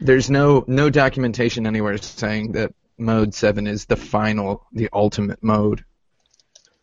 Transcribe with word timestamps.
There's 0.00 0.30
no 0.30 0.64
no 0.66 0.90
documentation 0.90 1.66
anywhere 1.66 1.98
saying 1.98 2.52
that 2.52 2.72
mode 2.98 3.34
seven 3.34 3.66
is 3.66 3.86
the 3.86 3.96
final, 3.96 4.66
the 4.72 4.88
ultimate 4.92 5.42
mode. 5.42 5.84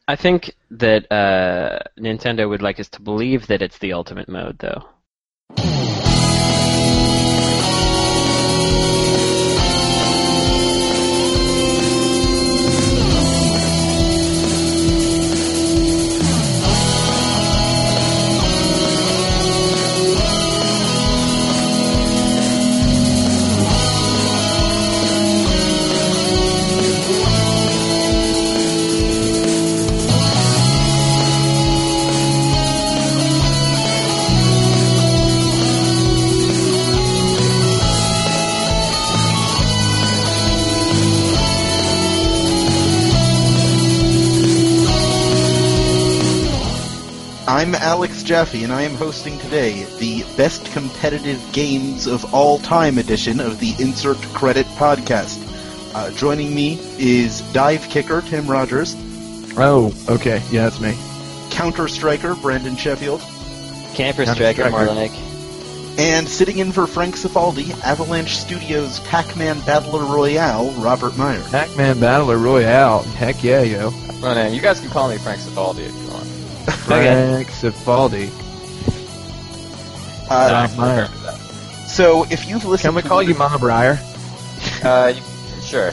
I 0.08 0.16
think 0.16 0.56
that 0.72 1.12
uh, 1.12 1.80
Nintendo 2.00 2.48
would 2.48 2.62
like 2.62 2.80
us 2.80 2.90
to 2.90 3.02
believe 3.02 3.48
that 3.48 3.62
it's 3.62 3.78
the 3.80 3.94
ultimate 3.94 4.30
mode, 4.30 4.58
though. 4.60 4.88
I'm 47.58 47.74
Alex 47.74 48.22
Jaffe, 48.22 48.64
and 48.64 48.72
I 48.72 48.84
am 48.84 48.94
hosting 48.94 49.40
today 49.40 49.86
the 49.98 50.22
Best 50.38 50.72
Competitive 50.74 51.42
Games 51.54 52.06
of 52.06 52.32
All 52.32 52.60
Time 52.60 53.00
edition 53.00 53.40
of 53.40 53.60
the 53.60 53.74
Insert 53.80 54.18
Credit 54.36 54.68
Podcast. 54.78 55.44
Uh, 55.96 56.12
joining 56.12 56.54
me 56.54 56.78
is 57.00 57.42
Dive 57.54 57.82
Kicker 57.90 58.22
Tim 58.22 58.46
Rogers, 58.46 58.96
Oh, 59.58 59.92
okay, 60.08 60.44
yeah, 60.52 60.70
that's 60.70 60.80
me. 60.80 60.96
Counter 61.50 61.88
Striker 61.88 62.36
Brandon 62.36 62.76
Sheffield, 62.76 63.22
Camper 63.96 64.26
Counter 64.26 64.36
Striker, 64.36 64.70
more 64.70 64.82
Striker. 64.86 64.94
like. 64.94 65.12
and 65.98 66.28
sitting 66.30 66.60
in 66.60 66.72
for 66.72 66.86
Frank 66.86 67.16
Cifaldi, 67.16 67.72
Avalanche 67.84 68.38
Studios 68.38 69.00
Pac-Man 69.00 69.60
Battler 69.62 70.06
Royale 70.06 70.70
Robert 70.74 71.18
Meyer. 71.18 71.42
Pac-Man 71.50 72.00
Battler 72.00 72.38
Royale. 72.38 73.02
Heck 73.02 73.44
yeah, 73.44 73.64
yo. 73.64 73.90
Oh, 73.92 74.36
man, 74.36 74.54
you 74.54 74.62
guys 74.62 74.80
can 74.80 74.92
call 74.92 75.10
me 75.10 75.18
Frank 75.18 75.42
Cifaldi 75.42 75.80
if 75.80 75.92
you 75.96 75.98
want. 76.02 76.07
Frank 76.72 77.48
Cifaldi. 77.50 78.30
Uh, 80.30 80.68
Bob 80.68 80.78
Meyer. 80.78 81.08
so 81.88 82.24
if 82.30 82.48
you've 82.48 82.66
listened, 82.66 82.90
Can 82.90 82.96
we 82.96 83.02
to 83.02 83.08
call 83.08 83.20
the- 83.20 83.26
you 83.28 83.36
Mama 83.36 83.58
Breyer? 83.58 83.98
Uh, 84.84 85.14
you, 85.16 85.22
sure. 85.62 85.92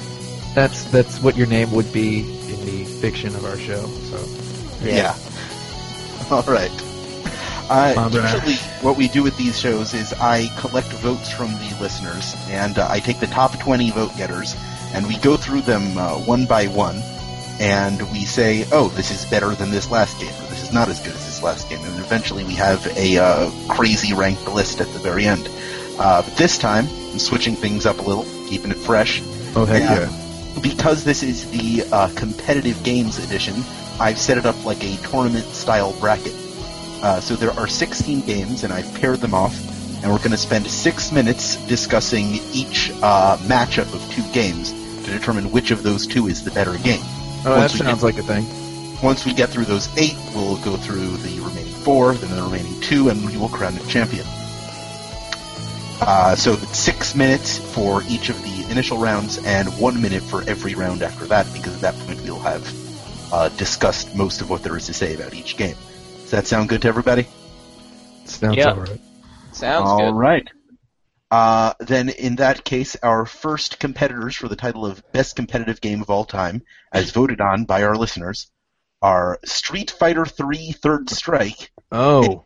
That's 0.54 0.84
that's 0.84 1.20
what 1.20 1.36
your 1.36 1.46
name 1.46 1.70
would 1.72 1.92
be 1.92 2.20
in 2.20 2.64
the 2.66 2.84
fiction 2.84 3.34
of 3.34 3.44
our 3.44 3.56
show. 3.58 3.86
So 3.86 4.24
Yeah. 4.82 5.16
All 6.30 6.42
right. 6.42 6.70
Uh, 7.70 7.94
Barbara. 7.94 8.22
usually, 8.22 8.56
what 8.82 8.96
we 8.96 9.08
do 9.08 9.22
with 9.22 9.36
these 9.38 9.58
shows 9.58 9.94
is 9.94 10.12
I 10.14 10.48
collect 10.58 10.88
votes 10.88 11.30
from 11.32 11.50
the 11.52 11.76
listeners, 11.80 12.34
and 12.48 12.78
uh, 12.78 12.86
I 12.90 13.00
take 13.00 13.20
the 13.20 13.26
top 13.26 13.58
20 13.58 13.90
vote 13.92 14.14
getters, 14.18 14.54
and 14.92 15.06
we 15.06 15.16
go 15.18 15.36
through 15.38 15.62
them 15.62 15.96
uh, 15.96 16.18
one 16.18 16.44
by 16.44 16.66
one, 16.66 16.96
and 17.60 18.02
we 18.12 18.24
say, 18.26 18.66
oh, 18.70 18.88
this 18.90 19.10
is 19.10 19.24
better 19.30 19.54
than 19.54 19.70
this 19.70 19.90
last 19.90 20.18
game, 20.20 20.28
or 20.28 20.34
this 20.42 20.43
is 20.64 20.72
not 20.72 20.88
as 20.88 21.00
good 21.00 21.14
as 21.14 21.24
his 21.26 21.42
last 21.42 21.68
game, 21.68 21.84
and 21.84 21.98
eventually 22.00 22.44
we 22.44 22.54
have 22.54 22.86
a 22.96 23.18
uh, 23.18 23.50
crazy 23.68 24.12
ranked 24.14 24.46
list 24.48 24.80
at 24.80 24.88
the 24.92 24.98
very 24.98 25.26
end. 25.26 25.48
Uh, 25.98 26.22
but 26.22 26.36
this 26.36 26.58
time, 26.58 26.86
I'm 26.88 27.18
switching 27.18 27.54
things 27.54 27.86
up 27.86 27.98
a 27.98 28.02
little, 28.02 28.24
keeping 28.48 28.70
it 28.70 28.76
fresh 28.76 29.22
oh 29.56 29.64
heck 29.64 29.82
Yeah. 29.82 30.10
yeah. 30.10 30.60
because 30.60 31.04
this 31.04 31.22
is 31.22 31.48
the 31.50 31.84
uh, 31.92 32.08
competitive 32.16 32.82
games 32.82 33.18
edition, 33.24 33.54
I've 34.00 34.18
set 34.18 34.38
it 34.38 34.46
up 34.46 34.64
like 34.64 34.82
a 34.82 34.96
tournament 35.08 35.44
style 35.46 35.92
bracket. 36.00 36.34
Uh, 37.02 37.20
so 37.20 37.36
there 37.36 37.52
are 37.52 37.68
16 37.68 38.22
games, 38.22 38.64
and 38.64 38.72
I've 38.72 38.92
paired 38.94 39.20
them 39.20 39.34
off, 39.34 39.54
and 40.02 40.10
we're 40.10 40.18
going 40.18 40.30
to 40.32 40.36
spend 40.36 40.66
six 40.66 41.12
minutes 41.12 41.56
discussing 41.66 42.40
each 42.52 42.90
uh, 43.02 43.36
matchup 43.42 43.92
of 43.94 44.02
two 44.10 44.22
games 44.32 44.72
to 45.04 45.10
determine 45.12 45.50
which 45.52 45.70
of 45.70 45.82
those 45.82 46.06
two 46.06 46.26
is 46.28 46.42
the 46.42 46.50
better 46.50 46.76
game. 46.78 47.00
Oh, 47.46 47.50
that 47.50 47.58
Once 47.58 47.72
sounds 47.78 48.00
get- 48.00 48.02
like 48.02 48.16
a 48.18 48.22
thing. 48.22 48.46
Once 49.04 49.26
we 49.26 49.34
get 49.34 49.50
through 49.50 49.66
those 49.66 49.94
eight, 49.98 50.16
we'll 50.34 50.56
go 50.64 50.76
through 50.78 51.10
the 51.18 51.38
remaining 51.40 51.74
four, 51.74 52.14
then 52.14 52.34
the 52.34 52.42
remaining 52.42 52.80
two, 52.80 53.10
and 53.10 53.24
we 53.26 53.36
will 53.36 53.50
crown 53.50 53.76
a 53.76 53.80
champion. 53.86 54.24
Uh, 56.00 56.34
so 56.34 56.54
it's 56.54 56.78
six 56.78 57.14
minutes 57.14 57.58
for 57.58 58.02
each 58.08 58.30
of 58.30 58.42
the 58.42 58.70
initial 58.70 58.96
rounds, 58.96 59.38
and 59.44 59.68
one 59.78 60.00
minute 60.00 60.22
for 60.22 60.42
every 60.48 60.74
round 60.74 61.02
after 61.02 61.26
that, 61.26 61.46
because 61.52 61.74
at 61.74 61.80
that 61.82 62.06
point 62.06 62.18
we'll 62.22 62.38
have 62.40 63.32
uh, 63.32 63.50
discussed 63.50 64.16
most 64.16 64.40
of 64.40 64.48
what 64.48 64.62
there 64.62 64.76
is 64.76 64.86
to 64.86 64.94
say 64.94 65.14
about 65.14 65.34
each 65.34 65.58
game. 65.58 65.76
Does 66.22 66.30
that 66.30 66.46
sound 66.46 66.70
good 66.70 66.80
to 66.82 66.88
everybody? 66.88 67.26
Sounds 68.24 68.56
Yeah. 68.56 68.70
alright. 68.70 69.00
Sounds 69.52 69.88
All 69.88 69.98
good. 69.98 70.18
right. 70.18 70.48
Uh, 71.30 71.74
then, 71.80 72.08
in 72.08 72.36
that 72.36 72.64
case, 72.64 72.96
our 73.02 73.26
first 73.26 73.78
competitors 73.78 74.34
for 74.34 74.48
the 74.48 74.56
title 74.56 74.86
of 74.86 75.02
Best 75.12 75.36
Competitive 75.36 75.80
Game 75.80 76.00
of 76.00 76.08
All 76.08 76.24
Time, 76.24 76.62
as 76.92 77.10
voted 77.10 77.40
on 77.42 77.64
by 77.64 77.82
our 77.82 77.96
listeners, 77.96 78.50
are 79.04 79.38
Street 79.44 79.90
Fighter 79.90 80.24
III 80.26 80.72
Third 80.72 81.10
Strike 81.10 81.70
Oh. 81.92 82.44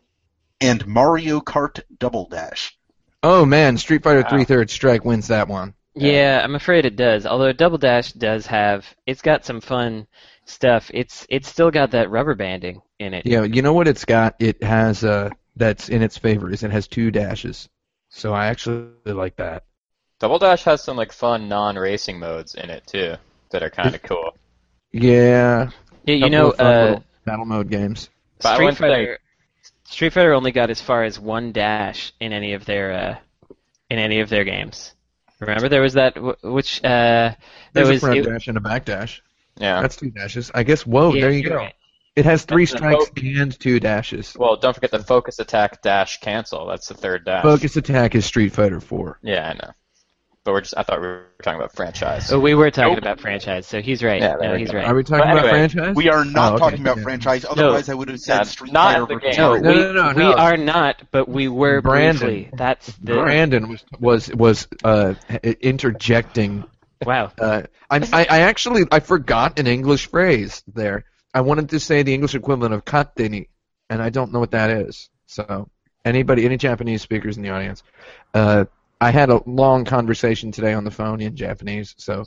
and 0.61 0.85
Mario 0.85 1.39
Kart 1.39 1.81
Double 1.97 2.27
Dash. 2.27 2.77
Oh 3.23 3.45
man, 3.45 3.77
Street 3.77 4.03
Fighter 4.03 4.21
Wow. 4.23 4.29
Three 4.29 4.43
Third 4.43 4.69
Strike 4.69 5.05
wins 5.05 5.29
that 5.29 5.47
one. 5.47 5.73
Yeah, 5.95 6.41
I'm 6.43 6.55
afraid 6.55 6.85
it 6.85 6.95
does. 6.95 7.25
Although 7.25 7.51
Double 7.53 7.77
Dash 7.77 8.11
does 8.13 8.45
have, 8.47 8.85
it's 9.07 9.21
got 9.21 9.45
some 9.45 9.61
fun 9.61 10.05
stuff. 10.45 10.91
It's 10.93 11.25
it's 11.29 11.47
still 11.49 11.71
got 11.71 11.91
that 11.91 12.09
rubber 12.09 12.35
banding 12.35 12.81
in 12.99 13.13
it. 13.13 13.25
Yeah, 13.25 13.43
you 13.43 13.61
know 13.61 13.73
what 13.73 13.87
it's 13.87 14.05
got? 14.05 14.35
It 14.39 14.61
has 14.63 15.03
uh 15.03 15.29
that's 15.55 15.89
in 15.89 16.01
its 16.01 16.17
favor 16.17 16.49
is 16.51 16.63
it 16.63 16.71
has 16.71 16.87
two 16.87 17.09
dashes. 17.11 17.69
So 18.09 18.33
I 18.33 18.47
actually 18.47 18.87
like 19.05 19.37
that. 19.37 19.63
Double 20.19 20.39
Dash 20.39 20.63
has 20.63 20.83
some 20.83 20.97
like 20.97 21.13
fun 21.13 21.47
non-racing 21.47 22.19
modes 22.19 22.55
in 22.55 22.69
it 22.69 22.85
too 22.85 23.15
that 23.51 23.63
are 23.63 23.69
kind 23.69 23.95
of 23.95 24.01
cool. 24.03 24.35
Yeah. 24.91 25.69
Yeah, 26.05 26.15
you 26.15 26.29
know, 26.29 26.51
of 26.51 26.57
fun 26.57 26.65
uh, 26.67 26.99
battle 27.25 27.45
mode 27.45 27.69
games. 27.69 28.09
Street 28.39 28.57
wouldn't 28.59 28.77
Fighter. 28.77 29.19
Street 29.85 30.13
Fighter 30.13 30.33
only 30.33 30.51
got 30.51 30.69
as 30.69 30.81
far 30.81 31.03
as 31.03 31.19
one 31.19 31.51
dash 31.51 32.13
in 32.19 32.31
any 32.33 32.53
of 32.53 32.65
their 32.65 32.91
uh, 32.93 33.15
in 33.89 33.99
any 33.99 34.19
of 34.21 34.29
their 34.29 34.43
games. 34.43 34.93
Remember, 35.39 35.69
there 35.69 35.81
was 35.81 35.93
that 35.93 36.17
wh- 36.17 36.43
which 36.43 36.83
uh, 36.83 36.87
there 36.89 37.35
There's 37.73 37.87
was 37.89 37.97
a 37.97 38.05
front 38.05 38.19
it- 38.19 38.23
dash 38.25 38.47
and 38.47 38.57
a 38.57 38.61
back 38.61 38.85
dash. 38.85 39.21
Yeah. 39.57 39.81
That's 39.81 39.97
two 39.97 40.09
dashes. 40.11 40.51
I 40.53 40.63
guess 40.63 40.85
whoa, 40.85 41.13
yeah, 41.13 41.21
there 41.21 41.31
you 41.31 41.43
go. 41.49 41.55
right. 41.57 41.73
It 42.15 42.25
has 42.25 42.43
three 42.43 42.63
That's 42.65 42.71
the 42.73 42.77
strikes 42.77 43.05
hope. 43.07 43.17
and 43.23 43.59
two 43.59 43.79
dashes. 43.79 44.35
Well, 44.37 44.57
don't 44.57 44.73
forget 44.73 44.91
the 44.91 44.99
focus 44.99 45.39
attack 45.39 45.81
dash 45.81 46.19
cancel. 46.21 46.65
That's 46.67 46.87
the 46.87 46.93
third 46.93 47.23
dash. 47.25 47.43
Focus 47.43 47.75
attack 47.77 48.15
is 48.15 48.25
Street 48.25 48.51
Fighter 48.53 48.79
Four. 48.79 49.19
Yeah, 49.21 49.49
I 49.49 49.53
know. 49.53 49.71
But 50.49 50.53
we're 50.53 50.61
just 50.61 50.73
I 50.75 50.81
thought 50.81 50.99
we 50.99 51.05
were 51.05 51.25
talking 51.43 51.59
about 51.59 51.75
franchise. 51.75 52.31
Oh, 52.31 52.39
we 52.39 52.55
were 52.55 52.71
talking 52.71 52.93
Nope. 52.93 53.03
about 53.03 53.19
franchise, 53.19 53.67
so 53.67 53.81
he's 53.83 54.01
right. 54.03 54.19
Yeah, 54.19 54.33
no, 54.41 54.55
he's 54.55 54.71
go. 54.71 54.79
right. 54.79 54.87
Are 54.87 54.95
we 54.95 55.03
talking 55.03 55.19
But 55.19 55.29
about 55.29 55.45
anyway, 55.45 55.69
franchise? 55.69 55.95
We 55.95 56.09
are 56.09 56.25
not 56.25 56.53
Oh, 56.53 56.55
okay, 56.55 56.59
talking 56.71 56.81
about 56.81 56.97
yeah. 56.97 57.03
franchise, 57.03 57.45
otherwise 57.47 57.87
I 57.87 57.93
would 57.93 58.09
have 58.09 58.19
said 58.19 58.37
Yeah, 58.37 58.43
Street 58.45 58.73
not 58.73 58.93
Fighter 58.93 59.05
the 59.05 59.13
versus 59.19 59.37
game. 59.37 59.45
No, 59.45 59.55
No, 59.59 59.69
we, 59.69 59.93
no, 59.93 60.11
no, 60.11 60.27
we 60.27 60.33
are 60.33 60.57
not, 60.57 61.03
but 61.11 61.29
we 61.29 61.47
were 61.47 61.81
Brandon. 61.81 62.19
briefly. 62.27 62.49
That's 62.57 62.87
the 62.97 63.13
Brandon 63.13 63.67
was 63.69 63.85
was 63.99 64.33
was 64.33 64.67
uh, 64.83 65.13
interjecting. 65.61 66.65
wow. 67.05 67.31
Uh, 67.37 67.63
I, 67.91 67.97
I 68.11 68.25
I 68.29 68.39
actually 68.41 68.85
I 68.91 68.99
forgot 69.01 69.59
an 69.59 69.67
English 69.67 70.07
phrase 70.07 70.63
there. 70.73 71.05
I 71.33 71.41
wanted 71.41 71.69
to 71.69 71.79
say 71.79 72.01
the 72.03 72.13
English 72.13 72.33
equivalent 72.33 72.73
of 72.73 72.85
kateni, 72.85 73.49
and 73.89 74.01
I 74.01 74.09
don't 74.09 74.31
know 74.33 74.39
what 74.39 74.51
that 74.51 74.71
is. 74.71 75.09
So 75.27 75.69
anybody, 76.03 76.45
any 76.45 76.57
Japanese 76.57 77.01
speakers 77.03 77.37
in 77.37 77.43
the 77.43 77.49
audience, 77.49 77.83
uh, 78.33 78.65
I 79.01 79.11
had 79.11 79.29
a 79.29 79.41
long 79.49 79.85
conversation 79.85 80.51
today 80.51 80.73
on 80.73 80.83
the 80.83 80.91
phone 80.91 81.21
in 81.21 81.35
Japanese, 81.35 81.95
so 81.97 82.25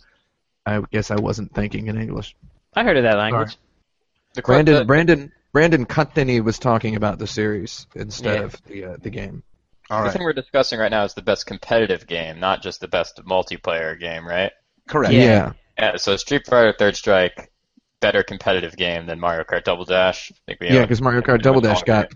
I 0.64 0.82
guess 0.90 1.10
I 1.10 1.16
wasn't 1.16 1.54
thinking 1.54 1.88
in 1.88 2.00
English. 2.00 2.34
I 2.74 2.84
heard 2.84 2.96
of 2.96 3.02
that 3.02 3.18
language. 3.18 3.56
The 4.34 4.42
Brandon 4.42 4.74
the- 4.76 4.84
Brandon 4.84 5.32
Brandon 5.52 5.84
Kateni 5.84 6.42
was 6.42 6.58
talking 6.58 6.96
about 6.96 7.18
the 7.18 7.26
series 7.26 7.86
instead 7.94 8.38
Yeah. 8.38 8.44
of 8.44 8.62
the 8.64 8.84
uh, 8.84 8.96
the 9.00 9.10
game. 9.10 9.42
All 9.90 9.98
the 9.98 10.04
right, 10.04 10.12
thing 10.14 10.22
we're 10.22 10.32
discussing 10.32 10.78
right 10.78 10.90
now 10.90 11.04
is 11.04 11.12
the 11.12 11.20
best 11.22 11.44
competitive 11.44 12.06
game, 12.06 12.40
not 12.40 12.62
just 12.62 12.80
the 12.80 12.88
best 12.88 13.20
multiplayer 13.26 13.98
game, 13.98 14.26
right? 14.26 14.52
correct. 14.88 15.12
Yeah. 15.12 15.22
yeah. 15.22 15.52
Yeah. 15.78 15.96
So 15.96 16.16
Street 16.16 16.46
Fighter 16.46 16.74
Third 16.78 16.96
Strike, 16.96 17.50
better 18.00 18.22
competitive 18.22 18.76
game 18.76 19.04
than 19.06 19.20
Mario 19.20 19.44
Kart 19.44 19.64
Double 19.64 19.84
Dash. 19.84 20.32
I 20.32 20.36
think 20.46 20.60
we 20.60 20.68
Yeah, 20.70 20.82
because 20.82 21.02
Mario 21.02 21.20
Kart 21.20 21.42
Double 21.42 21.60
Dash 21.60 21.82
got 21.82 22.12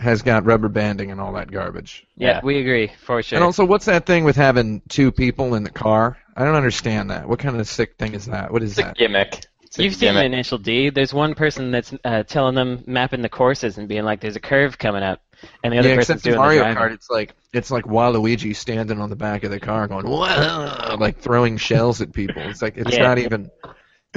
has 0.00 0.22
got 0.22 0.44
rubber 0.44 0.68
banding 0.68 1.10
and 1.10 1.20
all 1.20 1.32
that 1.34 1.50
garbage. 1.50 2.06
Yeah, 2.16 2.28
Yeah. 2.28 2.40
we 2.42 2.58
agree 2.58 2.90
for 3.02 3.22
sure. 3.22 3.36
And 3.36 3.44
also, 3.44 3.64
what's 3.64 3.84
that 3.84 4.06
thing 4.06 4.24
with 4.24 4.36
having 4.36 4.80
two 4.88 5.12
people 5.12 5.54
in 5.54 5.62
the 5.62 5.70
car? 5.70 6.16
I 6.36 6.44
don't 6.44 6.54
understand 6.54 7.10
that. 7.10 7.28
What 7.28 7.38
kind 7.38 7.60
of 7.60 7.68
sick 7.68 7.96
thing 7.98 8.14
is 8.14 8.26
that? 8.26 8.50
What 8.52 8.62
is 8.62 8.76
that? 8.76 8.80
It's 8.80 8.86
a 8.86 8.88
that? 8.88 8.96
gimmick. 8.96 9.46
It's 9.62 9.78
You've 9.78 9.94
seen 9.94 10.14
gimmick. 10.14 10.24
Initial 10.26 10.58
D. 10.58 10.90
There's 10.90 11.14
one 11.14 11.34
person 11.34 11.70
that's 11.70 11.92
uh, 12.04 12.22
telling 12.24 12.54
them 12.56 12.82
mapping 12.86 13.22
the 13.22 13.28
courses 13.28 13.78
and 13.78 13.86
being 13.88 14.04
like, 14.04 14.20
"There's 14.20 14.34
a 14.36 14.40
curve 14.40 14.78
coming 14.78 15.02
up," 15.04 15.20
and 15.62 15.72
the 15.72 15.78
other 15.78 15.90
yeah, 15.90 15.96
person's 15.96 16.20
except 16.20 16.24
doing 16.24 16.38
Mario 16.38 16.64
the 16.64 16.80
Kart, 16.80 16.92
it's 16.92 17.08
like 17.10 17.34
it's 17.52 17.70
like 17.70 17.84
Waluigi 17.84 18.56
standing 18.56 19.00
on 19.00 19.10
the 19.10 19.16
back 19.16 19.44
of 19.44 19.50
the 19.52 19.60
car 19.60 19.86
going 19.86 20.06
Whoa! 20.06 20.96
like 20.98 21.18
throwing 21.18 21.56
shells 21.56 22.00
at 22.00 22.12
people. 22.12 22.42
It's 22.42 22.62
like 22.62 22.76
it's 22.78 22.96
Yeah. 22.96 23.02
not 23.02 23.18
even 23.18 23.50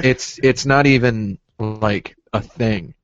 it's 0.02 0.40
it's 0.42 0.66
not 0.66 0.86
even 0.86 1.38
like 1.58 2.16
a 2.32 2.40
thing. 2.40 2.94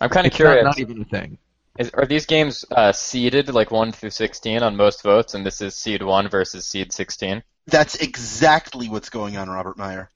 I'm 0.00 0.10
kind 0.10 0.26
of 0.26 0.32
curious. 0.32 0.64
not, 0.64 0.70
not 0.70 0.80
even 0.80 1.00
a 1.02 1.04
thing. 1.04 1.38
Is, 1.78 1.90
are 1.90 2.06
these 2.06 2.26
games 2.26 2.64
uh, 2.70 2.92
seeded 2.92 3.52
like 3.54 3.70
one 3.70 3.92
through 3.92 4.10
sixteen 4.10 4.62
on 4.62 4.76
most 4.76 5.02
votes, 5.02 5.34
and 5.34 5.46
this 5.46 5.60
is 5.60 5.76
seed 5.76 6.02
one 6.02 6.28
versus 6.28 6.66
seed 6.66 6.92
sixteen? 6.92 7.42
That's 7.66 7.96
exactly 7.96 8.88
what's 8.88 9.10
going 9.10 9.36
on, 9.36 9.48
Robert 9.48 9.76
Meyer. 9.76 10.10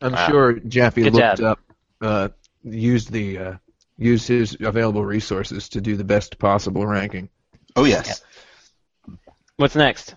I'm 0.00 0.12
Wow. 0.14 0.26
sure 0.26 0.52
Jaffe 0.54 1.02
Good 1.02 1.14
looked 1.14 1.38
job. 1.38 1.58
up, 1.58 1.60
uh, 2.00 2.28
used 2.64 3.12
the 3.12 3.38
uh, 3.38 3.54
used 3.98 4.28
his 4.28 4.56
available 4.60 5.04
resources 5.04 5.68
to 5.70 5.80
do 5.80 5.96
the 5.96 6.04
best 6.04 6.38
possible 6.38 6.86
ranking. 6.86 7.28
Oh 7.76 7.84
yes. 7.84 8.22
What's 9.56 9.74
next? 9.76 10.14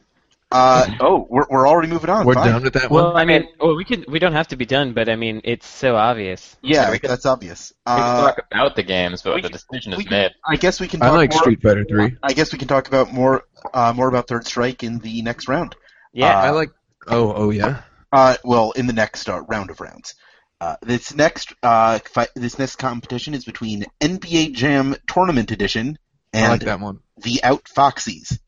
Uh, 0.52 0.88
oh, 1.00 1.28
we're 1.30 1.46
we're 1.50 1.68
already 1.68 1.88
moving 1.88 2.10
on. 2.10 2.26
We're 2.26 2.34
Fine. 2.34 2.52
done 2.54 2.64
with 2.64 2.74
that 2.74 2.90
Well, 2.90 3.14
one. 3.14 3.18
I 3.22 3.26
mean, 3.26 3.48
well, 3.60 3.76
we 3.76 3.86
could 3.86 4.06
we 4.08 4.18
don't 4.18 4.34
have 4.34 4.48
to 4.48 4.56
be 4.56 4.66
done, 4.66 4.94
but 4.94 5.08
I 5.08 5.16
mean, 5.16 5.42
it's 5.44 5.68
so 5.68 5.96
obvious. 5.96 6.58
Yeah, 6.64 6.90
we 6.90 6.98
can- 6.98 7.10
that's 7.10 7.28
obvious. 7.28 7.72
We 7.86 7.92
can 7.94 8.02
Uh, 8.02 8.22
talk 8.22 8.42
about 8.52 8.76
the 8.76 8.82
games, 8.84 9.22
but 9.22 9.36
the 9.36 9.42
can- 9.44 9.52
decision 9.52 9.94
is 9.94 10.00
can- 10.00 10.10
made. 10.10 10.32
I 10.48 10.56
guess 10.56 10.80
we 10.80 10.88
can. 10.88 11.04
I 11.04 11.10
like 11.12 11.32
more, 11.34 11.42
Street 11.42 11.62
Fighter 11.62 11.86
Three. 11.88 12.18
I 12.24 12.34
guess 12.34 12.52
we 12.52 12.58
can 12.58 12.68
talk 12.68 12.88
about 12.88 13.14
more 13.14 13.44
uh, 13.74 13.94
more 13.96 14.08
about 14.08 14.28
Third 14.28 14.48
Strike 14.48 14.82
in 14.84 14.98
the 15.00 15.22
next 15.22 15.48
round. 15.48 15.76
Yeah. 16.14 16.36
Uh, 16.40 16.42
I 16.42 16.50
like. 16.50 16.72
Oh, 17.08 17.32
oh 17.36 17.50
yeah. 17.52 17.82
Uh, 18.12 18.36
well, 18.44 18.72
in 18.72 18.88
the 18.88 18.94
next 18.94 19.30
uh, 19.30 19.42
round 19.42 19.70
of 19.70 19.80
rounds. 19.80 20.16
Uh, 20.60 20.76
this 20.82 21.14
next 21.16 21.54
uh, 21.64 22.00
fight, 22.00 22.30
this 22.36 22.58
next 22.60 22.78
competition 22.78 23.34
is 23.36 23.46
between 23.46 23.86
NBA 24.02 24.54
Jam 24.54 24.96
Tournament 25.08 25.52
Edition 25.52 25.98
I 26.34 26.38
and 26.40 26.52
like 26.54 26.62
that 26.62 26.80
one. 26.80 27.00
the 27.18 27.40
Outfoxies. 27.44 28.40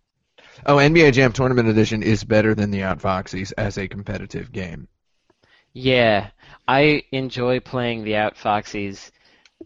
Oh, 0.65 0.77
NBA 0.77 1.12
Jam 1.12 1.33
Tournament 1.33 1.68
Edition 1.68 2.03
is 2.03 2.24
better 2.24 2.53
than 2.53 2.69
the 2.69 2.81
Outfoxies 2.81 3.53
as 3.57 3.77
a 3.77 3.88
competitive 3.88 4.51
game. 4.51 4.88
Yeah, 5.74 6.30
I 6.68 7.03
enjoy 7.12 7.59
playing 7.59 8.03
the 8.06 8.13
Outfoxies 8.13 9.12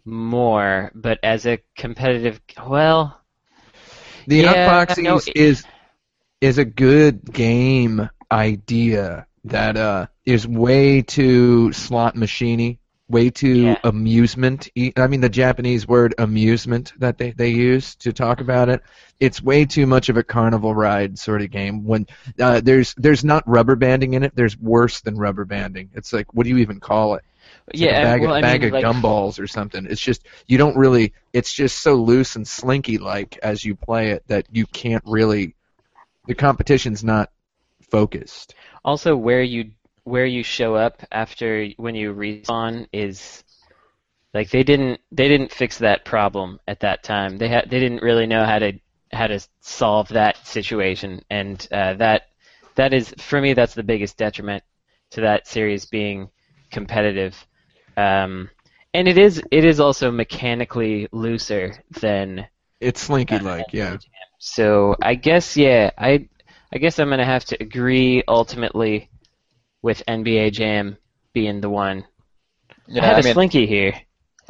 more, 0.05 0.91
but 0.95 1.19
as 1.23 1.45
a 1.47 1.59
competitive, 1.77 2.41
well, 2.65 3.21
The 4.27 4.43
Yeah, 4.43 4.43
Outfoxies 4.43 4.95
no, 4.99 5.21
it- 5.25 5.35
is 5.35 5.65
is 6.41 6.57
a 6.59 6.65
good 6.65 7.23
game 7.33 8.09
idea 8.31 9.27
that 9.45 9.77
uh, 9.77 10.07
is 10.25 10.47
way 10.47 11.01
too 11.01 11.71
slot 11.73 12.15
machiney, 12.15 12.79
way 13.07 13.29
too 13.29 13.61
Yeah. 13.61 13.77
amusement. 13.83 14.69
I 14.97 15.07
mean, 15.07 15.21
the 15.21 15.29
Japanese 15.29 15.87
word 15.87 16.15
amusement 16.17 16.93
that 16.97 17.17
they, 17.17 17.31
they 17.31 17.49
use 17.49 17.95
to 17.97 18.11
talk 18.11 18.41
about 18.41 18.69
it. 18.69 18.81
It's 19.19 19.41
way 19.41 19.65
too 19.65 19.85
much 19.85 20.09
of 20.09 20.17
a 20.17 20.23
carnival 20.23 20.73
ride 20.73 21.19
sort 21.19 21.41
of 21.41 21.51
game. 21.51 21.85
When 21.85 22.07
uh, 22.39 22.61
there's 22.61 22.93
there's 22.95 23.23
not 23.23 23.47
rubber 23.47 23.75
banding 23.75 24.13
in 24.13 24.23
it, 24.23 24.35
there's 24.35 24.57
worse 24.57 25.01
than 25.01 25.17
rubber 25.17 25.45
banding. 25.45 25.89
It's 25.93 26.11
like 26.11 26.33
what 26.33 26.43
do 26.43 26.49
you 26.49 26.57
even 26.57 26.79
call 26.79 27.15
it? 27.15 27.23
It's 27.67 27.79
like 27.79 27.89
yeah, 27.89 27.99
a 27.99 28.03
bag, 28.03 28.21
well, 28.21 28.35
of, 28.35 28.41
bag 28.41 28.61
mean, 28.61 28.67
of 28.67 28.73
like, 28.73 28.85
gumballs 28.85 29.39
or 29.39 29.47
something. 29.47 29.85
It's 29.85 30.01
just 30.01 30.25
you 30.47 30.57
don't 30.57 30.75
really. 30.75 31.13
It's 31.31 31.53
just 31.53 31.79
so 31.79 31.95
loose 31.95 32.35
and 32.35 32.47
slinky 32.47 32.97
like 32.97 33.37
as 33.41 33.63
you 33.63 33.75
play 33.75 34.11
it 34.11 34.23
that 34.27 34.47
you 34.51 34.65
can't 34.65 35.03
really. 35.05 35.55
The 36.27 36.35
competition's 36.35 37.03
not 37.03 37.31
focused. 37.91 38.55
Also, 38.83 39.15
where 39.15 39.43
you 39.43 39.71
where 40.05 40.25
you 40.27 40.43
show 40.43 40.75
up 40.75 41.03
after 41.11 41.67
when 41.77 41.95
you 41.95 42.13
respawn 42.15 42.87
is 42.93 43.43
like 44.33 44.49
they 44.51 44.63
didn't 44.63 45.01
they 45.11 45.27
didn't 45.27 45.51
fix 45.51 45.79
that 45.79 46.05
problem 46.05 46.59
at 46.67 46.81
that 46.81 47.03
time. 47.03 47.37
They 47.37 47.49
had 47.49 47.69
they 47.69 47.79
didn't 47.79 48.03
really 48.03 48.27
know 48.27 48.45
how 48.45 48.59
to 48.59 48.73
how 49.13 49.27
to 49.27 49.39
solve 49.61 50.09
that 50.09 50.45
situation, 50.47 51.21
and 51.29 51.67
uh, 51.71 51.95
that 51.95 52.23
that 52.75 52.93
is 52.93 53.13
for 53.19 53.41
me 53.41 53.53
that's 53.53 53.75
the 53.75 53.83
biggest 53.83 54.17
detriment 54.17 54.63
to 55.11 55.21
that 55.21 55.47
series 55.47 55.85
being 55.85 56.29
competitive. 56.71 57.35
Um, 57.97 58.49
and 58.93 59.07
it 59.07 59.17
is 59.17 59.41
it 59.51 59.65
is 59.65 59.79
also 59.79 60.11
mechanically 60.11 61.07
looser 61.11 61.83
than 62.01 62.47
It's 62.79 63.01
slinky 63.01 63.39
like, 63.39 63.73
yeah. 63.73 63.97
so 64.39 64.95
I 65.01 65.15
guess 65.15 65.57
yeah, 65.57 65.91
I 65.97 66.27
I 66.73 66.77
guess 66.77 66.99
I'm 66.99 67.09
gonna 67.09 67.25
have 67.25 67.45
to 67.45 67.57
agree 67.61 68.23
ultimately 68.27 69.09
with 69.85 70.01
NBA 70.07 70.51
Jam 70.51 70.97
being 71.31 71.61
the 71.61 71.69
one. 71.69 72.05
Yeah, 72.87 73.03
I 73.03 73.05
have 73.05 73.17
I 73.17 73.19
a 73.19 73.23
mean, 73.23 73.33
slinky 73.35 73.67
here. 73.67 73.93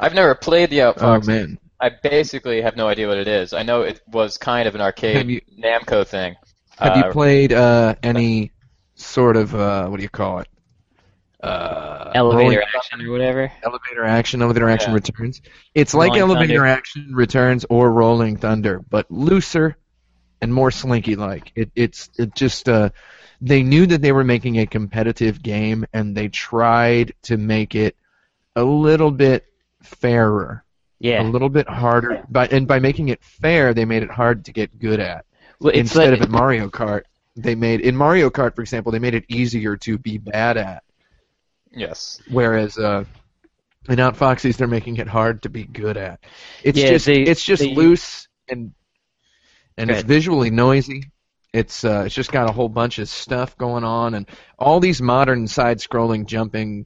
I've 0.00 0.14
never 0.14 0.34
played 0.34 0.70
the 0.70 0.78
Outfox. 0.78 1.02
Oh 1.02 1.20
man, 1.26 1.58
I 1.78 1.90
basically 1.90 2.62
have 2.62 2.74
no 2.74 2.88
idea 2.88 3.06
what 3.06 3.18
it 3.18 3.28
is. 3.28 3.52
I 3.52 3.62
know 3.62 3.82
it 3.82 4.00
was 4.08 4.38
kind 4.38 4.66
of 4.66 4.74
an 4.74 4.80
arcade 4.80 5.26
you- 5.28 5.42
Namco 5.62 6.06
thing. 6.06 6.36
have 6.78 6.92
Uh, 6.96 7.06
you 7.06 7.12
played 7.12 7.52
uh, 7.52 7.96
any 8.02 8.50
sort 8.94 9.36
of 9.36 9.54
uh, 9.54 9.86
what 9.88 9.98
do 9.98 10.02
you 10.02 10.08
call 10.08 10.38
it? 10.38 10.48
Uh, 11.42 12.12
Elevator 12.14 12.62
action 12.74 13.02
or 13.02 13.10
whatever. 13.12 13.52
elevator 13.62 14.04
action, 14.04 14.40
elevator 14.40 14.70
action 14.70 14.90
Yeah. 14.92 14.94
returns. 14.94 15.42
It's 15.74 15.92
like 15.92 16.16
elevator 16.16 16.54
Thunder. 16.60 16.66
action 16.66 17.10
returns 17.14 17.66
or 17.68 17.92
rolling 17.92 18.38
thunder, 18.38 18.82
but 18.88 19.10
looser 19.10 19.76
and 20.40 20.52
more 20.52 20.70
slinky 20.70 21.14
like. 21.14 21.52
It, 21.54 21.70
it's 21.76 22.08
it 22.18 22.34
just 22.34 22.68
uh, 22.70 22.88
they 23.40 23.62
knew 23.62 23.86
that 23.86 24.00
they 24.02 24.12
were 24.12 24.24
making 24.24 24.58
a 24.58 24.66
competitive 24.66 25.42
game 25.42 25.84
and 25.92 26.16
they 26.16 26.28
tried 26.28 27.12
to 27.22 27.36
make 27.36 27.74
it 27.74 27.96
a 28.54 28.64
little 28.64 29.10
bit 29.10 29.44
fairer, 29.82 30.64
Yeah. 30.98 31.22
a 31.22 31.24
little 31.24 31.48
bit 31.50 31.68
harder. 31.68 32.24
By 32.28 32.46
and 32.46 32.66
by 32.66 32.78
making 32.78 33.08
it 33.08 33.22
fair, 33.22 33.74
they 33.74 33.84
made 33.84 34.02
it 34.02 34.10
hard 34.10 34.44
to 34.46 34.52
get 34.52 34.78
good 34.78 35.00
at. 35.00 35.24
Well, 35.60 35.70
it's 35.70 35.78
Instead 35.80 36.10
like, 36.10 36.20
of 36.20 36.26
in 36.26 36.32
Mario 36.32 36.68
Kart, 36.68 37.02
they 37.36 37.54
made 37.54 37.80
in 37.80 37.94
Mario 37.96 38.30
Kart, 38.30 38.54
for 38.54 38.62
example, 38.62 38.92
they 38.92 38.98
made 38.98 39.14
it 39.14 39.24
easier 39.28 39.76
to 39.78 39.98
be 39.98 40.18
bad 40.18 40.56
at. 40.56 40.82
Yes. 41.70 42.20
Whereas 42.30 42.78
uh, 42.78 43.04
in 43.88 43.96
Outfoxies, 43.96 44.56
they're 44.56 44.66
making 44.66 44.96
it 44.96 45.06
hard 45.08 45.42
to 45.42 45.48
be 45.50 45.64
good 45.64 45.96
at. 45.98 46.20
It's 46.62 46.78
Yeah, 46.78 46.88
just 46.90 47.06
they- 47.06 47.22
it's 47.22 47.44
just 47.44 47.62
they- 47.62 47.74
loose 47.74 48.28
and 48.48 48.72
and 49.78 49.90
it's 49.90 50.02
visually 50.02 50.48
noisy. 50.50 51.04
It's 51.56 51.84
uh, 51.84 52.02
it's 52.04 52.14
just 52.14 52.30
got 52.32 52.50
a 52.50 52.52
whole 52.52 52.68
bunch 52.68 52.98
of 52.98 53.08
stuff 53.08 53.56
going 53.56 53.82
on, 53.82 54.12
and 54.14 54.28
all 54.58 54.78
these 54.78 55.00
modern 55.00 55.48
side-scrolling, 55.48 56.26
jumping, 56.26 56.84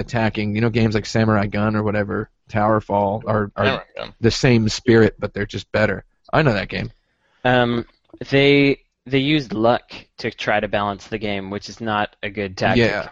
attacking, 0.00 0.56
you 0.56 0.60
know, 0.60 0.70
games 0.70 0.96
like 0.96 1.06
Samurai 1.06 1.46
Gunn 1.46 1.76
or 1.76 1.84
whatever, 1.84 2.28
Towerfall 2.50 3.22
are 3.28 3.52
are 3.54 3.84
the 4.20 4.30
same 4.32 4.68
spirit, 4.68 5.14
but 5.18 5.32
they're 5.32 5.46
just 5.46 5.70
better. 5.70 6.04
I 6.32 6.42
know 6.42 6.52
that 6.54 6.68
game. 6.68 6.90
um, 7.44 7.86
they 8.30 8.80
they 9.06 9.18
used 9.18 9.52
luck 9.52 9.92
to 10.18 10.32
try 10.32 10.58
to 10.58 10.66
balance 10.66 11.06
the 11.06 11.18
game, 11.18 11.50
which 11.50 11.68
is 11.68 11.80
not 11.80 12.16
a 12.22 12.30
good 12.30 12.56
tactic. 12.56 12.86
Yeah, 12.86 13.08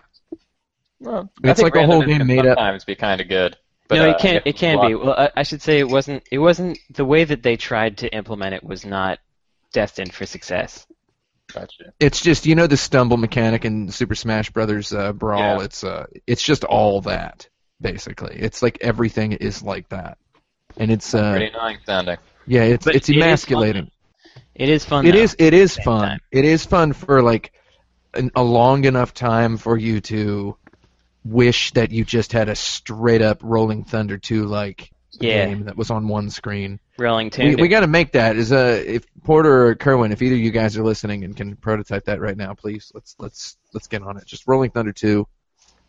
Well, 0.98 1.30
It's 1.44 1.62
like 1.62 1.76
a 1.76 1.86
whole 1.86 2.02
game 2.02 2.18
can 2.18 2.26
made 2.26 2.40
up- 2.40 2.58
sometimes 2.58 2.84
be 2.84 2.96
kind 2.96 3.20
of 3.20 3.28
good. 3.28 3.56
But, 3.88 3.94
no, 3.96 4.08
uh, 4.08 4.10
it 4.10 4.18
can 4.18 4.36
I 4.36 4.42
it 4.44 4.56
can 4.56 4.76
luck- 4.76 4.88
be. 4.88 4.94
Well, 4.96 5.14
I, 5.16 5.30
I 5.36 5.42
should 5.44 5.62
say 5.62 5.78
it 5.78 5.88
wasn't 5.88 6.24
it 6.32 6.38
wasn't 6.38 6.76
the 6.90 7.04
way 7.04 7.22
that 7.22 7.44
they 7.44 7.56
tried 7.56 7.98
to 7.98 8.12
implement 8.12 8.54
it 8.54 8.64
was 8.64 8.84
not 8.84 9.20
destined 9.72 10.12
for 10.12 10.26
success. 10.26 10.86
Gotcha. 11.52 11.92
it's 11.98 12.20
just 12.20 12.44
you 12.46 12.54
know 12.54 12.66
the 12.66 12.76
stumble 12.76 13.16
mechanic 13.16 13.64
in 13.64 13.90
Super 13.90 14.14
Smash 14.14 14.50
Brothers 14.50 14.92
uh, 14.92 15.12
Brawl. 15.12 15.40
Yeah. 15.58 15.64
It's 15.64 15.82
uh, 15.84 16.06
it's 16.26 16.42
just 16.42 16.64
all 16.64 17.00
that 17.02 17.48
basically. 17.80 18.36
It's 18.38 18.62
like 18.62 18.78
everything 18.80 19.32
is 19.32 19.62
like 19.62 19.88
that, 19.90 20.18
and 20.76 20.90
it's 20.90 21.14
uh, 21.14 21.30
Pretty 21.32 21.46
annoying 21.46 21.78
sounding. 21.86 22.16
yeah, 22.46 22.62
it's 22.64 22.84
But 22.84 22.96
it's 22.96 23.08
it 23.08 23.16
is 23.16 23.20
fun. 23.22 23.28
emasculating. 23.28 23.90
It 24.54 24.68
is 24.68 24.84
fun. 24.84 25.06
It 25.06 25.12
though. 25.12 25.18
is 25.18 25.36
it 25.38 25.54
is 25.54 25.76
fun. 25.76 26.08
time. 26.08 26.20
It 26.32 26.44
is 26.44 26.64
fun 26.66 26.92
for 26.92 27.22
like 27.22 27.52
an, 28.14 28.30
a 28.34 28.42
long 28.42 28.84
enough 28.84 29.14
time 29.14 29.56
for 29.56 29.76
you 29.76 30.00
to 30.02 30.56
wish 31.24 31.72
that 31.72 31.90
you 31.92 32.04
just 32.04 32.32
had 32.32 32.48
a 32.48 32.56
straight 32.56 33.22
up 33.22 33.38
Rolling 33.42 33.84
Thunder 33.84 34.18
2 34.18 34.46
like 34.46 34.90
Yeah. 35.12 35.46
game 35.46 35.64
that 35.64 35.76
was 35.76 35.90
on 35.90 36.08
one 36.08 36.30
screen. 36.30 36.80
Rolling 36.98 37.30
We, 37.38 37.56
we 37.56 37.68
got 37.68 37.80
to 37.80 37.86
make 37.86 38.12
that. 38.12 38.36
Is 38.36 38.52
uh, 38.52 38.82
if 38.84 39.06
Porter 39.24 39.68
or 39.68 39.74
Kerwin, 39.74 40.12
if 40.12 40.20
either 40.20 40.34
of 40.34 40.40
you 40.40 40.50
guys 40.50 40.76
are 40.76 40.84
listening 40.84 41.24
and 41.24 41.36
can 41.36 41.56
prototype 41.56 42.04
that 42.06 42.20
right 42.20 42.36
now, 42.36 42.54
please 42.54 42.92
let's 42.94 43.16
let's 43.18 43.56
let's 43.72 43.86
get 43.86 44.02
on 44.02 44.16
it. 44.16 44.26
Just 44.26 44.46
Rolling 44.46 44.70
Thunder 44.70 44.92
2, 44.92 45.26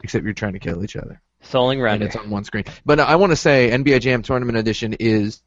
except 0.04 0.24
you're 0.24 0.34
trying 0.34 0.54
to 0.54 0.60
kill 0.60 0.84
each 0.84 0.96
other 0.96 1.22
Souling 1.44 1.88
and 1.92 2.04
it's 2.04 2.16
on 2.16 2.30
one 2.30 2.44
screen. 2.44 2.66
But 2.86 3.00
I 3.00 3.16
want 3.16 3.32
to 3.32 3.36
say 3.36 3.70
NBA 3.72 4.02
Jam 4.02 4.22
Tournament 4.22 4.58
Edition 4.58 4.94
is 5.00 5.42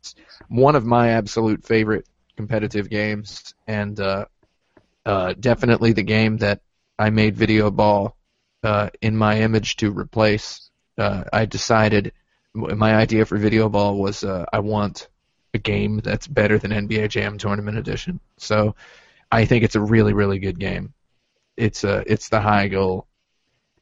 one 0.48 0.74
of 0.74 0.84
my 0.84 1.10
absolute 1.10 1.64
favorite 1.64 2.06
competitive 2.36 2.88
games, 2.88 3.54
and 3.66 3.98
uh, 4.00 4.24
uh, 5.04 5.34
definitely 5.38 5.92
the 5.92 6.02
game 6.02 6.38
that 6.38 6.60
I 6.98 7.10
made 7.10 7.36
Video 7.36 7.70
Ball 7.70 8.16
uh, 8.62 8.90
in 9.00 9.16
my 9.16 9.40
image 9.40 9.76
to 9.76 9.90
replace. 9.90 10.70
Uh, 10.96 11.24
I 11.32 11.46
decided 11.46 12.12
my 12.54 12.94
idea 12.94 13.25
for 13.25 13.38
Video 13.38 13.68
Ball 13.68 13.97
was 13.97 14.25
uh, 14.25 14.44
I 14.52 14.61
want 14.61 15.09
a 15.54 15.59
game 15.59 16.00
that's 16.02 16.26
better 16.26 16.59
than 16.59 16.71
NBA 16.71 17.09
Jam 17.09 17.38
Tournament 17.38 17.78
Edition. 17.78 18.21
So 18.38 18.75
I 19.30 19.44
think 19.44 19.64
it's 19.64 19.75
a 19.75 19.80
really 19.80 20.12
really 20.12 20.38
good 20.38 20.59
game. 20.59 20.92
It's 21.56 21.85
uh, 21.85 22.02
it's 22.06 22.28
the 22.28 22.40
high 22.40 22.68
goal, 22.68 23.06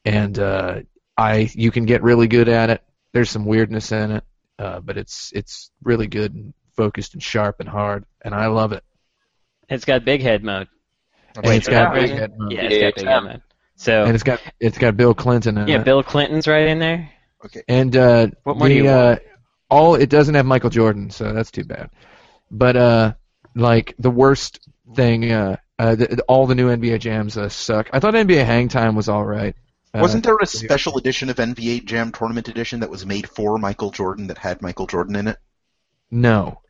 and 0.05 0.37
uh, 0.37 0.81
I 1.17 1.49
you 1.53 1.71
can 1.71 1.85
get 1.85 2.03
really 2.03 2.27
good 2.27 2.49
at 2.49 2.69
it. 2.69 2.83
There's 3.13 3.29
some 3.29 3.45
weirdness 3.45 3.91
in 3.91 4.11
it, 4.11 4.23
uh, 4.59 4.79
but 4.79 4.97
it's 4.97 5.31
it's 5.33 5.71
really 5.83 6.07
good 6.07 6.33
and 6.33 6.53
focused 6.75 7.13
and 7.13 7.23
sharp 7.23 7.59
and 7.59 7.69
hard, 7.69 8.05
and 8.21 8.33
I 8.33 8.47
love 8.47 8.71
it. 8.71 8.83
It's 9.69 9.85
got 9.85 10.03
big 10.03 10.21
head 10.21 10.43
mode. 10.43 10.67
And 11.35 11.45
Wait, 11.45 11.57
it's 11.57 11.65
for 11.65 11.71
got 11.71 11.93
big 11.93 12.09
head 12.09 12.33
mode. 12.37 12.51
Yeah, 12.51 12.63
it's 12.63 12.81
got 12.81 12.95
big 12.95 13.07
head 13.07 13.23
mode. 13.23 13.41
So 13.75 14.03
and 14.03 14.13
it's 14.13 14.23
got 14.23 14.41
it's 14.59 14.77
got 14.77 14.97
Bill 14.97 15.13
Clinton 15.13 15.57
in 15.57 15.63
it. 15.63 15.69
yeah, 15.69 15.79
it. 15.79 15.85
Bill 15.85 16.03
Clinton's 16.03 16.47
right 16.47 16.67
in 16.67 16.79
there. 16.79 17.09
And 17.67 17.95
uh, 17.95 18.27
What 18.43 18.57
more 18.57 18.67
do 18.69 18.83
the, 18.83 18.89
uh, 18.89 19.15
all 19.69 19.95
it 19.95 20.09
doesn't 20.09 20.35
have 20.35 20.45
Michael 20.45 20.69
Jordan, 20.69 21.09
so 21.09 21.33
that's 21.33 21.51
too 21.51 21.63
bad. 21.63 21.89
But 22.49 22.75
uh, 22.75 23.13
like 23.55 23.95
the 23.99 24.11
worst 24.11 24.59
thing, 24.95 25.31
uh, 25.31 25.57
uh, 25.79 25.95
the, 25.95 26.21
all 26.27 26.45
the 26.47 26.55
new 26.55 26.69
NBA 26.69 26.99
jams 26.99 27.37
uh, 27.37 27.49
suck. 27.49 27.89
I 27.93 27.99
thought 27.99 28.13
NBA 28.13 28.45
Hang 28.45 28.67
Time 28.67 28.95
was 28.95 29.09
all 29.09 29.25
right. 29.25 29.55
Uh, 29.93 29.99
Wasn't 29.99 30.23
there 30.23 30.37
a 30.41 30.45
special 30.45 30.97
edition 30.97 31.29
of 31.29 31.37
NBA 31.37 31.85
Jam 31.85 32.11
Tournament 32.11 32.47
Edition 32.47 32.79
that 32.81 32.89
was 32.89 33.05
made 33.05 33.27
for 33.29 33.57
Michael 33.57 33.91
Jordan 33.91 34.27
that 34.27 34.37
had 34.37 34.61
Michael 34.61 34.87
Jordan 34.87 35.15
in 35.15 35.27
it? 35.27 35.37
No, 36.11 36.61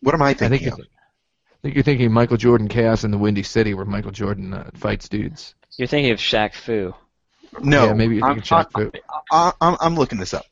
What 0.00 0.14
am 0.14 0.22
I 0.22 0.30
I 0.30 0.34
think 0.34 0.50
thinking 0.50 0.72
of? 0.72 0.80
I 0.80 1.58
think 1.62 1.74
you're 1.76 1.84
thinking 1.84 2.12
Michael 2.12 2.36
Jordan 2.36 2.68
Chaos 2.68 3.04
in 3.04 3.10
the 3.12 3.18
Windy 3.18 3.42
City, 3.44 3.74
where 3.74 3.84
Michael 3.84 4.10
Jordan 4.10 4.52
uh, 4.52 4.70
fights 4.74 5.08
dudes. 5.08 5.54
You're 5.76 5.88
thinking 5.88 6.12
of 6.12 6.18
Shaq 6.18 6.54
Fu. 6.54 6.94
No, 7.60 7.86
yeah, 7.86 7.92
maybe 7.94 8.16
you're 8.16 8.24
I'm, 8.24 8.40
thinking 8.40 8.56
Shaq 8.58 8.72
Fu. 8.72 8.90
I, 9.30 9.52
I'm, 9.60 9.76
I'm 9.80 9.94
looking 9.96 10.18
this 10.18 10.34
up. 10.34 10.44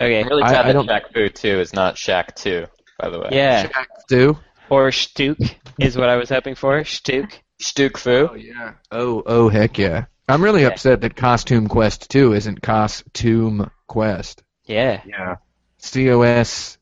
Okay. 0.00 0.20
I'm 0.20 0.28
really 0.28 0.42
I- 0.42 0.48
I 0.60 0.62
that 0.64 0.72
don't- 0.72 0.88
Shaq 0.88 1.12
Fu 1.12 1.28
2 1.28 1.60
is 1.60 1.72
not 1.72 1.96
Shaq 1.96 2.34
2, 2.36 2.66
by 2.98 3.08
the 3.10 3.18
way. 3.20 3.28
Yeah. 3.32 3.66
Shaq 3.66 3.86
Fu. 4.08 4.38
Or 4.70 4.92
Stuke 4.92 5.38
is 5.78 5.96
what 5.96 6.08
I 6.08 6.16
was 6.16 6.28
hoping 6.28 6.54
for. 6.54 6.84
Stuke. 6.84 7.42
Stuk 7.60 7.98
Fu? 7.98 8.28
Oh 8.30 8.34
yeah. 8.34 8.74
Oh 8.92 9.22
oh 9.26 9.48
heck 9.48 9.78
yeah. 9.78 10.04
I'm 10.28 10.44
really 10.44 10.62
Yeah. 10.62 10.68
upset 10.68 11.00
that 11.00 11.16
Costume 11.16 11.66
Quest 11.68 12.10
2 12.10 12.34
isn't 12.34 12.62
Costume 12.62 13.70
Quest. 13.88 14.42
Yeah. 14.66 15.00
Yeah. 15.06 15.36
C 15.78 16.10
O 16.10 16.20
S 16.22 16.76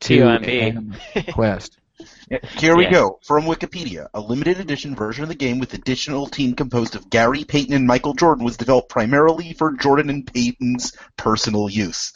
T 0.00 0.16
T-O-M-B. 0.16 1.22
Quest. 1.32 1.78
Here 2.58 2.76
we 2.76 2.84
Yeah. 2.84 2.92
go. 2.92 3.18
From 3.24 3.44
Wikipedia, 3.44 4.08
a 4.14 4.20
limited 4.20 4.60
edition 4.60 4.94
version 4.94 5.24
of 5.24 5.28
the 5.28 5.34
game 5.34 5.58
with 5.58 5.74
additional 5.74 6.26
team 6.28 6.54
composed 6.54 6.94
of 6.94 7.10
Gary 7.10 7.42
Payton 7.44 7.74
and 7.74 7.86
Michael 7.86 8.14
Jordan 8.14 8.44
was 8.44 8.56
developed 8.56 8.88
primarily 8.88 9.52
for 9.52 9.72
Jordan 9.72 10.10
and 10.10 10.26
Payton's 10.32 10.92
personal 11.16 11.68
use. 11.68 12.12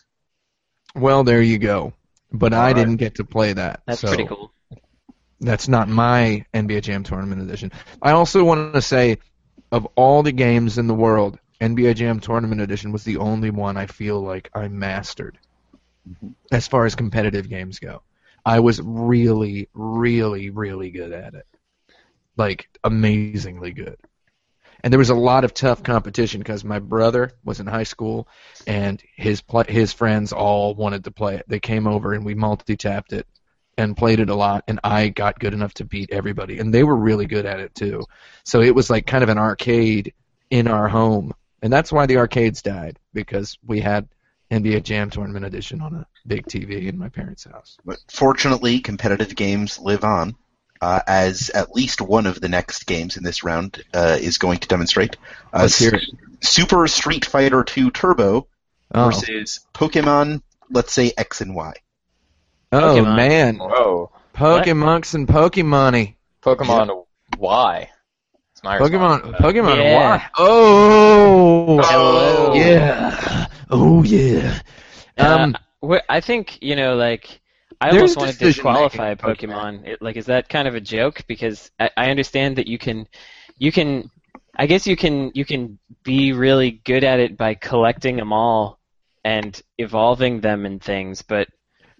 Well, 0.94 1.25
there 1.25 1.42
you 1.42 1.59
go. 1.59 1.94
But 2.33 2.52
I 2.54 2.59
Alright. 2.59 2.76
didn't 2.76 2.97
get 2.97 3.16
to 3.16 3.25
play 3.25 3.52
that. 3.54 3.83
That's 3.87 4.00
so 4.00 4.09
pretty 4.09 4.26
cool. 4.26 4.52
That's 5.40 5.66
not 5.68 5.88
my 5.88 6.44
NBA 6.54 6.83
Jam 6.83 7.02
Tournament 7.02 7.42
edition. 7.42 7.73
I 8.00 8.12
also 8.12 8.44
want 8.44 8.75
to 8.75 8.83
say, 8.83 9.18
of 9.73 9.87
all 9.97 10.23
the 10.23 10.33
games 10.33 10.78
in 10.78 10.87
the 10.87 10.94
world, 10.94 11.38
NBA 11.61 11.97
Jam 11.97 12.21
Tournament 12.21 12.61
Edition 12.61 12.92
was 12.92 13.04
the 13.04 13.16
only 13.18 13.50
one 13.50 13.76
I 13.76 13.87
feel 13.87 14.21
like 14.21 14.50
I 14.54 14.68
mastered. 14.68 15.38
Mm-hmm. 16.09 16.28
As 16.52 16.68
far 16.68 16.87
as 16.87 16.94
competitive 16.94 17.49
games 17.49 17.78
go, 17.78 18.02
I 18.45 18.61
was 18.61 18.81
really, 18.81 19.69
really, 19.75 20.51
really 20.51 20.91
good 20.91 21.13
at 21.13 21.35
it. 21.35 21.47
Like 22.37 22.69
amazingly 22.83 23.73
good. 23.73 23.97
And 24.83 24.93
there 24.93 24.99
was 24.99 25.11
a 25.11 25.15
lot 25.15 25.45
of 25.45 25.55
tough 25.55 25.83
competition 25.83 26.41
because 26.41 26.63
my 26.63 26.79
brother 26.79 27.33
was 27.43 27.59
in 27.59 27.67
high 27.67 27.85
school, 27.85 28.29
and 28.67 29.03
his 29.17 29.41
pl- 29.41 29.65
his 29.67 29.95
friends 29.95 30.33
all 30.33 30.75
wanted 30.75 31.05
to 31.05 31.11
play 31.11 31.37
it. 31.37 31.47
They 31.49 31.61
came 31.61 31.87
over 31.87 32.13
and 32.13 32.25
we 32.25 32.35
multi-tapped 32.35 33.15
it 33.15 33.27
and 33.77 33.97
played 33.97 34.21
it 34.21 34.31
a 34.31 34.35
lot 34.35 34.65
and 34.69 34.81
I 34.85 35.09
got 35.09 35.39
good 35.39 35.55
enough 35.55 35.75
to 35.75 35.85
beat 35.85 36.11
everybody 36.13 36.59
and 36.59 36.73
they 36.73 36.85
were 36.85 36.97
really 36.97 37.27
good 37.27 37.47
at 37.47 37.61
it 37.61 37.75
too. 37.75 38.05
So 38.45 38.61
it 38.61 38.75
was 38.75 38.91
like 38.91 39.07
kind 39.07 39.25
of 39.25 39.31
an 39.31 39.39
arcade 39.39 40.15
in 40.51 40.69
our 40.69 40.89
home. 40.89 41.33
And 41.63 41.73
that's 41.73 41.91
why 41.91 42.07
the 42.07 42.19
arcades 42.19 42.63
died 42.63 42.99
because 43.13 43.59
we 43.67 43.81
had 43.81 44.09
NBA 44.51 44.83
Jam 44.85 45.11
Tournament 45.11 45.45
edition 45.45 45.81
on 45.81 45.95
a 45.95 46.07
big 46.27 46.47
TV 46.47 46.87
in 46.89 46.99
my 46.99 47.09
parents' 47.09 47.45
house. 47.45 47.77
But 47.85 47.99
fortunately, 48.11 48.81
competitive 48.81 49.35
games 49.35 49.79
live 49.79 50.05
on, 50.05 50.37
uh, 50.81 51.01
as 51.07 51.51
at 51.51 51.73
least 51.73 52.01
one 52.01 52.27
of 52.27 52.41
the 52.41 52.49
next 52.49 52.87
games 52.87 53.17
in 53.17 53.25
this 53.25 53.43
round 53.45 53.83
uh, 53.95 54.17
is 54.21 54.39
going 54.39 54.59
to 54.59 54.69
demonstrate. 54.69 55.17
Uh, 55.53 55.63
Let's 55.63 55.79
hear 55.79 55.95
it. 55.95 56.03
Super 56.41 56.87
Street 56.89 57.25
Fighter 57.25 57.65
2 57.65 57.91
Turbo 57.91 58.47
Oh, 58.97 59.07
versus 59.07 59.61
Pokemon, 59.75 60.43
let's 60.71 60.93
say 60.93 61.13
X 61.17 61.41
and 61.41 61.55
Y. 61.57 61.73
oh 62.71 62.79
Pokemon. 62.79 63.17
man. 63.17 63.57
Whoa. 63.57 64.11
Pokemonks 64.35 65.15
and 65.15 65.27
Pokemon. 65.27 66.15
Pokemon 66.43 67.05
Y. 67.39 67.91
It's 68.53 68.63
my 68.63 68.77
response 68.77 69.23
to 69.23 69.29
Pokemon. 69.33 69.37
Pokemon 69.39 69.77
Yeah. 69.79 69.95
Y. 70.17 70.27
Oh 70.39 71.81
Hello. 71.83 72.55
yeah. 72.55 73.47
Oh 73.71 74.02
yeah. 74.02 74.61
Um 75.18 75.54
uh, 75.83 75.99
I 76.09 76.21
think 76.21 76.59
you 76.62 76.76
know, 76.76 76.97
like, 76.97 77.40
I 77.80 77.90
almost 77.90 78.16
want 78.16 78.33
to 78.33 78.38
disqualify 78.38 79.14
Pokemon. 79.14 79.37
Pokemon. 79.37 79.87
It, 79.87 80.02
like, 80.02 80.16
is 80.16 80.26
that 80.26 80.49
kind 80.49 80.68
of 80.68 80.75
a 80.75 80.80
joke? 80.80 81.25
Because 81.26 81.71
I, 81.78 81.90
I 81.97 82.11
understand 82.11 82.56
that 82.56 82.66
you 82.66 82.78
can, 82.78 83.06
you 83.59 83.73
can, 83.73 84.11
I 84.56 84.66
guess 84.66 84.87
you 84.87 84.97
can, 84.97 85.33
you 85.35 85.44
can 85.44 85.78
be 86.02 86.33
really 86.33 86.71
good 86.71 87.04
at 87.04 87.21
it 87.21 87.37
by 87.37 87.54
collecting 87.54 88.16
them 88.16 88.33
all 88.33 88.78
and 89.25 89.61
evolving 89.78 90.40
them 90.40 90.66
and 90.66 90.83
things, 90.83 91.23
but 91.23 91.49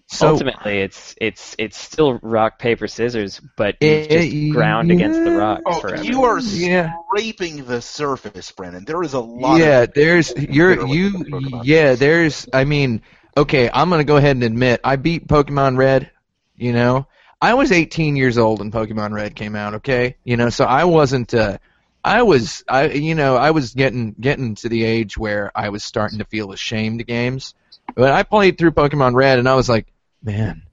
so 0.07 0.27
ultimately, 0.27 0.79
it's 0.79 1.15
it's 1.19 1.55
it's 1.57 1.77
still 1.77 2.19
rock 2.21 2.59
paper 2.59 2.87
scissors, 2.87 3.39
but 3.57 3.75
you 3.81 4.01
Eh, 4.07 4.07
just 4.09 4.47
ground 4.47 4.91
against 4.91 5.23
the 5.23 5.31
rock 5.31 5.63
Oh, 5.65 5.81
forever. 5.81 6.03
you 6.03 6.23
are 6.23 6.39
Yeah. 6.41 6.93
scraping 7.09 7.65
the 7.65 7.81
surface, 7.81 8.51
Brennan. 8.51 8.85
There 8.85 9.03
is 9.03 9.13
a 9.13 9.19
lot 9.19 9.61
yeah, 9.61 9.85
of 9.85 9.87
there's 9.93 10.33
you're 10.37 10.75
you 10.77 11.25
Pokemon. 11.31 11.61
yeah, 11.61 11.95
there's 11.95 12.47
I 12.53 12.63
mean, 12.65 13.01
okay, 13.35 13.69
I'm 13.73 13.89
going 13.89 13.99
to 13.99 14.05
go 14.05 14.17
ahead 14.17 14.35
and 14.35 14.43
admit 14.43 14.81
I 14.83 14.95
beat 14.95 15.27
Pokemon 15.27 15.77
Red, 15.77 16.11
you 16.55 16.73
know. 16.73 17.07
I 17.41 17.53
was 17.55 17.71
18 17.71 18.15
years 18.15 18.37
old 18.37 18.59
when 18.59 18.71
Pokemon 18.71 19.13
Red 19.13 19.35
came 19.35 19.55
out, 19.55 19.75
okay? 19.75 20.15
You 20.23 20.37
know, 20.37 20.49
so 20.49 20.65
I 20.65 20.85
wasn't 20.85 21.33
uh 21.33 21.57
I 22.03 22.23
was 22.23 22.63
I 22.67 22.89
you 22.91 23.15
know, 23.15 23.35
I 23.35 23.51
was 23.51 23.73
getting 23.73 24.15
getting 24.19 24.55
to 24.55 24.69
the 24.69 24.83
age 24.83 25.17
where 25.17 25.51
I 25.55 25.69
was 25.69 25.83
starting 25.83 26.19
to 26.19 26.25
feel 26.25 26.51
ashamed 26.51 27.01
of 27.01 27.07
games. 27.07 27.53
But 27.95 28.11
I 28.11 28.23
played 28.23 28.57
through 28.57 28.71
Pokemon 28.71 29.15
Red 29.15 29.39
and 29.39 29.47
I 29.49 29.55
was 29.55 29.69
like, 29.69 29.87
man, 30.25 30.63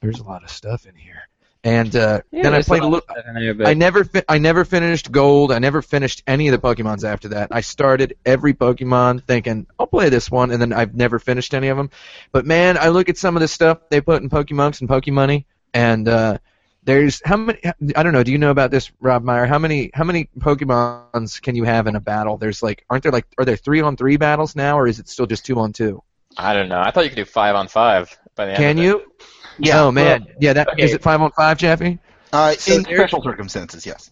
there's 0.00 0.20
a 0.20 0.24
lot 0.24 0.44
of 0.44 0.50
stuff 0.50 0.86
in 0.86 0.94
here. 0.94 1.28
And 1.62 1.94
uh 1.94 2.22
Yeah, 2.32 2.44
then 2.44 2.54
I 2.54 2.62
played 2.62 2.82
a 2.82 2.86
little 2.86 3.04
of 3.06 3.34
there, 3.34 3.52
but 3.52 3.66
I 3.68 3.74
never 3.74 4.04
fi- 4.04 4.24
I 4.26 4.38
never 4.38 4.64
finished 4.64 5.12
Gold. 5.12 5.52
I 5.52 5.58
never 5.58 5.82
finished 5.82 6.22
any 6.26 6.48
of 6.48 6.58
the 6.58 6.66
Pokemons 6.66 7.04
after 7.04 7.28
that. 7.28 7.48
I 7.50 7.60
started 7.60 8.16
every 8.24 8.54
Pokemon 8.54 9.24
thinking 9.24 9.66
I'll 9.78 9.86
play 9.86 10.08
this 10.08 10.30
one, 10.30 10.52
and 10.52 10.62
then 10.62 10.72
I've 10.72 10.94
never 10.94 11.18
finished 11.18 11.52
any 11.52 11.68
of 11.68 11.76
them. 11.76 11.90
But 12.32 12.46
man, 12.46 12.78
I 12.78 12.88
look 12.88 13.10
at 13.10 13.18
some 13.18 13.36
of 13.36 13.40
the 13.40 13.48
stuff 13.48 13.78
they 13.90 14.00
put 14.00 14.22
in 14.22 14.30
Pokemonks 14.30 14.80
and 14.80 14.88
Pokemoney, 14.88 15.44
and 15.74 16.08
uh, 16.08 16.38
there's 16.82 17.20
how 17.26 17.36
many? 17.36 17.60
I 17.94 18.02
don't 18.02 18.14
know. 18.14 18.22
Do 18.22 18.32
you 18.32 18.38
know 18.38 18.52
about 18.52 18.70
this, 18.70 18.90
Rob 18.98 19.22
Meyer? 19.22 19.44
How 19.44 19.58
many 19.58 19.90
how 19.92 20.04
many 20.04 20.30
Pokemons 20.38 21.42
can 21.42 21.56
you 21.56 21.64
have 21.64 21.86
in 21.86 21.94
a 21.94 22.00
battle? 22.00 22.38
There's 22.38 22.62
like 22.62 22.86
aren't 22.88 23.02
there 23.02 23.12
like 23.12 23.26
are 23.36 23.44
there 23.44 23.56
three 23.56 23.82
on 23.82 23.98
three 23.98 24.16
battles 24.16 24.56
now, 24.56 24.78
or 24.78 24.86
is 24.86 24.98
it 24.98 25.10
still 25.10 25.26
just 25.26 25.44
two 25.44 25.58
on 25.58 25.74
two? 25.74 26.02
I 26.36 26.54
don't 26.54 26.68
know. 26.68 26.80
I 26.80 26.90
thought 26.90 27.04
you 27.04 27.10
could 27.10 27.16
do 27.16 27.24
5 27.24 27.54
on 27.56 27.68
5 27.68 28.18
by 28.40 28.46
the 28.46 28.52
end 28.52 28.58
Can 28.58 28.78
of 28.78 28.84
you? 28.84 29.12
Yeah, 29.58 29.82
Oh 29.82 29.92
man, 29.92 30.26
yeah. 30.40 30.54
That 30.54 30.68
is 30.78 30.90
okay. 30.90 30.94
it. 30.94 31.02
Five 31.02 31.20
on 31.20 31.30
five, 31.32 31.58
Jeffy. 31.58 31.98
uh, 32.32 32.52
So 32.54 32.74
in 32.76 32.84
special 32.84 33.22
circumstances. 33.22 33.84
Yes. 33.84 34.10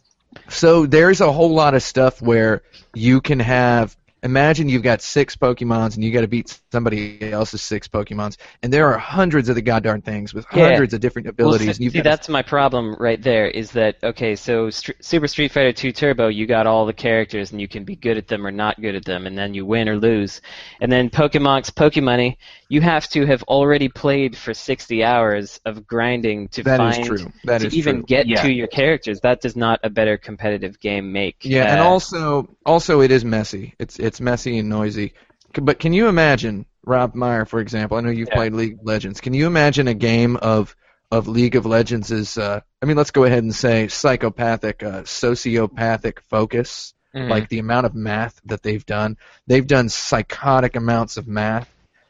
So 0.49 0.85
there's 0.85 1.21
a 1.23 1.33
whole 1.33 1.55
lot 1.55 1.75
of 1.75 1.83
stuff 1.83 2.21
where 2.21 2.63
you 2.95 3.21
can 3.23 3.41
have. 3.41 3.97
Imagine 4.23 4.69
you've 4.69 4.83
got 4.83 5.01
six 5.01 5.37
Pokemons 5.37 5.95
and 5.95 6.03
you 6.05 6.13
got 6.13 6.23
to 6.23 6.29
beat 6.29 6.59
somebody 6.73 7.19
else's 7.33 7.63
six 7.63 7.87
Pokemons, 7.87 8.37
and 8.63 8.73
there 8.73 8.87
are 8.93 8.99
hundreds 8.99 9.49
of 9.49 9.55
the 9.55 9.63
goddamn 9.63 10.03
things 10.03 10.35
with 10.35 10.45
Yeah. 10.53 10.69
hundreds 10.71 10.93
of 10.93 11.01
different 11.01 11.27
Well, 11.27 11.33
abilities. 11.49 11.77
see, 11.77 11.85
and 11.85 11.93
see, 11.93 11.99
gotta- 11.99 12.09
that's 12.09 12.29
my 12.29 12.43
problem 12.43 12.95
right 12.99 13.23
there. 13.23 13.47
Is 13.47 13.71
that 13.73 13.97
okay? 14.03 14.35
So 14.35 14.71
Str- 14.71 14.93
Super 15.01 15.29
Street 15.29 15.53
Fighter 15.53 15.73
2 15.73 15.93
Turbo, 15.93 16.29
you 16.29 16.47
got 16.47 16.67
all 16.67 16.85
the 16.85 16.93
characters, 16.93 17.53
and 17.53 17.61
you 17.61 17.69
can 17.69 17.85
be 17.85 17.95
good 17.97 18.17
at 18.19 18.27
them 18.29 18.47
or 18.47 18.51
not 18.51 18.81
good 18.81 18.95
at 18.97 19.05
them, 19.05 19.27
and 19.27 19.39
then 19.39 19.55
you 19.55 19.65
win 19.65 19.89
or 19.89 19.97
lose. 19.97 20.41
And 20.81 20.91
then 20.91 21.11
Pokemon's 21.11 21.71
Pokemoney, 21.71 22.37
you 22.69 22.81
have 22.81 23.09
to 23.11 23.25
have 23.27 23.43
already 23.45 23.89
played 23.89 24.37
for 24.37 24.53
60 24.53 25.05
hours 25.05 25.61
of 25.65 25.87
grinding 25.87 26.49
to 26.49 26.63
That 26.65 26.81
is 26.81 26.97
find 26.97 27.07
true. 27.07 27.33
That 27.45 27.61
to 27.61 27.69
is 27.69 27.75
even 27.77 27.97
true. 27.99 28.05
get 28.07 28.27
Yeah. 28.27 28.43
to 28.43 28.53
your 28.53 28.67
characters. 28.67 29.21
That 29.21 29.41
does 29.41 29.57
not 29.57 29.81
a 29.85 29.91
better 29.91 30.17
competitive 30.17 30.81
game 30.81 31.13
make. 31.13 31.37
Yeah, 31.43 31.71
and 31.71 31.81
Uh, 31.81 31.85
also 31.89 32.49
also 32.67 33.01
it 33.01 33.11
is 33.11 33.25
messy. 33.25 33.75
It's 33.79 33.99
it's 34.09 34.21
messy 34.21 34.59
and 34.59 34.69
noisy. 34.69 35.15
But 35.55 35.79
can 35.79 35.93
you 35.93 36.09
imagine 36.09 36.67
Rob 36.85 37.15
Meyer, 37.15 37.45
for 37.45 37.61
example? 37.61 37.97
I 37.97 38.01
know 38.01 38.11
you've 38.11 38.29
Yeah. 38.29 38.35
played 38.35 38.53
League 38.55 38.75
of 38.75 38.85
Legends. 38.85 39.21
Can 39.21 39.35
you 39.35 39.47
imagine 39.47 39.87
a 39.89 39.95
game 39.95 40.37
of 40.37 40.75
of 41.11 41.27
League 41.27 41.57
of 41.57 41.65
Legends 41.65 42.11
is? 42.11 42.37
Uh, 42.37 42.61
I 42.83 42.87
mean, 42.87 42.97
let's 42.99 43.13
go 43.13 43.25
ahead 43.25 43.43
and 43.43 43.55
say 43.55 43.89
psychopathic, 43.89 44.83
uh, 44.83 45.03
sociopathic 45.05 46.19
focus. 46.29 46.93
mhm. 47.15 47.31
like 47.31 47.49
the 47.49 47.59
amount 47.59 47.87
of 47.87 47.95
math 47.95 48.39
that 48.45 48.63
they've 48.63 48.85
done. 48.85 49.17
They've 49.47 49.67
done 49.67 49.89
psychotic 49.89 50.77
amounts 50.77 51.17
of 51.17 51.27
math. 51.27 51.67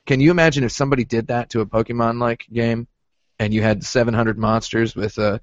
Can 0.07 0.19
you 0.21 0.33
imagine 0.33 0.64
if 0.64 0.73
somebody 0.73 1.05
did 1.05 1.28
that 1.28 1.50
to 1.50 1.61
a 1.61 1.67
Pokemon 1.67 2.21
like 2.21 2.45
game 2.52 2.88
and 3.38 3.55
you 3.55 3.62
had 3.62 3.85
700 3.85 4.37
monsters 4.37 4.97
with 4.97 5.17
uh, 5.21 5.38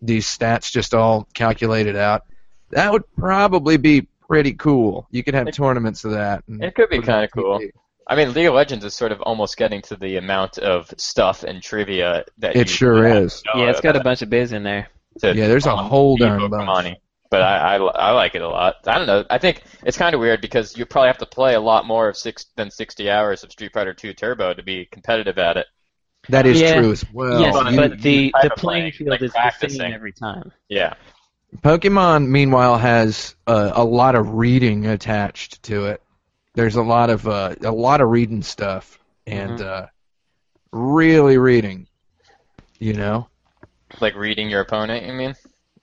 these 0.00 0.24
stats 0.26 0.70
just 0.70 0.94
all 0.94 1.26
calculated 1.34 1.96
out? 1.96 2.22
That 2.70 2.92
would 2.92 3.02
probably 3.16 3.76
be 3.76 4.06
pretty 4.32 4.54
cool. 4.54 5.06
You 5.10 5.22
could 5.22 5.34
have 5.34 5.48
It- 5.48 5.54
tournaments 5.54 6.04
of 6.04 6.12
that. 6.12 6.42
and 6.48 6.64
It 6.64 6.74
could 6.74 6.88
be 6.88 6.96
put 7.00 7.04
it 7.08 7.10
on 7.10 7.14
kind 7.14 7.24
of 7.24 7.30
cool. 7.32 7.60
I 8.08 8.16
mean, 8.16 8.32
League 8.32 8.46
of 8.46 8.54
Legends 8.54 8.84
is 8.84 8.94
sort 8.94 9.12
of 9.12 9.20
almost 9.20 9.56
getting 9.56 9.80
to 9.82 9.96
the 9.96 10.16
amount 10.16 10.58
of 10.58 10.92
stuff 10.96 11.44
and 11.44 11.62
trivia 11.62 12.24
that 12.38 12.56
It 12.56 12.66
you 12.68 12.72
sure 12.74 13.06
is. 13.06 13.42
Yeah, 13.54 13.70
it's 13.70 13.80
got 13.80 13.94
a 13.96 14.00
bunch 14.02 14.22
of 14.22 14.30
biz 14.30 14.52
in 14.52 14.62
there. 14.62 14.88
Yeah, 15.22 15.32
there's 15.34 15.66
a 15.66 15.76
whole 15.76 16.16
be 16.16 16.24
darn 16.24 16.48
bunch. 16.50 16.68
Pokemon-y. 16.68 16.96
But 17.30 17.42
I, 17.42 17.76
I, 17.76 17.76
I 17.76 18.10
like 18.12 18.34
it 18.34 18.42
a 18.42 18.48
lot. 18.48 18.76
I 18.86 18.98
don't 18.98 19.06
know. 19.06 19.24
I 19.30 19.38
think 19.38 19.62
it's 19.84 19.96
kind 19.96 20.14
of 20.14 20.20
weird 20.20 20.40
because 20.40 20.76
you 20.76 20.84
probably 20.84 21.08
have 21.08 21.18
to 21.18 21.26
play 21.26 21.54
a 21.54 21.60
lot 21.60 21.86
more 21.86 22.08
of 22.08 22.16
six 22.16 22.46
than 22.56 22.70
60 22.70 23.08
hours 23.10 23.42
of 23.44 23.52
Street 23.52 23.72
Fighter 23.72 23.94
2 23.94 24.12
Turbo 24.14 24.52
to 24.52 24.62
be 24.62 24.86
competitive 24.90 25.38
at 25.38 25.56
it. 25.56 25.66
That 26.28 26.44
is 26.46 26.60
Yeah. 26.60 26.80
true 26.80 26.92
as 26.92 27.04
well. 27.12 27.40
yes, 27.40 27.54
you- 27.70 27.76
but 27.76 28.00
the, 28.02 28.34
the 28.42 28.50
playing 28.50 28.52
playing, 28.56 28.92
field 28.92 29.10
like 29.10 29.22
is 29.22 29.32
the 29.32 29.68
same 29.68 29.92
every 29.92 30.12
time. 30.12 30.52
Yeah. 30.68 30.94
Pokemon, 31.58 32.28
meanwhile, 32.28 32.78
has 32.78 33.36
uh, 33.46 33.72
a 33.74 33.84
lot 33.84 34.14
of 34.14 34.34
reading 34.34 34.86
attached 34.86 35.62
to 35.64 35.86
it. 35.86 36.02
There's 36.54 36.76
a 36.76 36.82
lot 36.82 37.10
of 37.10 37.26
uh, 37.26 37.54
a 37.62 37.70
lot 37.72 38.00
of 38.00 38.08
reading 38.08 38.42
stuff, 38.42 38.98
and 39.26 39.58
Mhm. 39.58 39.66
uh, 39.66 39.86
really 40.72 41.38
reading. 41.38 41.86
You 42.78 42.94
know. 42.94 43.28
Like 44.00 44.16
reading 44.16 44.48
your 44.48 44.60
opponent, 44.62 45.06
you 45.06 45.12
mean? 45.12 45.34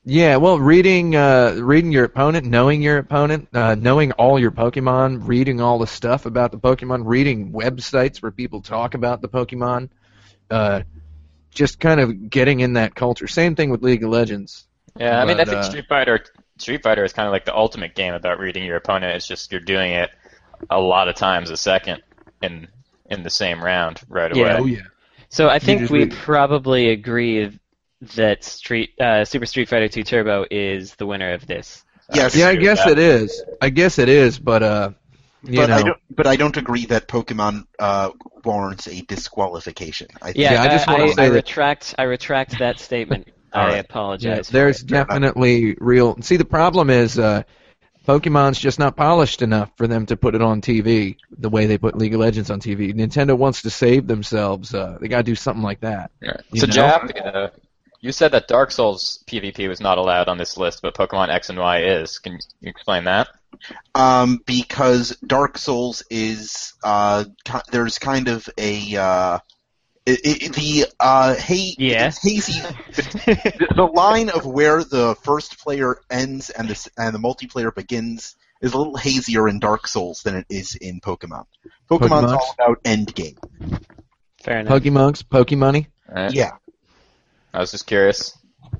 Yeah, 0.03 0.37
well, 0.37 0.57
reading 0.59 1.15
uh, 1.15 1.57
reading 1.61 1.91
your 1.91 2.05
opponent, 2.05 2.45
knowing 2.47 2.81
your 2.81 2.97
opponent, 2.97 3.49
uh, 3.53 3.75
knowing 3.75 4.11
all 4.13 4.39
your 4.39 4.51
Pokemon, 4.51 5.27
reading 5.27 5.61
all 5.61 5.77
the 5.77 5.87
stuff 5.87 6.25
about 6.25 6.51
the 6.51 6.57
Pokemon, 6.57 7.03
reading 7.05 7.51
websites 7.51 8.21
where 8.21 8.31
people 8.31 8.61
talk 8.61 8.95
about 8.95 9.21
the 9.21 9.27
Pokemon, 9.29 9.89
uh, 10.49 10.81
just 11.51 11.79
kind 11.79 11.99
of 11.99 12.29
getting 12.29 12.61
in 12.61 12.73
that 12.73 12.95
culture. 12.95 13.27
Same 13.27 13.55
thing 13.55 13.69
with 13.69 13.83
League 13.83 14.03
of 14.03 14.09
Legends. 14.09 14.65
Yeah, 14.99 15.21
I 15.21 15.25
mean, 15.25 15.39
I 15.39 15.45
think 15.45 15.57
uh, 15.57 15.63
Street 15.63 15.85
Fighter 15.87 16.19
Street 16.57 16.83
Fighter 16.83 17.03
is 17.03 17.13
kind 17.13 17.27
of 17.27 17.31
like 17.31 17.45
the 17.45 17.55
ultimate 17.55 17.95
game 17.95 18.13
about 18.13 18.39
reading 18.39 18.65
your 18.65 18.75
opponent. 18.77 19.15
It's 19.15 19.27
just 19.27 19.51
you're 19.51 19.61
doing 19.61 19.91
it 19.93 20.09
a 20.69 20.79
lot 20.79 21.07
of 21.07 21.15
times 21.15 21.49
a 21.51 21.57
second 21.57 22.03
in 22.41 22.67
in 23.09 23.23
the 23.23 23.29
same 23.29 23.63
round 23.63 24.01
right 24.09 24.35
Yeah. 24.35 24.57
away. 24.57 24.57
Oh 24.59 24.65
yeah. 24.65 24.81
So 25.29 25.47
I 25.47 25.59
think 25.59 25.89
we 25.89 25.99
read- 26.05 26.13
probably 26.13 26.89
agree 26.89 27.57
that 28.15 28.43
Street 28.43 28.91
uh, 28.99 29.25
Super 29.25 29.45
Street 29.45 29.69
Fighter 29.69 29.87
2 29.87 30.03
Turbo 30.03 30.45
is 30.49 30.95
the 30.95 31.05
winner 31.05 31.33
of 31.33 31.45
this. 31.47 31.83
Yes, 32.13 32.35
Yeah, 32.35 32.47
I 32.47 32.55
guess 32.55 32.85
it 32.87 32.97
is. 32.97 33.43
I 33.61 33.69
guess 33.69 33.99
it 33.99 34.09
is, 34.09 34.39
but 34.39 34.63
uh, 34.63 34.89
you 35.43 35.57
but 35.57 35.69
I 35.71 35.77
know, 35.77 35.83
don't. 35.83 35.97
But 36.09 36.27
I 36.27 36.35
don't 36.35 36.57
agree 36.57 36.85
that 36.87 37.07
Pokemon 37.07 37.65
uh, 37.77 38.09
warrants 38.43 38.87
a 38.87 39.01
disqualification. 39.01 40.07
I 40.21 40.27
think 40.33 40.37
Yeah, 40.37 40.53
Yeah, 40.53 40.63
I 40.63 40.67
just 40.69 40.87
I, 40.87 40.91
wanna 40.93 41.03
I, 41.05 41.07
say 41.13 41.21
I 41.25 41.29
that- 41.29 41.35
retract. 41.35 41.95
I 41.97 42.03
retract 42.03 42.59
that 42.59 42.79
statement. 42.79 43.27
All 43.53 43.61
I 43.61 43.67
right. 43.67 43.77
apologize. 43.77 44.47
for 44.47 44.53
there's 44.53 44.81
definitely 44.81 45.75
real. 45.79 46.21
See, 46.21 46.37
the 46.37 46.45
problem 46.45 46.89
is 46.89 47.17
uh, 47.17 47.43
Pokemon's 48.07 48.59
just 48.59 48.79
not 48.79 48.95
polished 48.95 49.41
enough 49.41 49.71
for 49.75 49.87
them 49.87 50.05
to 50.07 50.17
put 50.17 50.35
it 50.35 50.41
on 50.41 50.61
TV 50.61 51.17
the 51.37 51.49
way 51.49 51.65
they 51.65 51.77
put 51.77 51.97
League 51.97 52.13
of 52.13 52.19
Legends 52.19 52.49
on 52.49 52.59
TV. 52.59 52.93
Nintendo 52.93 53.37
wants 53.37 53.63
to 53.63 53.69
save 53.69 54.07
themselves. 54.07 54.73
Uh, 54.73 54.97
they 54.99 55.07
got 55.07 55.17
to 55.17 55.23
do 55.23 55.35
something 55.35 55.63
like 55.63 55.81
that. 55.81 56.11
Yeah. 56.21 56.37
So, 56.55 56.65
know? 56.65 56.73
Jap, 56.73 57.35
uh, 57.35 57.49
you 58.01 58.11
said 58.11 58.31
that 58.31 58.47
Dark 58.47 58.71
Souls 58.71 59.23
PvP 59.27 59.67
was 59.67 59.79
not 59.79 59.97
allowed 59.97 60.27
on 60.29 60.37
this 60.37 60.57
list, 60.57 60.81
but 60.81 60.95
Pokemon 60.95 61.29
X 61.29 61.49
and 61.49 61.59
Y 61.59 61.83
is. 61.83 62.19
Can 62.19 62.33
you 62.61 62.69
explain 62.69 63.05
that? 63.05 63.27
um, 63.95 64.39
because 64.45 65.17
Dark 65.25 65.57
Souls 65.57 66.03
is 66.09 66.73
uh, 66.83 67.25
there's 67.71 67.99
kind 67.99 68.27
of 68.27 68.49
a 68.57 68.95
uh, 68.95 69.39
it, 70.23 70.43
it, 70.43 70.53
the 70.53 70.85
uh, 70.99 71.35
hey, 71.35 71.73
Yeah. 71.77 72.11
hazy. 72.21 72.53
the, 72.95 73.67
the 73.75 73.83
line 73.85 74.29
of 74.29 74.45
where 74.45 74.83
the 74.83 75.15
first 75.23 75.59
player 75.59 75.97
ends 76.09 76.49
and 76.49 76.67
the 76.69 76.89
and 76.97 77.13
the 77.13 77.19
multiplayer 77.19 77.73
begins 77.73 78.35
is 78.61 78.73
a 78.73 78.77
little 78.77 78.97
hazier 78.97 79.47
in 79.47 79.59
Dark 79.59 79.87
Souls 79.87 80.21
than 80.23 80.35
it 80.35 80.45
is 80.49 80.75
in 80.75 80.99
Pokemon. 80.99 81.45
Pokemon's 81.89 82.09
Pokemon's? 82.09 82.31
all 82.33 82.55
about 82.59 82.79
end 82.85 83.13
game. 83.15 83.37
Fair 84.43 84.59
enough. 84.59 84.81
Pokemonks, 84.81 85.23
Pokemoney. 85.23 85.87
Right? 86.09 86.33
Yeah. 86.33 86.51
I 87.53 87.59
was 87.59 87.71
just 87.71 87.87
curious. 87.87 88.37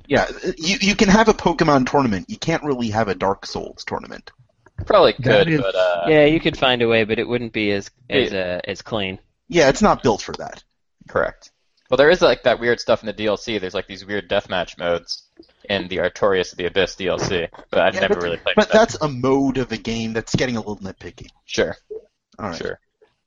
Yeah, 0.07 0.27
you 0.57 0.77
you 0.81 0.95
can 0.95 1.09
have 1.09 1.27
a 1.29 1.33
Pokemon 1.33 1.89
tournament. 1.89 2.29
You 2.29 2.38
can't 2.38 2.63
really 2.63 2.89
have 2.89 3.07
a 3.07 3.15
Dark 3.15 3.45
Souls 3.45 3.83
tournament. 3.86 4.31
Probably 4.86 5.13
That 5.19 5.45
could, 5.45 5.50
is- 5.53 5.62
but 5.62 5.75
uh, 5.75 6.05
yeah, 6.07 6.25
you 6.25 6.39
could 6.39 6.57
find 6.57 6.81
a 6.81 6.88
way, 6.88 7.04
but 7.04 7.19
it 7.19 7.27
wouldn't 7.27 7.54
be 7.54 7.71
as 7.71 7.89
as 8.10 8.32
uh, 8.34 8.62
as 8.63 8.82
clean. 8.82 9.19
Yeah, 9.47 9.69
it's 9.69 9.82
not 9.82 10.04
built 10.04 10.21
for 10.21 10.34
that. 10.34 10.63
Correct. 11.10 11.52
Well, 11.89 11.98
there 11.98 12.10
is 12.12 12.22
like 12.22 12.43
that 12.43 12.60
weird 12.60 12.80
stuff 12.80 13.02
in 13.04 13.08
the 13.08 13.13
DLC. 13.13 13.60
There's 13.60 13.74
like 13.74 13.88
these 13.88 14.06
weird 14.06 14.30
deathmatch 14.30 14.78
modes 14.78 15.24
in 15.67 15.88
the 15.88 15.98
Artorias 15.98 16.52
of 16.52 16.58
the 16.60 16.65
Abyss 16.67 16.95
DLC, 16.95 17.48
but 17.72 17.80
I've 17.82 17.95
Yeah, 17.95 18.02
never 18.02 18.13
but- 18.15 18.24
really 18.24 18.38
played 18.38 18.56
that. 18.56 18.67
But 18.67 18.67
that. 18.72 18.78
that's 18.78 18.98
a 19.02 19.08
mode 19.08 19.58
of 19.58 19.72
a 19.72 19.78
game 19.78 20.13
that's 20.13 20.36
getting 20.36 20.56
a 20.56 20.60
little 20.60 20.78
nitpicky. 20.78 21.28
Sure, 21.45 21.76
All 22.38 22.50
right. 22.50 22.56
sure. 22.56 22.80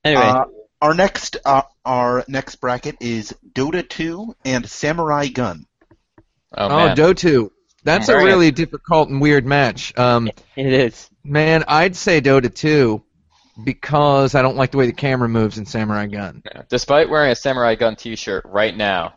Anyway, 0.05 0.23
Uh, 0.23 0.45
our 0.81 0.95
next 0.95 1.37
uh, 1.45 1.62
our 1.85 2.25
next 2.29 2.57
bracket 2.57 2.97
is 3.01 3.35
Dota 3.53 3.88
2 3.88 4.37
and 4.45 4.68
Samurai 4.68 5.27
Gunn. 5.29 5.66
Oh, 6.57 6.66
Oh, 6.66 6.68
man. 6.87 6.97
Dota. 6.97 7.51
That's 7.85 8.09
a 8.09 8.16
really 8.16 8.53
difficult 8.53 9.09
and 9.09 9.21
weird 9.21 9.45
match. 9.45 9.92
Um, 9.99 10.29
it 10.55 10.66
is. 10.73 11.11
man, 11.25 11.64
I'd 11.66 11.97
say 11.97 12.21
Dota 12.21 12.53
2 12.55 13.03
because 13.65 14.35
I 14.35 14.43
don't 14.43 14.57
like 14.57 14.71
the 14.71 14.79
way 14.79 14.87
the 14.87 14.93
camera 14.93 15.29
moves 15.29 15.59
in 15.59 15.67
Samurai 15.67 16.07
Gunn. 16.07 16.43
Yeah. 16.45 16.62
Despite 16.69 17.09
wearing 17.11 17.33
a 17.33 17.37
Samurai 17.37 17.75
Gunn 17.75 17.97
T-shirt 17.97 18.45
right 18.47 18.77
now, 18.77 19.15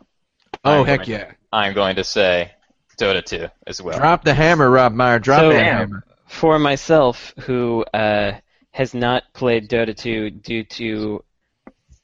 Oh, 0.64 0.80
I'm 0.80 0.86
heck 0.86 1.00
going- 1.00 1.10
yeah. 1.10 1.32
I'm 1.52 1.74
going 1.74 1.96
to 1.96 2.04
say 2.04 2.52
Dota 2.98 3.24
2 3.24 3.46
as 3.66 3.80
well. 3.80 3.98
Drop 3.98 4.24
the 4.24 4.34
hammer, 4.34 4.70
Rob 4.70 4.92
Meyer. 4.92 5.18
Drop 5.18 5.40
So- 5.40 5.48
that 5.50 5.58
Damn. 5.58 5.78
hammer. 5.78 6.04
For 6.26 6.58
myself, 6.58 7.32
who 7.40 7.84
uh, 7.94 8.32
has 8.72 8.94
not 8.94 9.22
played 9.32 9.68
Dota 9.70 9.96
2 9.96 10.30
due 10.30 10.64
to 10.64 11.22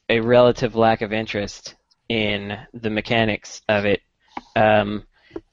a 0.08 0.20
relative 0.20 0.76
lack 0.76 1.02
of 1.02 1.12
interest 1.12 1.74
in 2.08 2.56
the 2.72 2.90
mechanics 2.90 3.62
of 3.68 3.84
it, 3.84 4.00
um, 4.54 5.02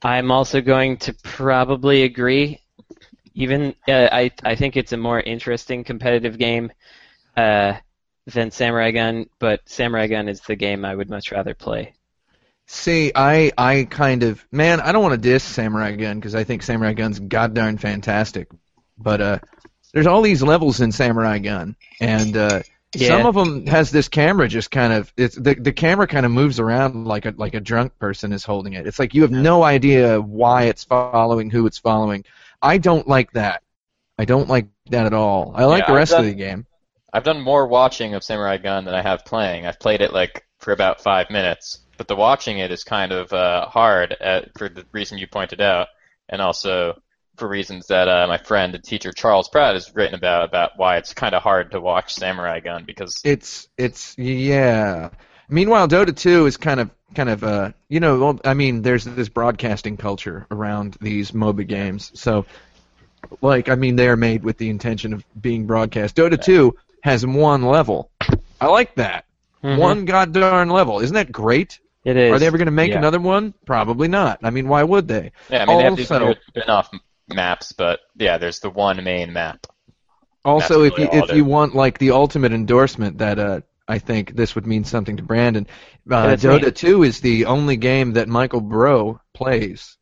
I'm 0.02 0.30
also 0.30 0.60
going 0.60 0.98
to 0.98 1.14
probably 1.24 2.02
agree. 2.04 2.60
Even 3.40 3.74
uh, 3.88 4.08
I, 4.12 4.30
I 4.44 4.54
think 4.54 4.76
it's 4.76 4.92
a 4.92 4.96
more 4.96 5.20
interesting 5.20 5.84
competitive 5.84 6.38
game 6.38 6.72
uh, 7.36 7.74
than 8.26 8.50
Samurai 8.52 8.92
Gunn, 8.92 9.28
but 9.40 9.68
Samurai 9.68 10.08
Gunn 10.08 10.28
is 10.28 10.40
the 10.42 10.56
game 10.56 10.84
I 10.84 10.94
would 10.94 11.10
much 11.10 11.32
rather 11.32 11.54
play. 11.54 11.94
See, 12.66 13.10
I 13.14 13.50
I 13.58 13.86
kind 13.90 14.22
of 14.22 14.44
man, 14.52 14.80
I 14.80 14.92
don't 14.92 15.02
want 15.02 15.14
to 15.14 15.28
diss 15.28 15.42
Samurai 15.42 15.96
Gunn 15.96 16.18
because 16.20 16.34
I 16.36 16.44
think 16.44 16.62
Samurai 16.62 16.92
Gunn's 16.92 17.18
goddamn 17.18 17.78
fantastic, 17.78 18.48
but 18.96 19.20
uh, 19.20 19.38
there's 19.92 20.06
all 20.06 20.22
these 20.22 20.42
levels 20.42 20.80
in 20.80 20.92
Samurai 20.92 21.38
Gunn, 21.40 21.74
and 22.00 22.36
uh, 22.36 22.62
Yeah. 22.94 22.96
some 22.96 23.26
of 23.26 23.34
them 23.34 23.66
has 23.66 23.90
this 23.90 24.08
camera 24.08 24.46
just 24.46 24.70
kind 24.70 24.92
of 24.92 25.12
it's 25.16 25.34
the 25.34 25.54
the 25.54 25.72
camera 25.72 26.06
kind 26.06 26.24
of 26.24 26.30
moves 26.32 26.60
around 26.60 27.06
like 27.06 27.26
a 27.26 27.34
like 27.36 27.54
a 27.54 27.60
drunk 27.60 27.98
person 27.98 28.32
is 28.32 28.44
holding 28.44 28.74
it. 28.74 28.86
It's 28.86 29.00
like 29.00 29.14
you 29.14 29.22
have 29.22 29.32
no 29.32 29.64
idea 29.64 30.20
why 30.20 30.64
it's 30.64 30.84
following 30.84 31.50
who 31.50 31.66
it's 31.66 31.78
following. 31.78 32.24
I 32.62 32.78
don't 32.78 33.06
like 33.08 33.32
that. 33.32 33.62
I 34.18 34.24
don't 34.24 34.48
like 34.48 34.68
that 34.90 35.06
at 35.06 35.14
all. 35.14 35.52
I 35.54 35.64
like 35.64 35.84
Yeah, 35.84 35.92
the 35.92 35.96
rest 35.96 36.12
done- 36.12 36.20
of 36.20 36.26
the 36.26 36.34
game. 36.34 36.66
I've 37.12 37.24
done 37.24 37.40
more 37.40 37.66
watching 37.66 38.14
of 38.14 38.22
Samurai 38.22 38.58
Gunn 38.58 38.84
than 38.84 38.94
I 38.94 39.02
have 39.02 39.24
playing. 39.24 39.66
I've 39.66 39.80
played 39.80 40.00
it 40.00 40.12
like 40.12 40.44
for 40.60 40.70
about 40.72 41.00
five 41.02 41.28
minutes, 41.28 41.80
but 41.96 42.06
the 42.06 42.14
watching 42.14 42.58
it 42.58 42.70
is 42.70 42.84
kind 42.84 43.10
of 43.10 43.32
uh, 43.32 43.66
hard 43.66 44.12
at, 44.20 44.56
for 44.56 44.68
the 44.68 44.84
reason 44.92 45.18
you 45.18 45.26
pointed 45.26 45.60
out, 45.60 45.88
and 46.28 46.40
also 46.40 47.00
for 47.36 47.48
reasons 47.48 47.86
that 47.88 48.06
uh, 48.06 48.26
my 48.28 48.36
friend 48.38 48.74
and 48.76 48.84
teacher 48.84 49.10
Charles 49.10 49.48
Pratt 49.48 49.74
has 49.74 49.92
written 49.94 50.14
about 50.14 50.44
about 50.44 50.72
why 50.76 50.98
it's 50.98 51.12
kind 51.14 51.34
of 51.34 51.42
hard 51.42 51.72
to 51.72 51.80
watch 51.80 52.14
Samurai 52.14 52.60
Gunn 52.60 52.84
because 52.86 53.16
It's 53.24 53.68
it's 53.76 54.16
yeah. 54.16 55.10
Meanwhile, 55.48 55.88
Dota 55.88 56.14
2 56.16 56.46
is 56.46 56.56
kind 56.58 56.78
of 56.78 56.90
kind 57.14 57.28
of 57.28 57.42
uh 57.42 57.72
you 57.88 58.00
know 58.00 58.18
well, 58.18 58.40
I 58.44 58.54
mean 58.54 58.82
there's 58.82 59.04
this 59.04 59.28
broadcasting 59.28 59.96
culture 59.96 60.46
around 60.50 60.96
these 61.00 61.32
MOBA 61.32 61.66
games. 61.66 62.12
So 62.14 62.46
like 63.40 63.68
I 63.68 63.74
mean 63.74 63.96
they're 63.96 64.16
made 64.16 64.44
with 64.44 64.58
the 64.58 64.70
intention 64.70 65.12
of 65.12 65.24
being 65.40 65.66
broadcast. 65.66 66.16
Dota 66.16 66.42
2 66.42 66.76
has 67.02 67.26
one 67.26 67.62
level. 67.62 68.10
I 68.60 68.66
like 68.66 68.94
that. 68.96 69.24
Mhm. 69.62 69.78
One 69.78 70.04
goddamn 70.04 70.70
level. 70.70 71.00
Isn't 71.00 71.14
that 71.14 71.32
great? 71.32 71.80
It 72.04 72.16
is. 72.16 72.32
Are 72.32 72.38
they 72.38 72.46
ever 72.46 72.56
going 72.56 72.66
to 72.66 72.72
make 72.72 72.92
yeah. 72.92 72.98
another 72.98 73.20
one? 73.20 73.52
Probably 73.66 74.08
not. 74.08 74.40
I 74.42 74.50
mean, 74.50 74.68
why 74.68 74.82
would 74.82 75.06
they? 75.06 75.32
yeah, 75.50 75.62
I 75.62 75.66
mean 75.66 75.78
they 75.78 75.84
have 75.84 75.96
these 75.96 76.10
Also- 76.10 76.34
spin-off 76.48 76.90
maps, 77.28 77.72
but 77.72 78.00
yeah, 78.16 78.38
there's 78.38 78.60
the 78.60 78.70
one 78.70 79.02
main 79.04 79.32
map. 79.32 79.66
Also, 80.44 80.84
if 80.84 80.96
you 80.96 81.08
if 81.12 81.32
you 81.32 81.44
want 81.44 81.74
like 81.74 81.98
the 81.98 82.12
ultimate 82.12 82.52
endorsement, 82.52 83.18
that 83.18 83.38
uh, 83.38 83.60
I 83.90 83.98
think 83.98 84.36
this 84.36 84.54
would 84.54 84.66
mean 84.66 84.84
something 84.84 85.16
to 85.16 85.22
Brandon. 85.22 85.66
Uh, 86.10 86.28
That's 86.28 86.44
Dota 86.44 86.66
me. 86.66 86.70
2 86.70 87.02
is 87.02 87.20
the 87.20 87.46
only 87.46 87.76
game 87.76 88.12
that 88.12 88.28
Michael 88.28 88.60
Brough 88.60 89.20
plays. 89.34 89.96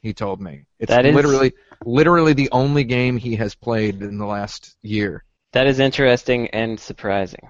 He 0.00 0.12
told 0.12 0.40
me 0.40 0.66
it's 0.80 0.90
That 0.90 1.06
is- 1.06 1.14
literally 1.14 1.52
literally 1.84 2.32
the 2.32 2.50
only 2.52 2.84
game 2.84 3.16
he 3.16 3.36
has 3.36 3.54
played 3.54 4.00
in 4.02 4.18
the 4.18 4.26
last 4.26 4.76
year. 4.82 5.24
That 5.52 5.66
is 5.66 5.78
interesting 5.80 6.48
and 6.48 6.78
surprising. 6.78 7.48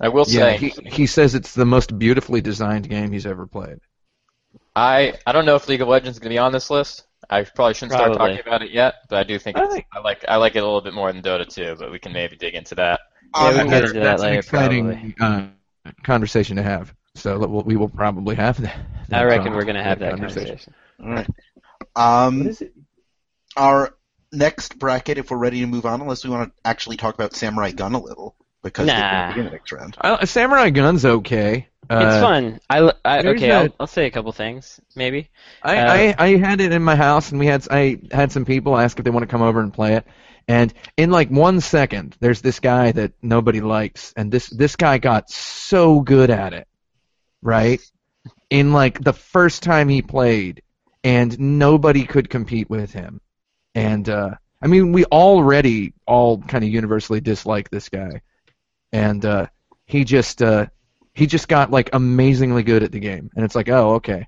I 0.00 0.08
will 0.08 0.24
Yeah, 0.28 0.56
say 0.56 0.56
he 0.58 0.68
he 0.98 1.06
says 1.06 1.34
it's 1.34 1.54
the 1.54 1.64
most 1.66 1.96
beautifully 1.98 2.40
designed 2.40 2.88
game 2.88 3.12
he's 3.12 3.26
ever 3.26 3.46
played. 3.46 3.78
I 4.74 5.14
I 5.26 5.32
don't 5.32 5.46
know 5.46 5.56
if 5.56 5.68
League 5.68 5.80
of 5.80 5.88
Legends 5.88 6.16
is 6.16 6.20
going 6.20 6.30
to 6.30 6.34
be 6.34 6.38
on 6.38 6.52
this 6.52 6.70
list. 6.70 7.04
I 7.30 7.44
probably 7.44 7.74
shouldn't 7.74 7.92
start 7.92 8.14
talking 8.14 8.40
about 8.40 8.62
it 8.62 8.70
yet, 8.72 8.94
but 9.08 9.18
I 9.18 9.24
do 9.24 9.38
think 9.38 9.56
I 9.56 9.64
it's, 9.64 9.74
think- 9.74 9.86
I 9.92 10.00
like 10.00 10.24
I 10.28 10.36
like 10.36 10.56
it 10.56 10.60
a 10.60 10.66
little 10.66 10.80
bit 10.80 10.94
more 10.94 11.12
than 11.12 11.22
Dota 11.22 11.46
2, 11.46 11.76
but 11.78 11.90
we 11.92 11.98
can 11.98 12.12
maybe 12.12 12.36
dig 12.36 12.54
into 12.54 12.74
that. 12.76 13.00
Yeah, 13.34 13.50
we 13.50 13.56
can 13.56 13.66
get 13.68 13.70
that's, 13.70 13.90
into 13.90 14.00
that 14.00 14.04
that's 14.04 14.22
an 14.22 14.28
later, 14.28 14.38
exciting 14.40 15.14
uh, 15.20 15.48
conversation 16.02 16.56
to 16.56 16.62
have. 16.62 16.94
So 17.14 17.38
we'll, 17.46 17.62
we 17.62 17.76
will 17.76 17.88
probably 17.88 18.34
have 18.36 18.60
that. 18.62 18.76
I 19.12 19.24
reckon 19.24 19.52
that 19.52 19.56
we're 19.56 19.64
gonna 19.64 19.82
have 19.84 19.98
that 20.00 20.12
conversation. 20.12 20.74
all 21.02 21.10
right. 21.10 21.28
Um, 21.96 22.38
What 22.38 22.46
is 22.48 22.60
it? 22.62 22.72
our 23.56 23.94
next 24.32 24.78
bracket, 24.78 25.18
if 25.18 25.30
we're 25.30 25.36
ready 25.36 25.60
to 25.60 25.66
move 25.66 25.84
on, 25.84 26.00
unless 26.00 26.24
we 26.24 26.30
want 26.30 26.48
to 26.54 26.68
actually 26.68 26.96
talk 26.96 27.14
about 27.14 27.34
Samurai 27.34 27.72
Gunn 27.72 27.92
a 27.94 28.00
little, 28.00 28.34
because 28.62 28.86
they 28.86 28.92
Nah. 28.94 29.32
didn't 29.34 29.44
the 29.44 29.50
next 29.50 29.72
round. 29.72 29.96
Uh, 30.00 30.24
Samurai 30.24 30.70
Gunn's 30.70 31.04
okay. 31.04 31.68
Uh, 31.90 31.96
it's 32.06 32.22
fun. 32.22 32.60
I, 32.70 32.78
l- 32.78 32.98
I- 33.04 33.20
there's 33.22 33.36
okay. 33.36 33.48
that- 33.48 33.62
I'll, 33.62 33.76
I'll 33.80 33.86
say 33.86 34.06
a 34.06 34.10
couple 34.10 34.32
things, 34.32 34.80
maybe. 34.96 35.28
I, 35.62 35.76
Uh, 35.76 35.92
I 35.92 36.14
I 36.26 36.36
had 36.38 36.60
it 36.62 36.72
in 36.72 36.82
my 36.82 36.96
house, 36.96 37.30
and 37.30 37.38
we 37.38 37.46
had 37.46 37.66
I 37.70 37.98
had 38.10 38.32
some 38.32 38.44
people 38.46 38.78
ask 38.78 38.98
if 38.98 39.04
they 39.04 39.10
want 39.10 39.24
to 39.24 39.26
come 39.26 39.42
over 39.42 39.60
and 39.60 39.72
play 39.72 39.96
it. 39.96 40.06
And 40.48 40.72
in 40.96 41.10
like 41.10 41.30
one 41.30 41.60
second, 41.60 42.16
there's 42.20 42.40
this 42.40 42.60
guy 42.60 42.92
that 42.92 43.12
nobody 43.22 43.60
likes, 43.60 44.12
and 44.16 44.30
this 44.30 44.48
this 44.48 44.76
guy 44.76 44.98
got 44.98 45.30
so 45.30 46.00
good 46.00 46.30
at 46.30 46.52
it, 46.52 46.66
right? 47.42 47.80
In 48.50 48.72
like 48.72 49.02
the 49.02 49.12
first 49.12 49.62
time 49.62 49.88
he 49.88 50.02
played, 50.02 50.62
and 51.04 51.38
nobody 51.38 52.04
could 52.04 52.28
compete 52.28 52.68
with 52.68 52.92
him. 52.92 53.20
And 53.74 54.08
uh, 54.08 54.34
I 54.60 54.66
mean, 54.66 54.92
we 54.92 55.04
already 55.06 55.94
all 56.06 56.38
kind 56.38 56.64
of 56.64 56.70
universally 56.70 57.20
dislike 57.20 57.70
this 57.70 57.88
guy, 57.88 58.22
and 58.92 59.24
uh, 59.24 59.46
he 59.86 60.04
just 60.04 60.42
uh, 60.42 60.66
he 61.14 61.26
just 61.26 61.48
got 61.48 61.70
like 61.70 61.90
amazingly 61.92 62.62
good 62.62 62.82
at 62.82 62.92
the 62.92 63.00
game, 63.00 63.30
and 63.34 63.44
it's 63.44 63.54
like, 63.54 63.68
oh, 63.68 63.94
okay 63.94 64.26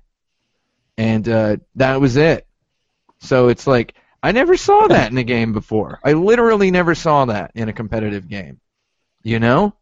and 0.97 1.27
uh, 1.27 1.57
that 1.75 1.99
was 2.01 2.17
it. 2.17 2.47
So 3.19 3.49
it's 3.49 3.67
like 3.67 3.95
I 4.25 4.31
never 4.31 4.57
saw 4.57 4.87
that 4.87 5.11
in 5.11 5.17
a 5.19 5.23
game 5.23 5.53
before. 5.53 5.99
I 6.03 6.13
literally 6.13 6.71
never 6.71 6.95
saw 6.95 7.25
that 7.25 7.51
in 7.53 7.69
a 7.69 7.73
competitive 7.73 8.27
game. 8.27 8.59
You 9.21 9.39
know, 9.39 9.75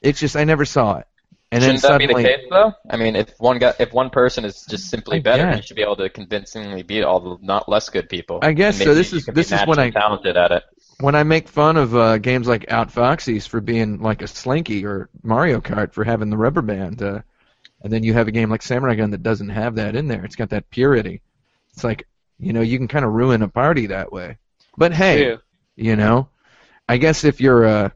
it's 0.00 0.20
just 0.20 0.36
I 0.36 0.44
never 0.44 0.64
saw 0.64 0.98
it. 0.98 1.06
And 1.50 1.62
Shouldn't 1.62 1.82
then 1.82 1.90
that 1.92 1.98
be 1.98 2.06
the 2.06 2.14
case 2.22 2.46
though? 2.48 2.72
I 2.88 2.96
mean, 2.96 3.16
if 3.16 3.32
one 3.38 3.58
guy, 3.58 3.74
if 3.80 3.92
one 3.92 4.10
person 4.10 4.44
is 4.44 4.64
just 4.66 4.88
simply 4.88 5.18
I 5.18 5.20
better, 5.20 5.42
guess. 5.44 5.56
he 5.56 5.62
should 5.62 5.76
be 5.76 5.82
able 5.82 5.96
to 5.96 6.08
convincingly 6.08 6.82
beat 6.84 7.02
all 7.02 7.18
the 7.20 7.38
not 7.44 7.68
less 7.68 7.88
good 7.88 8.08
people. 8.08 8.38
I 8.42 8.52
guess 8.52 8.78
so. 8.78 8.94
This 8.94 9.12
is- 9.12 9.26
this 9.26 9.50
is 9.50 9.60
when 9.66 9.78
I- 9.80 9.90
talented 9.90 10.36
at 10.36 10.52
it. 10.52 10.62
when 11.00 11.14
I 11.16 11.24
make 11.24 11.48
fun 11.48 11.76
of 11.76 11.94
uh, 11.96 12.18
games 12.18 12.46
like 12.46 12.70
Out 12.70 12.92
Outfoxies 12.92 13.48
for 13.48 13.60
being 13.60 14.00
like 14.00 14.22
a 14.22 14.28
Slinky 14.28 14.84
or 14.86 15.08
Mario 15.24 15.60
Kart 15.60 15.92
for 15.92 16.04
having 16.04 16.30
the 16.30 16.36
rubber 16.36 16.62
band, 16.62 17.02
uh, 17.02 17.20
and 17.82 17.92
then 17.92 18.02
you 18.04 18.12
have 18.14 18.28
a 18.28 18.32
game 18.32 18.48
like 18.48 18.62
Samurai 18.62 18.94
Gunn 18.94 19.10
that 19.10 19.22
doesn't 19.24 19.48
have 19.50 19.74
that 19.76 19.96
in 19.96 20.06
there. 20.08 20.24
It's 20.24 20.36
got 20.36 20.50
that 20.50 20.70
purity. 20.70 21.20
It's 21.72 21.82
like 21.84 22.06
you 22.38 22.52
know 22.52 22.60
you 22.60 22.78
can 22.78 22.88
kind 22.88 23.04
of 23.04 23.12
ruin 23.12 23.42
a 23.42 23.48
party 23.48 23.86
that 23.86 24.12
way. 24.12 24.38
But 24.76 24.92
hey, 24.92 25.24
True. 25.24 25.38
you 25.76 25.96
know 25.96 26.28
i 26.88 26.96
guess 26.96 27.24
if 27.24 27.40
you're 27.40 27.64
a, 27.64 27.92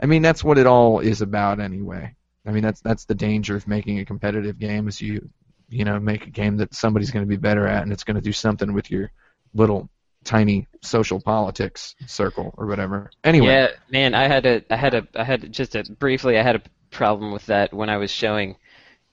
I 0.00 0.06
mean 0.06 0.22
that's 0.22 0.44
what 0.44 0.58
it 0.58 0.66
all 0.66 1.00
is 1.00 1.22
about 1.22 1.60
anyway 1.60 2.14
i 2.46 2.50
mean 2.50 2.62
that's 2.62 2.80
that's 2.80 3.04
the 3.04 3.14
danger 3.14 3.56
of 3.56 3.66
making 3.66 3.98
a 3.98 4.04
competitive 4.04 4.58
game 4.58 4.88
is 4.88 5.00
you 5.00 5.28
you 5.68 5.84
know 5.84 5.98
make 5.98 6.26
a 6.26 6.30
game 6.30 6.58
that 6.58 6.74
somebody's 6.74 7.10
going 7.10 7.24
to 7.24 7.28
be 7.28 7.36
better 7.36 7.66
at 7.66 7.82
and 7.82 7.92
it's 7.92 8.04
going 8.04 8.16
to 8.16 8.20
do 8.20 8.32
something 8.32 8.72
with 8.72 8.90
your 8.90 9.10
little 9.54 9.88
tiny 10.24 10.66
social 10.82 11.20
politics 11.20 11.94
circle 12.06 12.54
or 12.56 12.66
whatever 12.66 13.10
anyway 13.24 13.46
Yeah, 13.46 13.68
man, 13.90 14.14
I 14.14 14.26
had 14.26 14.46
a, 14.46 14.62
I 14.70 14.76
had 14.76 14.94
a, 14.94 15.06
I 15.14 15.24
had 15.24 15.52
just 15.52 15.74
a 15.74 15.84
briefly, 15.84 16.38
I 16.38 16.42
had 16.42 16.56
a 16.56 16.62
problem 16.90 17.32
with 17.32 17.46
that 17.46 17.72
when 17.74 17.90
I 17.90 17.98
was 17.98 18.10
showing 18.10 18.56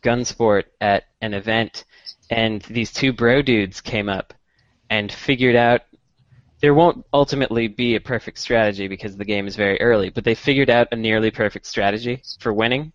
Gunsport 0.01 0.65
at 0.79 1.03
an 1.21 1.33
event, 1.33 1.83
and 2.31 2.61
these 2.63 2.91
two 2.91 3.11
bro 3.13 3.41
dudes 3.41 3.81
came 3.81 4.09
up 4.09 4.33
and 4.89 5.11
figured 5.11 5.55
out 5.55 5.81
there 6.61 6.73
won't 6.73 7.05
ultimately 7.13 7.67
be 7.67 7.95
a 7.95 7.99
perfect 7.99 8.37
strategy 8.37 8.87
because 8.87 9.17
the 9.17 9.25
game 9.25 9.47
is 9.47 9.55
very 9.55 9.79
early, 9.81 10.09
but 10.09 10.23
they 10.23 10.35
figured 10.35 10.69
out 10.69 10.87
a 10.91 10.95
nearly 10.95 11.31
perfect 11.31 11.65
strategy 11.65 12.21
for 12.39 12.53
winning, 12.53 12.93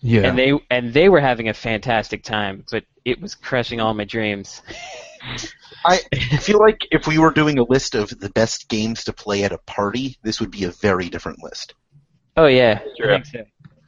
yeah 0.00 0.28
and 0.28 0.38
they 0.38 0.52
and 0.70 0.92
they 0.92 1.08
were 1.08 1.20
having 1.20 1.48
a 1.48 1.54
fantastic 1.54 2.22
time, 2.22 2.64
but 2.70 2.84
it 3.04 3.20
was 3.20 3.34
crushing 3.34 3.80
all 3.80 3.94
my 3.94 4.04
dreams. 4.04 4.62
I 5.86 5.98
feel 6.40 6.58
like 6.58 6.80
if 6.90 7.06
we 7.06 7.18
were 7.18 7.30
doing 7.30 7.58
a 7.58 7.62
list 7.62 7.94
of 7.94 8.08
the 8.18 8.30
best 8.30 8.68
games 8.68 9.04
to 9.04 9.12
play 9.12 9.44
at 9.44 9.52
a 9.52 9.58
party, 9.58 10.16
this 10.22 10.40
would 10.40 10.50
be 10.50 10.64
a 10.64 10.70
very 10.70 11.08
different 11.08 11.42
list. 11.42 11.74
Oh 12.36 12.46
yeah, 12.46 12.80
True. 12.96 13.14
I 13.14 13.22
think 13.22 13.26
so. 13.26 13.44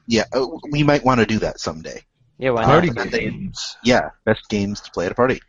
Yeah, 0.07 0.25
uh, 0.33 0.47
we 0.71 0.83
might 0.83 1.05
want 1.05 1.21
to 1.21 1.27
do 1.27 1.39
that 1.41 1.59
someday. 1.59 2.03
Yeah, 2.39 2.51
why 2.51 2.65
party 2.65 2.91
not? 2.91 3.11
games 3.11 3.77
Yeah, 3.83 4.11
best 4.25 4.49
games 4.49 4.81
to 4.83 4.91
play 4.91 5.07
at 5.07 5.13
a 5.13 5.15
party. 5.15 5.41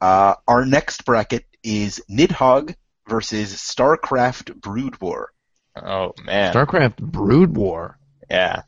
Uh, 0.00 0.34
our 0.48 0.64
next 0.64 1.04
bracket 1.04 1.44
is 1.62 2.02
Nidhogg 2.10 2.74
versus 3.08 3.54
StarCraft 3.54 4.54
Brood 4.60 5.00
War. 5.00 5.32
Oh 5.76 6.12
man, 6.24 6.54
starcraft 6.54 6.98
brood 6.98 7.56
war 7.56 7.98
yeah, 8.30 8.62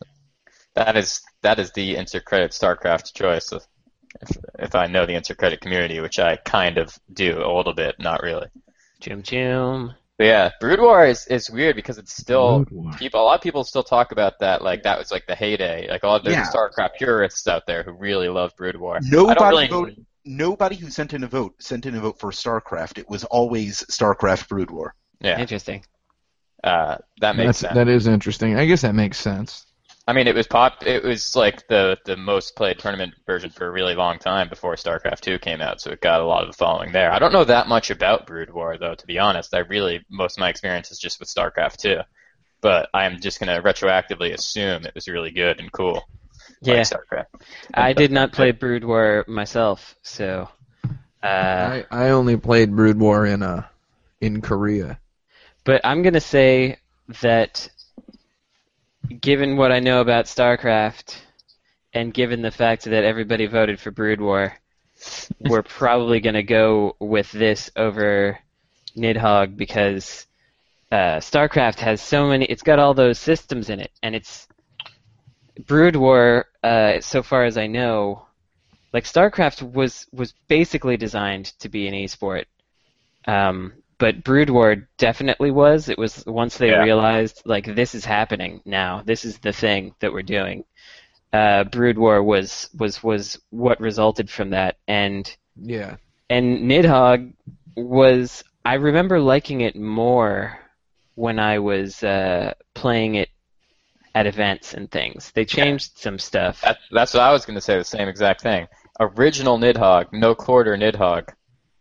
that 0.74 0.96
is 0.96 1.22
that 1.42 1.58
is 1.58 1.72
the 1.72 1.96
insert 1.96 2.24
credit 2.24 2.50
StarCraft 2.52 3.14
choice. 3.14 3.52
If, 3.52 3.66
if 4.58 4.74
I 4.74 4.86
know 4.86 5.06
the 5.06 5.14
insert 5.14 5.38
credit 5.38 5.60
community, 5.60 6.00
which 6.00 6.18
I 6.18 6.36
kind 6.36 6.78
of 6.78 6.96
do 7.12 7.42
a 7.42 7.52
little 7.52 7.74
bit, 7.74 7.96
not 7.98 8.22
really. 8.22 8.48
Chum 9.00 9.22
chum. 9.22 9.94
But 10.18 10.24
yeah, 10.24 10.50
Brood 10.60 10.80
War 10.80 11.04
is, 11.06 11.26
is 11.26 11.50
weird 11.50 11.76
because 11.76 11.98
it's 11.98 12.16
still 12.16 12.64
people. 12.98 13.20
A 13.20 13.24
lot 13.24 13.34
of 13.34 13.42
people 13.42 13.64
still 13.64 13.82
talk 13.82 14.12
about 14.12 14.38
that 14.40 14.62
like 14.62 14.82
that 14.84 14.98
was 14.98 15.10
like 15.10 15.26
the 15.26 15.34
heyday. 15.34 15.88
Like 15.90 16.04
all 16.04 16.22
there's 16.22 16.36
Yeah. 16.36 16.46
StarCraft 16.50 16.94
purists 16.96 17.46
out 17.46 17.66
there 17.66 17.82
who 17.82 17.92
really 17.92 18.28
love 18.30 18.52
Brood 18.56 18.76
War. 18.76 18.98
Nobody 19.02 19.40
really. 19.44 19.66
voted. 19.68 20.06
Nobody 20.24 20.76
who 20.76 20.88
sent 20.90 21.12
in 21.12 21.22
a 21.22 21.28
vote 21.28 21.54
sent 21.60 21.84
in 21.86 21.94
a 21.94 22.00
vote 22.00 22.18
for 22.18 22.30
StarCraft. 22.30 22.98
It 22.98 23.08
was 23.10 23.24
always 23.24 23.82
StarCraft 23.90 24.48
Brood 24.48 24.70
War. 24.70 24.94
Yeah, 25.20 25.38
Interesting. 25.38 25.84
uh, 26.64 26.96
that 27.20 27.36
makes 27.36 27.46
That's, 27.46 27.58
sense. 27.60 27.74
that 27.74 27.88
is 27.88 28.06
interesting 28.06 28.58
i 28.58 28.64
guess 28.66 28.82
that 28.82 28.94
makes 28.94 29.18
sense 29.18 29.65
I 30.08 30.12
mean, 30.12 30.28
it 30.28 30.34
was 30.34 30.46
pop. 30.46 30.86
It 30.86 31.02
was 31.02 31.34
like 31.34 31.66
the 31.66 31.98
the 32.04 32.16
most 32.16 32.54
played 32.54 32.78
tournament 32.78 33.14
version 33.26 33.50
for 33.50 33.66
a 33.66 33.70
really 33.70 33.94
long 33.94 34.18
time 34.18 34.48
before 34.48 34.76
StarCraft 34.76 35.20
Two 35.20 35.38
came 35.38 35.60
out, 35.60 35.80
so 35.80 35.90
it 35.90 36.00
got 36.00 36.20
a 36.20 36.24
lot 36.24 36.42
of 36.42 36.48
the 36.48 36.56
following 36.56 36.92
there. 36.92 37.10
I 37.10 37.18
don't 37.18 37.32
know 37.32 37.44
that 37.44 37.66
much 37.66 37.90
about 37.90 38.26
Brood 38.26 38.50
War 38.50 38.78
though, 38.78 38.94
to 38.94 39.06
be 39.06 39.18
honest. 39.18 39.54
I 39.54 39.58
really 39.58 40.04
most 40.08 40.36
of 40.36 40.40
my 40.40 40.48
experience 40.48 40.92
is 40.92 40.98
just 40.98 41.18
with 41.18 41.28
StarCraft 41.28 41.78
Two, 41.78 41.98
but 42.60 42.88
I'm 42.94 43.20
just 43.20 43.40
gonna 43.40 43.60
retroactively 43.60 44.32
assume 44.32 44.84
it 44.84 44.94
was 44.94 45.08
really 45.08 45.32
good 45.32 45.58
and 45.58 45.72
cool. 45.72 46.06
Yeah. 46.62 46.74
like 46.74 46.82
StarCraft. 46.82 47.26
I 47.74 47.92
did 47.92 48.12
not 48.12 48.32
play 48.32 48.52
Brood 48.52 48.84
War 48.84 49.24
myself, 49.26 49.96
so 50.02 50.48
uh, 51.22 51.26
I, 51.26 51.84
I 51.90 52.10
only 52.10 52.36
played 52.36 52.74
brood 52.76 52.98
war 52.98 53.26
in 53.26 53.42
uh 53.42 53.66
in 54.20 54.40
korea 54.40 55.00
but 55.64 55.80
I'm 55.84 56.02
gonna 56.02 56.20
say 56.20 56.78
that 57.22 57.68
given 59.20 59.56
what 59.56 59.72
I 59.72 59.80
know 59.80 60.00
about 60.00 60.26
StarCraft 60.26 61.16
and 61.92 62.12
given 62.12 62.42
the 62.42 62.50
fact 62.50 62.84
that 62.84 63.04
everybody 63.04 63.46
voted 63.46 63.80
for 63.80 63.90
Brood 63.90 64.20
War, 64.20 64.52
we're 65.40 65.62
probably 65.62 66.20
gonna 66.20 66.42
go 66.42 66.96
with 66.98 67.30
this 67.32 67.70
over 67.76 68.38
Nidhogg 68.96 69.56
because 69.56 70.26
uh, 70.90 71.18
StarCraft 71.18 71.80
has 71.80 72.00
so 72.00 72.28
many. 72.28 72.44
It's 72.46 72.62
got 72.62 72.78
all 72.78 72.94
those 72.94 73.18
systems 73.18 73.70
in 73.70 73.80
it, 73.80 73.90
and 74.02 74.14
it's 74.14 74.46
Brood 75.66 75.96
War. 75.96 76.46
Uh, 76.62 77.00
so 77.00 77.22
far 77.22 77.44
as 77.44 77.58
I 77.58 77.66
know, 77.66 78.26
like 78.92 79.04
StarCraft 79.04 79.72
was 79.72 80.06
was 80.12 80.32
basically 80.48 80.96
designed 80.96 81.46
to 81.60 81.68
be 81.68 81.88
an 81.88 81.94
esport, 81.94 82.44
um, 83.26 83.72
but 83.98 84.22
Brood 84.24 84.50
War 84.50 84.88
definitely 84.98 85.50
was. 85.50 85.88
It 85.88 85.98
was 85.98 86.24
once 86.26 86.58
they 86.58 86.70
Yeah. 86.70 86.82
realized 86.82 87.42
like 87.44 87.74
this 87.74 87.94
is 87.94 88.04
happening 88.04 88.60
now. 88.64 89.02
This 89.04 89.24
is 89.24 89.38
the 89.38 89.52
thing 89.52 89.94
that 90.00 90.12
we're 90.12 90.22
doing. 90.22 90.64
Uh, 91.32 91.64
Brood 91.64 91.98
War 91.98 92.22
was 92.22 92.68
was 92.78 93.02
was 93.02 93.40
what 93.50 93.80
resulted 93.80 94.30
from 94.30 94.50
that, 94.50 94.76
and 94.86 95.34
yeah 95.60 95.96
and 96.28 96.70
Nidhogg 96.70 97.32
was 97.76 98.42
I 98.64 98.74
remember 98.74 99.20
liking 99.20 99.60
it 99.60 99.76
more 99.76 100.58
when 101.14 101.38
I 101.38 101.60
was 101.60 102.02
uh, 102.02 102.54
playing 102.74 103.14
it 103.14 103.28
at 104.14 104.26
events 104.26 104.74
and 104.74 104.90
things. 104.90 105.30
They 105.34 105.44
changed 105.44 105.98
some 105.98 106.18
stuff. 106.18 106.60
That's 106.62 106.80
that's 106.90 107.14
what 107.14 107.22
I 107.22 107.32
was 107.32 107.44
gonna 107.44 107.60
say. 107.60 107.78
The 107.78 107.84
same 107.84 108.08
exact 108.08 108.40
thing. 108.42 108.66
Original 108.98 109.58
Nidhogg, 109.58 110.06
no 110.12 110.34
quarter 110.34 110.76
Nidhogg. 110.76 111.28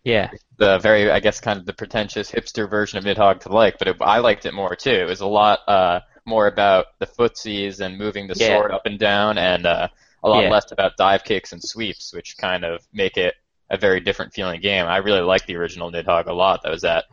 Yeah, 0.06 0.32
the 0.58 0.80
very, 0.80 1.12
I 1.12 1.20
guess, 1.20 1.42
kind 1.42 1.60
of 1.60 1.66
the 1.66 1.74
pretentious 1.74 2.32
hipster 2.32 2.70
version 2.70 2.98
of 3.00 3.06
Nidhogg 3.06 3.42
to 3.42 3.50
like, 3.50 3.78
but 3.80 3.88
it, 3.90 3.98
I 4.02 4.20
liked 4.20 4.46
it 4.46 4.54
more 4.54 4.76
too. 4.76 4.92
It 4.92 5.08
was 5.08 5.22
a 5.22 5.28
lot 5.28 5.60
uh, 5.68 6.00
more 6.26 6.48
about 6.48 6.86
the 7.00 7.08
footsies 7.08 7.82
and 7.82 7.98
moving 7.98 8.28
the 8.28 8.36
Yeah. 8.36 8.48
sword 8.56 8.72
up 8.72 8.86
and 8.86 9.00
down, 9.00 9.38
and 9.40 9.66
uh, 9.66 9.90
a 10.24 10.30
lot 10.30 10.44
Yeah. 10.44 10.50
less 10.50 10.72
about 10.72 10.98
dive 10.98 11.24
kicks 11.26 11.52
and 11.54 11.62
sweeps, 11.64 12.14
which 12.14 12.38
kind 12.38 12.64
of 12.66 12.82
make 12.94 13.18
it 13.18 13.36
a 13.72 13.78
very 13.78 14.00
different 14.00 14.34
feeling 14.34 14.62
game. 14.62 14.86
I 14.86 14.98
really 14.98 15.22
liked 15.22 15.48
the 15.48 15.58
original 15.58 15.92
Nidhogg 15.92 16.28
a 16.28 16.34
lot. 16.34 16.62
That 16.64 16.72
was 16.72 16.86
at 16.86 17.06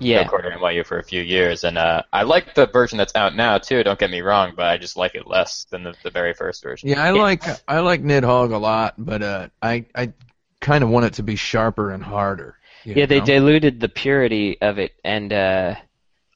yeah. 0.00 0.24
Quarter 0.28 0.50
NYU 0.50 0.82
for 0.84 0.98
a 0.98 1.04
few 1.04 1.22
years, 1.22 1.64
and 1.64 1.78
uh, 1.78 2.02
I 2.12 2.22
like 2.24 2.54
the 2.54 2.66
version 2.66 2.98
that's 2.98 3.14
out 3.14 3.36
now 3.36 3.58
too. 3.58 3.82
Don't 3.84 3.98
get 3.98 4.10
me 4.10 4.22
wrong, 4.22 4.54
but 4.56 4.66
I 4.66 4.76
just 4.78 4.96
like 4.96 5.14
it 5.14 5.26
less 5.26 5.66
than 5.70 5.84
the, 5.84 5.94
the 6.02 6.10
very 6.10 6.34
first 6.34 6.62
version. 6.62 6.88
Yeah, 6.88 7.02
I 7.02 7.10
like 7.10 7.44
I 7.68 7.80
like 7.80 8.02
Nidhogg 8.02 8.52
a 8.52 8.58
lot, 8.58 8.94
but 8.98 9.22
uh, 9.22 9.48
I 9.62 9.86
I 9.94 10.12
kind 10.60 10.84
of 10.84 10.90
want 10.90 11.06
it 11.06 11.14
to 11.14 11.22
be 11.22 11.36
sharper 11.36 11.90
and 11.90 12.02
harder. 12.02 12.56
Yeah, 12.84 13.06
they 13.06 13.20
diluted 13.20 13.80
the 13.80 13.88
purity 13.88 14.60
of 14.60 14.78
it, 14.78 14.92
and 15.04 15.32
uh, 15.32 15.74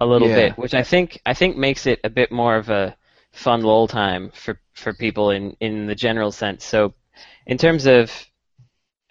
a 0.01 0.07
little 0.07 0.29
Yeah. 0.29 0.35
bit, 0.35 0.59
which 0.59 0.75
I 0.75 0.83
think 0.83 1.21
I 1.27 1.35
think 1.35 1.57
makes 1.57 1.87
it 1.87 2.01
a 2.05 2.11
bit 2.11 2.33
more 2.33 2.57
of 2.57 2.71
a 2.71 2.97
fun 3.33 3.63
lull 3.63 3.89
time 3.89 4.31
for 4.31 4.61
for 4.75 4.93
people 4.93 5.31
in 5.31 5.57
in 5.61 5.87
the 5.87 5.95
general 5.95 6.33
sense. 6.33 6.65
So, 6.65 6.95
in 7.47 7.59
terms 7.59 7.87
of 7.87 8.11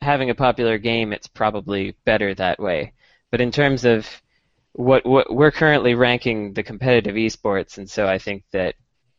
having 0.02 0.30
a 0.30 0.36
popular 0.36 0.78
game, 0.78 1.14
it's 1.14 1.28
probably 1.28 1.96
better 2.06 2.34
that 2.36 2.60
way. 2.60 2.94
But 3.32 3.42
in 3.42 3.52
terms 3.52 3.86
of 3.86 4.08
what 4.74 5.06
what 5.06 5.34
we're 5.34 5.52
currently 5.52 5.96
ranking 5.96 6.54
the 6.54 6.64
competitive 6.64 7.16
esports, 7.16 7.78
and 7.78 7.90
so 7.90 8.08
I 8.08 8.18
think 8.20 8.44
that 8.52 8.76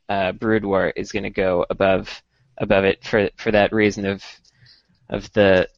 uh, 0.08 0.32
Brood 0.32 0.64
War 0.64 0.88
is 0.96 1.12
going 1.12 1.24
to 1.24 1.30
go 1.30 1.66
above 1.70 2.22
above 2.58 2.84
it 2.84 3.04
for 3.04 3.30
for 3.36 3.52
that 3.52 3.72
reason 3.72 4.06
of 4.06 4.24
of 5.08 5.32
the 5.32 5.68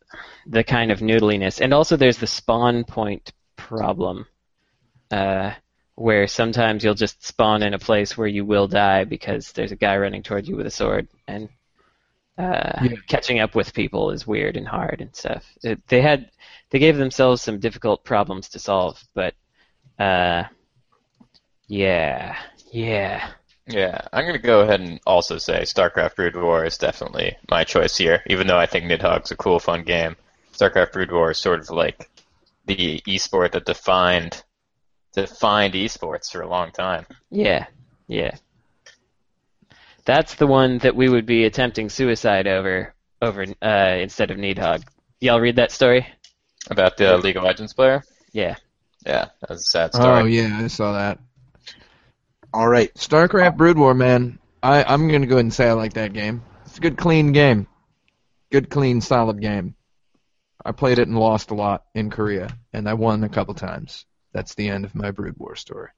the 0.47 0.65
kind 0.65 0.91
of 0.91 1.01
noodliness, 1.01 1.61
and 1.61 1.73
also 1.75 1.97
there's 1.97 2.19
the 2.19 2.27
spawn 2.27 2.85
point 2.85 3.33
problem, 3.57 4.27
uh, 5.11 5.53
where 5.95 6.27
sometimes 6.27 6.85
you'll 6.85 6.95
just 6.95 7.25
spawn 7.25 7.63
in 7.63 7.75
a 7.75 7.79
place 7.79 8.17
where 8.17 8.29
you 8.29 8.45
will 8.45 8.69
die 8.69 9.05
because 9.05 9.53
there's 9.53 9.73
a 9.73 9.77
guy 9.77 9.97
running 9.97 10.23
toward 10.23 10.47
you 10.47 10.57
with 10.57 10.67
a 10.67 10.71
sword, 10.71 11.09
and 11.27 11.49
uh, 12.39 12.73
Yeah. 12.83 12.97
catching 13.09 13.41
up 13.41 13.55
with 13.55 13.73
people 13.75 14.11
is 14.11 14.27
weird 14.27 14.57
and 14.57 14.69
hard 14.69 15.01
and 15.01 15.15
stuff. 15.17 15.45
It, 15.63 15.87
they 15.89 16.03
had 16.03 16.31
they 16.71 16.79
gave 16.79 16.97
themselves 16.97 17.43
some 17.43 17.59
difficult 17.61 18.05
problems 18.05 18.49
to 18.51 18.59
solve, 18.59 19.03
but 19.15 19.35
uh, 19.99 20.45
yeah, 21.69 22.37
yeah. 22.73 23.31
Yeah, 23.69 24.01
I'm 24.13 24.25
going 24.25 24.41
to 24.41 24.47
go 24.47 24.61
ahead 24.61 24.81
and 24.81 25.01
also 25.07 25.39
say 25.39 25.63
StarCraft 25.63 26.15
Brood 26.15 26.37
War 26.37 26.65
is 26.65 26.79
definitely 26.79 27.37
my 27.51 27.65
choice 27.65 27.97
here, 27.97 28.23
even 28.27 28.47
though 28.47 28.59
I 28.59 28.67
think 28.67 28.85
Nidhogg's 28.85 29.33
a 29.33 29.37
cool, 29.37 29.59
fun 29.59 29.83
game. 29.83 30.17
StarCraft 30.53 30.93
Brood 30.93 31.11
War 31.11 31.33
is 31.33 31.39
sort 31.39 31.61
of 31.61 31.71
like 31.71 32.09
the 32.67 33.03
esport 33.07 33.53
that 33.53 33.65
defined 33.65 34.43
defined 35.15 35.75
esports 35.75 36.31
for 36.31 36.43
a 36.43 36.49
long 36.49 36.71
time. 36.71 37.07
Yeah, 37.31 37.67
yeah. 38.07 38.37
That's 40.05 40.37
the 40.37 40.47
one 40.47 40.79
that 40.79 40.95
we 40.95 41.09
would 41.09 41.27
be 41.27 41.45
attempting 41.45 41.89
suicide 41.89 42.47
over 42.47 42.95
over 43.21 43.47
uh, 43.63 43.97
instead 43.99 44.31
of 44.31 44.37
Nidhogg. 44.37 44.85
Y'all 45.21 45.41
read 45.41 45.57
that 45.57 45.73
story? 45.73 46.07
About 46.71 46.97
the 46.97 47.17
League 47.19 47.37
of 47.37 47.43
Legends 47.43 47.73
player? 47.73 48.03
Yeah. 48.33 48.57
Yeah, 49.05 49.27
that 49.41 49.51
was 49.51 49.61
a 49.61 49.71
sad 49.71 49.95
story. 49.95 50.23
Oh 50.23 50.25
yeah, 50.25 50.61
I 50.63 50.67
saw 50.67 50.93
that. 50.93 51.19
All 52.57 52.67
right. 52.67 52.93
StarCraft 52.95 53.59
Brood 53.59 53.77
War, 53.77 53.93
man. 53.93 54.39
I 54.63 54.83
I'm 54.83 55.09
gonna 55.09 55.27
go 55.27 55.35
ahead 55.35 55.45
and 55.45 55.53
say 55.53 55.69
I 55.69 55.73
like 55.73 55.93
that 55.93 56.15
game. 56.15 56.43
It's 56.65 56.79
a 56.79 56.81
good, 56.81 56.97
clean 56.97 57.33
game. 57.33 57.67
Good, 58.51 58.71
clean, 58.71 59.03
solid 59.03 59.43
game. 59.43 59.75
I 60.65 60.73
played 60.73 60.99
it 60.99 61.07
and 61.07 61.19
lost 61.19 61.51
a 61.51 61.55
lot 61.55 61.85
in 61.95 62.09
Korea, 62.09 62.49
and 62.73 62.89
I 62.89 62.95
won 62.95 63.25
a 63.25 63.29
couple 63.29 63.53
times. 63.53 64.07
That's 64.33 64.55
the 64.55 64.71
end 64.71 64.87
of 64.87 64.95
my 64.95 65.11
Brood 65.11 65.35
War 65.37 65.55
story. 65.55 65.91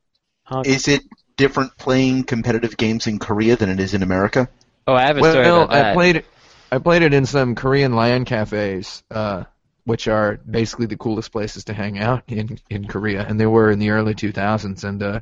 Honk. 0.43 0.67
Is 0.67 0.89
it 0.89 1.03
different 1.37 1.77
playing 1.77 2.25
competitive 2.25 2.77
games 2.77 3.07
in 3.07 3.21
Korea 3.21 3.55
than 3.55 3.69
it 3.69 3.79
is 3.79 3.95
in 3.95 4.03
America? 4.03 4.49
oh, 4.89 4.95
I 4.95 5.03
have 5.03 5.17
a 5.17 5.21
story 5.21 5.47
about 5.47 5.71
that. 5.71 5.87
I 5.87 5.95
played 5.95 6.17
it. 6.17 6.27
I 6.73 6.79
played 6.79 7.03
it 7.03 7.15
in 7.15 7.25
some 7.25 7.55
Korean 7.55 7.95
LAN 7.95 8.25
cafes, 8.25 9.05
uh, 9.13 9.45
which 9.85 10.09
are 10.09 10.39
basically 10.39 10.87
the 10.87 10.97
coolest 10.97 11.31
places 11.31 11.67
to 11.67 11.73
hang 11.73 12.01
out 12.01 12.25
in 12.27 12.59
in 12.69 12.89
Korea, 12.89 13.25
and 13.25 13.39
they 13.39 13.47
were 13.47 13.71
in 13.71 13.79
the 13.79 13.91
early 13.91 14.17
2000s. 14.17 14.83
And 14.83 15.01
uh, 15.05 15.21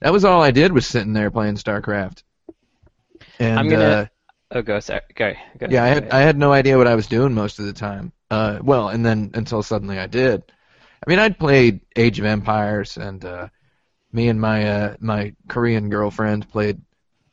that 0.00 0.12
was 0.12 0.24
all 0.24 0.42
I 0.42 0.50
did 0.50 0.72
was 0.72 0.86
sitting 0.86 1.12
there 1.12 1.30
playing 1.30 1.56
StarCraft. 1.56 2.22
And 3.38 3.58
I'm 3.58 3.68
gonna- 3.68 3.84
uh, 3.84 4.06
oh, 4.52 4.62
go 4.62 4.80
sorry. 4.80 5.00
Go. 5.14 5.32
go 5.58 5.66
yeah, 5.70 5.84
I 5.84 5.88
had. 5.88 6.10
I 6.10 6.20
had 6.20 6.36
no 6.36 6.52
idea 6.52 6.78
what 6.78 6.86
I 6.86 6.94
was 6.94 7.06
doing 7.06 7.34
most 7.34 7.58
of 7.58 7.66
the 7.66 7.72
time. 7.72 8.12
Uh, 8.30 8.58
well, 8.62 8.88
and 8.88 9.04
then 9.04 9.30
until 9.34 9.62
suddenly 9.62 9.98
I 9.98 10.06
did. 10.06 10.42
I 11.06 11.10
mean, 11.10 11.18
I'd 11.18 11.38
played 11.38 11.80
Age 11.96 12.18
of 12.18 12.26
Empires, 12.26 12.96
and 12.96 13.24
uh, 13.24 13.48
me 14.12 14.28
and 14.28 14.40
my 14.40 14.68
uh, 14.68 14.96
my 15.00 15.34
Korean 15.48 15.88
girlfriend 15.88 16.48
played 16.50 16.80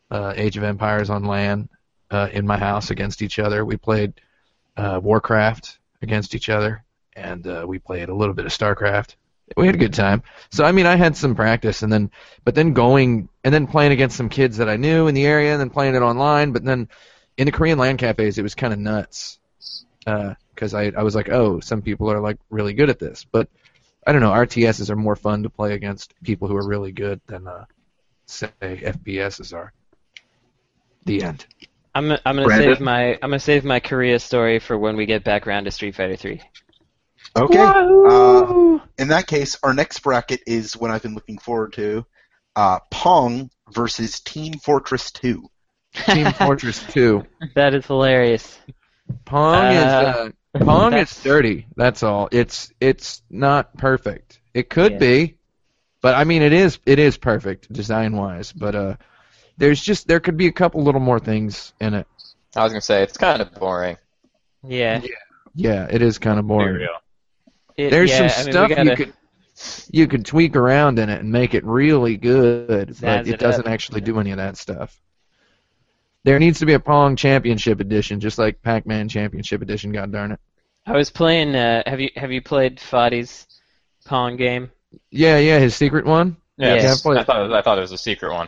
uh, 0.09 0.33
Age 0.35 0.57
of 0.57 0.63
Empires 0.63 1.09
on 1.09 1.25
LAN 1.25 1.69
uh, 2.09 2.29
in 2.31 2.47
my 2.47 2.57
house 2.57 2.89
against 2.91 3.21
each 3.21 3.39
other. 3.39 3.65
We 3.65 3.77
played 3.77 4.13
uh, 4.77 4.99
Warcraft 5.03 5.79
against 6.01 6.35
each 6.35 6.49
other, 6.49 6.83
and 7.15 7.45
uh, 7.45 7.65
we 7.67 7.79
played 7.79 8.09
a 8.09 8.15
little 8.15 8.33
bit 8.33 8.45
of 8.45 8.51
StarCraft. 8.51 9.15
We 9.55 9.65
had 9.65 9.75
a 9.75 9.79
good 9.79 9.93
time. 9.93 10.23
So 10.51 10.65
I 10.65 10.71
mean, 10.71 10.85
I 10.85 10.95
had 10.95 11.15
some 11.15 11.35
practice, 11.35 11.83
and 11.83 11.91
then 11.91 12.11
but 12.43 12.55
then 12.55 12.73
going 12.73 13.29
and 13.43 13.53
then 13.53 13.67
playing 13.67 13.91
against 13.91 14.17
some 14.17 14.29
kids 14.29 14.57
that 14.57 14.69
I 14.69 14.75
knew 14.75 15.07
in 15.07 15.15
the 15.15 15.25
area, 15.25 15.51
and 15.51 15.61
then 15.61 15.69
playing 15.69 15.95
it 15.95 16.01
online. 16.01 16.51
But 16.51 16.63
then 16.65 16.89
in 17.37 17.45
the 17.45 17.51
Korean 17.51 17.77
LAN 17.77 17.97
cafes, 17.97 18.37
it 18.37 18.43
was 18.43 18.55
kind 18.55 18.73
of 18.73 18.79
nuts 18.79 19.39
because 20.03 20.73
I 20.73 20.91
I 20.97 21.03
was 21.03 21.15
like, 21.15 21.29
oh, 21.29 21.59
some 21.59 21.81
people 21.81 22.11
are 22.11 22.19
like 22.19 22.37
really 22.49 22.73
good 22.73 22.89
at 22.89 22.99
this, 22.99 23.25
but 23.31 23.47
I 24.05 24.11
don't 24.11 24.21
know. 24.21 24.31
RTSs 24.31 24.89
are 24.89 24.95
more 24.95 25.15
fun 25.15 25.43
to 25.43 25.49
play 25.49 25.73
against 25.73 26.13
people 26.23 26.47
who 26.47 26.55
are 26.55 26.67
really 26.67 26.91
good 26.91 27.21
than 27.27 27.47
uh, 27.47 27.65
say 28.25 28.49
FPSs 28.61 29.53
are. 29.53 29.73
The 31.05 31.23
end. 31.23 31.45
I'm 31.93 32.11
I'm 32.11 32.19
gonna 32.35 32.45
Brandon? 32.45 32.75
save 32.75 32.81
my 32.81 33.13
I'm 33.13 33.19
gonna 33.21 33.39
save 33.39 33.65
my 33.65 33.79
Korea 33.79 34.19
story 34.19 34.59
for 34.59 34.77
when 34.77 34.97
we 34.97 35.05
get 35.05 35.23
back 35.23 35.47
around 35.47 35.63
to 35.65 35.71
Street 35.71 35.95
Fighter 35.95 36.15
3. 36.15 36.41
Okay. 37.35 37.59
Uh, 37.59 38.79
in 38.97 39.09
that 39.09 39.27
case, 39.27 39.57
our 39.63 39.73
next 39.73 39.99
bracket 39.99 40.41
is 40.47 40.75
what 40.75 40.91
I've 40.91 41.01
been 41.03 41.13
looking 41.15 41.37
forward 41.37 41.73
to: 41.73 42.05
uh, 42.55 42.79
Pong 42.89 43.49
versus 43.71 44.19
Team 44.21 44.53
Fortress 44.55 45.11
2. 45.11 45.47
Team 46.05 46.31
Fortress 46.33 46.83
2. 46.89 47.23
That 47.55 47.73
is 47.73 47.85
hilarious. 47.85 48.57
Pong 49.25 49.65
is 49.71 49.83
Uh, 49.83 50.29
uh, 50.55 50.59
Pong 50.63 50.93
is 50.93 51.21
dirty. 51.23 51.67
That's 51.75 52.03
all. 52.03 52.29
It's 52.31 52.71
it's 52.79 53.21
not 53.29 53.77
perfect. 53.77 54.39
It 54.53 54.69
could 54.69 54.93
Yeah. 54.93 54.97
be, 54.99 55.37
but 56.01 56.15
I 56.15 56.23
mean 56.23 56.41
it 56.41 56.53
is 56.53 56.79
it 56.85 56.99
is 56.99 57.17
perfect 57.17 57.71
design 57.71 58.15
wise. 58.15 58.51
But 58.51 58.75
uh, 58.75 58.95
there's 59.57 59.81
just 59.81 60.07
there 60.07 60.19
could 60.19 60.37
be 60.37 60.47
a 60.47 60.51
couple 60.51 60.83
little 60.83 61.01
more 61.01 61.19
things 61.19 61.73
in 61.79 61.93
it. 61.93 62.07
I 62.55 62.63
was 62.63 62.71
going 62.71 62.81
to 62.81 62.85
say, 62.85 63.03
it's 63.03 63.17
kind 63.17 63.41
of 63.41 63.53
boring. 63.53 63.97
Yeah. 64.63 65.01
Yeah, 65.03 65.09
yeah 65.53 65.87
it 65.91 66.01
is 66.01 66.17
kind 66.17 66.39
of 66.39 66.43
to 66.45 66.47
be 66.47 66.47
boring. 66.47 66.75
real. 66.75 66.89
It- 67.77 67.91
There's 67.91 68.09
yeah, 68.09 68.27
some 68.27 68.41
I 68.41 68.43
mean, 68.43 68.51
stuff 68.53 68.69
gotta- 68.69 68.83
you 68.89 68.95
could 68.95 69.13
you 69.91 70.07
could 70.07 70.25
tweak 70.25 70.55
around 70.55 70.99
in 70.99 71.09
it 71.09 71.19
and 71.19 71.31
make 71.31 71.53
it 71.55 71.63
really 71.65 72.15
good, 72.17 72.95
but 73.01 73.27
it 73.27 73.33
it 73.35 73.39
doesn't 73.39 73.65
up. 73.65 73.71
actually 73.73 74.01
do 74.01 74.19
any 74.19 74.31
of 74.31 74.37
that 74.37 74.55
stuff. 74.57 74.95
There 76.23 76.37
needs 76.39 76.59
to 76.59 76.65
be 76.65 76.73
a 76.73 76.79
Pong 76.79 77.15
Championship 77.15 77.79
Edition, 77.79 78.19
just 78.19 78.37
like 78.37 78.61
Pac-Man 78.61 79.07
Championship 79.09 79.61
Edition. 79.61 79.91
God 79.91 80.11
darn 80.11 80.31
it! 80.33 80.39
I 80.85 80.91
was 80.93 81.09
playing. 81.09 81.55
Uh, 81.55 81.83
have 81.85 81.99
you 81.99 82.09
have 82.15 82.31
you 82.31 82.41
played 82.41 82.77
Fadi's 82.79 83.47
Pong 84.05 84.35
game? 84.37 84.69
Yeah, 85.09 85.37
yeah, 85.37 85.59
his 85.59 85.75
secret 85.75 86.05
one. 86.05 86.37
Yeah, 86.57 86.69
Yeah, 86.69 86.75
it's- 86.75 87.05
I've 87.05 87.17
I, 87.17 87.23
thought 87.23 87.53
I 87.53 87.61
thought 87.61 87.77
it 87.77 87.81
was 87.81 87.91
a 87.91 87.97
secret 87.97 88.33
one. 88.33 88.47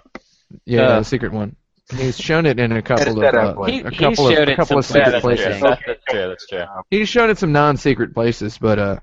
Yeah, 0.66 0.82
Uh, 0.82 1.00
the 1.00 1.06
secret 1.06 1.32
one. 1.32 1.56
He's 1.96 2.20
shown 2.20 2.46
it 2.46 2.60
in 2.60 2.72
a 2.72 2.82
couple 2.84 3.18
of 3.18 3.24
out, 3.34 3.58
uh, 3.58 3.64
He- 3.64 3.80
a 3.82 3.90
couple 3.92 4.28
of 4.28 4.34
showed 4.36 4.48
a 4.48 4.52
it 4.52 4.56
couple 4.58 4.78
of 4.78 4.86
some 4.86 4.98
Yeah, 4.98 5.06
secret 5.06 5.22
places. 5.22 5.46
true. 5.46 5.60
That's, 5.70 5.82
that's 5.88 6.04
true. 6.10 6.28
That's 6.28 6.48
true. 6.48 6.66
He's 6.92 7.10
shown 7.10 7.30
it 7.32 7.38
some 7.40 7.52
non-secret 7.52 8.14
places, 8.14 8.58
but 8.60 8.78
uh, 8.80 9.00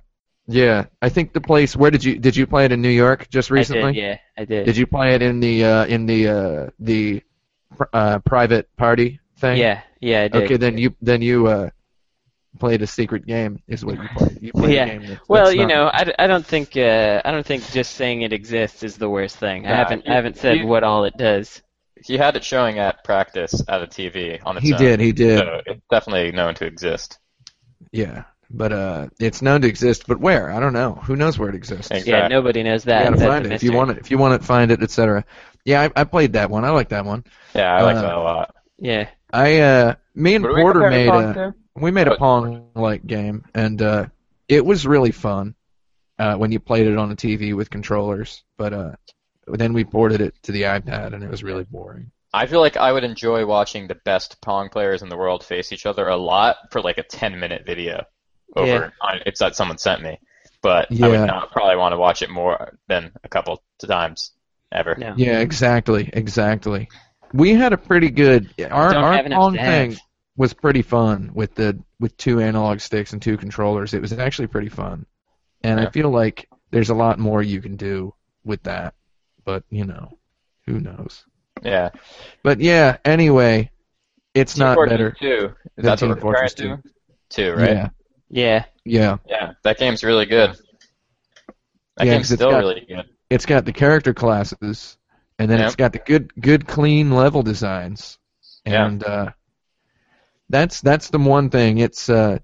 yeah, 0.48 0.86
I 1.02 1.08
think 1.08 1.32
the 1.32 1.40
place. 1.40 1.74
Where 1.76 1.90
did 1.90 2.04
you 2.04 2.18
did 2.18 2.36
you 2.36 2.46
play 2.46 2.64
it 2.64 2.72
in 2.72 2.80
New 2.82 2.88
York 2.90 3.28
just 3.30 3.50
recently? 3.50 3.82
I 3.82 3.92
did. 3.92 3.96
Yeah, 3.96 4.18
I 4.38 4.44
did. 4.44 4.66
Did 4.66 4.76
you 4.76 4.86
play 4.86 5.14
it 5.14 5.22
in 5.22 5.40
the 5.40 5.64
uh, 5.64 5.86
in 5.86 6.06
the 6.06 6.28
uh, 6.28 6.70
the 6.78 7.22
uh, 7.92 8.18
private 8.20 8.68
party 8.76 9.20
thing? 9.38 9.58
Yeah, 9.58 9.80
yeah, 10.00 10.22
I 10.22 10.28
did. 10.28 10.42
Okay, 10.44 10.56
then 10.56 10.78
you 10.78 10.94
then 11.02 11.20
you 11.22 11.46
uh, 11.48 11.70
played 12.60 12.80
a 12.82 12.86
secret 12.86 13.26
game 13.26 13.60
is 13.66 13.84
what 13.84 13.96
you 14.00 14.08
played. 14.16 14.38
You 14.40 14.52
played 14.52 14.74
Yeah. 14.76 14.84
a 14.84 14.98
game 14.98 15.06
that, 15.08 15.20
Well, 15.28 15.44
that's 15.46 15.56
you 15.56 15.62
not- 15.66 15.68
know, 15.68 15.90
I, 15.92 16.04
d- 16.04 16.14
I 16.18 16.26
don't 16.26 16.46
think 16.46 16.76
uh, 16.76 17.20
I 17.24 17.30
don't 17.32 17.44
think 17.44 17.68
just 17.72 17.94
saying 17.96 18.22
it 18.22 18.32
exists 18.32 18.82
is 18.82 18.96
the 18.96 19.10
worst 19.10 19.36
thing. 19.38 19.66
I 19.66 19.74
haven't 19.74 20.06
you- 20.06 20.12
I 20.12 20.14
haven't 20.14 20.36
said 20.36 20.58
you- 20.58 20.66
what 20.66 20.84
all 20.84 21.04
it 21.04 21.16
does. 21.16 21.60
He 22.04 22.16
had 22.16 22.36
it 22.36 22.44
showing 22.44 22.78
at 22.78 23.02
practice 23.04 23.60
at 23.68 23.82
a 23.82 23.86
TV 23.86 24.38
on 24.44 24.58
its 24.58 24.64
he 24.66 24.74
own. 24.74 24.78
did, 24.78 25.00
he 25.00 25.12
did. 25.12 25.38
So 25.40 25.60
it's 25.66 25.82
definitely 25.90 26.30
known 26.30 26.54
to 26.56 26.66
exist. 26.66 27.18
Yeah, 27.90 28.24
but 28.50 28.72
uh, 28.72 29.08
it's 29.18 29.42
known 29.42 29.62
to 29.62 29.68
exist. 29.68 30.06
But 30.06 30.20
where? 30.20 30.50
I 30.50 30.60
don't 30.60 30.72
know. 30.72 30.94
Who 30.94 31.16
knows 31.16 31.38
where 31.38 31.48
it 31.48 31.54
exists? 31.54 31.90
Exactly. 31.90 32.12
Yeah, 32.12 32.28
nobody 32.28 32.62
knows 32.62 32.84
that. 32.84 32.98
You 32.98 33.04
that. 33.04 33.04
gotta 33.04 33.16
That's 33.16 33.28
find 33.28 33.46
a 33.46 33.50
it 33.50 33.52
if 33.52 33.62
you 33.62 33.72
want 33.72 33.90
it. 33.90 33.98
If 33.98 34.10
you 34.10 34.18
want 34.18 34.34
it, 34.34 34.44
find 34.44 34.70
it, 34.70 34.82
etc. 34.82 35.24
Yeah, 35.64 35.82
I, 35.82 36.00
I 36.00 36.04
played 36.04 36.34
that 36.34 36.50
one. 36.50 36.64
I 36.64 36.70
like 36.70 36.90
that 36.90 37.04
one. 37.04 37.24
Yeah, 37.54 37.72
I 37.74 37.82
like 37.82 37.96
Uh, 37.96 38.02
that 38.02 38.14
a 38.14 38.20
lot. 38.20 38.54
Yeah, 38.78 39.08
I 39.32 39.58
uh, 39.60 39.94
me 40.14 40.34
and 40.36 40.44
What 40.44 40.54
we 40.54 40.62
Porter 40.62 40.88
made 40.90 41.08
a 41.08 41.32
to? 41.34 41.54
we 41.74 41.90
made 41.90 42.08
a 42.08 42.16
Pong 42.16 42.70
like 42.74 43.06
game, 43.06 43.44
and 43.54 43.80
uh, 43.82 44.06
it 44.48 44.64
was 44.64 44.86
really 44.86 45.12
fun 45.12 45.54
uh, 46.18 46.36
when 46.36 46.52
you 46.52 46.60
played 46.60 46.86
it 46.86 46.96
on 46.98 47.10
a 47.10 47.16
TV 47.16 47.54
with 47.54 47.70
controllers. 47.70 48.44
But 48.56 48.72
uh, 48.72 48.92
then 49.46 49.72
we 49.72 49.84
ported 49.84 50.20
it 50.20 50.34
to 50.42 50.52
the 50.52 50.62
iPad, 50.62 51.14
and 51.14 51.22
it 51.24 51.30
was 51.30 51.42
really 51.42 51.64
boring. 51.64 52.10
I 52.32 52.46
feel 52.46 52.60
like 52.60 52.76
I 52.76 52.92
would 52.92 53.04
enjoy 53.04 53.46
watching 53.46 53.86
the 53.88 53.94
best 54.04 54.40
Pong 54.42 54.68
players 54.68 55.02
in 55.02 55.08
the 55.08 55.16
world 55.16 55.44
face 55.44 55.72
each 55.72 55.86
other 55.86 56.08
a 56.08 56.16
lot 56.16 56.56
for 56.70 56.80
like 56.82 56.98
a 56.98 57.02
10 57.02 57.38
minute 57.40 57.64
video 57.66 58.04
over 58.56 58.66
Yeah. 58.68 58.90
on, 59.00 59.20
it's 59.26 59.40
that 59.40 59.54
someone 59.56 59.78
sent 59.78 60.02
me. 60.02 60.18
But 60.62 60.88
I 61.00 61.08
would 61.08 61.26
not 61.26 61.52
probably 61.52 61.76
want 61.76 61.92
to 61.92 61.98
watch 61.98 62.22
it 62.22 62.30
more 62.30 62.76
than 62.88 63.12
a 63.22 63.28
couple 63.28 63.62
times 63.78 64.32
ever. 64.72 64.96
no. 64.96 65.14
Yeah, 65.16 65.38
exactly, 65.40 66.10
exactly. 66.12 66.88
We 67.32 67.54
had 67.54 67.72
a 67.72 67.76
pretty 67.76 68.10
good 68.10 68.52
our 68.70 68.94
our 68.94 69.12
have 69.12 69.26
enough 69.26 69.38
Pong 69.38 69.52
to 69.54 69.58
thing 69.60 69.90
have. 69.92 70.00
was 70.36 70.54
pretty 70.54 70.82
fun 70.82 71.30
with 71.34 71.54
the 71.54 71.78
with 72.00 72.16
two 72.16 72.40
analog 72.40 72.80
sticks 72.80 73.12
and 73.12 73.22
two 73.22 73.36
controllers. 73.36 73.94
It 73.94 74.00
was 74.00 74.12
actually 74.12 74.48
pretty 74.48 74.68
fun, 74.68 75.06
and 75.62 75.78
I 75.78 75.90
feel 75.90 76.10
like 76.10 76.48
there's 76.70 76.90
a 76.90 76.94
lot 76.94 77.18
more 77.18 77.42
you 77.42 77.60
can 77.60 77.76
do 77.76 78.14
with 78.44 78.62
that. 78.64 78.94
but 79.44 79.62
you 79.70 79.84
know, 79.84 80.18
who 80.66 80.80
knows? 80.80 81.24
Yeah. 81.62 81.90
But 82.42 82.60
yeah, 82.60 82.96
anyway, 83.04 83.70
it's 84.34 84.54
Team 84.54 84.64
not 84.64 84.74
Fortress 84.74 84.92
better. 84.92 85.16
2. 85.20 85.54
than 85.76 85.84
That's 85.84 86.00
Team 86.00 86.08
what 86.10 86.16
we're 86.16 86.22
Fortress 86.22 86.54
comparing 86.54 86.82
to? 86.82 86.88
Two, 87.28 87.52
right? 87.54 87.70
Yeah, 87.70 87.88
Yeah. 88.28 88.64
yeah. 88.84 89.18
Yeah, 89.28 89.52
that 89.62 89.78
game's 89.78 90.02
really 90.04 90.26
good. 90.26 90.50
That 91.96 92.06
Yeah, 92.06 92.14
game's 92.14 92.26
'cause 92.26 92.32
it's 92.32 92.40
still 92.40 92.50
got- 92.50 92.58
really 92.58 92.84
good. 92.86 93.08
It's 93.30 93.46
got 93.46 93.64
the 93.64 93.72
character 93.72 94.14
classes, 94.14 94.96
and 95.38 95.50
then 95.50 95.58
Yep. 95.58 95.66
it's 95.66 95.76
got 95.76 95.92
the 95.92 95.98
good, 95.98 96.32
good, 96.40 96.66
clean 96.66 97.10
level 97.10 97.42
designs, 97.42 98.18
Yeah. 98.64 98.86
and 98.86 99.02
uh, 99.04 99.32
that's 100.48 100.80
that's 100.80 101.10
the 101.10 101.18
one 101.18 101.50
thing. 101.50 101.78
It's 101.78 102.08
uh, 102.08 102.38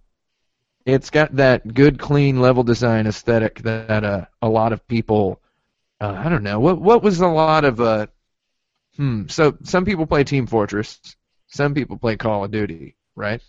it's 0.84 1.10
got 1.10 1.36
that 1.36 1.72
good, 1.72 1.98
clean 2.00 2.40
level 2.40 2.64
design 2.64 3.06
aesthetic 3.06 3.60
that 3.62 4.02
uh, 4.04 4.24
a 4.40 4.48
lot 4.48 4.72
of 4.72 4.86
people. 4.88 5.40
Uh, 6.00 6.14
I 6.18 6.28
don't 6.28 6.42
know 6.42 6.58
what 6.58 6.80
what 6.80 7.02
was 7.04 7.20
a 7.20 7.28
lot 7.28 7.64
of 7.64 7.80
uh, 7.80 8.06
hmm. 8.96 9.28
So 9.28 9.56
some 9.62 9.84
people 9.84 10.06
play 10.06 10.24
Team 10.24 10.48
Fortress, 10.48 10.98
some 11.46 11.74
people 11.74 11.96
play 11.96 12.16
Call 12.16 12.42
of 12.44 12.50
Duty, 12.50 12.96
right? 13.14 13.40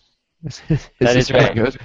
That 0.99 1.15
is 1.15 1.29
how 1.29 1.38
it 1.38 1.41
right. 1.41 1.56
goes? 1.56 1.77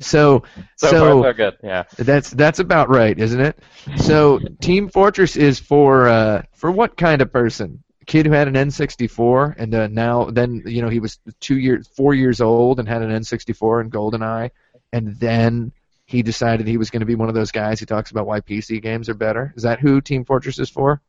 So 0.00 0.44
So, 0.76 0.88
so 0.90 1.20
far, 1.20 1.32
so 1.32 1.32
good. 1.32 1.56
Yeah. 1.62 1.84
that's 1.96 2.30
that's 2.30 2.58
about 2.58 2.88
right, 2.88 3.18
isn't 3.18 3.40
it? 3.40 3.58
So 3.96 4.40
Team 4.60 4.88
Fortress 4.88 5.36
is 5.36 5.58
for 5.58 6.08
uh, 6.08 6.42
for 6.54 6.70
what 6.70 6.96
kind 6.96 7.20
of 7.22 7.32
person? 7.32 7.82
A 8.00 8.04
kid 8.04 8.26
who 8.26 8.32
had 8.32 8.48
an 8.48 8.54
N64 8.54 9.56
and 9.58 9.74
uh, 9.74 9.86
now 9.88 10.24
then 10.30 10.62
you 10.66 10.82
know 10.82 10.88
he 10.88 11.00
was 11.00 11.18
two 11.40 11.58
years, 11.58 11.86
four 11.88 12.14
years 12.14 12.40
old 12.40 12.78
and 12.78 12.88
had 12.88 13.02
an 13.02 13.10
N64 13.10 13.82
and 13.82 13.92
GoldenEye, 13.92 14.50
and 14.92 15.14
then 15.20 15.72
he 16.06 16.22
decided 16.22 16.66
he 16.66 16.78
was 16.78 16.88
going 16.88 17.00
to 17.00 17.06
be 17.06 17.14
one 17.14 17.28
of 17.28 17.34
those 17.34 17.52
guys 17.52 17.80
who 17.80 17.86
talks 17.86 18.10
about 18.10 18.26
why 18.26 18.40
PC 18.40 18.80
games 18.80 19.10
are 19.10 19.14
better. 19.14 19.52
Is 19.56 19.64
that 19.64 19.78
who 19.78 20.00
Team 20.00 20.24
Fortress 20.24 20.58
is 20.58 20.70
for? 20.70 21.02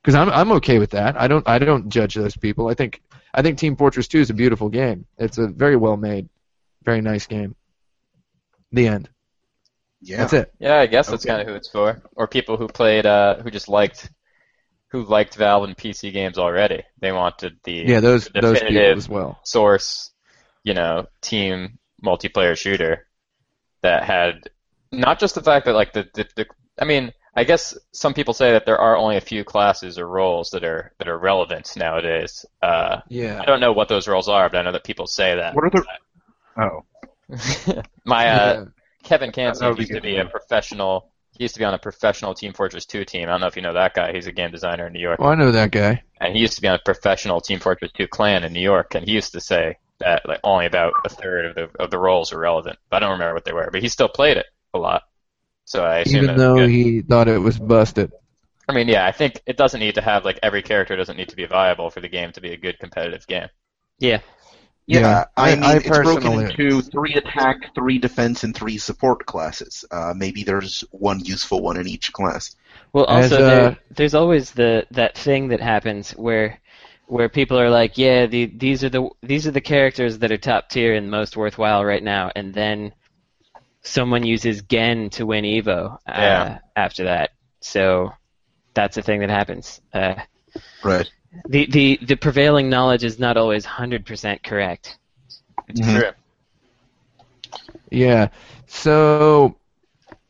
Because 0.00 0.14
I'm 0.14 0.30
I'm 0.30 0.52
okay 0.52 0.78
with 0.78 0.90
that. 0.90 1.20
I 1.20 1.26
don't 1.26 1.46
I 1.48 1.58
don't 1.58 1.88
judge 1.88 2.14
those 2.14 2.36
people. 2.36 2.68
I 2.68 2.74
think 2.74 3.02
I 3.34 3.42
think 3.42 3.58
Team 3.58 3.76
Fortress 3.76 4.08
2 4.08 4.20
is 4.20 4.30
a 4.30 4.34
beautiful 4.34 4.68
game. 4.68 5.06
It's 5.18 5.38
a 5.38 5.48
very 5.48 5.76
well 5.76 5.96
made, 5.96 6.28
very 6.84 7.00
nice 7.00 7.26
game. 7.26 7.56
The 8.72 8.88
end. 8.88 9.08
Yeah. 10.00 10.16
That's 10.18 10.32
it. 10.32 10.52
Yeah, 10.58 10.76
I 10.78 10.86
guess 10.86 11.08
that's 11.08 11.24
Okay. 11.24 11.30
kind 11.30 11.42
of 11.42 11.48
who 11.48 11.54
it's 11.54 11.70
for. 11.70 12.02
Or 12.16 12.26
people 12.26 12.56
who 12.56 12.66
played, 12.68 13.06
uh, 13.06 13.36
who 13.42 13.50
just 13.50 13.68
liked, 13.68 14.10
who 14.90 15.04
liked 15.04 15.36
Valve 15.36 15.64
and 15.64 15.76
PC 15.76 16.12
games 16.12 16.38
already. 16.38 16.82
They 17.00 17.12
wanted 17.12 17.58
the 17.64 17.72
Yeah, 17.72 18.00
those 18.00 18.28
the 18.28 18.40
those 18.40 18.60
people 18.60 18.98
as 18.98 19.08
well. 19.08 19.38
source, 19.44 20.10
you 20.64 20.74
know, 20.74 21.06
team 21.20 21.78
multiplayer 22.04 22.56
shooter 22.56 23.06
that 23.82 24.04
had 24.04 24.50
not 24.90 25.18
just 25.20 25.34
the 25.34 25.42
fact 25.42 25.66
that 25.66 25.74
like 25.74 25.92
the, 25.92 26.06
the, 26.14 26.26
the 26.36 26.46
I 26.80 26.84
mean, 26.84 27.12
I 27.34 27.44
guess 27.44 27.76
some 27.92 28.12
people 28.14 28.34
say 28.34 28.52
that 28.52 28.66
there 28.66 28.78
are 28.78 28.96
only 28.96 29.16
a 29.16 29.20
few 29.20 29.42
classes 29.44 29.98
or 29.98 30.06
roles 30.06 30.50
that 30.50 30.64
are 30.64 30.92
that 30.98 31.08
are 31.08 31.18
relevant 31.18 31.72
nowadays. 31.76 32.44
Uh, 32.62 33.00
Yeah. 33.08 33.40
I 33.40 33.46
don't 33.46 33.60
know 33.60 33.72
what 33.72 33.88
those 33.88 34.06
roles 34.06 34.28
are, 34.28 34.48
but 34.50 34.58
I 34.58 34.62
know 34.62 34.72
that 34.72 34.84
people 34.84 35.06
say 35.06 35.34
that. 35.36 35.54
What 35.54 35.64
are 35.64 35.70
the? 35.70 35.84
Oh, 36.58 36.84
My 38.04 38.28
uh, 38.28 38.64
Kevin 39.04 39.30
That 39.30 39.36
Canson 39.56 39.78
used 39.78 39.92
to 39.92 40.00
be 40.00 40.18
a 40.18 40.26
professional. 40.26 41.08
He 41.38 41.44
used 41.44 41.54
to 41.54 41.60
be 41.60 41.64
on 41.64 41.72
a 41.72 41.78
professional 41.78 42.34
Team 42.34 42.52
Fortress 42.52 42.84
2 42.84 43.06
team. 43.06 43.22
I 43.28 43.32
don't 43.32 43.40
know 43.40 43.46
if 43.46 43.56
you 43.56 43.62
know 43.62 43.72
that 43.72 43.94
guy. 43.94 44.12
He's 44.12 44.26
a 44.26 44.32
game 44.32 44.50
designer 44.50 44.86
in 44.88 44.92
New 44.92 45.00
York, 45.00 45.18
Well, 45.18 45.30
I 45.30 45.34
know 45.34 45.50
that 45.50 45.70
guy. 45.70 46.02
and 46.20 46.34
he 46.34 46.40
used 46.42 46.56
to 46.56 46.60
be 46.60 46.68
on 46.68 46.74
a 46.74 46.78
professional 46.84 47.40
Team 47.40 47.58
Fortress 47.58 47.90
2 47.92 48.06
clan 48.08 48.44
in 48.44 48.52
New 48.52 48.60
York. 48.60 48.94
And 48.94 49.06
he 49.06 49.12
used 49.12 49.32
to 49.32 49.40
say 49.40 49.78
that 50.00 50.28
like 50.28 50.40
only 50.44 50.66
about 50.66 50.92
a 51.06 51.08
third 51.08 51.46
of 51.46 51.54
the 51.54 51.82
of 51.82 51.90
the 51.90 51.98
roles 51.98 52.32
were 52.32 52.40
relevant. 52.40 52.78
But 52.90 52.96
I 52.96 53.00
don't 53.06 53.12
remember 53.12 53.32
what 53.34 53.46
they 53.46 53.52
were. 53.54 53.70
But 53.72 53.80
he 53.82 53.88
still 53.88 54.08
played 54.10 54.36
it 54.36 54.46
a 54.74 54.78
lot. 54.78 55.04
So 55.72 55.82
I 55.82 56.00
assume 56.00 56.24
Even 56.24 56.36
though 56.36 56.56
good. 56.56 56.68
he 56.68 57.00
thought 57.00 57.28
it 57.28 57.38
was 57.38 57.58
busted. 57.58 58.12
I 58.68 58.74
mean, 58.74 58.88
yeah, 58.88 59.06
I 59.06 59.12
think 59.12 59.40
it 59.46 59.56
doesn't 59.56 59.80
need 59.80 59.94
to 59.94 60.02
have 60.02 60.22
like 60.22 60.38
every 60.42 60.60
character 60.60 60.96
doesn't 60.96 61.16
need 61.16 61.30
to 61.30 61.36
be 61.36 61.46
viable 61.46 61.88
for 61.88 62.00
the 62.00 62.10
game 62.10 62.30
to 62.32 62.42
be 62.42 62.52
a 62.52 62.58
good 62.58 62.78
competitive 62.78 63.26
game. 63.26 63.48
Yeah. 63.98 64.18
yeah. 64.86 65.00
Yeah, 65.00 65.24
I, 65.34 65.52
I- 65.52 65.54
mean, 65.54 65.64
I 65.64 65.76
it's 65.76 65.88
broken 65.88 66.14
personally- 66.16 66.44
into 66.50 66.82
three 66.82 67.14
attack, 67.14 67.74
three 67.74 67.96
defense, 67.98 68.44
and 68.44 68.54
three 68.54 68.76
support 68.76 69.24
classes. 69.24 69.86
Uh, 69.90 70.12
maybe 70.14 70.44
there's 70.44 70.84
one 70.90 71.20
useful 71.24 71.62
one 71.62 71.78
in 71.78 71.88
each 71.88 72.12
class. 72.12 72.54
Well, 72.92 73.08
As, 73.08 73.32
also 73.32 73.42
uh, 73.42 73.48
there, 73.48 73.78
there's 73.92 74.14
always 74.14 74.50
the 74.50 74.86
that 74.90 75.16
thing 75.16 75.48
that 75.48 75.60
happens 75.62 76.10
where 76.10 76.60
where 77.06 77.30
people 77.30 77.58
are 77.58 77.70
like, 77.70 77.96
yeah, 77.96 78.26
the, 78.26 78.44
these 78.44 78.84
are 78.84 78.90
the 78.90 79.08
these 79.22 79.46
are 79.46 79.52
the 79.52 79.62
characters 79.62 80.18
that 80.18 80.30
are 80.30 80.36
top 80.36 80.68
tier 80.68 80.92
and 80.92 81.10
most 81.10 81.34
worthwhile 81.34 81.82
right 81.82 82.02
now, 82.02 82.30
and 82.36 82.52
then 82.52 82.92
someone 83.82 84.24
uses 84.24 84.62
Gen 84.62 85.10
to 85.10 85.26
win 85.26 85.44
Evo 85.44 85.96
uh, 86.06 86.10
Yeah. 86.16 86.48
after 86.76 87.04
that. 87.04 87.30
So 87.60 88.10
that's 88.74 88.96
a 88.96 89.02
thing 89.02 89.20
that 89.20 89.30
happens. 89.30 89.80
Uh, 89.92 90.14
Right. 90.82 91.06
the, 91.48 91.66
the 91.66 91.98
the 92.02 92.16
prevailing 92.16 92.68
knowledge 92.70 93.04
is 93.04 93.18
not 93.18 93.36
always 93.36 93.64
hundred 93.64 94.04
percent 94.06 94.42
correct. 94.42 94.98
It's 95.68 95.80
Mhm. 95.80 95.92
true. 95.92 96.10
Yeah. 97.90 98.28
So, 98.66 99.48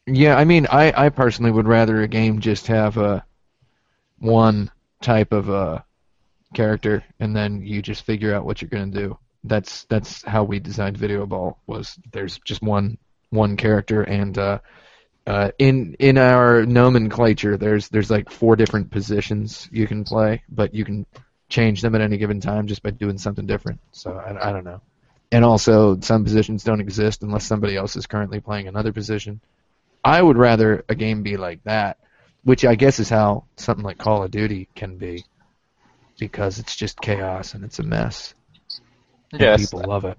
yeah, 0.06 0.36
I 0.36 0.44
mean, 0.44 0.66
I, 0.70 1.06
I 1.06 1.08
personally 1.10 1.50
would 1.52 1.66
rather 1.66 2.02
a 2.02 2.08
game 2.08 2.40
just 2.40 2.66
have 2.68 2.96
a 2.96 3.24
one 4.18 4.70
type 5.02 5.32
of 5.32 5.50
uh, 5.50 5.80
character, 6.54 7.04
and 7.20 7.34
then 7.36 7.62
you 7.62 7.82
just 7.82 8.04
figure 8.04 8.34
out 8.34 8.44
what 8.44 8.60
you're 8.60 8.68
gonna 8.68 8.86
do. 8.90 9.16
That's 9.44 9.84
that's 9.84 10.22
how 10.24 10.44
we 10.44 10.60
designed 10.60 10.98
Videoball. 10.98 11.56
Was 11.66 11.98
there's 12.12 12.38
just 12.44 12.62
one 12.62 12.98
one 13.32 13.56
character, 13.56 14.02
and 14.02 14.38
uh, 14.38 14.58
uh, 15.26 15.50
in 15.58 15.96
in 15.98 16.18
our 16.18 16.64
nomenclature, 16.64 17.56
there's 17.56 17.88
there's 17.88 18.10
like 18.10 18.30
four 18.30 18.54
different 18.54 18.90
positions 18.90 19.68
you 19.72 19.86
can 19.86 20.04
play, 20.04 20.42
but 20.48 20.74
you 20.74 20.84
can 20.84 21.06
change 21.48 21.82
them 21.82 21.94
at 21.94 22.00
any 22.00 22.16
given 22.16 22.40
time 22.40 22.66
just 22.66 22.82
by 22.82 22.90
doing 22.90 23.18
something 23.18 23.46
different. 23.46 23.80
So 23.92 24.12
I, 24.12 24.48
I 24.48 24.52
don't 24.52 24.64
know 24.64 24.80
and 25.32 25.46
also 25.46 25.98
some 26.00 26.24
positions 26.24 26.62
don't 26.62 26.80
exist 26.80 27.22
unless 27.22 27.44
somebody 27.44 27.74
else 27.74 27.96
is 27.96 28.06
currently 28.06 28.38
playing 28.38 28.68
another 28.68 28.92
position. 28.92 29.40
I 30.04 30.20
would 30.20 30.36
rather 30.36 30.84
a 30.88 30.94
game 30.94 31.22
be 31.22 31.38
like 31.38 31.64
that, 31.64 31.96
which 32.44 32.66
I 32.66 32.74
guess 32.74 33.00
is 33.00 33.08
how 33.08 33.46
something 33.56 33.84
like 33.84 33.98
Call 33.98 34.22
of 34.22 34.30
Duty 34.30 34.68
can 34.74 34.98
be, 34.98 35.24
because 36.18 36.58
it's 36.58 36.76
just 36.76 37.00
chaos 37.00 37.54
and 37.54 37.64
it's 37.64 37.78
a 37.78 37.82
mess. 37.82 38.34
And 39.32 39.40
Yes, 39.40 39.70
people 39.70 39.88
love 39.88 40.04
it. 40.04 40.18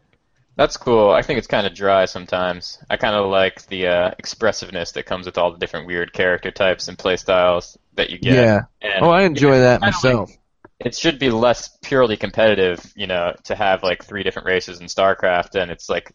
That's 0.55 0.77
cool. 0.77 1.09
I 1.09 1.23
think 1.23 1.39
it's 1.39 1.47
kind 1.47 1.65
of 1.65 1.73
dry 1.73 2.05
sometimes. 2.05 2.77
I 2.89 2.97
kind 2.97 3.15
of 3.15 3.29
like 3.29 3.65
the 3.67 3.87
uh, 3.87 4.11
expressiveness 4.19 4.91
that 4.91 5.05
comes 5.07 5.25
with 5.25 5.37
all 5.37 5.51
the 5.51 5.57
different 5.57 5.87
weird 5.87 6.13
character 6.13 6.51
types 6.51 6.87
and 6.87 6.97
playstyles 6.97 7.75
that 7.95 8.11
you 8.11 8.19
get. 8.19 8.35
Yeah. 8.35 8.61
And 8.81 9.03
Oh, 9.03 9.09
I 9.09 9.23
enjoy 9.23 9.59
that 9.59 9.81
myself. 9.81 10.31
it 10.79 10.95
should 10.95 11.17
be 11.17 11.31
less 11.31 11.75
purely 11.81 12.17
competitive, 12.17 12.79
you 12.95 13.07
know, 13.07 13.33
to 13.45 13.55
have 13.55 13.81
like 13.81 14.03
three 14.05 14.21
different 14.21 14.45
races 14.47 14.79
in 14.79 14.85
StarCraft, 14.87 15.55
and 15.55 15.71
it's 15.71 15.89
like, 15.89 16.11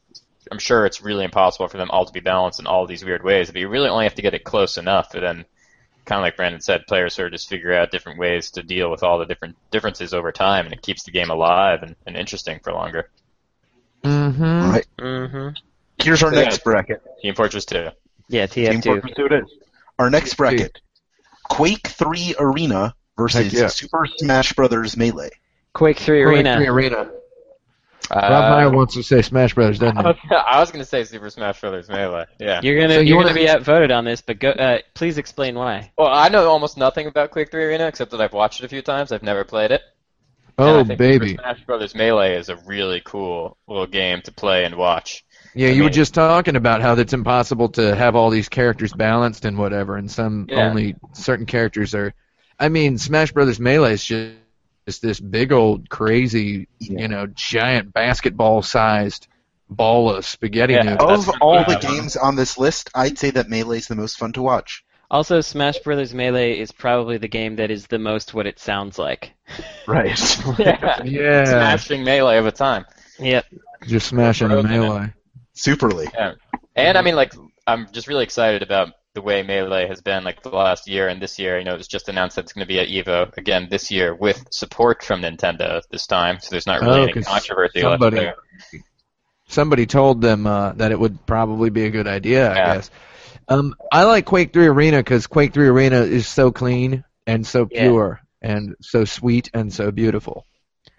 I'm 0.52 0.58
sure 0.60 0.86
it's 0.86 1.02
really 1.02 1.24
impossible 1.24 1.68
for 1.68 1.76
them 1.76 1.90
all 1.90 2.04
to 2.06 2.12
be 2.12 2.20
balanced 2.20 2.60
in 2.60 2.66
all 2.66 2.86
these 2.86 3.04
weird 3.04 3.24
ways, 3.24 3.50
but 3.50 3.60
you 3.60 3.68
really 3.68 3.88
only 3.88 4.04
have 4.04 4.14
to 4.14 4.22
get 4.22 4.34
it 4.34 4.44
close 4.44 4.78
enough, 4.78 5.14
and 5.14 5.22
then, 5.22 5.44
kind 6.04 6.20
of 6.20 6.22
like 6.22 6.36
Brandon 6.36 6.60
said, 6.60 6.86
players 6.86 7.14
sort 7.14 7.26
of 7.26 7.32
just 7.32 7.48
figure 7.48 7.74
out 7.74 7.90
different 7.90 8.18
ways 8.18 8.52
to 8.52 8.62
deal 8.62 8.90
with 8.90 9.02
all 9.02 9.18
the 9.18 9.26
different 9.26 9.56
differences 9.72 10.14
over 10.14 10.30
time, 10.32 10.64
and 10.64 10.72
it 10.72 10.80
keeps 10.82 11.02
the 11.02 11.10
game 11.10 11.30
alive 11.30 11.82
and, 11.82 11.96
and 12.06 12.16
interesting 12.16 12.60
for 12.62 12.72
longer. 12.72 13.10
Mm-hmm. 14.04 14.44
All 14.44 14.70
right. 14.72 14.86
Mm-hmm. 14.98 15.48
Here's 16.02 16.22
our 16.22 16.32
Yeah. 16.34 16.42
next 16.42 16.64
bracket. 16.64 17.02
Team 17.22 17.34
Fortress 17.34 17.64
2. 17.66 17.88
Yeah, 18.28 18.46
TF2. 18.46 18.82
Team 18.82 18.82
Fortress 18.82 19.12
2 19.16 19.26
it 19.26 19.32
is. 19.32 19.54
Our 19.98 20.10
next 20.10 20.34
bracket. 20.34 20.80
Quake 21.48 21.86
3 21.88 22.34
Arena 22.38 22.94
versus 23.16 23.52
yeah. 23.52 23.68
Super 23.68 24.06
Smash 24.18 24.52
Brothers 24.52 24.96
Melee. 24.96 25.30
Quake 25.72 25.98
3 25.98 26.22
Arena. 26.22 26.56
Quake 26.56 26.66
3 26.66 26.68
Arena. 26.68 27.10
Uh, 28.10 28.14
Rob 28.22 28.50
Meyer 28.52 28.70
wants 28.70 28.94
to 28.94 29.02
say 29.02 29.20
Smash 29.20 29.54
Brothers, 29.54 29.78
doesn't 29.78 29.98
I 29.98 30.00
he? 30.00 30.06
was, 30.06 30.16
I 30.48 30.60
was 30.60 30.70
going 30.70 30.82
to 30.82 30.88
say 30.88 31.04
Super 31.04 31.28
Smash 31.28 31.60
Bros. 31.60 31.88
Melee. 31.90 32.24
Yeah. 32.38 32.60
You're 32.62 32.80
gonna 32.80 32.94
So 32.94 33.00
you 33.00 33.08
you're 33.08 33.16
wanna- 33.18 33.30
gonna 33.30 33.40
be 33.40 33.50
outvoted 33.50 33.90
on 33.90 34.04
this, 34.06 34.22
but 34.22 34.38
go. 34.38 34.48
Uh, 34.50 34.78
please 34.94 35.18
explain 35.18 35.56
why. 35.56 35.90
Well, 35.98 36.08
I 36.08 36.28
know 36.30 36.48
almost 36.48 36.78
nothing 36.78 37.06
about 37.06 37.32
Quake 37.32 37.50
3 37.50 37.64
Arena 37.64 37.86
except 37.86 38.12
that 38.12 38.20
I've 38.22 38.32
watched 38.32 38.60
it 38.60 38.64
a 38.64 38.68
few 38.68 38.80
times. 38.80 39.12
I've 39.12 39.22
never 39.22 39.44
played 39.44 39.72
it. 39.72 39.82
Oh, 40.58 40.66
and 40.66 40.76
Oh 40.76 40.80
I 40.80 40.84
think 40.84 40.98
baby. 40.98 41.28
Super 41.30 41.42
Smash 41.42 41.64
Brothers 41.64 41.94
Melee 41.94 42.36
is 42.36 42.48
a 42.48 42.56
really 42.66 43.00
cool 43.04 43.56
little 43.68 43.86
game 43.86 44.20
to 44.22 44.32
play 44.32 44.64
and 44.64 44.74
watch. 44.76 45.24
Yeah, 45.54 45.68
I 45.68 45.72
you 45.72 45.84
were 45.84 45.90
just 45.90 46.14
talking 46.14 46.56
about 46.56 46.82
how 46.82 46.94
it's 46.94 47.12
impossible 47.12 47.68
to 47.70 47.94
have 47.94 48.14
all 48.16 48.30
these 48.30 48.48
characters 48.48 48.92
balanced 48.92 49.44
and 49.44 49.56
whatever, 49.56 49.96
and 49.96 50.10
some 50.10 50.46
Yeah. 50.48 50.68
only 50.68 50.96
certain 51.12 51.46
characters 51.46 51.94
are. 51.94 52.12
I 52.58 52.68
mean, 52.68 52.98
Smash 52.98 53.32
Brothers 53.32 53.60
Melee 53.60 53.92
is 53.94 54.04
just, 54.04 54.34
just 54.86 55.02
this 55.02 55.20
big 55.20 55.52
old 55.52 55.88
crazy, 55.88 56.68
Yeah. 56.80 57.00
you 57.02 57.08
know, 57.08 57.26
giant 57.28 57.92
basketball-sized 57.92 59.28
ball 59.70 60.10
of 60.14 60.24
spaghetti 60.26 60.74
Yeah. 60.74 60.82
noodles. 60.82 61.28
Of 61.28 61.34
all 61.40 61.64
the 61.64 61.76
games 61.78 62.16
on 62.16 62.36
this 62.36 62.58
list, 62.58 62.90
I'd 62.94 63.18
say 63.18 63.30
that 63.30 63.48
Melee 63.48 63.78
is 63.78 63.86
the 63.86 63.94
most 63.94 64.18
fun 64.18 64.32
to 64.32 64.42
watch. 64.42 64.82
Also, 65.10 65.40
Smash 65.40 65.78
Brothers 65.78 66.12
Melee 66.12 66.58
is 66.58 66.70
probably 66.70 67.16
the 67.16 67.28
game 67.28 67.56
that 67.56 67.70
is 67.70 67.86
the 67.86 67.98
most 67.98 68.34
what 68.34 68.46
it 68.46 68.58
sounds 68.58 68.98
like. 68.98 69.32
Right. 69.86 70.18
yeah. 70.58 71.02
Yeah, 71.04 71.44
Smashing 71.44 72.04
Melee 72.04 72.36
of 72.38 72.46
a 72.46 72.52
time. 72.52 72.84
Yep. 73.18 73.46
just 73.86 74.08
smashing 74.08 74.48
the 74.48 74.54
Broken 74.56 74.70
it. 74.70 74.78
melee. 74.78 75.12
Superly. 75.56 76.36
And 76.76 76.98
I 76.98 77.02
mean, 77.02 77.16
like, 77.16 77.32
I'm 77.66 77.90
just 77.90 78.06
really 78.06 78.22
excited 78.24 78.62
about 78.62 78.90
the 79.14 79.22
way 79.22 79.42
Melee 79.42 79.88
has 79.88 80.00
been 80.02 80.22
like 80.22 80.42
the 80.42 80.50
last 80.50 80.86
year 80.86 81.08
and 81.08 81.20
this 81.20 81.38
year. 81.38 81.58
You 81.58 81.64
know, 81.64 81.74
it 81.74 81.78
was 81.78 81.88
just 81.88 82.08
announced 82.08 82.36
that 82.36 82.44
it's 82.44 82.52
going 82.52 82.64
to 82.64 82.68
be 82.68 82.78
at 82.78 82.88
Evo 82.88 83.34
again 83.36 83.66
this 83.70 83.90
year 83.90 84.14
with 84.14 84.44
support 84.52 85.02
from 85.02 85.22
Nintendo 85.22 85.82
this 85.90 86.06
time. 86.06 86.38
So 86.40 86.48
there's 86.50 86.66
not 86.66 86.80
really 86.82 87.00
Oh, 87.00 87.02
any 87.04 87.12
'cause 87.14 87.26
controversy 87.26 87.82
left 87.82 87.94
somebody- 88.02 88.16
there. 88.16 88.34
Somebody 89.48 89.86
told 89.86 90.20
them 90.20 90.46
uh, 90.46 90.72
that 90.72 90.92
it 90.92 91.00
would 91.00 91.24
probably 91.26 91.70
be 91.70 91.84
a 91.86 91.90
good 91.90 92.06
idea. 92.06 92.52
I 92.52 92.54
Yeah. 92.56 92.74
guess. 92.74 92.90
Um, 93.48 93.74
I 93.90 94.04
like 94.04 94.26
Quake 94.26 94.52
3 94.52 94.66
Arena 94.66 94.98
because 94.98 95.26
Quake 95.26 95.54
3 95.54 95.68
Arena 95.68 96.02
is 96.02 96.28
so 96.28 96.50
clean 96.52 97.04
and 97.26 97.46
so 97.46 97.68
Yeah. 97.70 97.84
pure 97.88 98.20
and 98.42 98.76
so 98.80 99.04
sweet 99.04 99.50
and 99.54 99.72
so 99.72 99.90
beautiful, 99.90 100.44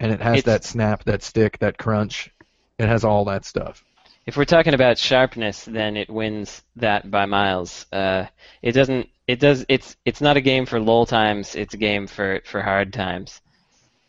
and 0.00 0.12
it 0.12 0.20
has 0.20 0.38
It's- 0.38 0.44
that 0.44 0.64
snap, 0.64 1.04
that 1.04 1.22
stick, 1.22 1.58
that 1.60 1.78
crunch. 1.78 2.30
It 2.78 2.88
has 2.88 3.04
all 3.04 3.26
that 3.26 3.44
stuff. 3.44 3.84
If 4.26 4.36
we're 4.36 4.44
talking 4.44 4.74
about 4.74 4.98
sharpness, 4.98 5.64
then 5.64 5.96
it 5.96 6.10
wins 6.10 6.62
that 6.76 7.10
by 7.10 7.26
miles. 7.26 7.86
Uh, 7.92 8.26
it 8.62 8.72
doesn't. 8.72 9.08
It 9.26 9.38
does. 9.40 9.64
It's. 9.68 9.96
It's 10.04 10.20
not 10.20 10.36
a 10.36 10.40
game 10.40 10.66
for 10.66 10.78
lull 10.80 11.06
times. 11.06 11.54
It's 11.54 11.74
a 11.74 11.76
game 11.78 12.06
for 12.06 12.40
for 12.44 12.60
hard 12.62 12.92
times. 12.92 13.40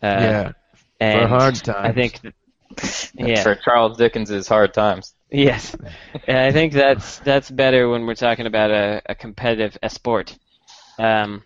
Uh, 0.03 0.07
yeah, 0.07 0.51
and 0.99 1.29
hard 1.29 1.55
times. 1.55 1.77
I 1.89 1.91
think. 1.93 2.21
that- 2.21 3.11
yeah. 3.15 3.43
For 3.43 3.55
Charles 3.55 3.97
Dickens's 3.97 4.47
hard 4.47 4.73
times. 4.73 5.13
Yes, 5.31 5.75
I 6.27 6.51
think 6.51 6.73
that's 6.73 7.19
that's 7.19 7.49
better 7.49 7.89
when 7.89 8.05
we're 8.05 8.15
talking 8.15 8.47
about 8.47 8.71
a, 8.71 9.01
a 9.05 9.15
competitive 9.15 9.77
esport. 9.81 10.37
Um, 10.99 11.43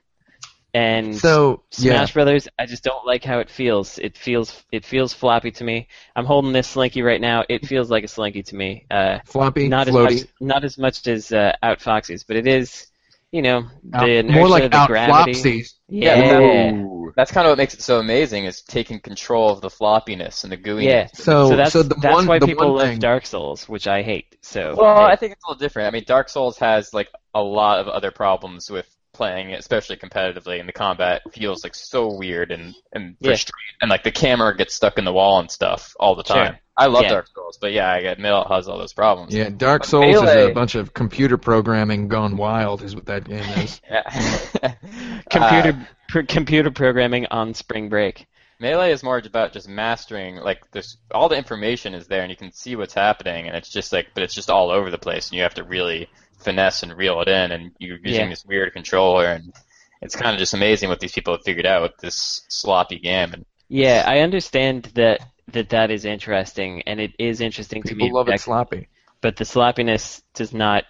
and 0.73 1.15
so 1.15 1.63
Smash 1.71 2.09
yeah, 2.09 2.13
Brothers, 2.13 2.47
I 2.57 2.65
just 2.65 2.83
don't 2.83 3.05
like 3.05 3.23
how 3.23 3.39
it 3.39 3.49
feels. 3.49 3.99
It 3.99 4.17
feels 4.17 4.63
it 4.71 4.85
feels 4.85 5.13
floppy 5.13 5.51
to 5.51 5.63
me. 5.63 5.87
I'm 6.15 6.25
holding 6.25 6.53
this 6.53 6.67
slinky 6.67 7.01
right 7.01 7.19
now. 7.19 7.43
It 7.49 7.65
feels 7.65 7.89
like 7.89 8.03
a 8.03 8.07
slinky 8.07 8.43
to 8.43 8.55
me. 8.55 8.85
Uh, 8.89 9.19
floppy, 9.25 9.67
not 9.67 9.87
as 9.87 9.93
much 9.93 10.13
not 10.39 10.63
as 10.63 10.77
much 10.77 11.05
as 11.07 11.31
uh, 11.31 11.53
Outfoxies, 11.61 12.25
but 12.25 12.37
it 12.37 12.47
is, 12.47 12.87
you 13.35 13.41
know, 13.41 13.67
the 13.83 14.19
out- 14.19 14.25
more 14.25 14.47
like 14.47 14.71
the 14.71 14.77
out 14.77 14.87
gravity. 14.87 15.33
flopsies. 15.33 15.73
Yeah. 15.89 16.81
That's 17.17 17.31
kind 17.31 17.45
of 17.47 17.51
what 17.51 17.57
makes 17.57 17.73
it 17.73 17.81
so 17.81 17.99
amazing 17.99 18.45
is 18.45 18.61
taking 18.61 18.99
control 18.99 19.49
of 19.49 19.61
the 19.61 19.69
floppiness 19.69 20.43
and 20.43 20.51
the 20.51 20.57
gooiness. 20.57 20.83
Yeah. 20.83 21.07
So, 21.13 21.49
So 21.49 21.55
that's 21.55 21.73
so 21.73 21.83
the 21.83 21.95
that's 21.95 22.13
one, 22.13 22.27
why 22.27 22.39
the 22.39 22.45
people 22.45 22.67
one 22.69 22.77
love 22.77 22.87
thing, 22.89 22.99
Dark 22.99 23.25
Souls, 23.25 23.67
which 23.69 23.87
I 23.87 24.01
hate. 24.03 24.37
So 24.41 24.75
Well, 24.77 24.97
hey, 24.97 25.11
I 25.13 25.15
think 25.15 25.33
it's 25.33 25.43
a 25.45 25.49
little 25.49 25.59
different. 25.59 25.87
I 25.87 25.91
mean, 25.91 26.03
Dark 26.05 26.29
Souls 26.29 26.57
has 26.59 26.93
like 26.93 27.09
a 27.33 27.41
lot 27.41 27.79
of 27.79 27.87
other 27.87 28.11
problems 28.11 28.69
with 28.71 28.87
playing, 29.15 29.53
especially 29.53 29.97
competitively, 29.97 30.59
and 30.59 30.67
the 30.67 30.73
combat 30.73 31.21
feels 31.33 31.63
like 31.63 31.73
so 31.75 32.11
weird 32.13 32.51
and 32.51 32.75
and 32.93 33.15
Yeah. 33.19 33.35
and 33.81 33.89
like 33.89 34.03
the 34.03 34.11
camera 34.11 34.55
gets 34.55 34.75
stuck 34.75 34.97
in 34.97 35.05
the 35.05 35.13
wall 35.13 35.39
and 35.39 35.49
stuff 35.49 35.95
all 35.99 36.15
the 36.15 36.23
Sure. 36.23 36.35
time. 36.35 36.57
I 36.77 36.87
love 36.87 37.03
Yeah. 37.03 37.09
Dark 37.09 37.27
Souls, 37.33 37.57
but 37.59 37.71
yeah, 37.71 37.89
I 37.89 37.99
admit 37.99 38.33
it 38.33 38.47
has 38.49 38.67
all 38.67 38.77
those 38.77 38.91
problems. 38.93 39.33
yeah, 39.33 39.49
Dark 39.49 39.83
But 39.83 39.87
Souls 39.89 40.15
is 40.23 40.29
a 40.29 40.51
bunch 40.51 40.75
of 40.75 40.93
computer 40.93 41.37
programming 41.37 42.09
gone 42.09 42.35
wild, 42.35 42.81
is 42.81 42.93
what 42.95 43.05
that 43.05 43.23
game 43.23 43.39
is. 43.39 43.79
Yeah. 43.89 44.03
computer 45.29 45.69
Uh, 45.79 45.85
pr- 46.09 46.21
computer 46.23 46.71
programming 46.71 47.27
on 47.31 47.53
spring 47.53 47.89
break. 47.89 48.27
Melee 48.59 48.91
is 48.91 49.03
more 49.03 49.17
about 49.17 49.51
just 49.51 49.67
mastering, 49.67 50.37
like, 50.37 50.69
there's 50.71 50.97
all 51.11 51.27
the 51.27 51.35
information 51.37 51.93
is 51.93 52.07
there, 52.07 52.21
and 52.21 52.29
you 52.31 52.37
can 52.37 52.51
see 52.53 52.75
what's 52.77 52.93
happening, 52.93 53.47
and 53.47 53.55
it's 53.55 53.69
just 53.69 53.91
like, 53.91 54.07
but 54.13 54.23
it's 54.23 54.33
just 54.33 54.49
all 54.49 54.69
over 54.71 54.89
the 54.91 54.97
place, 54.97 55.27
and 55.29 55.35
you 55.37 55.43
have 55.43 55.55
to 55.55 55.63
really 55.63 56.07
finesse 56.45 56.83
and 56.83 56.95
reel 56.95 57.19
it 57.21 57.27
in, 57.27 57.51
and 57.51 57.71
you're 57.79 57.97
using 58.03 58.21
Yeah. 58.23 58.29
this 58.29 58.45
weird 58.45 58.71
controller, 58.73 59.25
and 59.25 59.53
it's 60.01 60.15
kind 60.15 60.33
of 60.33 60.39
just 60.39 60.53
amazing 60.53 60.87
what 60.89 60.99
these 60.99 61.11
people 61.11 61.33
have 61.33 61.43
figured 61.43 61.65
out 61.65 61.81
with 61.81 61.97
this 62.01 62.45
sloppy 62.47 62.99
game. 62.99 63.33
And 63.33 63.45
Yeah, 63.67 64.03
I 64.07 64.19
understand 64.19 64.83
that 64.95 65.19
that 65.51 65.69
that 65.69 65.91
is 65.91 66.05
interesting, 66.05 66.81
and 66.87 66.99
it 66.99 67.11
is 67.19 67.39
interesting 67.41 67.83
to 67.83 67.89
People 67.89 68.07
me. 68.07 68.13
love 68.13 68.27
it 68.27 68.31
that- 68.31 68.41
sloppy, 68.41 68.87
but 69.21 69.35
the 69.35 69.45
sloppiness 69.45 70.21
does 70.33 70.53
not 70.53 70.85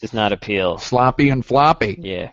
does 0.00 0.12
not 0.12 0.32
appeal. 0.32 0.76
sloppy 0.78 1.30
and 1.30 1.44
floppy. 1.44 1.96
Yeah. 1.98 2.30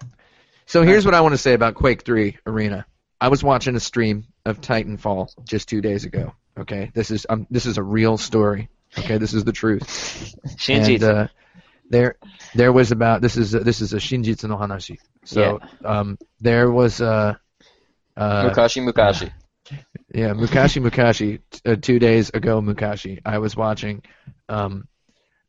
So 0.66 0.84
here's 0.84 1.06
what 1.06 1.14
I 1.16 1.22
want 1.22 1.34
to 1.34 1.38
say 1.38 1.54
about 1.54 1.76
Quake 1.76 2.04
3 2.04 2.38
Arena. 2.46 2.86
I 3.22 3.30
was 3.30 3.44
watching 3.44 3.76
a 3.76 3.80
stream 3.80 4.26
of 4.46 4.60
Titanfall 4.60 5.30
just 5.46 5.70
two 5.70 5.80
days 5.82 6.04
ago. 6.06 6.34
Okay, 6.60 6.92
this 6.94 7.10
is 7.10 7.26
um, 7.30 7.48
this 7.50 7.66
is 7.66 7.78
a 7.78 7.84
real 7.84 8.18
story. 8.18 8.70
Okay, 8.98 9.18
this 9.18 9.34
is 9.34 9.44
the 9.44 9.52
truth. 9.54 9.84
Shinji. 10.58 10.96
And 10.96 11.04
uh, 11.04 11.28
there 11.94 12.16
there 12.56 12.74
was 12.74 12.92
about 12.92 13.22
this 13.22 13.38
is 13.38 13.52
this 13.52 13.80
is 13.82 13.94
a 13.94 13.98
Shinjitsu 13.98 14.50
no 14.50 14.58
Hanashi. 14.58 14.98
So 15.26 15.40
um, 15.86 16.18
there 16.42 16.70
was 16.70 17.00
uh, 17.00 17.36
uh, 18.18 18.50
Mukashi 18.50 18.82
Mukashi. 18.88 19.32
yeah, 20.14 20.34
Mukashi 20.34 20.82
Mukashi. 20.86 21.40
t- 21.52 21.62
Uh, 21.66 21.76
two 21.76 22.00
days 22.00 22.30
ago, 22.34 22.62
Mukashi. 22.62 23.22
I 23.26 23.38
was 23.38 23.56
watching. 23.56 24.02
Um, 24.50 24.88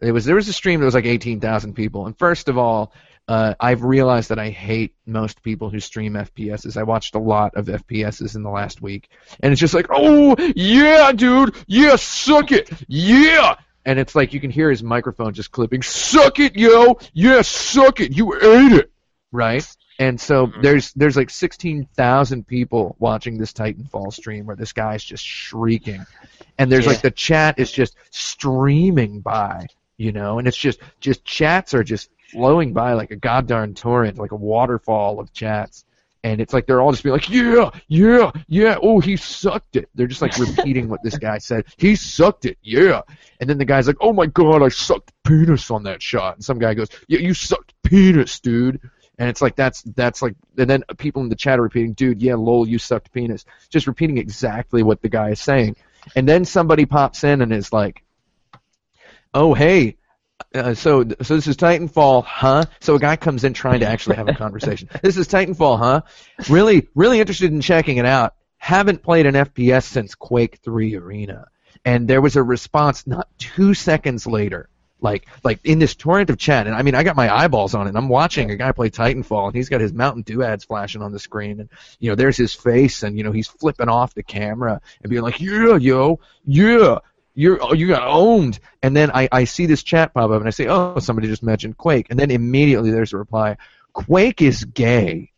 it 0.01 0.13
was 0.13 0.25
there 0.25 0.37
was 0.37 0.49
a 0.49 0.53
stream 0.53 0.81
that 0.81 0.87
was 0.87 0.95
like 0.95 1.07
eighteen 1.07 1.41
thousand 1.41 1.75
people. 1.75 2.07
And 2.07 2.17
first 2.19 2.49
of 2.49 2.59
all, 2.59 2.93
uh, 3.27 3.55
I've 3.59 3.83
realized 3.83 4.29
that 4.29 4.39
I 4.39 4.51
hate 4.51 4.95
most 5.07 5.43
people 5.43 5.71
who 5.71 5.81
stream 5.81 6.13
FPSs. 6.13 6.77
I 6.77 6.83
watched 6.83 7.15
a 7.15 7.19
lot 7.19 7.55
of 7.57 7.67
FPSs 7.67 8.37
in 8.37 8.43
the 8.43 8.51
last 8.51 8.83
week, 8.83 9.09
and 9.41 9.51
it's 9.53 9.61
just 9.61 9.73
like, 9.75 9.87
oh 9.91 10.37
yeah, 10.55 11.11
dude, 11.13 11.55
yeah, 11.67 11.97
suck 11.97 12.53
it, 12.53 12.69
yeah. 12.87 13.57
And 13.87 13.99
it's 13.99 14.15
like 14.15 14.33
you 14.33 14.41
can 14.41 14.51
hear 14.51 14.71
his 14.71 14.83
microphone 14.83 15.35
just 15.35 15.51
clipping, 15.51 15.83
suck 15.83 16.39
it, 16.41 16.57
yo, 16.57 16.99
yeah, 17.13 17.43
suck 17.43 18.01
it, 18.01 18.17
you 18.17 18.35
ate 18.35 18.73
it, 18.73 18.91
right? 19.31 19.67
And 19.99 20.21
so 20.21 20.47
Mhm. 20.49 20.63
there's 20.63 20.93
there's 20.95 21.17
like 21.17 21.31
16,000 21.31 22.47
people 22.47 22.97
watching 22.99 23.39
this 23.39 23.53
Titanfall 23.53 24.13
stream 24.13 24.47
where 24.47 24.57
this 24.57 24.73
guy's 24.73 25.05
just 25.05 25.25
shrieking, 25.25 26.05
and 26.59 26.73
there's 26.73 26.87
Yeah. 26.87 26.93
like 26.93 27.03
the 27.03 27.11
chat 27.11 27.59
is 27.59 27.71
just 27.71 27.97
streaming 28.11 29.21
by, 29.21 29.67
you 29.99 30.13
know, 30.13 30.39
and 30.39 30.49
it's 30.49 30.57
just 30.57 30.81
just 31.01 31.25
chats 31.25 31.75
are 31.75 31.85
just 31.85 32.11
flowing 32.33 32.73
by 32.73 32.95
like 32.95 33.13
a 33.13 33.17
goddamn 33.17 33.75
torrent, 33.75 34.19
like 34.19 34.33
a 34.33 34.37
waterfall 34.37 35.21
of 35.21 35.33
chats. 35.33 35.85
And 36.25 36.41
it's 36.41 36.55
like 36.55 36.67
they're 36.67 36.81
all 36.81 36.91
just 36.91 37.05
being 37.05 37.13
like, 37.13 37.29
yeah, 37.29 37.69
yeah, 37.87 38.33
yeah. 38.49 38.79
Oh, 38.83 38.99
he 38.99 39.15
sucked 39.15 39.77
it. 39.77 39.91
They're 39.95 40.07
just 40.07 40.23
like 40.23 40.37
repeating 40.39 40.89
what 40.89 41.03
this 41.05 41.19
guy 41.19 41.37
said. 41.37 41.67
He 41.77 41.95
sucked 41.95 42.47
it, 42.47 42.57
yeah. 42.63 43.03
And 43.41 43.49
then 43.49 43.59
the 43.59 43.67
guy's 43.67 43.87
like, 43.87 43.99
oh 44.01 44.15
my 44.15 44.25
god, 44.25 44.63
I 44.63 44.71
sucked 44.71 45.13
penis 45.23 45.71
on 45.71 45.83
that 45.83 46.03
shot. 46.03 46.37
And 46.37 46.45
some 46.45 46.59
guy 46.59 46.73
goes, 46.73 46.89
yeah, 47.09 47.19
you 47.19 47.35
sucked 47.35 47.75
penis, 47.83 48.41
dude. 48.41 48.81
And 49.19 49.29
it's 49.29 49.43
like 49.43 49.55
that's 49.55 49.83
that's 49.83 50.23
like, 50.23 50.35
and 50.57 50.69
then 50.69 50.83
people 50.97 51.23
in 51.23 51.29
the 51.29 51.37
chat 51.37 51.59
are 51.59 51.63
repeating, 51.63 51.93
dude, 51.93 52.23
yeah, 52.23 52.37
lol, 52.37 52.67
you 52.67 52.79
sucked 52.79 53.13
penis. 53.13 53.45
Just 53.69 53.87
repeating 53.87 54.17
exactly 54.17 54.83
what 54.83 55.03
the 55.03 55.11
guy 55.11 55.29
is 55.29 55.41
saying. 55.41 55.77
And 56.17 56.27
then 56.27 56.47
somebody 56.47 56.87
pops 56.87 57.23
in 57.23 57.43
and 57.43 57.53
is 57.53 57.71
like, 57.71 58.03
oh 59.35 59.53
hey, 59.53 59.99
uh, 60.55 60.75
so 60.75 61.05
so 61.23 61.37
this 61.37 61.47
is 61.47 61.57
Titanfall, 61.57 62.25
huh? 62.25 62.65
So 62.81 62.95
a 62.95 62.99
guy 62.99 63.17
comes 63.17 63.45
in 63.45 63.55
trying 63.55 63.81
to 63.81 63.87
actually 63.87 64.17
have 64.17 64.29
a 64.29 64.35
conversation. 64.35 64.89
this 65.03 65.17
is 65.17 65.29
Titanfall, 65.29 65.79
huh? 65.79 66.01
Really, 66.49 66.89
really 66.95 67.21
interested 67.21 67.53
in 67.53 67.61
checking 67.61 67.97
it 67.97 68.07
out. 68.07 68.35
Haven't 68.57 69.03
played 69.03 69.27
an 69.27 69.35
FPS 69.35 69.85
since 69.85 70.15
Quake 70.15 70.59
3 70.65 70.97
Arena. 70.97 71.49
And 71.85 72.09
there 72.09 72.23
was 72.23 72.37
a 72.37 72.43
response 72.43 73.07
not 73.07 73.29
two 73.37 73.75
seconds 73.75 74.27
later, 74.27 74.71
like 75.01 75.27
like 75.43 75.61
in 75.65 75.79
this 75.79 75.95
torrent 75.95 76.31
of 76.31 76.39
chat. 76.39 76.67
And 76.67 76.75
I 76.75 76.83
mean, 76.83 76.95
I 76.95 77.03
got 77.03 77.17
my 77.17 77.33
eyeballs 77.33 77.75
on 77.75 77.87
it. 77.87 77.91
And 77.91 77.99
I'm 77.99 78.09
watching 78.09 78.51
a 78.51 78.57
guy 78.57 78.73
play 78.73 78.91
Titanfall, 78.91 79.49
and 79.49 79.55
he's 79.55 79.69
got 79.69 79.81
his 79.81 79.93
Mountain 79.93 80.23
Dew 80.23 80.43
ads 80.43 80.65
flashing 80.65 81.03
on 81.03 81.13
the 81.13 81.19
screen, 81.19 81.61
and 81.61 81.69
you 81.99 82.11
know, 82.11 82.15
there's 82.15 82.37
his 82.37 82.55
face, 82.55 83.03
and 83.03 83.19
you 83.19 83.25
know, 83.25 83.33
he's 83.33 83.49
flipping 83.49 83.89
off 83.89 84.15
the 84.15 84.23
camera 84.23 84.81
and 85.03 85.11
being 85.11 85.23
like, 85.23 85.41
"Yeah, 85.41 85.77
yo, 85.77 86.21
yeah." 86.47 86.99
You're 87.35 87.63
oh, 87.63 87.73
you 87.73 87.89
got 87.89 88.07
owned, 88.07 88.61
and 88.83 88.97
then 88.97 89.11
I, 89.13 89.29
I 89.31 89.45
see 89.45 89.67
this 89.67 89.83
chat 89.83 90.15
pop 90.15 90.31
up, 90.31 90.39
and 90.39 90.47
I 90.47 90.51
say, 90.51 90.67
"Oh, 90.69 90.99
somebody 91.01 91.29
just 91.29 91.43
mentioned 91.43 91.77
Quake," 91.77 92.07
and 92.11 92.19
then 92.19 92.31
immediately 92.31 92.91
there's 92.91 93.13
a 93.13 93.19
reply, 93.19 93.57
"Quake 93.93 94.41
is 94.41 94.65
gay," 94.65 95.33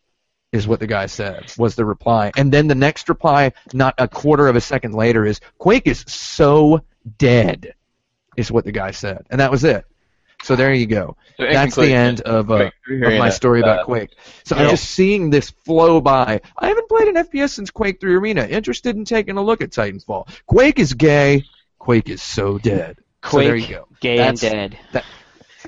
is 0.52 0.68
what 0.68 0.78
the 0.80 0.86
guy 0.86 1.06
said 1.06 1.52
was 1.56 1.74
the 1.74 1.84
reply, 1.84 2.32
and 2.36 2.52
then 2.52 2.66
the 2.66 2.74
next 2.74 3.08
reply, 3.08 3.52
not 3.72 3.94
a 3.96 4.08
quarter 4.08 4.46
of 4.46 4.56
a 4.56 4.60
second 4.60 4.94
later, 4.94 5.24
is 5.24 5.40
Quake 5.58 5.86
is 5.86 6.04
so 6.06 6.82
dead, 7.18 7.74
is 8.36 8.52
what 8.52 8.64
the 8.64 8.72
guy 8.72 8.90
said, 8.90 9.26
and 9.30 9.40
that 9.40 9.50
was 9.50 9.64
it. 9.64 9.86
So 10.42 10.54
there 10.54 10.72
you 10.72 10.86
go. 10.86 11.16
So 11.38 11.46
That's 11.50 11.76
the 11.76 11.92
end 11.92 12.20
of 12.20 12.50
uh, 12.50 12.70
of 12.88 13.18
my 13.18 13.30
story 13.30 13.60
about 13.60 13.80
uh, 13.80 13.84
Quake. 13.84 14.10
So 14.44 14.54
I'm 14.54 14.64
yeah. 14.64 14.70
just 14.70 14.90
seeing 14.90 15.30
this 15.30 15.50
flow 15.50 16.00
by. 16.00 16.40
I 16.56 16.68
haven't 16.68 16.88
played 16.88 17.08
an 17.08 17.14
FPS 17.14 17.50
since 17.50 17.70
Quake 17.70 18.00
3 18.00 18.14
Arena. 18.14 18.46
Interested 18.46 18.96
in 18.96 19.04
taking 19.04 19.38
a 19.38 19.42
look 19.42 19.60
at 19.60 19.70
Titanfall. 19.70 20.28
Quake 20.46 20.78
is 20.78 20.94
gay. 20.94 21.44
Quake 21.86 22.08
is 22.10 22.20
so 22.20 22.58
dead. 22.58 22.96
so 23.22 23.30
Quake, 23.30 23.46
there 23.46 23.56
you 23.56 23.68
go. 23.68 23.88
gay 24.00 24.16
That's- 24.16 24.42
and 24.42 24.76
dead. 24.92 25.04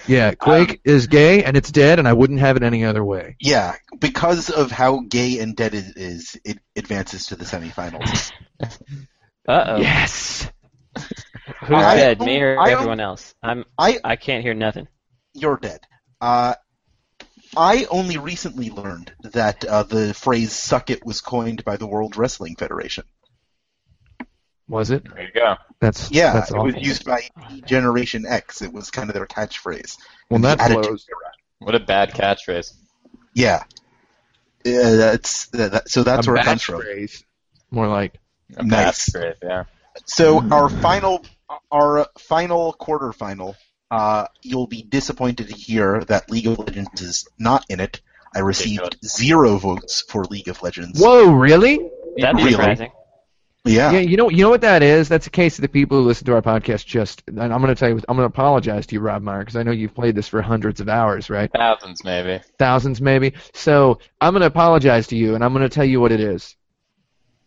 Yeah, 0.09 0.33
Quake 0.35 0.81
is 0.85 1.07
gay 1.07 1.45
and 1.45 1.57
it's 1.57 1.71
dead, 1.71 2.01
and 2.01 2.09
I 2.09 2.13
wouldn't 2.13 2.41
have 2.41 2.57
it 2.57 2.65
any 2.65 2.85
other 2.85 3.05
way. 3.05 3.37
Yeah, 3.41 3.77
because 4.01 4.51
of 4.51 4.73
how 4.73 5.01
gay 5.09 5.39
and 5.39 5.55
dead 5.55 5.75
it 5.75 5.97
is, 5.97 6.37
it 6.45 6.59
advances 6.75 7.27
to 7.27 7.37
the 7.37 7.45
semifinals. 7.45 8.33
Uh 9.49 9.65
oh. 9.67 9.77
Yes. 9.77 10.47
Who's 10.97 11.71
I- 11.71 11.97
dead? 11.97 12.21
Me 12.21 12.39
or 12.43 12.59
I- 12.61 12.73
everyone 12.73 13.01
else? 13.01 13.33
I'm. 13.43 13.65
I 13.79 13.99
I 14.05 14.17
can't 14.17 14.43
hear 14.43 14.53
nothing. 14.55 14.89
you're 15.33 15.57
dead. 15.57 15.81
Uh, 16.21 16.55
I 17.57 17.87
only 17.91 18.19
recently 18.19 18.69
learned 18.69 19.11
that 19.23 19.65
uh, 19.65 19.85
the 19.85 20.13
phrase 20.13 20.53
"suck 20.53 20.91
it" 20.91 21.07
was 21.07 21.23
coined 21.23 21.65
by 21.65 21.77
the 21.79 21.87
World 21.87 22.17
Wrestling 22.19 22.57
Federation. 22.57 23.05
Was 24.69 24.91
it? 24.91 25.05
There 25.15 25.23
you 25.23 25.33
go. 25.33 25.57
That's 25.81 26.11
Yeah, 26.11 26.33
That's 26.35 26.51
it 26.51 26.59
was 26.59 26.75
used 26.77 27.05
by 27.05 27.23
Generation 27.65 28.27
X. 28.27 28.61
It 28.63 28.73
was 28.73 28.91
kind 28.91 29.09
of 29.09 29.15
their 29.15 29.27
catchphrase. 29.27 29.97
Well, 30.29 30.37
in 30.37 30.43
that 30.43 30.59
blows. 30.59 31.07
What 31.61 31.75
a 31.75 31.81
bad 31.81 32.11
catchphrase. 32.13 32.75
Yeah. 33.35 33.63
Uh, 34.67 34.97
that's 34.97 35.47
that, 35.49 35.89
so 35.89 36.03
that's 36.03 36.27
a 36.27 36.31
where 36.31 36.41
it 36.41 36.45
comes 36.45 36.63
from. 36.63 36.83
phrase. 36.83 37.25
More 37.71 37.89
like 37.89 38.19
A 38.57 38.63
Nice. 38.63 39.11
phrase, 39.11 39.37
yeah. 39.43 39.65
So 40.05 40.47
our 40.51 40.69
final, 40.69 41.25
our 41.73 42.07
final 42.19 42.75
quarterfinal, 42.79 43.55
uh, 43.91 44.27
you'll 44.43 44.67
be 44.67 44.83
disappointed 44.83 45.49
to 45.49 45.55
hear 45.55 46.05
that 46.05 46.31
League 46.31 46.47
of 46.47 46.59
Legends 46.59 47.01
is 47.01 47.29
not 47.39 47.65
in 47.69 47.81
it. 47.81 48.01
I 48.35 48.41
received 48.41 48.99
zero 49.05 49.57
votes 49.57 50.03
for 50.03 50.25
League 50.25 50.49
of 50.49 50.63
Legends. 50.63 51.01
whoa, 51.01 51.33
really? 51.33 51.79
That's 52.19 52.37
Really? 52.37 52.51
surprising. 52.53 52.91
Yeah. 53.65 53.93
Yeah, 53.93 54.01
you 54.01 54.17
know, 54.17 54.31
you 54.31 54.43
know 54.43 54.51
what 54.51 54.63
that 54.63 54.83
is. 54.83 55.09
That's 55.09 55.27
a 55.27 55.31
case 55.31 55.59
of 55.59 55.63
the 55.63 55.69
people 55.69 55.99
who 55.99 56.05
listen 56.05 56.25
to 56.27 56.35
our 56.35 56.43
podcast. 56.43 56.87
Just, 56.87 57.23
and 57.27 57.41
I'm 57.41 57.61
going 57.61 57.75
to 57.75 57.75
tell 57.75 57.89
you, 57.89 58.01
I'm 58.09 58.17
going 58.17 58.29
to 58.29 58.33
apologize 58.33 58.87
to 58.87 58.95
you, 58.95 59.01
Rob 59.01 59.23
Meyer, 59.23 59.41
because 59.41 59.57
I 59.57 59.63
know 59.63 59.73
you've 59.73 59.95
played 59.95 60.15
this 60.15 60.29
for 60.29 60.41
hundreds 60.41 60.81
of 60.81 60.89
hours, 60.89 61.29
right? 61.29 61.51
Thousands, 61.53 62.03
maybe. 62.05 62.43
thousands 62.59 63.01
maybe. 63.01 63.35
So 63.55 63.99
I'm 64.21 64.33
going 64.33 64.41
to 64.41 64.47
apologize 64.47 65.09
to 65.09 65.17
you, 65.17 65.35
and 65.35 65.45
I'm 65.45 65.53
going 65.53 65.69
to 65.69 65.75
tell 65.75 65.85
you 65.85 66.01
what 66.01 66.13
it 66.13 66.21
is. 66.21 66.57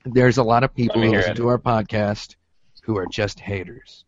There's 0.05 0.37
a 0.37 0.43
lot 0.43 0.63
of 0.63 0.73
people 0.75 1.01
who 1.01 1.11
listen 1.11 1.31
it. 1.31 1.37
to 1.37 1.47
our 1.47 1.59
podcast 1.59 2.35
who 2.83 2.97
are 2.97 3.05
just 3.05 3.39
haters. 3.39 4.05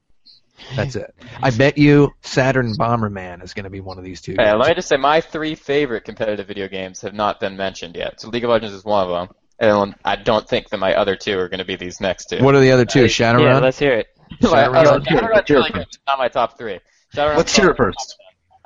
That's 0.76 0.96
it. 0.96 1.14
I 1.42 1.52
bet 1.52 1.78
you 1.78 2.12
Saturn 2.22 2.74
Bomberman 2.74 3.44
is 3.44 3.54
going 3.54 3.66
to 3.66 3.70
be 3.70 3.80
one 3.80 3.98
of 3.98 4.04
these 4.04 4.22
two. 4.22 4.34
Hey, 4.34 4.46
games. 4.46 4.60
let 4.60 4.70
me 4.70 4.76
just 4.76 4.88
say, 4.88 4.98
my 4.98 5.22
three 5.22 5.56
favorite 5.56 6.04
competitive 6.04 6.48
video 6.48 6.68
games 6.68 7.02
have 7.02 7.14
not 7.14 7.40
been 7.40 7.58
mentioned 7.58 7.96
yet. 7.96 8.20
So 8.20 8.30
League 8.30 8.44
of 8.44 8.50
Legends 8.50 8.76
is 8.76 8.84
one 8.84 9.04
of 9.04 9.10
them, 9.10 9.36
and 9.60 9.96
I 10.04 10.16
don't 10.16 10.48
think 10.48 10.70
that 10.70 10.78
my 10.80 10.96
other 10.96 11.16
two 11.16 11.38
are 11.40 11.50
going 11.50 11.60
to 11.60 11.66
be 11.66 11.76
these 11.76 12.02
next 12.02 12.26
two. 12.26 12.44
What 12.44 12.56
are 12.56 12.60
the 12.60 12.72
other 12.72 12.86
two? 12.86 13.06
Uh, 13.06 13.08
Shadowrun. 13.08 13.44
Yeah, 13.44 13.60
let's 13.60 13.80
hear 13.80 13.94
it. 13.94 14.08
Shadowrun? 14.42 14.74
Let's 14.74 15.10
hear 15.10 15.20
it. 15.20 15.28
Shadowrun's 15.32 15.36
Let's 15.36 15.48
hear 15.48 15.58
it 15.58 15.60
really 15.60 15.70
good. 15.72 15.88
not 16.08 16.18
my 16.18 16.28
top 16.28 16.58
three. 16.58 16.80
Shadowrun's 17.16 17.38
Let's 17.38 17.56
hear 17.56 17.70
it 17.70 17.78
first. 17.78 18.18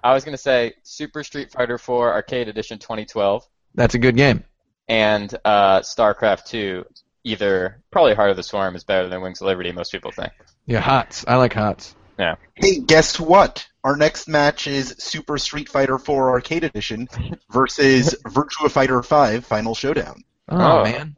I 0.03 0.13
was 0.13 0.23
going 0.23 0.35
to 0.35 0.41
say 0.41 0.73
Super 0.83 1.23
Street 1.23 1.51
Fighter 1.51 1.77
4 1.77 2.13
Arcade 2.13 2.47
Edition 2.47 2.79
2012 2.79 3.43
That's 3.75 3.95
a 3.95 3.99
good 3.99 4.15
game. 4.15 4.43
and 4.87 5.33
uh, 5.43 5.81
StarCraft 5.81 6.45
2. 6.45 6.85
Either 7.23 7.81
probably 7.91 8.13
Heart 8.15 8.29
of 8.29 8.37
the 8.37 8.43
Swarm 8.43 8.75
is 8.77 8.85
better 8.85 9.09
than 9.09 9.21
Wings 9.21 9.41
of 9.41 9.47
Liberty. 9.47 9.73
Most 9.73 9.91
people 9.91 10.11
think. 10.11 10.31
Yeah, 10.65 10.79
Hots. 10.79 11.25
I 11.27 11.35
like 11.35 11.51
Hots. 11.53 11.93
Yeah. 12.17 12.35
Hey, 12.55 12.79
guess 12.79 13.19
what? 13.19 13.67
Our 13.83 13.97
next 13.97 14.29
match 14.29 14.65
is 14.65 14.95
Super 14.97 15.37
Street 15.37 15.67
Fighter 15.67 15.97
4 15.97 16.29
Arcade 16.29 16.63
Edition 16.63 17.09
versus 17.51 18.15
Virtua 18.25 18.71
Fighter 18.71 19.03
5 19.03 19.45
Final 19.45 19.75
Showdown. 19.75 20.23
Oh, 20.49 20.79
Oh. 20.79 20.83
man. 20.83 21.15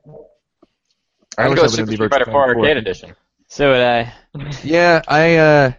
I 1.37 1.43
I'm 1.43 1.49
wish 1.51 1.55
going 1.55 1.55
to 1.55 1.55
I 1.55 1.55
go 1.55 1.61
would've 1.61 1.71
Super 1.71 1.85
been 1.85 1.95
Street 1.95 2.09
Fighter 2.11 2.25
4 2.25 2.55
Arcade 2.55 2.77
Edition. 2.77 3.15
So 3.47 3.71
would 3.71 3.81
I. 3.81 4.13
Yeah, 4.63 5.01
I 5.07 5.35
uh, 5.37 5.71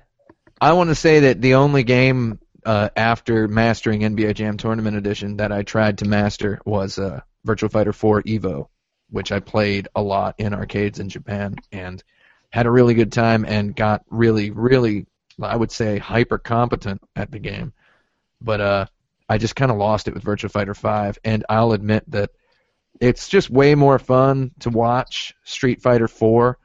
I 0.61 0.73
want 0.73 0.91
to 0.91 0.95
say 0.95 1.21
that 1.21 1.41
the 1.41 1.55
only 1.55 1.83
game 1.85 2.39
uh, 2.67 2.89
after 2.97 3.47
mastering 3.49 4.01
NBA 4.01 4.35
Jam 4.35 4.57
Tournament 4.57 4.97
Edition 4.97 5.37
that 5.39 5.53
I 5.53 5.63
tried 5.63 5.99
to 5.99 6.05
master 6.05 6.61
was 6.65 6.99
uh, 6.99 7.21
Virtua 7.47 7.71
Fighter 7.71 7.93
4 7.93 8.23
Evo, 8.23 8.69
which 9.11 9.33
I 9.33 9.41
played 9.41 9.89
a 9.95 10.03
lot 10.03 10.35
in 10.39 10.53
arcades 10.55 10.99
in 10.99 11.09
Japan 11.09 11.57
and 11.73 12.03
had 12.51 12.67
a 12.67 12.71
really 12.71 12.95
good 12.95 13.13
time 13.13 13.45
and 13.45 13.75
got 13.77 14.03
really, 14.11 14.51
really, 14.51 15.07
I 15.41 15.55
would 15.57 15.71
say, 15.71 15.99
hyper 15.99 16.39
competent 16.39 17.01
at 17.15 17.31
the 17.31 17.39
game. 17.39 17.73
But 18.41 18.61
uh, 18.61 18.87
I 19.29 19.39
just 19.39 19.55
kind 19.57 19.71
of 19.71 19.77
lost 19.79 20.09
it 20.09 20.15
with 20.15 20.25
Virtua 20.25 20.51
Fighter 20.51 20.75
5, 20.75 21.19
and 21.25 21.45
I'll 21.49 21.73
admit 21.73 22.05
that 22.11 22.31
it's 23.01 23.29
just 23.29 23.51
way 23.51 23.75
more 23.75 23.99
fun 23.99 24.51
to 24.61 24.71
watch 24.71 25.35
Street 25.45 25.81
Fighter 25.83 26.09
4. 26.09 26.59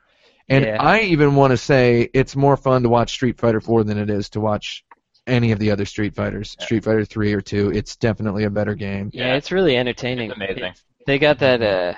And 0.50 0.66
Yeah. 0.66 0.78
I 0.80 1.02
even 1.02 1.36
want 1.36 1.52
to 1.52 1.58
say 1.58 2.10
it's 2.14 2.36
more 2.36 2.58
fun 2.58 2.84
to 2.84 2.90
watch 2.90 3.12
Street 3.12 3.40
Fighter 3.40 3.62
4 3.62 3.84
than 3.84 3.98
it 3.98 4.10
is 4.10 4.30
to 4.32 4.40
watch 4.40 4.84
any 5.26 5.52
of 5.54 5.60
the 5.60 5.72
other 5.72 5.86
Street 5.86 6.14
Fighters. 6.14 6.52
Street 6.60 6.84
Fighter 6.84 7.04
3 7.06 7.34
or 7.34 7.42
2, 7.42 7.72
it's 7.72 7.96
definitely 7.96 8.44
a 8.44 8.50
better 8.50 8.76
game. 8.76 9.10
Yeah, 9.14 9.28
Yeah. 9.30 9.36
it's 9.36 9.52
really 9.52 9.76
entertaining. 9.76 10.30
It's 10.30 10.36
amazing. 10.36 10.74
They 11.08 11.18
got 11.20 11.40
that. 11.40 11.62
Uh, 11.64 11.94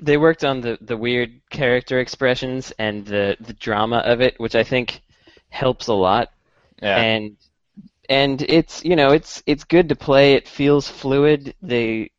they 0.00 0.16
worked 0.16 0.44
on 0.44 0.60
the 0.60 0.78
the 0.80 0.96
weird 0.96 1.40
character 1.50 1.98
expressions 1.98 2.72
and 2.78 3.04
the 3.04 3.36
the 3.40 3.52
drama 3.54 3.98
of 3.98 4.20
it, 4.20 4.38
which 4.38 4.54
I 4.54 4.62
think 4.62 5.00
helps 5.48 5.88
a 5.88 5.94
lot. 5.94 6.30
Yeah. 6.80 6.96
And 6.96 7.36
and 8.08 8.40
it's 8.42 8.84
you 8.84 8.94
know 8.96 9.10
it's 9.12 9.42
it's 9.46 9.64
good 9.64 9.88
to 9.88 9.96
play. 9.96 10.34
It 10.34 10.46
feels 10.48 10.88
fluid. 10.88 11.54
They 11.62 12.10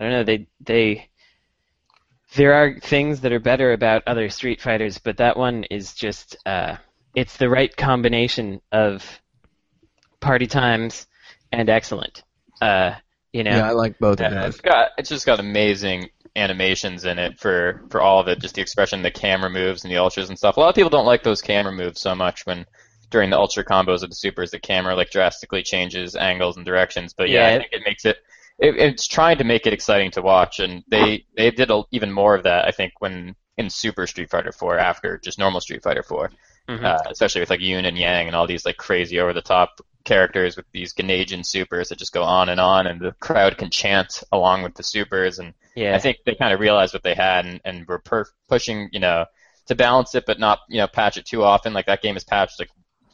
I 0.00 0.04
don't 0.04 0.12
know 0.12 0.24
they 0.24 0.46
they 0.60 1.08
there 2.34 2.54
are 2.54 2.78
things 2.80 3.20
that 3.20 3.32
are 3.32 3.40
better 3.40 3.72
about 3.72 4.02
other 4.06 4.28
Street 4.30 4.60
Fighters, 4.60 4.98
but 4.98 5.16
that 5.18 5.36
one 5.36 5.64
is 5.64 5.94
just 5.94 6.36
uh, 6.46 6.76
it's 7.14 7.36
the 7.36 7.48
right 7.48 7.76
combination 7.76 8.60
of 8.72 9.04
party 10.20 10.46
times 10.46 11.06
and 11.52 11.68
excellent. 11.68 12.22
Uh, 12.62 12.94
you 13.32 13.42
know, 13.44 13.56
Yeah, 13.56 13.68
I 13.68 13.72
like 13.72 13.98
both 13.98 14.20
of 14.20 14.30
those. 14.32 14.54
it's 14.54 14.60
got 14.60 14.90
it's 14.96 15.08
just 15.08 15.26
got 15.26 15.40
amazing 15.40 16.08
animations 16.36 17.04
in 17.04 17.18
it 17.18 17.38
for 17.38 17.82
for 17.90 18.00
all 18.00 18.20
of 18.20 18.28
it. 18.28 18.40
Just 18.40 18.54
the 18.54 18.62
expression, 18.62 19.02
the 19.02 19.10
camera 19.10 19.50
moves, 19.50 19.84
and 19.84 19.92
the 19.92 19.98
ultras 19.98 20.28
and 20.28 20.38
stuff. 20.38 20.56
A 20.56 20.60
lot 20.60 20.68
of 20.68 20.74
people 20.74 20.90
don't 20.90 21.06
like 21.06 21.22
those 21.22 21.42
camera 21.42 21.72
moves 21.72 22.00
so 22.00 22.14
much 22.14 22.46
when 22.46 22.64
during 23.10 23.30
the 23.30 23.36
ultra 23.38 23.64
combos 23.64 24.02
of 24.04 24.10
the 24.10 24.14
supers, 24.14 24.52
the 24.52 24.58
camera 24.60 24.94
like 24.94 25.10
drastically 25.10 25.62
changes 25.64 26.14
angles 26.14 26.56
and 26.56 26.64
directions. 26.64 27.12
But 27.12 27.28
yeah, 27.28 27.48
Yeah. 27.48 27.54
I 27.56 27.58
think 27.58 27.72
it 27.72 27.82
makes 27.84 28.04
it. 28.04 28.18
It, 28.60 28.76
it's 28.76 29.06
trying 29.06 29.38
to 29.38 29.44
make 29.44 29.66
it 29.66 29.72
exciting 29.72 30.10
to 30.12 30.22
watch, 30.22 30.60
and 30.60 30.82
they 30.88 31.24
they 31.36 31.50
did 31.50 31.70
a, 31.70 31.82
even 31.92 32.12
more 32.12 32.34
of 32.34 32.44
that. 32.44 32.66
I 32.66 32.70
think 32.72 32.92
when 33.00 33.34
in 33.56 33.70
Super 33.70 34.06
Street 34.06 34.30
Fighter 34.30 34.52
4 34.52 34.78
after 34.78 35.18
just 35.18 35.38
normal 35.38 35.60
Street 35.60 35.82
Fighter 35.82 36.02
4 36.02 36.30
Mhm. 36.68 36.84
uh, 36.84 36.98
especially 37.10 37.40
with 37.40 37.50
like 37.50 37.60
Yun 37.60 37.84
and 37.84 37.98
Yang 37.98 38.28
and 38.28 38.36
all 38.36 38.46
these 38.46 38.64
like 38.64 38.76
crazy 38.76 39.18
over 39.18 39.32
the 39.32 39.42
top 39.42 39.80
characters 40.04 40.56
with 40.56 40.66
these 40.72 40.94
Ganadian 40.94 41.44
supers 41.44 41.88
that 41.88 41.98
just 41.98 42.12
go 42.12 42.22
on 42.22 42.48
and 42.48 42.60
on, 42.60 42.86
and 42.86 43.00
the 43.00 43.12
crowd 43.12 43.58
can 43.58 43.70
chant 43.70 44.22
along 44.30 44.62
with 44.62 44.74
the 44.74 44.82
supers. 44.82 45.38
And 45.38 45.52
yeah, 45.74 45.94
I 45.94 45.98
think 45.98 46.18
they 46.24 46.34
kind 46.34 46.52
of 46.54 46.60
realized 46.60 46.94
what 46.94 47.02
they 47.02 47.14
had 47.14 47.44
and, 47.46 47.60
and 47.64 47.86
were 47.88 47.98
per- 47.98 48.26
pushing, 48.48 48.88
you 48.92 49.00
know, 49.00 49.24
to 49.66 49.74
balance 49.74 50.14
it, 50.14 50.24
but 50.26 50.38
not 50.38 50.60
you 50.68 50.78
know 50.78 50.86
patch 50.86 51.16
it 51.16 51.26
too 51.26 51.42
often. 51.42 51.72
Like 51.72 51.86
that 51.86 52.02
game 52.02 52.16
is 52.16 52.24
patched 52.24 52.58
like 52.60 52.70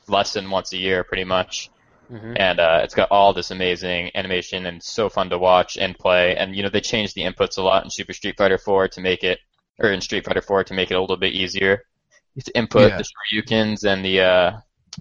less 0.07 0.32
than 0.34 0.51
once 0.51 0.72
a 0.72 0.78
year, 0.78 1.03
pretty 1.03 1.24
much. 1.24 1.70
Mhm. 2.11 2.37
And 2.39 2.61
uh, 2.61 2.81
it's 2.85 2.95
got 2.95 3.11
all 3.11 3.33
this 3.33 3.51
amazing 3.51 4.11
animation 4.15 4.67
and 4.67 4.83
so 4.83 5.09
fun 5.09 5.31
to 5.31 5.39
watch 5.39 5.77
and 5.77 5.99
play. 5.99 6.37
And 6.37 6.55
you 6.55 6.63
know 6.63 6.69
they 6.69 6.81
changed 6.81 7.15
the 7.15 7.23
inputs 7.23 7.59
a 7.59 7.63
lot 7.63 7.85
in 7.85 7.91
Super 7.91 8.13
Street 8.13 8.37
Fighter 8.37 8.59
4 8.59 8.89
to 8.89 9.01
make 9.01 9.25
it, 9.25 9.39
or 9.79 9.91
in 9.91 10.01
Street 10.01 10.25
Fighter 10.25 10.43
4 10.43 10.65
to 10.65 10.75
make 10.75 10.91
it 10.91 10.95
a 10.95 11.01
little 11.01 11.17
bit 11.17 11.33
easier 11.33 11.83
to 12.45 12.57
input 12.57 12.91
Yeah. 12.91 12.99
the 12.99 13.05
Shoryukens 13.05 13.85
and 13.85 14.05
the 14.05 14.21
uh, 14.21 14.53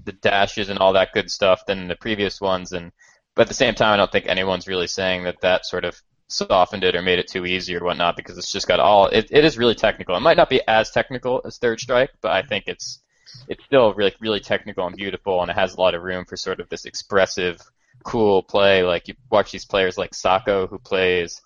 the 0.04 0.14
dashes 0.14 0.70
and 0.70 0.80
all 0.80 0.94
that 0.94 1.14
good 1.14 1.30
stuff 1.32 1.66
than 1.68 1.88
the 1.88 1.96
previous 1.96 2.42
ones. 2.42 2.72
And 2.72 2.92
but 3.36 3.44
at 3.44 3.48
the 3.50 3.54
same 3.54 3.76
time, 3.76 3.94
I 3.94 3.98
don't 3.98 4.12
think 4.12 4.28
anyone's 4.28 4.68
really 4.68 4.88
saying 4.88 5.24
that 5.26 5.42
that 5.42 5.66
sort 5.66 5.86
of 5.86 5.96
softened 6.28 6.84
it 6.84 6.96
or 6.96 7.02
made 7.04 7.20
it 7.20 7.28
too 7.28 7.46
easy 7.46 7.76
or 7.76 7.84
whatnot 7.84 8.16
because 8.18 8.38
it's 8.38 8.52
just 8.52 8.68
got 8.68 8.80
all. 8.80 9.08
It, 9.08 9.28
it 9.30 9.46
is 9.46 9.58
really 9.60 9.76
technical. 9.76 10.16
It 10.16 10.22
might 10.22 10.38
not 10.38 10.50
be 10.50 10.62
as 10.68 10.90
technical 10.92 11.42
as 11.46 11.58
Third 11.60 11.80
Strike, 11.80 12.12
but 12.22 12.32
I 12.32 12.42
think 12.42 12.64
it's 12.68 13.04
it's 13.48 13.64
still 13.66 13.94
really 13.94 14.16
really 14.20 14.40
technical 14.40 14.86
and 14.88 14.96
beautiful, 14.96 15.42
and 15.42 15.50
it 15.50 15.56
has 15.56 15.74
a 15.74 15.82
lot 15.82 15.96
of 15.96 16.04
room 16.04 16.26
for 16.26 16.38
sort 16.38 16.60
of 16.60 16.70
this 16.70 16.86
expressive, 16.86 17.60
cool 18.04 18.44
play. 18.44 18.84
Like 18.84 19.08
you 19.08 19.16
watch 19.30 19.52
these 19.52 19.66
players 19.66 19.98
like 19.98 20.14
Sako 20.14 20.68
who 20.68 20.80
plays 20.80 21.42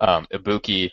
um, 0.00 0.26
Ibuki, 0.32 0.90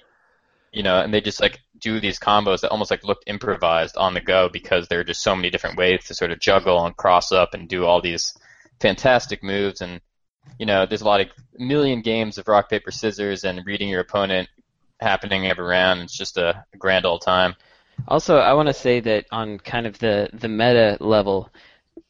you 0.72 0.84
know, 0.84 1.00
and 1.00 1.14
they 1.14 1.22
just 1.22 1.42
like 1.42 1.60
do 1.80 2.00
these 2.00 2.20
combos 2.20 2.62
that 2.62 2.70
almost 2.70 2.92
like 2.92 3.04
looked 3.04 3.24
improvised 3.28 3.98
on 3.98 4.14
the 4.14 4.22
go 4.22 4.50
because 4.52 4.88
there 4.88 5.00
are 5.00 5.04
just 5.04 5.24
so 5.24 5.36
many 5.36 5.50
different 5.50 5.78
ways 5.78 6.06
to 6.06 6.14
sort 6.14 6.32
of 6.32 6.40
juggle 6.40 6.86
and 6.86 6.96
cross 6.96 7.32
up 7.32 7.54
and 7.54 7.68
do 7.68 7.86
all 7.86 8.02
these 8.02 8.34
fantastic 8.80 9.44
moves. 9.44 9.82
And 9.82 10.02
you 10.60 10.66
know 10.66 10.86
there's 10.86 11.02
a 11.02 11.06
lot 11.06 11.22
of 11.22 11.28
million 11.58 12.02
games 12.02 12.38
of 12.38 12.48
rock 12.48 12.70
paper 12.70 12.92
scissors 12.92 13.44
and 13.44 13.66
reading 13.66 13.90
your 13.90 14.02
opponent 14.02 14.50
happening 15.00 15.48
every 15.48 15.66
round. 15.66 16.02
It's 16.02 16.18
just 16.18 16.38
a, 16.38 16.66
a 16.74 16.78
grand 16.78 17.06
old 17.06 17.22
time 17.22 17.56
Also, 18.08 18.38
I 18.38 18.54
want 18.54 18.68
to 18.68 18.74
say 18.74 19.00
that 19.00 19.26
on 19.32 19.58
kind 19.60 19.88
of 19.88 20.00
the, 20.00 20.30
the 20.34 20.48
meta 20.48 20.98
level, 21.00 21.50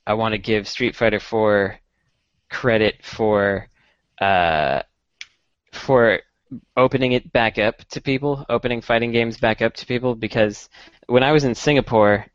I 0.06 0.14
want 0.14 0.34
to 0.34 0.38
give 0.38 0.68
Street 0.68 0.96
Fighter 0.96 1.20
4 1.20 1.80
credit 2.50 3.04
for 3.04 3.68
uh, 4.20 4.84
for 5.72 6.20
opening 6.76 7.14
it 7.14 7.32
back 7.32 7.58
up 7.58 7.84
to 7.90 8.02
people, 8.02 8.46
opening 8.50 8.82
fighting 8.82 9.12
games 9.12 9.38
back 9.38 9.62
up 9.62 9.74
to 9.76 9.86
people. 9.86 10.16
Because 10.16 10.70
when 11.08 11.24
I 11.24 11.32
was 11.32 11.44
in 11.44 11.56
Singapore, 11.56 12.26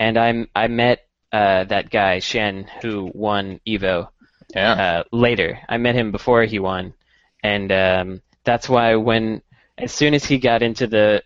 and 0.00 0.18
I 0.18 0.46
I 0.54 0.68
met 0.68 1.06
uh, 1.32 1.64
that 1.64 1.90
guy 1.90 2.18
Xian 2.18 2.68
who 2.82 3.10
won 3.14 3.60
Evo, 3.66 4.08
yeah 4.54 4.72
uh, 4.72 5.02
later. 5.12 5.58
I 5.68 5.76
met 5.78 5.94
him 5.94 6.10
before 6.10 6.44
he 6.44 6.58
won, 6.58 6.94
and 7.42 7.70
um, 7.70 8.22
that's 8.44 8.68
why 8.68 8.96
when 8.96 9.42
as 9.78 9.92
soon 9.92 10.14
as 10.14 10.24
he 10.24 10.38
got 10.38 10.62
into 10.62 10.86
the 10.86 11.22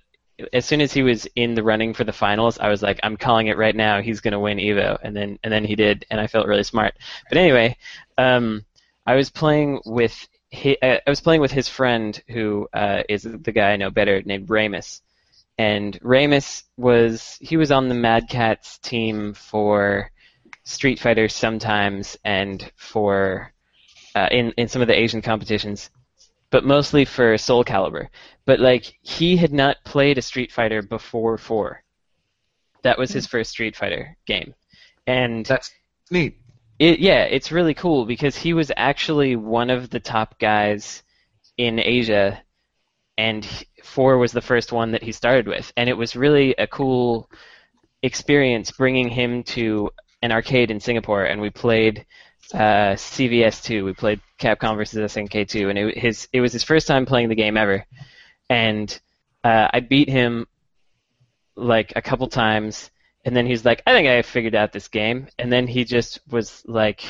as 0.53 0.65
soon 0.65 0.81
as 0.81 0.93
he 0.93 1.03
was 1.03 1.27
in 1.37 1.55
the 1.55 1.63
running 1.63 1.95
for 1.95 2.05
the 2.05 2.13
finals, 2.13 2.59
I 2.59 2.69
was 2.69 2.83
like, 2.83 3.01
I'm 3.03 3.17
calling 3.17 3.49
it 3.49 3.57
right 3.57 3.75
now. 3.75 4.01
He's 4.01 4.21
going 4.21 4.33
to 4.33 4.41
win 4.41 4.59
Evo, 4.59 4.99
and 5.03 5.17
then 5.17 5.39
and 5.43 5.53
then 5.53 5.65
he 5.65 5.77
did, 5.77 6.07
and 6.11 6.21
I 6.21 6.27
felt 6.27 6.47
really 6.47 6.65
smart. 6.65 6.95
But 7.29 7.39
anyway, 7.39 7.77
um, 8.19 8.65
I 9.07 9.15
was 9.15 9.31
playing 9.31 9.81
with 9.85 10.29
he, 10.51 10.77
uh, 10.83 10.99
I 11.07 11.11
was 11.11 11.21
playing 11.21 11.41
with 11.41 11.53
his 11.53 11.69
friend 11.69 12.21
who 12.29 12.69
uh, 12.73 13.03
is 13.09 13.23
the 13.23 13.53
guy 13.53 13.71
I 13.73 13.77
know 13.77 13.91
better 13.91 14.23
named 14.23 14.51
Ramus, 14.51 15.03
and 15.59 15.99
Ramus 16.03 16.65
was 16.77 17.39
he 17.41 17.57
was 17.57 17.71
on 17.71 17.89
the 17.89 17.95
Mad 17.95 18.29
Catz 18.29 18.79
team 18.79 19.35
for 19.35 20.11
Street 20.65 20.99
Fighter 20.99 21.29
sometimes 21.29 22.17
and 22.25 22.71
for 22.77 23.53
uh, 24.15 24.29
in 24.31 24.53
in 24.57 24.69
some 24.69 24.83
of 24.83 24.89
the 24.89 24.99
Asian 24.99 25.23
competitions, 25.23 25.91
but 26.51 26.65
mostly 26.65 27.05
for 27.05 27.39
Soul 27.39 27.65
Calibur. 27.65 28.09
But 28.45 28.61
like 28.61 28.99
he 29.03 29.37
had 29.37 29.53
not 29.53 29.85
played 29.85 30.19
a 30.19 30.23
Street 30.23 30.53
Fighter 30.53 30.83
before 30.83 31.39
four. 31.39 31.83
That 32.83 32.99
was 32.99 33.13
his 33.13 33.27
first 33.27 33.51
Street 33.51 33.77
Fighter 33.77 34.17
game, 34.27 34.55
and 35.07 35.47
That's 35.47 35.71
neat. 36.11 36.39
it, 36.79 36.99
yeah, 36.99 37.25
it's 37.25 37.53
really 37.53 37.75
cool 37.75 38.07
because 38.07 38.37
he 38.37 38.55
was 38.55 38.73
actually 38.77 39.37
one 39.37 39.71
of 39.71 39.91
the 39.91 40.01
top 40.01 40.39
guys 40.39 41.03
in 41.59 41.79
Asia, 41.79 42.41
and 43.19 43.47
four 43.85 44.17
was 44.17 44.33
the 44.33 44.41
first 44.41 44.73
one 44.73 44.93
that 44.93 45.03
he 45.03 45.13
started 45.13 45.47
with, 45.47 45.71
and 45.77 45.91
it 45.91 45.97
was 45.97 46.17
really 46.17 46.55
a 46.57 46.67
cool 46.67 47.31
experience 48.03 48.71
bringing 48.71 49.09
him 49.11 49.43
to 49.43 49.91
an 50.23 50.33
arcade 50.33 50.71
in 50.71 50.81
Singapore, 50.81 51.25
and 51.25 51.41
we 51.41 51.51
played 51.51 52.07
uh, 52.55 52.95
CVS2. 52.97 53.85
We 53.85 53.93
played 53.93 54.21
Capcom 54.39 54.77
versus 54.77 55.13
SNK2, 55.13 55.71
and 55.71 55.79
it, 55.79 55.99
his 55.99 56.29
it 56.33 56.41
was 56.41 56.53
his 56.53 56.65
first 56.65 56.87
time 56.87 57.07
playing 57.07 57.29
the 57.29 57.35
game 57.35 57.57
ever, 57.57 57.85
and 58.49 58.99
uh, 59.45 59.69
I 59.73 59.81
beat 59.81 60.09
him 60.09 60.47
like 61.57 61.93
a 61.97 62.03
couple 62.03 62.27
times, 62.29 62.91
and 63.25 63.35
then 63.37 63.47
he's 63.47 63.65
like, 63.65 63.83
"I 63.87 63.93
think 63.93 64.09
I 64.09 64.23
figured 64.23 64.55
out 64.55 64.73
this 64.73 64.89
game," 64.89 65.29
and 65.39 65.53
then 65.53 65.67
he 65.67 65.85
just 65.85 66.21
was 66.31 66.63
like 66.67 67.03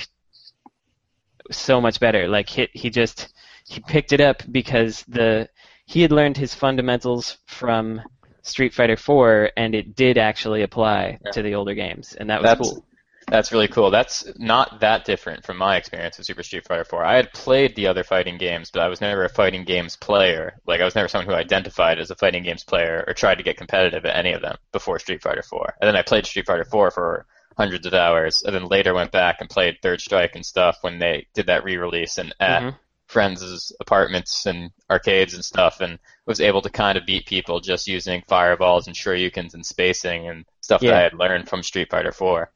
so 1.50 1.80
much 1.80 2.00
better. 2.00 2.28
Like 2.28 2.48
he 2.48 2.68
he 2.72 2.90
just 2.90 3.32
he 3.66 3.80
picked 3.80 4.12
it 4.12 4.20
up 4.20 4.42
because 4.50 5.04
the 5.08 5.48
he 5.86 6.02
had 6.02 6.12
learned 6.12 6.36
his 6.36 6.54
fundamentals 6.54 7.38
from 7.46 8.00
Street 8.42 8.72
Fighter 8.72 8.96
4, 8.96 9.50
and 9.56 9.74
it 9.74 9.96
did 9.96 10.16
actually 10.18 10.62
apply 10.62 11.18
Yeah. 11.24 11.30
to 11.32 11.42
the 11.42 11.54
older 11.54 11.74
games, 11.74 12.14
and 12.14 12.30
that 12.30 12.40
was 12.40 12.50
That's 12.50 12.70
cool. 12.70 12.86
That's 13.30 13.52
really 13.52 13.68
cool. 13.68 13.90
That's 13.90 14.26
not 14.38 14.80
that 14.80 15.04
different 15.04 15.44
from 15.46 15.56
my 15.56 15.76
experience 15.76 16.18
with 16.18 16.26
Super 16.26 16.42
Street 16.42 16.66
Fighter 16.66 16.84
4. 16.84 17.04
I 17.04 17.16
had 17.16 17.32
played 17.32 17.76
the 17.76 17.86
other 17.86 18.02
fighting 18.02 18.38
games, 18.38 18.70
but 18.72 18.82
I 18.82 18.88
was 18.88 19.00
never 19.00 19.24
a 19.24 19.28
fighting 19.28 19.64
games 19.64 19.96
player. 19.96 20.54
Like 20.66 20.80
I 20.80 20.84
was 20.84 20.96
never 20.96 21.06
someone 21.06 21.28
who 21.28 21.34
identified 21.34 22.00
as 22.00 22.10
a 22.10 22.16
fighting 22.16 22.42
games 22.42 22.64
player 22.64 23.04
or 23.06 23.14
tried 23.14 23.36
to 23.36 23.44
get 23.44 23.56
competitive 23.56 24.04
at 24.04 24.16
any 24.16 24.32
of 24.32 24.42
them 24.42 24.56
before 24.72 24.98
Street 24.98 25.22
Fighter 25.22 25.42
4. 25.42 25.76
And 25.80 25.86
then 25.86 25.96
I 25.96 26.02
played 26.02 26.26
Street 26.26 26.46
Fighter 26.46 26.64
4 26.64 26.90
for 26.90 27.26
hundreds 27.56 27.86
of 27.86 27.94
hours, 27.94 28.42
and 28.44 28.54
then 28.54 28.66
later 28.66 28.94
went 28.94 29.12
back 29.12 29.36
and 29.40 29.48
played 29.48 29.76
Third 29.80 30.00
Strike 30.00 30.34
and 30.34 30.44
stuff 30.44 30.78
when 30.80 30.98
they 30.98 31.26
did 31.34 31.46
that 31.46 31.62
re-release 31.62 32.18
and 32.18 32.34
at 32.40 32.62
Mhm. 32.62 32.76
friends' 33.06 33.72
apartments 33.80 34.46
and 34.46 34.70
arcades 34.90 35.34
and 35.34 35.44
stuff, 35.44 35.80
and 35.80 35.98
was 36.26 36.40
able 36.40 36.62
to 36.62 36.70
kind 36.70 36.96
of 36.96 37.06
beat 37.06 37.26
people 37.26 37.60
just 37.60 37.86
using 37.86 38.22
fireballs 38.28 38.86
and 38.86 38.96
shoryukens 38.96 39.54
and 39.54 39.66
spacing 39.66 40.28
and 40.28 40.46
stuff 40.60 40.80
that 40.80 40.94
I 40.94 41.02
had 41.02 41.14
learned 41.14 41.48
from 41.48 41.62
Street 41.62 41.90
Fighter 41.90 42.12
4. 42.12 42.50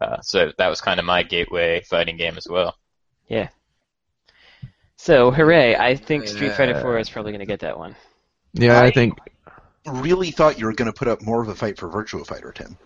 Uh, 0.00 0.20
so 0.22 0.52
that 0.56 0.68
was 0.68 0.80
kind 0.80 0.98
of 0.98 1.06
my 1.06 1.22
gateway 1.22 1.82
fighting 1.82 2.16
game 2.16 2.36
as 2.36 2.46
well. 2.48 2.76
Yeah. 3.28 3.48
So 4.96 5.30
hooray! 5.30 5.76
I 5.76 5.96
think 5.96 6.28
Street 6.28 6.52
Fighter 6.52 6.72
Yeah. 6.72 6.82
4 6.82 6.98
is 6.98 7.10
probably 7.10 7.32
going 7.32 7.40
to 7.40 7.46
get 7.46 7.60
that 7.60 7.78
one. 7.78 7.96
Yeah, 8.52 8.80
I, 8.80 8.86
I- 8.86 8.90
think. 8.90 9.18
Really 9.86 10.30
thought 10.30 10.58
you 10.58 10.66
were 10.66 10.74
going 10.74 10.92
to 10.92 10.92
put 10.92 11.08
up 11.08 11.22
more 11.22 11.40
of 11.40 11.48
a 11.48 11.54
fight 11.54 11.78
for 11.78 11.88
Virtua 11.88 12.26
Fighter, 12.26 12.52
10. 12.52 12.76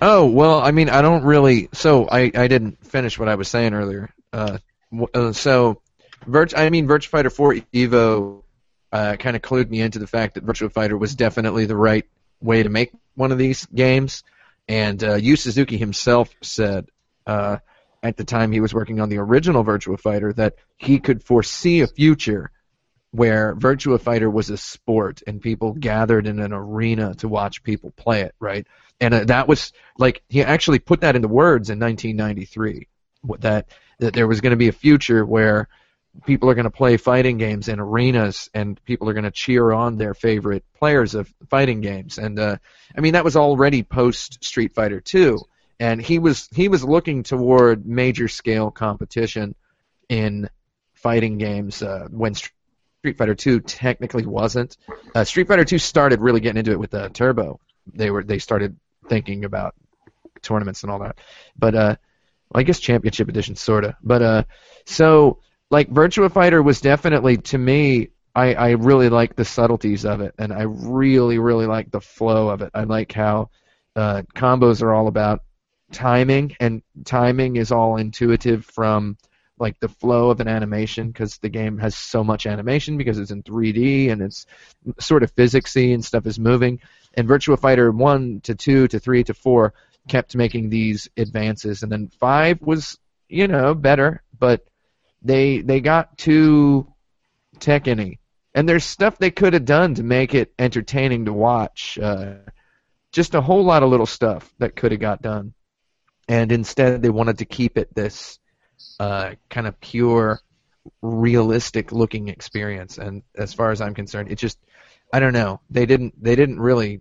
Oh 0.00 0.24
well, 0.26 0.60
I 0.60 0.70
mean, 0.70 0.88
I 0.88 1.02
don't 1.02 1.24
really. 1.24 1.68
So 1.72 2.08
I 2.08 2.30
I 2.34 2.48
didn't 2.48 2.84
finish 2.86 3.18
what 3.18 3.28
I 3.28 3.34
was 3.34 3.48
saying 3.48 3.74
earlier. 3.74 4.08
Uh, 4.32 4.56
uh 5.12 5.32
so, 5.32 5.82
Virt. 6.26 6.56
I 6.56 6.70
mean, 6.70 6.88
Virtua 6.88 7.08
Fighter 7.08 7.30
4 7.30 7.54
Evo 7.74 8.42
uh, 8.92 9.16
kind 9.16 9.36
of 9.36 9.42
clued 9.42 9.68
me 9.68 9.80
into 9.80 9.98
the 9.98 10.06
fact 10.06 10.34
that 10.34 10.46
Virtua 10.46 10.72
Fighter 10.72 10.96
was 10.96 11.14
definitely 11.14 11.66
the 11.66 11.76
right 11.76 12.06
way 12.40 12.62
to 12.62 12.68
make 12.68 12.92
one 13.14 13.32
of 13.32 13.38
these 13.38 13.66
games. 13.66 14.24
And 14.70 15.02
uh, 15.02 15.16
Yu 15.16 15.34
Suzuki 15.34 15.76
himself 15.76 16.32
said 16.42 16.90
uh, 17.26 17.56
at 18.04 18.16
the 18.16 18.22
time 18.22 18.52
he 18.52 18.60
was 18.60 18.72
working 18.72 19.00
on 19.00 19.08
the 19.08 19.18
original 19.18 19.64
Virtua 19.64 19.98
Fighter 19.98 20.32
that 20.34 20.54
he 20.76 21.00
could 21.00 21.24
foresee 21.24 21.80
a 21.80 21.88
future 21.88 22.52
where 23.10 23.56
Virtua 23.56 24.00
Fighter 24.00 24.30
was 24.30 24.48
a 24.48 24.56
sport 24.56 25.24
and 25.26 25.42
people 25.42 25.72
gathered 25.72 26.28
in 26.28 26.38
an 26.38 26.52
arena 26.52 27.16
to 27.16 27.26
watch 27.26 27.64
people 27.64 27.90
play 27.96 28.20
it, 28.20 28.36
right? 28.38 28.64
And 29.00 29.12
uh, 29.12 29.24
that 29.24 29.48
was 29.48 29.72
like 29.98 30.22
he 30.28 30.44
actually 30.44 30.78
put 30.78 31.00
that 31.00 31.16
into 31.16 31.26
words 31.26 31.68
in 31.68 31.80
1993 31.80 32.86
that 33.40 33.66
that 33.98 34.14
there 34.14 34.28
was 34.28 34.40
going 34.40 34.52
to 34.52 34.56
be 34.56 34.68
a 34.68 34.72
future 34.72 35.26
where 35.26 35.68
people 36.26 36.50
are 36.50 36.54
going 36.54 36.64
to 36.64 36.70
play 36.70 36.96
fighting 36.96 37.38
games 37.38 37.68
in 37.68 37.78
arenas 37.78 38.50
and 38.52 38.82
people 38.84 39.08
are 39.08 39.12
going 39.12 39.24
to 39.24 39.30
cheer 39.30 39.72
on 39.72 39.96
their 39.96 40.14
favorite 40.14 40.64
players 40.76 41.14
of 41.14 41.32
fighting 41.48 41.80
games 41.80 42.18
and 42.18 42.38
uh, 42.38 42.56
I 42.96 43.00
mean 43.00 43.12
that 43.12 43.24
was 43.24 43.36
already 43.36 43.82
post 43.82 44.42
Street 44.44 44.74
Fighter 44.74 45.00
2 45.00 45.40
and 45.78 46.00
he 46.00 46.18
was 46.18 46.48
he 46.52 46.68
was 46.68 46.84
looking 46.84 47.22
toward 47.22 47.86
major 47.86 48.28
scale 48.28 48.70
competition 48.70 49.54
in 50.08 50.48
fighting 50.94 51.38
games 51.38 51.82
uh, 51.82 52.06
when 52.10 52.34
Street 52.34 53.16
Fighter 53.16 53.34
2 53.34 53.60
technically 53.60 54.26
wasn't. 54.26 54.76
Uh, 55.14 55.24
Street 55.24 55.48
Fighter 55.48 55.64
2 55.64 55.78
started 55.78 56.20
really 56.20 56.40
getting 56.40 56.58
into 56.58 56.72
it 56.72 56.78
with 56.78 56.92
uh, 56.92 57.08
Turbo. 57.08 57.58
They 57.94 58.10
were 58.10 58.22
they 58.22 58.38
started 58.38 58.76
thinking 59.08 59.44
about 59.46 59.74
tournaments 60.42 60.82
and 60.82 60.92
all 60.92 60.98
that. 60.98 61.18
But 61.58 61.74
uh, 61.74 61.96
well, 62.50 62.60
I 62.60 62.62
guess 62.62 62.78
Championship 62.78 63.28
Edition 63.28 63.56
sorta. 63.56 63.96
But 64.02 64.22
uh, 64.22 64.44
so 64.84 65.38
like 65.70 65.90
Virtua 65.90 66.32
Fighter 66.32 66.62
was 66.62 66.80
definitely 66.80 67.38
to 67.38 67.58
me. 67.58 68.08
I, 68.34 68.54
I 68.54 68.70
really 68.70 69.08
like 69.08 69.34
the 69.34 69.44
subtleties 69.44 70.04
of 70.04 70.20
it, 70.20 70.34
and 70.38 70.52
I 70.52 70.62
really, 70.62 71.38
really 71.38 71.66
like 71.66 71.90
the 71.90 72.00
flow 72.00 72.48
of 72.48 72.62
it. 72.62 72.70
I 72.74 72.84
like 72.84 73.12
how 73.12 73.50
uh, 73.96 74.22
combos 74.36 74.82
are 74.82 74.92
all 74.92 75.08
about 75.08 75.42
timing, 75.92 76.56
and 76.60 76.82
timing 77.04 77.56
is 77.56 77.72
all 77.72 77.96
intuitive 77.96 78.64
from 78.66 79.16
like 79.58 79.78
the 79.80 79.88
flow 79.88 80.30
of 80.30 80.40
an 80.40 80.48
animation 80.48 81.08
because 81.08 81.38
the 81.38 81.48
game 81.48 81.78
has 81.78 81.94
so 81.94 82.24
much 82.24 82.46
animation 82.46 82.96
because 82.96 83.18
it's 83.18 83.30
in 83.30 83.42
3D 83.42 84.10
and 84.10 84.22
it's 84.22 84.46
sort 84.98 85.22
of 85.22 85.34
physicsy 85.34 85.92
and 85.92 86.02
stuff 86.02 86.24
is 86.24 86.38
moving. 86.38 86.80
And 87.14 87.28
Virtua 87.28 87.58
Fighter 87.58 87.90
1 87.90 88.40
to 88.44 88.54
2 88.54 88.88
to 88.88 88.98
3 88.98 89.24
to 89.24 89.34
4 89.34 89.74
kept 90.08 90.34
making 90.34 90.70
these 90.70 91.08
advances, 91.16 91.82
and 91.82 91.92
then 91.92 92.08
5 92.08 92.62
was 92.62 92.98
you 93.28 93.48
know 93.48 93.74
better, 93.74 94.22
but 94.38 94.64
they 95.22 95.60
they 95.60 95.80
got 95.80 96.16
too 96.18 96.92
Tekken-y. 97.58 98.18
And 98.54 98.68
there's 98.68 98.84
stuff 98.84 99.18
they 99.18 99.30
could 99.30 99.52
have 99.52 99.64
done 99.64 99.94
to 99.94 100.02
make 100.02 100.34
it 100.34 100.52
entertaining 100.58 101.26
to 101.26 101.32
watch. 101.32 101.98
Uh, 102.02 102.34
just 103.12 103.34
a 103.34 103.40
whole 103.40 103.64
lot 103.64 103.82
of 103.82 103.90
little 103.90 104.06
stuff 104.06 104.52
that 104.58 104.74
could 104.74 104.92
have 104.92 105.00
got 105.00 105.22
done. 105.22 105.54
And 106.28 106.50
instead, 106.50 107.02
they 107.02 107.10
wanted 107.10 107.38
to 107.38 107.44
keep 107.44 107.78
it 107.78 107.94
this 107.94 108.38
uh, 108.98 109.32
kind 109.48 109.66
of 109.66 109.80
pure, 109.80 110.40
realistic 111.02 111.92
looking 111.92 112.28
experience. 112.28 112.98
And 112.98 113.22
as 113.36 113.54
far 113.54 113.70
as 113.70 113.80
I'm 113.80 113.94
concerned, 113.94 114.30
it 114.32 114.38
just, 114.38 114.58
I 115.12 115.20
don't 115.20 115.32
know. 115.32 115.60
They 115.70 115.86
didn't, 115.86 116.20
they 116.20 116.34
didn't 116.34 116.60
really, 116.60 117.00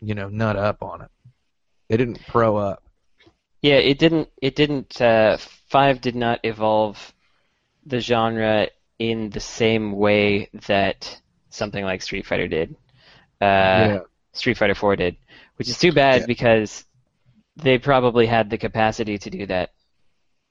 you 0.00 0.14
know, 0.14 0.28
nut 0.28 0.56
up 0.56 0.82
on 0.82 1.02
it. 1.02 1.10
They 1.88 1.96
didn't 1.96 2.26
pro 2.26 2.56
up. 2.56 2.82
Yeah, 3.62 3.74
it 3.76 3.98
didn't. 3.98 4.28
It 4.40 4.54
didn't. 4.54 5.00
Uh, 5.00 5.36
Five 5.68 6.00
did 6.00 6.16
not 6.16 6.40
evolve 6.42 7.12
the 7.86 8.00
genre 8.00 8.68
in 8.98 9.30
the 9.30 9.40
same 9.40 9.92
way 9.92 10.48
that 10.66 11.20
something 11.50 11.84
like 11.84 12.02
Street 12.02 12.26
Fighter 12.26 12.48
did. 12.48 12.76
Uh, 13.40 13.44
yeah. 13.44 13.98
Street 14.32 14.58
Fighter 14.58 14.74
4 14.74 14.96
did, 14.96 15.16
which 15.56 15.68
is 15.68 15.78
too 15.78 15.92
bad 15.92 16.20
Yeah. 16.20 16.26
because 16.26 16.84
they 17.56 17.78
probably 17.78 18.26
had 18.26 18.50
the 18.50 18.58
capacity 18.58 19.18
to 19.18 19.30
do 19.30 19.46
that. 19.46 19.70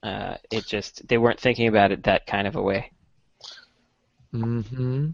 Uh, 0.02 0.36
it 0.52 0.66
just 0.66 1.08
they 1.08 1.18
weren't 1.18 1.40
thinking 1.40 1.68
about 1.68 1.92
it 1.92 2.04
that 2.04 2.26
kind 2.26 2.48
of 2.48 2.56
a 2.56 2.62
way. 2.62 2.92
Mm-hmm. 4.34 5.10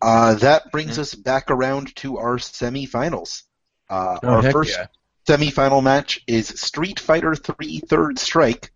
Uh, 0.00 0.34
that 0.34 0.70
brings 0.72 0.98
us 0.98 1.14
back 1.14 1.50
around 1.50 1.94
to 1.96 2.18
our 2.18 2.36
semifinals. 2.36 3.42
Uh, 3.88 4.18
Oh, 4.22 4.28
our 4.28 4.50
first 4.50 4.76
yeah. 4.76 4.86
semifinal 5.28 5.82
match 5.82 6.20
is 6.26 6.48
Street 6.48 6.98
Fighter 6.98 7.34
3 7.34 7.80
Third 7.88 8.18
Strike 8.18 8.71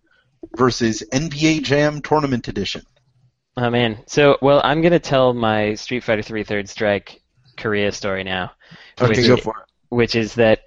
versus 0.56 1.02
NBA 1.12 1.62
Jam 1.62 2.02
Tournament 2.02 2.48
Edition. 2.48 2.82
Oh 3.56 3.70
man. 3.70 3.98
So 4.06 4.38
well, 4.42 4.60
I'm 4.62 4.82
gonna 4.82 4.98
tell 4.98 5.32
my 5.32 5.74
Street 5.74 6.04
Fighter 6.04 6.22
3 6.22 6.44
Third 6.44 6.68
Strike 6.68 7.22
Korea 7.56 7.90
story 7.92 8.22
now. 8.24 8.52
Okay, 9.00 9.20
which, 9.20 9.26
go 9.26 9.36
for 9.36 9.54
it. 9.58 9.64
which 9.88 10.14
is 10.14 10.34
that 10.34 10.60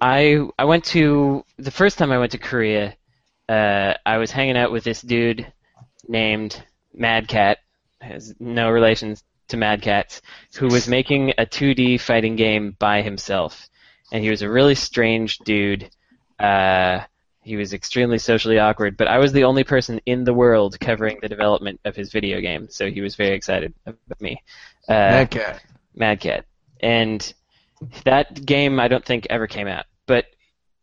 I 0.00 0.46
I 0.58 0.64
went 0.64 0.84
to 0.86 1.44
the 1.58 1.70
first 1.70 1.98
time 1.98 2.12
I 2.12 2.18
went 2.18 2.32
to 2.32 2.38
Korea. 2.38 2.96
Uh, 3.48 3.94
I 4.04 4.18
was 4.18 4.30
hanging 4.30 4.56
out 4.56 4.72
with 4.72 4.84
this 4.84 5.00
dude 5.00 5.50
named 6.06 6.62
Mad 6.92 7.28
Cat, 7.28 7.58
has 8.00 8.34
no 8.38 8.70
relations 8.70 9.22
to 9.48 9.56
Mad 9.56 9.82
Catz, 9.82 10.20
who 10.56 10.66
was 10.66 10.88
making 10.88 11.30
a 11.38 11.46
2D 11.46 12.00
fighting 12.00 12.36
game 12.36 12.76
by 12.78 13.02
himself, 13.02 13.68
and 14.12 14.22
he 14.22 14.30
was 14.30 14.42
a 14.42 14.50
really 14.50 14.74
strange 14.74 15.38
dude. 15.38 15.88
Uh, 16.38 17.00
he 17.42 17.56
was 17.56 17.72
extremely 17.72 18.18
socially 18.18 18.58
awkward, 18.58 18.96
but 18.96 19.08
I 19.08 19.18
was 19.18 19.32
the 19.32 19.44
only 19.44 19.64
person 19.64 20.00
in 20.06 20.24
the 20.24 20.34
world 20.34 20.78
covering 20.80 21.18
the 21.20 21.28
development 21.28 21.80
of 21.84 21.96
his 21.96 22.12
video 22.12 22.40
game, 22.40 22.68
so 22.68 22.90
he 22.90 23.00
was 23.00 23.16
very 23.16 23.34
excited 23.34 23.72
about 23.86 24.20
me. 24.20 24.42
Uh, 24.88 24.92
Mad 24.92 25.30
Cat. 25.30 25.62
Mad 25.94 26.20
Cat. 26.20 26.44
And 26.80 27.32
that 28.04 28.44
game 28.44 28.80
I 28.80 28.88
don't 28.88 29.04
think 29.04 29.26
ever 29.30 29.46
came 29.46 29.68
out. 29.68 29.86
But 30.06 30.26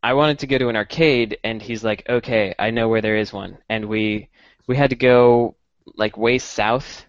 I 0.02 0.14
wanted 0.14 0.40
to 0.40 0.48
go 0.48 0.58
to 0.58 0.70
an 0.70 0.76
arcade 0.76 1.38
and 1.44 1.62
he's 1.62 1.84
like, 1.84 2.08
"Okay, 2.08 2.54
I 2.58 2.72
know 2.72 2.90
where 2.90 3.02
there 3.02 3.18
is 3.18 3.34
one." 3.34 3.58
And 3.70 3.86
we 3.86 4.30
we 4.68 4.76
had 4.76 4.92
to 4.92 4.96
go 4.96 5.56
like 5.96 6.18
way 6.18 6.38
south, 6.38 7.06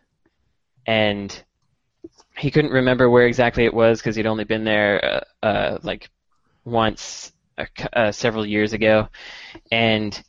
and 0.87 1.43
he 2.37 2.51
couldn't 2.51 2.73
remember 2.73 3.09
where 3.09 3.27
exactly 3.27 3.65
it 3.65 3.75
was 3.75 4.01
because 4.01 4.17
he'd 4.17 4.27
only 4.27 4.45
been 4.45 4.65
there 4.65 5.23
uh, 5.43 5.47
uh, 5.47 5.79
like 5.83 6.11
once 6.65 7.33
uh, 7.93 8.13
several 8.13 8.47
years 8.47 8.73
ago, 8.73 9.09
and 9.71 10.23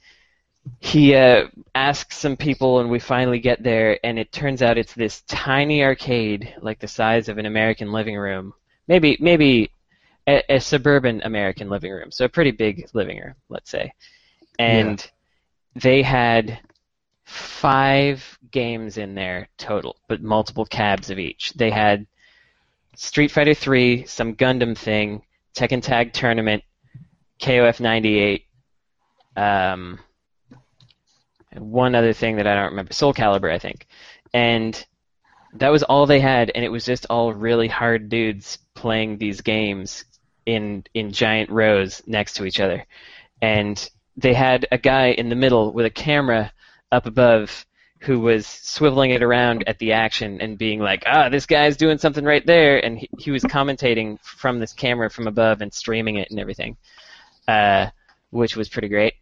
he 0.80 1.16
uh, 1.16 1.48
asks 1.76 2.18
some 2.18 2.38
people, 2.38 2.80
and 2.80 2.90
we 2.90 3.00
finally 3.00 3.40
get 3.40 3.64
there, 3.64 4.00
and 4.04 4.20
it 4.20 4.32
turns 4.32 4.62
out 4.62 4.78
it's 4.78 4.94
this 4.94 5.22
tiny 5.28 5.84
arcade, 5.84 6.54
like 6.62 6.80
the 6.80 6.88
size 6.88 7.30
of 7.30 7.38
an 7.38 7.46
American 7.46 7.92
living 7.92 8.18
room, 8.18 8.54
maybe 8.88 9.18
maybe 9.20 9.72
a, 10.28 10.44
a 10.50 10.60
suburban 10.60 11.22
American 11.24 11.70
living 11.70 11.92
room, 11.92 12.12
so 12.12 12.26
a 12.26 12.30
pretty 12.30 12.52
big 12.52 12.88
living 12.94 13.20
room, 13.20 13.36
let's 13.50 13.70
say, 13.70 13.92
and 14.60 15.10
they 15.76 16.02
had 16.02 16.60
five 17.24 18.38
games 18.52 18.98
in 18.98 19.14
there 19.14 19.48
total, 19.58 19.98
but 20.08 20.22
multiple 20.22 20.66
cabs 20.66 21.10
of 21.10 21.20
each. 21.20 21.54
They 21.54 21.70
had 21.70 22.08
Street 22.96 23.32
Fighter 23.32 23.54
3, 23.54 24.06
some 24.06 24.36
Gundam 24.36 24.78
thing, 24.78 25.22
Tekken 25.54 25.82
Tag 25.84 26.14
Tournament, 26.14 26.64
KOF 27.40 27.80
98, 27.80 28.46
um, 29.36 30.00
one 31.56 31.96
other 31.96 32.14
thing 32.14 32.38
that 32.38 32.48
I 32.48 32.56
don't 32.56 32.72
remember, 32.72 32.94
Soul 32.94 33.14
Calibur, 33.14 33.52
I 33.52 33.60
think. 33.60 33.88
And 34.34 34.86
that 35.54 35.70
was 35.70 35.84
all 35.84 36.06
they 36.06 36.20
had, 36.20 36.52
and 36.54 36.64
it 36.64 36.70
was 36.70 36.86
just 36.86 37.06
all 37.10 37.34
really 37.34 37.68
hard 37.68 38.10
dudes 38.10 38.60
playing 38.74 39.18
these 39.18 39.42
games 39.42 40.06
in 40.46 40.84
in 40.94 41.12
giant 41.12 41.50
rows 41.50 42.02
next 42.06 42.34
to 42.34 42.46
each 42.46 42.60
other. 42.60 42.86
And 43.42 43.90
they 44.16 44.34
had 44.34 44.68
a 44.72 44.78
guy 44.78 45.08
in 45.08 45.30
the 45.30 45.36
middle 45.36 45.72
with 45.74 45.86
a 45.86 45.92
camera 45.92 46.52
up 46.92 47.06
above 47.06 47.66
who 48.00 48.20
was 48.20 48.46
swiveling 48.46 49.14
it 49.14 49.24
around 49.24 49.64
at 49.68 49.80
the 49.80 49.94
action 49.94 50.40
and 50.40 50.58
being 50.58 50.80
like, 50.80 51.04
ah, 51.08 51.30
this 51.30 51.46
guy's 51.46 51.78
doing 51.78 51.98
something 51.98 52.24
right 52.24 52.46
there. 52.46 52.84
And 52.84 53.00
he, 53.00 53.10
he 53.18 53.32
was 53.32 53.44
commentating 53.44 54.20
from 54.22 54.60
this 54.60 54.74
camera 54.74 55.10
from 55.10 55.28
above 55.28 55.62
and 55.62 55.74
streaming 55.74 56.18
it 56.18 56.30
and 56.30 56.40
everything, 56.40 56.78
uh, 57.48 57.88
which 58.30 58.56
was 58.56 58.70
pretty 58.70 58.90
great. 58.90 59.14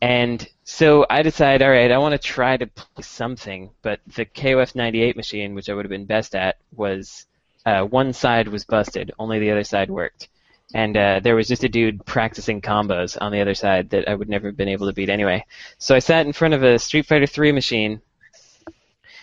And 0.00 0.46
so 0.64 1.06
I 1.10 1.22
decided, 1.22 1.62
all 1.64 1.70
right, 1.70 1.90
I 1.90 1.98
want 1.98 2.12
to 2.12 2.18
try 2.18 2.56
to 2.56 2.66
play 2.66 3.02
something, 3.02 3.70
but 3.82 4.00
the 4.06 4.24
KOF 4.24 4.74
98 4.74 5.16
machine, 5.16 5.54
which 5.54 5.68
I 5.68 5.74
would 5.74 5.84
have 5.84 5.90
been 5.90 6.06
best 6.06 6.34
at, 6.34 6.56
was 6.74 7.26
uh, 7.66 7.82
one 7.82 8.12
side 8.12 8.48
was 8.48 8.64
busted, 8.64 9.12
only 9.18 9.40
the 9.40 9.50
other 9.50 9.64
side 9.64 9.90
worked. 9.90 10.28
And 10.74 10.96
uh, 10.96 11.20
there 11.20 11.34
was 11.34 11.48
just 11.48 11.64
a 11.64 11.68
dude 11.68 12.04
practicing 12.04 12.60
combos 12.60 13.16
on 13.20 13.32
the 13.32 13.40
other 13.40 13.54
side 13.54 13.90
that 13.90 14.08
I 14.08 14.14
would 14.14 14.28
never 14.28 14.48
have 14.48 14.56
been 14.56 14.68
able 14.68 14.86
to 14.86 14.92
beat 14.92 15.08
anyway. 15.08 15.44
So 15.78 15.94
I 15.94 15.98
sat 15.98 16.26
in 16.26 16.32
front 16.32 16.54
of 16.54 16.62
a 16.62 16.78
Street 16.78 17.06
Fighter 17.06 17.26
3 17.26 17.52
machine, 17.52 18.00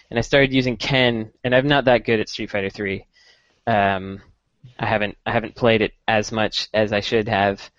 and 0.10 0.18
I 0.18 0.22
started 0.22 0.53
using 0.53 0.76
Ken, 0.76 1.32
and 1.43 1.56
I'm 1.56 1.68
not 1.68 1.86
that 1.86 2.03
good 2.03 2.20
at 2.20 2.30
Street 2.30 2.49
Fighter 2.49 2.70
3. 2.70 3.06
Um, 3.68 4.22
I 4.80 4.88
haven't 4.88 5.18
I 5.26 5.32
haven't 5.32 5.56
played 5.56 5.82
it 5.82 5.93
as 6.08 6.32
much 6.32 6.68
as 6.74 6.91
I 6.91 6.99
should 6.99 7.28
have, 7.28 7.70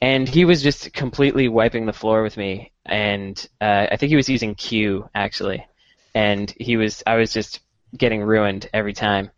and 0.00 0.28
he 0.28 0.44
was 0.44 0.62
just 0.62 0.92
completely 0.92 1.48
wiping 1.48 1.86
the 1.86 1.92
floor 1.92 2.22
with 2.22 2.36
me. 2.36 2.72
And 2.84 3.36
uh, 3.60 3.86
I 3.90 3.96
think 3.96 4.10
he 4.10 4.16
was 4.16 4.28
using 4.28 4.54
Q 4.54 5.08
actually, 5.14 5.66
and 6.14 6.52
he 6.58 6.76
was 6.76 7.02
I 7.06 7.16
was 7.16 7.32
just 7.32 7.60
getting 7.96 8.22
ruined 8.22 8.68
every 8.72 8.92
time. 8.92 9.30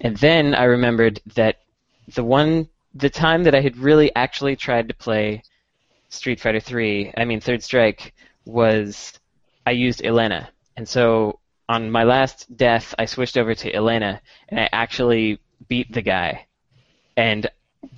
And 0.00 0.16
then 0.16 0.54
I 0.54 0.64
remembered 0.64 1.20
that 1.34 1.56
the 2.14 2.24
one 2.24 2.68
the 2.94 3.10
time 3.10 3.44
that 3.44 3.54
I 3.54 3.60
had 3.60 3.76
really 3.76 4.14
actually 4.14 4.56
tried 4.56 4.88
to 4.88 4.94
play 4.94 5.42
Street 6.08 6.40
Fighter 6.40 6.60
3, 6.60 7.14
I 7.16 7.24
mean 7.24 7.40
Third 7.40 7.62
Strike, 7.62 8.14
was 8.44 9.18
I 9.64 9.70
used 9.70 10.04
Elena. 10.04 10.50
And 10.76 10.88
so 10.88 11.38
on 11.68 11.90
my 11.90 12.02
last 12.02 12.56
death, 12.56 12.94
I 12.98 13.04
switched 13.04 13.36
over 13.36 13.54
to 13.54 13.72
Elena, 13.72 14.20
and 14.48 14.58
I 14.58 14.68
actually 14.72 15.38
beat 15.68 15.92
the 15.92 16.02
guy. 16.02 16.46
And 17.16 17.48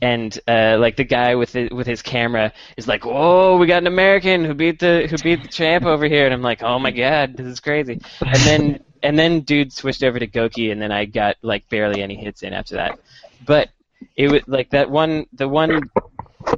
and 0.01 0.39
uh, 0.49 0.77
like 0.79 0.97
the 0.97 1.05
guy 1.05 1.35
with 1.35 1.53
the, 1.53 1.69
with 1.69 1.87
his 1.87 2.03
camera 2.03 2.53
is 2.77 2.87
like, 2.89 3.05
"Whoa, 3.05 3.57
we 3.57 3.67
got 3.67 3.83
an 3.83 3.87
American 3.87 4.45
who 4.45 4.55
beat 4.55 4.79
the 4.79 5.07
who 5.09 5.17
beat 5.19 5.43
the 5.43 5.49
champ 5.49 5.85
over 5.85 6.07
here," 6.07 6.25
and 6.25 6.35
I'm 6.35 6.43
like, 6.43 6.63
"Oh 6.63 6.79
my 6.79 6.91
god, 6.91 7.37
this 7.37 7.47
is 7.47 7.61
crazy." 7.61 8.01
And 8.21 8.37
then 8.43 8.85
and 9.03 9.19
then 9.19 9.41
dude 9.41 9.73
switched 9.73 10.03
over 10.03 10.19
to 10.19 10.27
Goki, 10.27 10.73
and 10.73 10.81
then 10.81 10.93
I 10.93 11.05
got 11.05 11.37
like 11.43 11.69
barely 11.69 12.03
any 12.03 12.17
hits 12.17 12.43
in 12.43 12.53
after 12.53 12.77
that. 12.77 12.99
But 13.45 13.71
it 14.17 14.31
was 14.31 14.43
like 14.47 14.71
that 14.71 14.91
one 14.91 15.27
the 15.33 15.49
one 15.49 15.91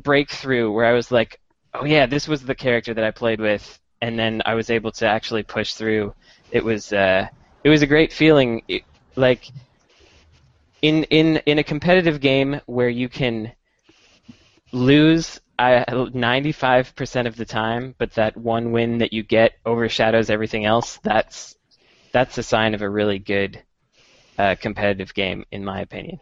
breakthrough 0.03 0.71
where 0.71 0.87
I 0.87 0.93
was 0.93 1.11
like, 1.11 1.41
"Oh 1.73 1.85
yeah, 1.85 2.07
this 2.07 2.29
was 2.29 2.43
the 2.43 2.55
character 2.55 2.95
that 2.95 3.05
I 3.05 3.11
played 3.11 3.41
with," 3.41 3.79
and 4.01 4.19
then 4.19 4.43
I 4.45 4.55
was 4.55 4.71
able 4.71 4.93
to 4.93 5.07
actually 5.07 5.43
push 5.43 5.75
through. 5.75 6.15
It 6.51 6.65
was 6.65 6.93
uh, 6.93 7.29
it 7.63 7.69
was 7.69 7.83
a 7.83 7.87
great 7.87 8.13
feeling. 8.13 8.63
It, 8.69 8.85
like 9.17 9.51
in 10.85 11.05
in 11.05 11.39
in 11.47 11.59
a 11.59 11.65
competitive 11.65 12.21
game 12.21 12.61
where 12.67 12.91
you 12.91 13.09
can 13.09 13.53
lose 14.71 15.41
uh, 15.59 15.85
95% 15.89 17.27
of 17.27 17.37
the 17.37 17.47
time, 17.47 17.95
but 17.97 18.13
that 18.17 18.37
one 18.37 18.71
win 18.71 18.99
that 18.99 19.15
you 19.15 19.23
get 19.23 19.53
overshadows 19.65 20.29
everything 20.29 20.67
else. 20.67 20.99
That's 21.03 21.57
that's 22.13 22.37
a 22.37 22.43
sign 22.43 22.75
of 22.75 22.83
a 22.83 22.89
really 22.89 23.19
good 23.19 23.63
uh, 24.37 24.57
competitive 24.61 25.15
game, 25.15 25.47
in 25.51 25.65
my 25.65 25.81
opinion. 25.81 26.21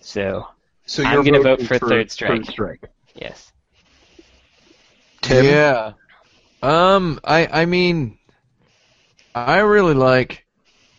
So 0.00 0.46
So 0.84 1.02
I'm 1.02 1.24
gonna 1.24 1.40
vote 1.40 1.60
voting 1.60 1.66
for 1.66 1.80
Third 1.80 2.12
Strike. 2.12 2.44
Third 2.44 2.46
strike. 2.46 2.84
yes, 3.12 3.52
Tim? 5.20 5.44
Yeah. 5.46 5.94
Um, 6.62 7.18
I 7.24 7.62
I 7.62 7.64
mean, 7.66 8.18
I 9.34 9.58
really 9.58 9.94
like 9.94 10.46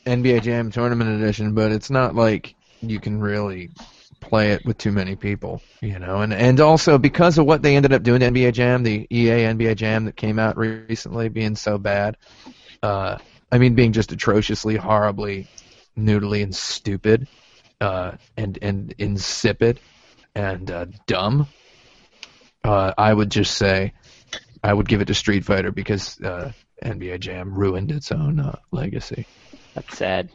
NBA 0.05 0.41
Jam 0.41 0.71
Tournament 0.71 1.21
Edition, 1.21 1.53
but 1.53 1.71
it's 1.71 1.89
not 1.89 2.13
like 2.13 2.56
you 2.81 2.99
can 2.99 3.19
really 3.19 3.71
play 4.19 4.51
it 4.51 4.65
with 4.65 4.77
too 4.77 4.91
many 4.91 5.15
people, 5.15 5.61
you 5.81 5.99
know. 5.99 6.21
And 6.21 6.33
and 6.33 6.59
also 6.59 6.97
because 6.97 7.37
of 7.37 7.45
what 7.45 7.61
they 7.61 7.75
ended 7.75 7.93
up 7.93 8.03
doing 8.03 8.19
to 8.21 8.31
NBA 8.31 8.53
Jam, 8.53 8.83
the 8.83 9.07
EA 9.11 9.45
NBA 9.45 9.75
Jam 9.75 10.05
that 10.05 10.15
came 10.15 10.39
out 10.39 10.57
re- 10.57 10.83
recently 10.87 11.29
being 11.29 11.55
so 11.55 11.77
bad, 11.77 12.17
uh, 12.83 13.17
I 13.51 13.57
mean 13.57 13.75
being 13.75 13.93
just 13.93 14.11
atrociously, 14.11 14.75
horribly, 14.75 15.47
noodly, 15.97 16.43
and 16.43 16.55
stupid, 16.55 17.27
uh, 17.81 18.13
and 18.35 18.57
and 18.61 18.93
insipid, 18.97 19.79
and 20.35 20.69
uh, 20.71 20.85
dumb. 21.05 21.47
Uh, 22.63 22.93
I 22.97 23.13
would 23.13 23.31
just 23.31 23.55
say 23.55 23.93
I 24.63 24.73
would 24.73 24.89
give 24.89 25.01
it 25.01 25.05
to 25.05 25.13
Street 25.13 25.45
Fighter 25.45 25.71
because 25.71 26.19
uh, 26.21 26.51
NBA 26.83 27.19
Jam 27.19 27.53
ruined 27.53 27.91
its 27.91 28.11
own 28.11 28.39
uh, 28.39 28.57
legacy. 28.71 29.25
that's 29.73 29.97
sad. 29.97 30.29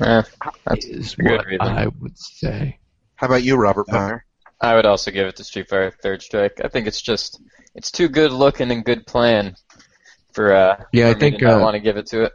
Eh, 0.00 0.22
that's 0.66 0.84
Is 0.86 1.14
a 1.18 1.22
good 1.22 1.30
what 1.32 1.46
reason. 1.46 1.66
I 1.66 1.86
would 2.00 2.18
say. 2.18 2.78
How 3.16 3.26
about 3.26 3.42
you, 3.42 3.56
Robert 3.56 3.90
Meyer? 3.90 4.24
I 4.60 4.74
would 4.74 4.86
also 4.86 5.10
give 5.10 5.26
it 5.26 5.36
to 5.36 5.44
Street 5.44 5.68
Fighter 5.68 5.92
Third 6.02 6.22
Strike. 6.22 6.60
I 6.64 6.68
think 6.68 6.86
it's 6.86 7.00
just 7.00 7.40
it's 7.74 7.90
too 7.90 8.08
good 8.08 8.32
looking 8.32 8.70
and 8.70 8.84
good 8.84 9.06
playing 9.06 9.54
for 10.32 10.52
uh 10.54 10.84
Yeah, 10.92 11.08
I 11.08 11.12
for 11.12 11.18
me 11.18 11.30
think, 11.30 11.42
I 11.42 11.56
uh, 11.56 11.60
want 11.62 11.74
to 11.74 11.80
give 11.80 11.96
it 11.96 12.06
to 12.06 12.24
it. 12.24 12.32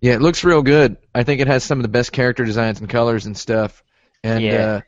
Yeah, 0.00 0.14
it 0.14 0.22
looks 0.22 0.44
real 0.44 0.62
good. 0.62 0.96
I 1.14 1.22
think 1.24 1.40
it 1.40 1.46
has 1.48 1.64
some 1.64 1.78
of 1.78 1.82
the 1.82 1.88
best 1.88 2.12
character 2.12 2.44
designs 2.44 2.80
and 2.80 2.88
colors 2.88 3.26
and 3.26 3.36
stuff. 3.36 3.82
And 4.22 4.42
Yeah. 4.44 4.80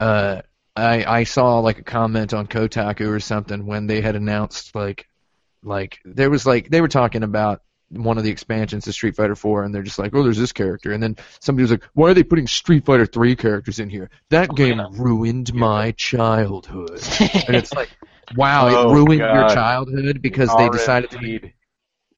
uh, 0.00 0.04
uh, 0.04 0.42
I 0.74 1.04
I 1.20 1.24
saw 1.24 1.60
like 1.60 1.78
a 1.78 1.82
comment 1.84 2.34
on 2.34 2.46
Kotaku 2.46 3.08
or 3.08 3.20
something 3.20 3.66
when 3.66 3.86
they 3.86 4.00
had 4.00 4.16
announced 4.16 4.74
like 4.74 5.06
like 5.62 5.98
there 6.04 6.30
was 6.30 6.46
like 6.46 6.68
they 6.68 6.80
were 6.80 6.88
talking 6.88 7.22
about 7.22 7.60
one 8.02 8.18
of 8.18 8.24
the 8.24 8.30
expansions 8.30 8.84
to 8.84 8.92
Street 8.92 9.16
Fighter 9.16 9.34
4 9.34 9.64
and 9.64 9.74
they're 9.74 9.82
just 9.82 9.98
like, 9.98 10.14
"Oh, 10.14 10.22
there's 10.22 10.38
this 10.38 10.52
character." 10.52 10.92
And 10.92 11.02
then 11.02 11.16
somebody 11.40 11.62
was 11.64 11.70
like, 11.70 11.84
"Why 11.94 12.10
are 12.10 12.14
they 12.14 12.22
putting 12.22 12.46
Street 12.46 12.84
Fighter 12.84 13.06
3 13.06 13.36
characters 13.36 13.78
in 13.78 13.88
here? 13.90 14.10
That 14.30 14.54
game 14.54 14.80
ruined 14.92 15.54
my 15.54 15.92
childhood." 15.92 17.00
And 17.46 17.56
it's 17.56 17.72
like, 17.72 17.90
"Wow, 18.36 18.68
Oh, 18.68 18.90
it 18.90 18.94
ruined 18.94 19.20
your 19.20 19.48
childhood 19.48 20.20
because 20.22 20.54
they 20.56 20.68
decided 20.68 21.10
to 21.10 21.20
make 21.20 21.54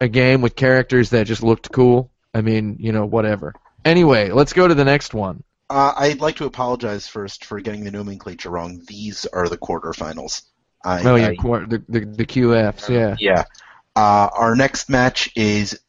a 0.01 0.09
game 0.09 0.41
with 0.43 0.55
characters 0.57 1.11
that 1.11 1.27
just 1.27 1.43
looked 1.43 1.73
cool. 1.73 2.11
I 2.35 2.43
mean, 2.43 2.77
you 2.79 2.93
know, 2.93 3.07
whatever. 3.07 3.55
Anyway, 3.85 4.31
let's 4.31 4.53
go 4.53 4.69
to 4.69 4.75
the 4.75 4.85
next 4.85 5.15
one. 5.15 5.43
Uh, 5.71 5.93
I'd 5.97 6.21
like 6.21 6.37
to 6.37 6.45
apologize 6.45 7.09
first 7.09 7.45
for 7.45 7.61
getting 7.61 7.83
the 7.85 7.91
nomenclature 7.91 8.51
wrong. 8.51 8.83
These 8.87 9.27
are 9.33 9.49
the 9.49 9.57
quarterfinals. 9.57 10.43
I, 10.85 11.03
Oh 11.03 11.15
yeah, 11.17 11.29
I- 11.29 11.35
quar- 11.37 11.67
the, 11.67 11.83
the 11.89 12.01
the 12.01 12.27
QFs. 12.27 12.89
Yeah. 12.89 13.17
yeah. 13.19 13.45
Uh, 13.97 14.29
our 14.33 14.55
next 14.55 14.91
match 14.91 15.31
is 15.35 15.81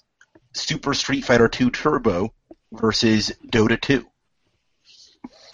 Super 0.54 0.94
Street 0.94 1.26
Fighter 1.26 1.50
2 1.50 1.70
Turbo 1.72 2.34
versus 2.72 3.34
Dota 3.52 3.80
2. 3.80 4.06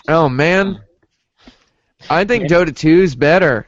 Oh 0.07 0.29
man, 0.29 0.81
I 2.09 2.25
think 2.25 2.45
Dota 2.45 2.75
2 2.75 3.01
is 3.01 3.15
better. 3.15 3.67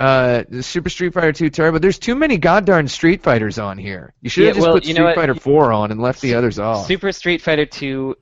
Uh, 0.00 0.44
Super 0.60 0.88
Street 0.90 1.12
Fighter 1.12 1.32
2 1.32 1.50
Turbo. 1.50 1.78
There's 1.78 1.98
too 1.98 2.14
many 2.14 2.38
goddarn 2.38 2.88
Street 2.88 3.22
Fighters 3.22 3.58
on 3.58 3.78
here. 3.78 4.14
You 4.20 4.30
should 4.30 4.46
have 4.46 4.56
Yeah, 4.56 4.60
just 4.60 4.66
well, 4.66 4.76
put 4.76 4.84
you 4.84 4.92
Street 4.92 5.02
know 5.02 5.06
what? 5.08 5.16
Fighter 5.16 5.34
4 5.34 5.72
on 5.72 5.90
and 5.90 6.00
left 6.00 6.20
the 6.20 6.34
others 6.34 6.58
off. 6.58 6.86
Super 6.86 7.12
Street 7.12 7.42
Fighter 7.42 7.66
2 7.66 8.16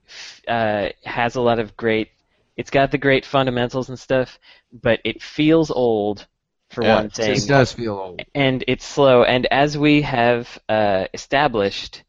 uh, 0.49 0.88
has 1.05 1.36
a 1.36 1.40
lot 1.40 1.59
of 1.59 1.76
great. 1.76 2.09
It's 2.57 2.70
got 2.70 2.90
the 2.90 2.99
great 2.99 3.26
fundamentals 3.26 3.90
and 3.90 3.99
stuff, 3.99 4.38
but 4.72 5.01
it 5.05 5.22
feels 5.22 5.70
old, 5.70 6.26
for 6.70 6.82
Yeah, 6.84 6.96
one 6.96 7.06
it's 7.06 7.16
thing, 7.16 7.36
It 7.36 7.46
does 7.46 7.72
feel 7.72 7.94
old. 7.94 8.22
and 8.34 8.64
it's 8.66 8.84
slow. 8.84 9.22
And 9.24 9.46
as 9.46 9.76
we 9.78 10.02
have 10.02 10.58
uh, 10.68 11.06
established, 11.14 12.02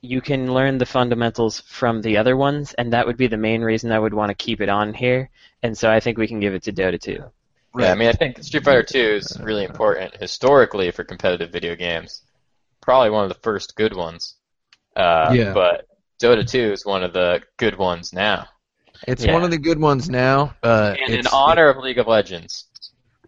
you 0.00 0.20
can 0.20 0.52
learn 0.52 0.78
the 0.78 0.86
fundamentals 0.86 1.60
from 1.60 2.02
the 2.02 2.16
other 2.18 2.36
ones, 2.36 2.74
and 2.74 2.92
that 2.92 3.06
would 3.06 3.16
be 3.16 3.26
the 3.26 3.36
main 3.36 3.62
reason 3.62 3.90
I 3.92 3.98
would 3.98 4.14
want 4.14 4.30
to 4.30 4.34
keep 4.34 4.60
it 4.60 4.68
on 4.68 4.92
here. 4.94 5.30
And 5.62 5.76
so 5.76 5.90
I 5.90 6.00
think 6.00 6.18
we 6.18 6.28
can 6.28 6.40
give 6.40 6.54
it 6.54 6.62
to 6.64 6.72
Dota 6.72 7.00
2. 7.00 7.24
Yeah, 7.78 7.90
I 7.90 7.94
mean, 7.94 8.08
I 8.08 8.12
think 8.12 8.42
Street 8.44 8.64
Fighter 8.64 8.82
2 8.84 8.98
is 8.98 9.38
really 9.42 9.64
important 9.64 10.16
historically 10.16 10.90
for 10.90 11.02
competitive 11.04 11.50
video 11.50 11.74
games. 11.74 12.22
Probably 12.82 13.10
one 13.10 13.24
of 13.24 13.30
the 13.30 13.40
first 13.42 13.74
good 13.76 13.96
ones. 13.96 14.34
Uh, 14.94 15.32
Yeah. 15.34 15.52
But 15.54 15.86
Dota 16.22 16.48
2 16.48 16.72
is 16.72 16.84
one 16.84 17.02
of 17.02 17.12
the 17.12 17.42
good 17.56 17.76
ones 17.78 18.12
now. 18.12 18.46
It's 19.08 19.24
Yeah. 19.24 19.32
one 19.32 19.42
of 19.42 19.50
the 19.50 19.58
good 19.58 19.80
ones 19.80 20.08
now. 20.08 20.54
Uh, 20.62 20.94
And 21.00 21.14
in 21.14 21.18
it's- 21.20 21.32
honor 21.34 21.68
of 21.68 21.78
League 21.78 21.98
of 21.98 22.06
Legends. 22.06 22.66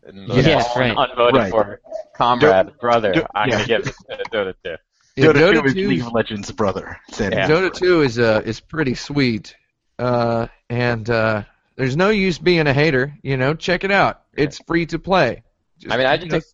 And 0.07 0.29
those 0.31 0.47
Yes, 0.47 0.69
all 0.75 0.81
right. 0.81 0.97
Unvoted 0.97 1.33
Right. 1.35 1.51
for 1.51 1.81
comrade, 2.17 2.79
brother. 2.81 3.13
Do- 3.13 3.27
I'm 3.35 3.49
yeah. 3.49 3.67
going 3.67 3.83
to 3.83 3.93
give 3.93 3.95
it 4.09 4.23
to 4.25 4.31
Dota 4.31 4.55
2. 4.65 4.77
yeah, 5.17 5.27
Dota, 5.33 5.61
2 5.63 5.65
is 5.67 5.75
League 5.75 6.01
of 6.03 6.13
Legends 6.13 6.51
brother. 6.53 6.99
Yeah. 7.19 7.49
Dota 7.49 7.73
2 7.73 8.03
is 8.03 8.19
uh 8.19 8.43
is 8.45 8.61
pretty 8.61 8.95
sweet. 8.95 9.57
Uh 9.99 10.47
and 10.71 11.09
uh 11.11 11.43
there's 11.77 11.97
no 11.97 12.09
use 12.11 12.39
being 12.39 12.67
a 12.67 12.73
hater, 12.73 13.15
you 13.23 13.37
know, 13.37 13.55
check 13.55 13.85
it 13.85 13.91
out. 13.91 14.23
It's 14.35 14.59
free 14.67 14.87
to 14.87 14.99
play. 14.99 15.43
Just, 15.79 15.93
I 15.93 15.99
mean, 15.99 16.07
I 16.07 16.13
you 16.15 16.19
didn't 16.21 16.33
know, 16.33 16.41
think 16.41 16.53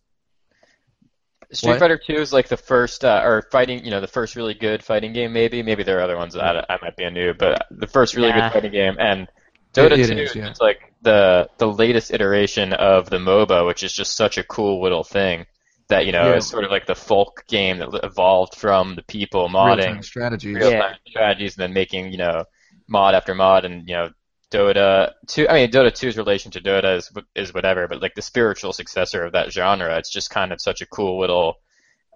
Street 1.51 1.69
What? 1.71 1.79
Fighter 1.79 1.97
2 2.03 2.13
is 2.15 2.33
like 2.33 2.47
the 2.47 2.57
first, 2.57 3.05
uh, 3.05 3.21
or 3.23 3.43
fighting, 3.51 3.85
you 3.85 3.91
know, 3.91 4.01
the 4.01 4.07
first 4.07 4.35
really 4.35 4.55
good 4.55 4.83
fighting 4.83 5.13
game. 5.13 5.33
Maybe, 5.33 5.61
maybe 5.61 5.83
there 5.83 5.99
are 5.99 6.01
other 6.01 6.17
ones 6.17 6.33
that 6.33 6.43
I, 6.43 6.73
I 6.73 6.77
might 6.81 6.97
be 6.97 7.03
a 7.03 7.11
new, 7.11 7.33
but 7.35 7.67
the 7.69 7.85
first 7.85 8.15
really 8.15 8.29
Nah. 8.29 8.47
good 8.49 8.53
fighting 8.53 8.71
game. 8.71 8.95
And 8.99 9.27
Dota 9.73 9.93
It- 9.93 9.99
it 10.01 10.07
2 10.15 10.21
is, 10.21 10.35
yeah. 10.35 10.53
like 10.61 10.93
the 11.01 11.49
the 11.57 11.67
latest 11.67 12.11
iteration 12.13 12.73
of 12.73 13.09
the 13.09 13.17
MOBA, 13.17 13.65
which 13.65 13.83
is 13.83 13.91
just 13.93 14.15
such 14.15 14.37
a 14.37 14.43
cool 14.43 14.81
little 14.81 15.03
thing 15.03 15.45
that 15.89 16.05
you 16.05 16.11
know 16.11 16.29
Yeah. 16.29 16.35
is 16.37 16.47
sort 16.47 16.63
of 16.63 16.71
like 16.71 16.85
the 16.85 16.95
folk 16.95 17.43
game 17.47 17.79
that 17.79 17.89
evolved 18.03 18.55
from 18.55 18.95
the 18.95 19.03
people 19.03 19.49
modding 19.49 20.03
strategies. 20.03 20.57
Yeah. 20.59 20.93
strategies 21.07 21.57
and 21.57 21.63
then 21.63 21.73
making 21.73 22.11
you 22.11 22.17
know 22.17 22.45
mod 22.87 23.15
after 23.15 23.33
mod 23.35 23.65
and 23.65 23.87
you 23.87 23.95
know 23.95 24.09
Dota 24.51 25.11
2 25.27 25.49
I 25.49 25.53
mean 25.55 25.71
Dota 25.71 25.91
2's 25.91 26.15
relation 26.17 26.51
to 26.51 26.61
Dota 26.61 26.97
is 26.97 27.11
is 27.35 27.53
whatever 27.53 27.87
but 27.87 28.01
like 28.01 28.13
the 28.15 28.21
spiritual 28.21 28.71
successor 28.71 29.25
of 29.25 29.33
that 29.33 29.51
genre 29.51 29.97
it's 29.97 30.11
just 30.11 30.29
kind 30.29 30.53
of 30.53 30.61
such 30.61 30.81
a 30.81 30.85
cool 30.85 31.19
little 31.19 31.55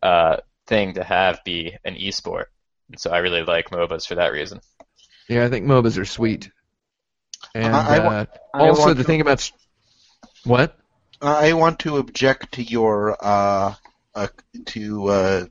uh, 0.03 0.37
thing 0.67 0.93
to 0.93 1.03
have 1.03 1.39
be 1.43 1.75
an 1.83 1.95
esport 1.95 2.45
and 2.89 2.99
so 2.99 3.09
I 3.11 3.17
really 3.19 3.43
like 3.43 3.71
MOBAs 3.71 4.05
for 4.07 4.15
that 4.15 4.31
reason 4.31 4.59
Yeah, 5.27 5.45
I 5.45 5.49
think 5.49 5.65
MOBAs 5.65 5.97
are 5.99 6.05
sweet. 6.05 6.51
And 7.55 7.75
I- 7.75 7.95
I 7.95 7.97
uh, 7.99 8.25
I 8.53 8.67
also 8.69 8.81
want 8.81 8.97
the 8.97 9.03
to- 9.03 9.07
thing 9.07 9.21
about 9.21 9.51
what? 10.43 10.77
I 11.21 11.53
want 11.53 11.79
to 11.79 11.97
object 11.97 12.53
to 12.53 12.63
your 12.63 13.17
uh, 13.23 13.73
uh 14.15 14.27
to 14.67 15.07
uh 15.07 15.45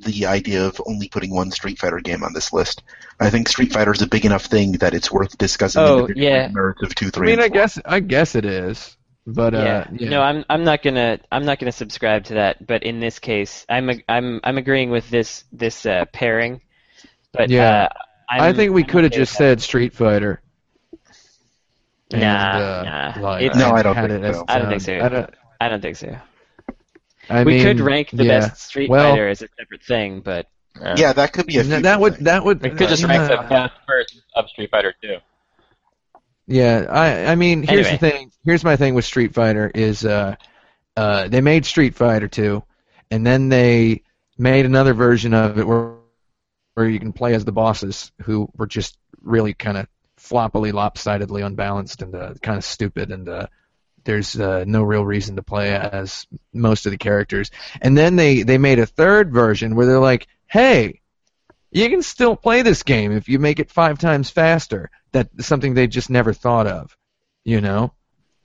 the 0.00 0.26
idea 0.26 0.64
of 0.64 0.80
only 0.86 1.08
putting 1.08 1.34
one 1.34 1.50
Street 1.50 1.76
Fighter 1.80 1.98
game 1.98 2.22
on 2.22 2.32
this 2.32 2.52
list. 2.52 2.84
I 3.18 3.30
think 3.30 3.48
Street 3.48 3.72
Fighter 3.72 3.90
is 3.90 4.00
a 4.00 4.06
big 4.06 4.24
enough 4.24 4.44
thing 4.46 4.72
that 4.74 4.94
it's 4.94 5.10
worth 5.10 5.36
discussing 5.38 5.82
Oh, 5.82 5.98
individually 6.00 6.24
yeah. 6.28 6.48
merits 6.52 6.82
of 6.84 6.94
two, 6.94 7.06
I 7.06 7.10
three. 7.10 7.26
mean, 7.28 7.40
I 7.40 7.48
guess 7.48 7.80
I 7.84 7.98
guess 7.98 8.36
it 8.36 8.44
is, 8.44 8.96
but 9.26 9.54
uh, 9.54 9.58
yeah. 9.58 9.86
yeah. 9.98 10.08
No, 10.10 10.22
I'm 10.22 10.44
I'm 10.48 10.62
not 10.62 10.84
gonna 10.84 11.18
I'm 11.32 11.44
not 11.44 11.58
gonna 11.58 11.72
subscribe 11.72 12.24
to 12.26 12.34
that. 12.34 12.64
But 12.64 12.84
in 12.84 13.00
this 13.00 13.18
case, 13.18 13.66
I'm 13.68 13.90
I'm 14.08 14.40
I'm 14.44 14.56
agreeing 14.58 14.90
with 14.90 15.10
this 15.10 15.42
this 15.52 15.84
uh, 15.84 16.04
pairing. 16.12 16.60
But 17.32 17.50
Yeah. 17.50 17.84
uh, 17.84 17.88
I'm, 18.30 18.42
I 18.42 18.52
think 18.52 18.72
we 18.72 18.84
could 18.84 19.02
have 19.02 19.12
just 19.12 19.32
that. 19.32 19.38
said 19.38 19.62
Street 19.62 19.94
Fighter. 19.94 20.40
Nah, 22.12 22.18
uh, 22.18 23.12
nah. 23.16 23.22
like, 23.22 23.42
It's- 23.42 23.58
No, 23.58 23.72
I 23.72 23.82
don't 23.82 23.94
think 23.94 24.10
it 24.10 24.22
as 24.24 24.36
so. 24.36 24.44
I 24.48 24.58
don't 24.58 24.68
think 24.70 24.82
so. 24.82 24.98
I 24.98 25.08
don't, 25.08 25.30
I 25.60 25.68
don't 25.68 25.80
think 25.82 25.96
so. 25.96 26.16
I 27.30 27.44
we 27.44 27.54
mean, 27.54 27.62
could 27.62 27.80
rank 27.80 28.10
the 28.10 28.24
yeah. 28.24 28.40
best 28.40 28.62
Street 28.62 28.88
Well- 28.88 29.10
Fighter 29.10 29.28
as 29.28 29.42
a 29.42 29.48
separate 29.58 29.82
thing, 29.82 30.20
but 30.20 30.46
yeah. 30.80 30.94
yeah, 30.96 31.12
that 31.12 31.32
could 31.32 31.46
be 31.46 31.58
a 31.58 31.62
That, 31.64 31.82
that 31.82 32.00
would 32.00 32.14
that 32.16 32.44
would 32.44 32.62
we 32.62 32.70
could 32.70 32.88
just 32.88 33.04
uh, 33.04 33.08
rank 33.08 33.28
the 33.28 33.46
best 33.48 33.74
versions 33.86 34.22
of 34.34 34.48
Street 34.48 34.70
Fighter 34.70 34.94
2 35.02 35.16
Yeah, 36.46 36.86
I 36.88 37.32
I 37.32 37.34
mean, 37.34 37.62
here's 37.62 37.86
Anyway. 37.86 37.90
the 37.90 38.10
thing. 38.10 38.32
Here's 38.44 38.64
my 38.64 38.76
thing 38.76 38.94
with 38.94 39.04
Street 39.04 39.34
Fighter 39.34 39.70
is 39.74 40.04
uh, 40.04 40.36
uh, 40.96 41.28
they 41.28 41.42
made 41.42 41.66
Street 41.66 41.94
Fighter 41.94 42.28
2, 42.28 42.62
and 43.10 43.26
then 43.26 43.50
they 43.50 44.02
made 44.38 44.64
another 44.64 44.94
version 44.94 45.34
of 45.34 45.58
it 45.58 45.66
where 45.66 45.94
where 46.74 46.88
you 46.88 47.00
can 47.00 47.12
play 47.12 47.34
as 47.34 47.44
the 47.44 47.52
bosses 47.52 48.12
who 48.22 48.48
were 48.56 48.68
just 48.68 48.96
really 49.20 49.52
kind 49.52 49.76
of 49.76 49.88
floppily, 50.28 50.72
lopsidedly 50.72 51.42
unbalanced 51.42 52.02
and 52.02 52.14
uh, 52.14 52.34
kind 52.42 52.58
of 52.58 52.64
stupid, 52.64 53.10
and 53.10 53.28
uh, 53.28 53.46
there's 54.04 54.38
uh, 54.38 54.64
no 54.66 54.82
real 54.82 55.04
reason 55.04 55.36
to 55.36 55.42
play 55.42 55.74
as 55.74 56.26
most 56.52 56.86
of 56.86 56.92
the 56.92 56.98
characters. 56.98 57.50
And 57.80 57.96
then 57.96 58.16
they 58.16 58.42
they 58.42 58.58
made 58.58 58.78
a 58.78 58.86
third 58.86 59.32
version 59.32 59.74
where 59.74 59.86
they're 59.86 59.98
like, 59.98 60.26
hey. 60.46 61.00
You 61.70 61.90
can 61.90 62.00
still 62.00 62.34
play 62.34 62.62
this 62.62 62.82
game 62.82 63.12
if 63.12 63.28
you 63.28 63.38
make 63.38 63.60
it 63.60 63.70
five 63.70 63.98
times 63.98 64.30
faster. 64.30 64.90
That's 65.12 65.46
something 65.46 65.74
they 65.74 65.86
just 65.86 66.08
never 66.08 66.32
thought 66.32 66.66
of, 66.66 66.96
you 67.44 67.60
know. 67.60 67.92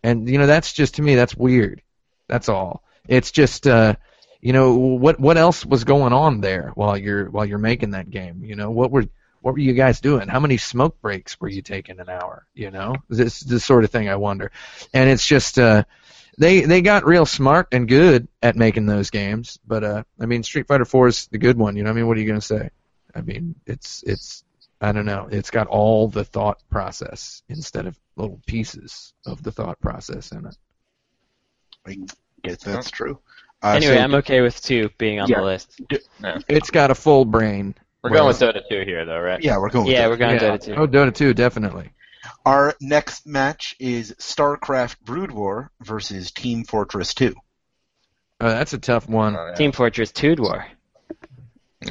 And 0.04 0.28
you 0.28 0.38
know 0.38 0.46
that's 0.46 0.74
just 0.74 0.96
to 0.96 1.02
me 1.02 1.16
that's 1.16 1.34
weird. 1.34 1.82
That's 2.28 2.50
all. 2.50 2.84
It's 3.08 3.32
just 3.32 3.66
uh, 3.66 3.96
you 4.42 4.52
know 4.52 4.76
what 4.76 5.20
what 5.20 5.38
else 5.38 5.66
was 5.66 5.86
going 5.86 6.12
on 6.12 6.42
there 6.42 6.72
while 6.76 6.98
you're 6.98 7.30
while 7.30 7.46
you're 7.46 7.58
making 7.58 7.92
that 7.92 8.10
game. 8.10 8.44
You 8.44 8.58
know 8.58 8.72
what 8.72 8.92
were 8.92 9.06
what 9.44 9.52
were 9.54 9.60
you 9.60 9.74
guys 9.74 10.00
doing? 10.00 10.30
How 10.30 10.40
many 10.40 10.56
smoke 10.58 11.00
breaks 11.02 11.40
were 11.40 11.50
you 11.50 11.62
taking 11.62 12.00
an 12.00 12.10
hour? 12.10 12.48
You 12.54 12.72
know 12.72 12.96
this 13.10 13.42
is 13.42 13.48
the 13.48 13.60
sort 13.60 13.84
of 13.84 13.92
thing 13.92 14.08
I 14.10 14.16
wonder. 14.16 14.52
And 14.94 15.10
it's 15.10 15.28
just 15.28 15.60
uh, 15.60 15.84
they 16.38 16.62
they 16.62 16.82
got 16.82 17.06
real 17.06 17.26
smart 17.26 17.68
and 17.74 17.88
good 17.88 18.30
at 18.42 18.56
making 18.56 18.86
those 18.86 19.10
games. 19.10 19.60
But 19.68 19.84
uh, 19.84 20.04
I 20.20 20.26
mean 20.26 20.44
Street 20.44 20.68
Fighter 20.68 20.86
4 20.86 21.08
is 21.10 21.28
the 21.28 21.38
good 21.38 21.58
one. 21.58 21.76
You 21.76 21.84
know 21.84 21.90
I 21.90 21.94
mean 21.94 22.08
what 22.08 22.18
are 22.18 22.22
you 22.22 22.28
gonna 22.28 22.40
say? 22.42 22.70
I 23.14 23.22
mean, 23.22 23.56
it's 23.68 24.02
it's 24.08 24.44
I 24.82 24.92
don't 24.94 25.06
know. 25.06 25.28
It's 25.30 25.52
got 25.52 25.68
all 25.68 26.08
the 26.08 26.24
thought 26.24 26.62
process 26.70 27.44
instead 27.50 27.86
of 27.86 28.00
little 28.16 28.40
pieces 28.48 29.14
of 29.26 29.44
the 29.44 29.52
thought 29.52 29.80
process 29.82 30.32
in 30.32 30.46
it. 30.46 30.58
I 31.86 31.98
guess 32.44 32.64
that's 32.64 32.92
true. 32.92 33.20
Uh, 33.62 33.74
anyway, 33.76 33.96
so- 33.96 34.02
I'm 34.02 34.16
okay 34.16 34.42
with 34.42 34.62
two 34.62 34.90
being 34.98 35.20
on 35.20 35.30
Yeah. 35.30 35.40
the 35.40 35.46
list. 35.46 35.82
It's 36.50 36.70
got 36.72 36.92
a 36.92 36.96
full 36.96 37.26
brain. 37.26 37.76
We're 38.04 38.10
Well, 38.12 38.20
going 38.24 38.28
with 38.28 38.40
Dota 38.40 38.62
2 38.70 38.84
here 38.86 39.06
though 39.06 39.20
right 39.20 39.42
yeah, 39.42 39.58
we're 39.58 39.70
going. 39.70 39.86
With 39.86 39.94
Yeah, 39.94 40.02
that. 40.04 40.10
we're 40.10 40.18
going 40.18 40.36
yeah. 40.36 40.58
Dota 40.58 40.62
2. 40.66 40.74
Oh, 40.76 40.88
Dota 40.88 41.14
2, 41.14 41.34
definitely. 41.34 41.92
Our 42.46 42.76
next 42.82 43.26
match 43.26 43.76
is 43.80 44.14
StarCraft 44.20 45.00
Brood 45.02 45.32
War 45.32 45.72
versus 45.82 46.32
Team 46.32 46.64
Fortress 46.66 47.14
2. 47.14 47.34
Uh, 48.40 48.50
that's 48.50 48.74
a 48.74 48.78
tough 48.78 49.08
one. 49.08 49.36
Oh, 49.38 49.48
yeah. 49.48 49.54
Team 49.56 49.72
Fortress 49.72 50.12
2 50.12 50.36
War. 50.38 50.66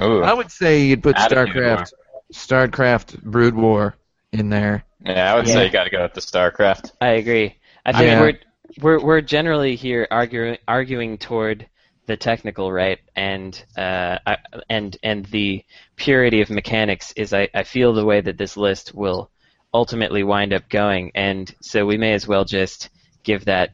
Ooh. 0.00 0.22
I 0.22 0.32
would 0.32 0.50
say 0.50 0.82
you'd 0.86 1.02
put 1.02 1.16
Attitude 1.16 1.54
StarCraft, 1.54 1.92
StarCraft 2.32 3.22
Brood 3.22 3.54
War 3.54 3.94
in 4.32 4.48
there. 4.48 4.84
yeah 5.04 5.32
I 5.32 5.36
would 5.36 5.46
Yeah. 5.46 5.54
say 5.54 5.66
you 5.66 5.70
got 5.72 5.84
to 5.84 5.90
go 5.90 6.02
with 6.02 6.14
the 6.14 6.20
StarCraft 6.20 6.92
I 7.00 7.08
agree. 7.12 7.56
I 7.84 7.92
think 7.92 8.04
Yeah. 8.04 8.20
we're 8.20 8.38
we're 8.80 9.04
we're 9.04 9.20
generally 9.20 9.76
here 9.76 10.06
arguing 10.10 10.56
arguing 10.66 11.18
toward 11.18 11.66
the 12.06 12.16
technical 12.16 12.70
right 12.72 12.98
and 13.14 13.64
uh 13.76 14.18
I, 14.26 14.36
and 14.68 14.96
and 15.02 15.24
the 15.26 15.64
purity 15.96 16.40
of 16.40 16.50
mechanics 16.50 17.12
is 17.16 17.32
I, 17.32 17.48
I 17.54 17.62
feel 17.62 17.92
the 17.94 18.04
way 18.04 18.20
that 18.20 18.36
this 18.38 18.56
list 18.56 18.92
will 18.94 19.30
ultimately 19.72 20.22
wind 20.22 20.52
up 20.52 20.68
going 20.68 21.12
and 21.14 21.52
so 21.60 21.86
we 21.86 21.96
may 21.96 22.12
as 22.14 22.26
well 22.26 22.44
just 22.44 22.90
give 23.22 23.44
that 23.44 23.72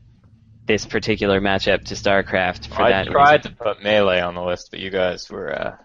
this 0.66 0.84
particular 0.84 1.40
matchup 1.40 1.84
to 1.84 1.94
StarCraft 1.94 2.66
for 2.68 2.82
I 2.82 2.90
that 2.90 3.08
I 3.08 3.10
tried 3.10 3.36
reason. 3.44 3.52
to 3.56 3.56
put 3.64 3.82
melee 3.82 4.20
on 4.20 4.34
the 4.34 4.42
list, 4.42 4.70
but 4.70 4.80
you 4.80 4.90
guys 4.90 5.30
were 5.30 5.50
uh, 5.50 5.76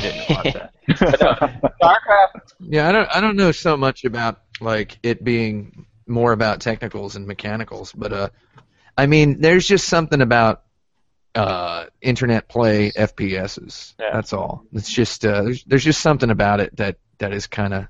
didn't 0.00 0.30
want 0.30 0.54
that. 0.54 0.72
No, 0.88 1.68
StarCraft. 1.82 2.52
Yeah, 2.60 2.88
I 2.88 2.92
don't 2.92 3.08
I 3.16 3.20
don't 3.20 3.34
know 3.36 3.50
so 3.50 3.76
much 3.76 4.04
about 4.04 4.40
like 4.60 4.96
it 5.02 5.24
being 5.24 5.86
more 6.06 6.30
about 6.32 6.60
technicals 6.60 7.16
and 7.16 7.26
mechanicals, 7.26 7.92
but 7.92 8.12
uh 8.12 8.28
I 8.96 9.06
mean 9.06 9.40
there's 9.40 9.66
just 9.66 9.88
something 9.88 10.20
about 10.20 10.62
uh 11.34 11.86
internet 12.00 12.48
play 12.48 12.90
FPSs. 12.92 13.94
Yeah. 13.98 14.10
That's 14.12 14.32
all. 14.32 14.64
It's 14.72 14.90
just 14.92 15.24
uh 15.24 15.42
there's 15.42 15.64
there's 15.64 15.84
just 15.84 16.00
something 16.00 16.30
about 16.30 16.60
it 16.60 16.76
that 16.76 16.96
that 17.18 17.32
is 17.32 17.46
kind 17.46 17.72
of 17.74 17.86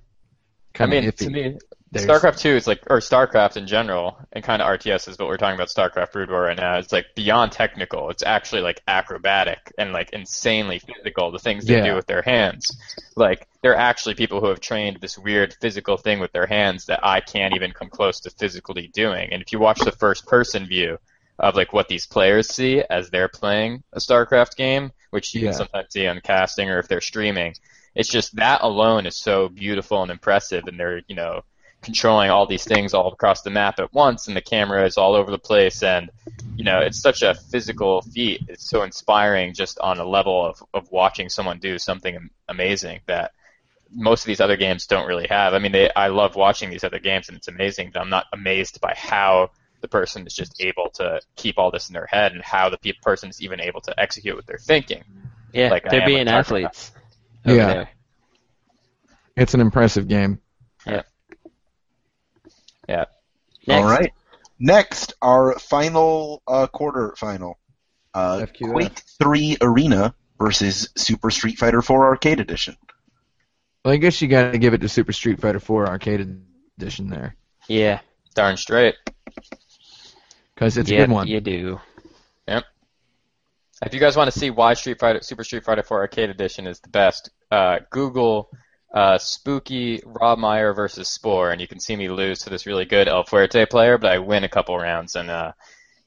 kind 0.74 0.92
of 0.92 1.02
mean, 1.02 1.10
iffy. 1.10 1.16
to 1.18 1.30
me, 1.30 1.58
There's- 1.90 2.08
StarCraft 2.08 2.38
Two 2.38 2.50
is 2.56 2.66
like, 2.66 2.80
or 2.88 3.00
StarCraft 3.00 3.56
in 3.58 3.66
general, 3.66 4.16
and 4.32 4.42
kind 4.42 4.62
of 4.62 4.68
RTS 4.68 5.06
is 5.08 5.18
what 5.18 5.28
we're 5.28 5.36
talking 5.36 5.54
about. 5.56 5.68
StarCraft 5.68 6.12
Brood 6.12 6.30
War 6.30 6.40
right 6.42 6.56
now. 6.56 6.78
It's 6.78 6.92
like 6.92 7.06
beyond 7.14 7.52
technical. 7.52 8.08
It's 8.08 8.22
actually 8.22 8.62
like 8.62 8.80
acrobatic 8.88 9.72
and 9.76 9.92
like 9.92 10.10
insanely 10.14 10.78
physical. 10.78 11.30
The 11.30 11.38
things 11.38 11.66
they 11.66 11.76
Yeah. 11.78 11.84
do 11.84 11.94
with 11.94 12.06
their 12.06 12.22
hands, 12.22 12.66
like 13.16 13.46
they're 13.62 13.76
actually 13.76 14.14
people 14.14 14.40
who 14.40 14.46
have 14.48 14.60
trained 14.60 14.98
this 15.02 15.18
weird 15.18 15.54
physical 15.60 15.96
thing 15.98 16.18
with 16.20 16.32
their 16.32 16.46
hands 16.46 16.86
that 16.86 17.00
I 17.04 17.20
can't 17.20 17.54
even 17.54 17.72
come 17.72 17.90
close 17.90 18.20
to 18.20 18.30
physically 18.30 18.88
doing. 18.88 19.30
And 19.32 19.42
if 19.42 19.52
you 19.52 19.58
watch 19.58 19.80
the 19.80 19.92
first 19.92 20.26
person 20.26 20.66
view 20.66 20.98
of 21.38 21.56
like 21.56 21.72
what 21.72 21.88
these 21.88 22.06
players 22.06 22.48
see 22.48 22.82
as 22.90 23.10
they're 23.10 23.28
playing 23.28 23.82
a 23.92 23.98
StarCraft 23.98 24.56
game, 24.56 24.92
which 25.10 25.34
you 25.34 25.40
Yeah. 25.40 25.46
can 25.46 25.52
sometimes 25.52 25.88
see 25.90 26.06
on 26.06 26.20
casting 26.20 26.70
or 26.70 26.78
if 26.78 26.88
they're 26.88 27.00
streaming, 27.00 27.54
it's 27.94 28.08
just 28.08 28.34
that 28.36 28.62
alone 28.62 29.06
is 29.06 29.16
so 29.16 29.48
beautiful 29.48 30.02
and 30.02 30.10
impressive, 30.10 30.66
and 30.66 30.78
they're 30.78 31.02
you 31.08 31.16
know 31.16 31.42
controlling 31.82 32.30
all 32.30 32.46
these 32.46 32.64
things 32.64 32.94
all 32.94 33.12
across 33.12 33.42
the 33.42 33.50
map 33.50 33.78
at 33.80 33.92
once, 33.92 34.28
and 34.28 34.36
the 34.36 34.40
camera 34.40 34.86
is 34.86 34.96
all 34.96 35.14
over 35.14 35.30
the 35.30 35.38
place, 35.38 35.82
and 35.82 36.10
you 36.56 36.64
know, 36.64 36.80
it's 36.80 37.00
such 37.00 37.22
a 37.22 37.34
physical 37.50 38.02
feat. 38.02 38.42
It's 38.48 38.68
so 38.68 38.82
inspiring 38.82 39.54
just 39.54 39.78
on 39.80 39.98
a 39.98 40.04
level 40.04 40.44
of, 40.44 40.62
of 40.74 40.90
watching 40.92 41.28
someone 41.28 41.58
do 41.58 41.78
something 41.78 42.28
amazing 42.48 43.00
that 43.06 43.32
most 43.90 44.22
of 44.22 44.26
these 44.26 44.40
other 44.40 44.56
games 44.56 44.86
don't 44.86 45.06
really 45.06 45.26
have. 45.28 45.54
I 45.54 45.58
mean, 45.58 45.72
they, 45.72 45.90
I 45.94 46.08
love 46.08 46.36
watching 46.36 46.70
these 46.70 46.84
other 46.84 46.98
games 46.98 47.28
and 47.28 47.36
it's 47.36 47.48
amazing, 47.48 47.90
but 47.92 48.00
I'm 48.00 48.10
not 48.10 48.26
amazed 48.32 48.80
by 48.80 48.94
how 48.96 49.50
the 49.82 49.88
person 49.88 50.26
is 50.26 50.34
just 50.34 50.60
able 50.60 50.90
to 50.94 51.20
keep 51.36 51.58
all 51.58 51.70
this 51.70 51.88
in 51.88 51.92
their 51.92 52.06
head 52.06 52.32
and 52.32 52.42
how 52.42 52.70
the 52.70 52.78
pe- 52.78 52.92
person 53.02 53.28
is 53.28 53.42
even 53.42 53.60
able 53.60 53.80
to 53.82 53.94
execute 54.00 54.34
what 54.36 54.46
they're 54.46 54.58
thinking. 54.58 55.02
Yeah, 55.52 55.68
Like 55.68 55.84
they're 55.90 56.06
being 56.06 56.28
athletes. 56.28 56.92
over 57.44 57.56
Yeah. 57.56 57.66
there. 57.66 57.90
It's 59.36 59.54
an 59.54 59.60
impressive 59.60 60.08
game. 60.08 60.40
Yeah. 60.86 61.02
Next. 62.88 63.12
All 63.68 63.84
right. 63.84 64.12
Next, 64.58 65.14
our 65.22 65.58
final 65.58 66.42
uh, 66.46 66.66
quarter 66.66 67.14
final. 67.16 67.58
Uh, 68.14 68.46
FQF. 68.46 68.72
Quake 68.72 68.98
3 69.22 69.56
Arena 69.60 70.14
versus 70.38 70.90
Super 70.96 71.30
Street 71.30 71.58
Fighter 71.58 71.80
4 71.80 72.06
Arcade 72.08 72.40
Edition. 72.40 72.76
Well, 73.84 73.94
I 73.94 73.96
guess 73.96 74.20
you 74.20 74.28
got 74.28 74.52
to 74.52 74.58
give 74.58 74.74
it 74.74 74.80
to 74.82 74.88
Super 74.88 75.12
Street 75.12 75.40
Fighter 75.40 75.60
4 75.60 75.86
Arcade 75.88 76.40
Edition 76.78 77.08
there 77.08 77.36
Yeah. 77.68 78.00
Darn 78.34 78.56
straight. 78.56 78.96
Because 80.62 80.78
it's 80.78 80.90
a 80.90 80.94
yeah, 80.94 81.00
good 81.00 81.10
one. 81.10 81.26
You 81.26 81.40
do. 81.40 81.80
Yep. 82.46 82.64
If 83.84 83.94
you 83.94 83.98
guys 83.98 84.16
want 84.16 84.32
to 84.32 84.38
see 84.38 84.50
why 84.50 84.74
Street 84.74 85.00
Fighter 85.00 85.20
Super 85.20 85.42
Street 85.42 85.64
Fighter 85.64 85.82
4 85.82 86.02
Arcade 86.02 86.30
Edition 86.30 86.68
is 86.68 86.78
the 86.78 86.88
best, 86.88 87.30
uh, 87.50 87.80
Google 87.90 88.48
uh, 88.94 89.18
Spooky 89.18 90.00
Rob 90.06 90.38
Meyer 90.38 90.72
versus 90.72 91.08
Spore, 91.08 91.50
and 91.50 91.60
you 91.60 91.66
can 91.66 91.80
see 91.80 91.96
me 91.96 92.08
lose 92.08 92.40
to 92.40 92.50
this 92.50 92.64
really 92.64 92.84
good 92.84 93.08
El 93.08 93.24
Fuerte 93.24 93.68
player, 93.68 93.98
but 93.98 94.12
I 94.12 94.18
win 94.18 94.44
a 94.44 94.48
couple 94.48 94.78
rounds, 94.78 95.16
and 95.16 95.30
uh, 95.30 95.52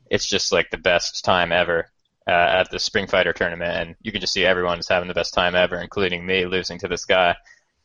it's 0.10 0.26
just 0.26 0.54
like 0.54 0.70
the 0.70 0.78
best 0.78 1.26
time 1.26 1.52
ever 1.52 1.92
uh, 2.26 2.32
at 2.32 2.72
the 2.72 2.80
Spring 2.80 3.08
Fighter 3.08 3.34
tournament, 3.34 3.76
and 3.76 3.96
you 4.02 4.14
can 4.14 4.22
just 4.22 4.32
see 4.32 4.46
everyone 4.46 4.80
is 4.80 4.88
having 4.88 5.10
the 5.10 5.14
best 5.14 5.34
time 5.34 5.54
ever, 5.54 5.82
including 5.82 6.26
me 6.26 6.46
losing 6.46 6.80
to 6.80 6.88
this 6.88 7.04
guy, 7.04 7.36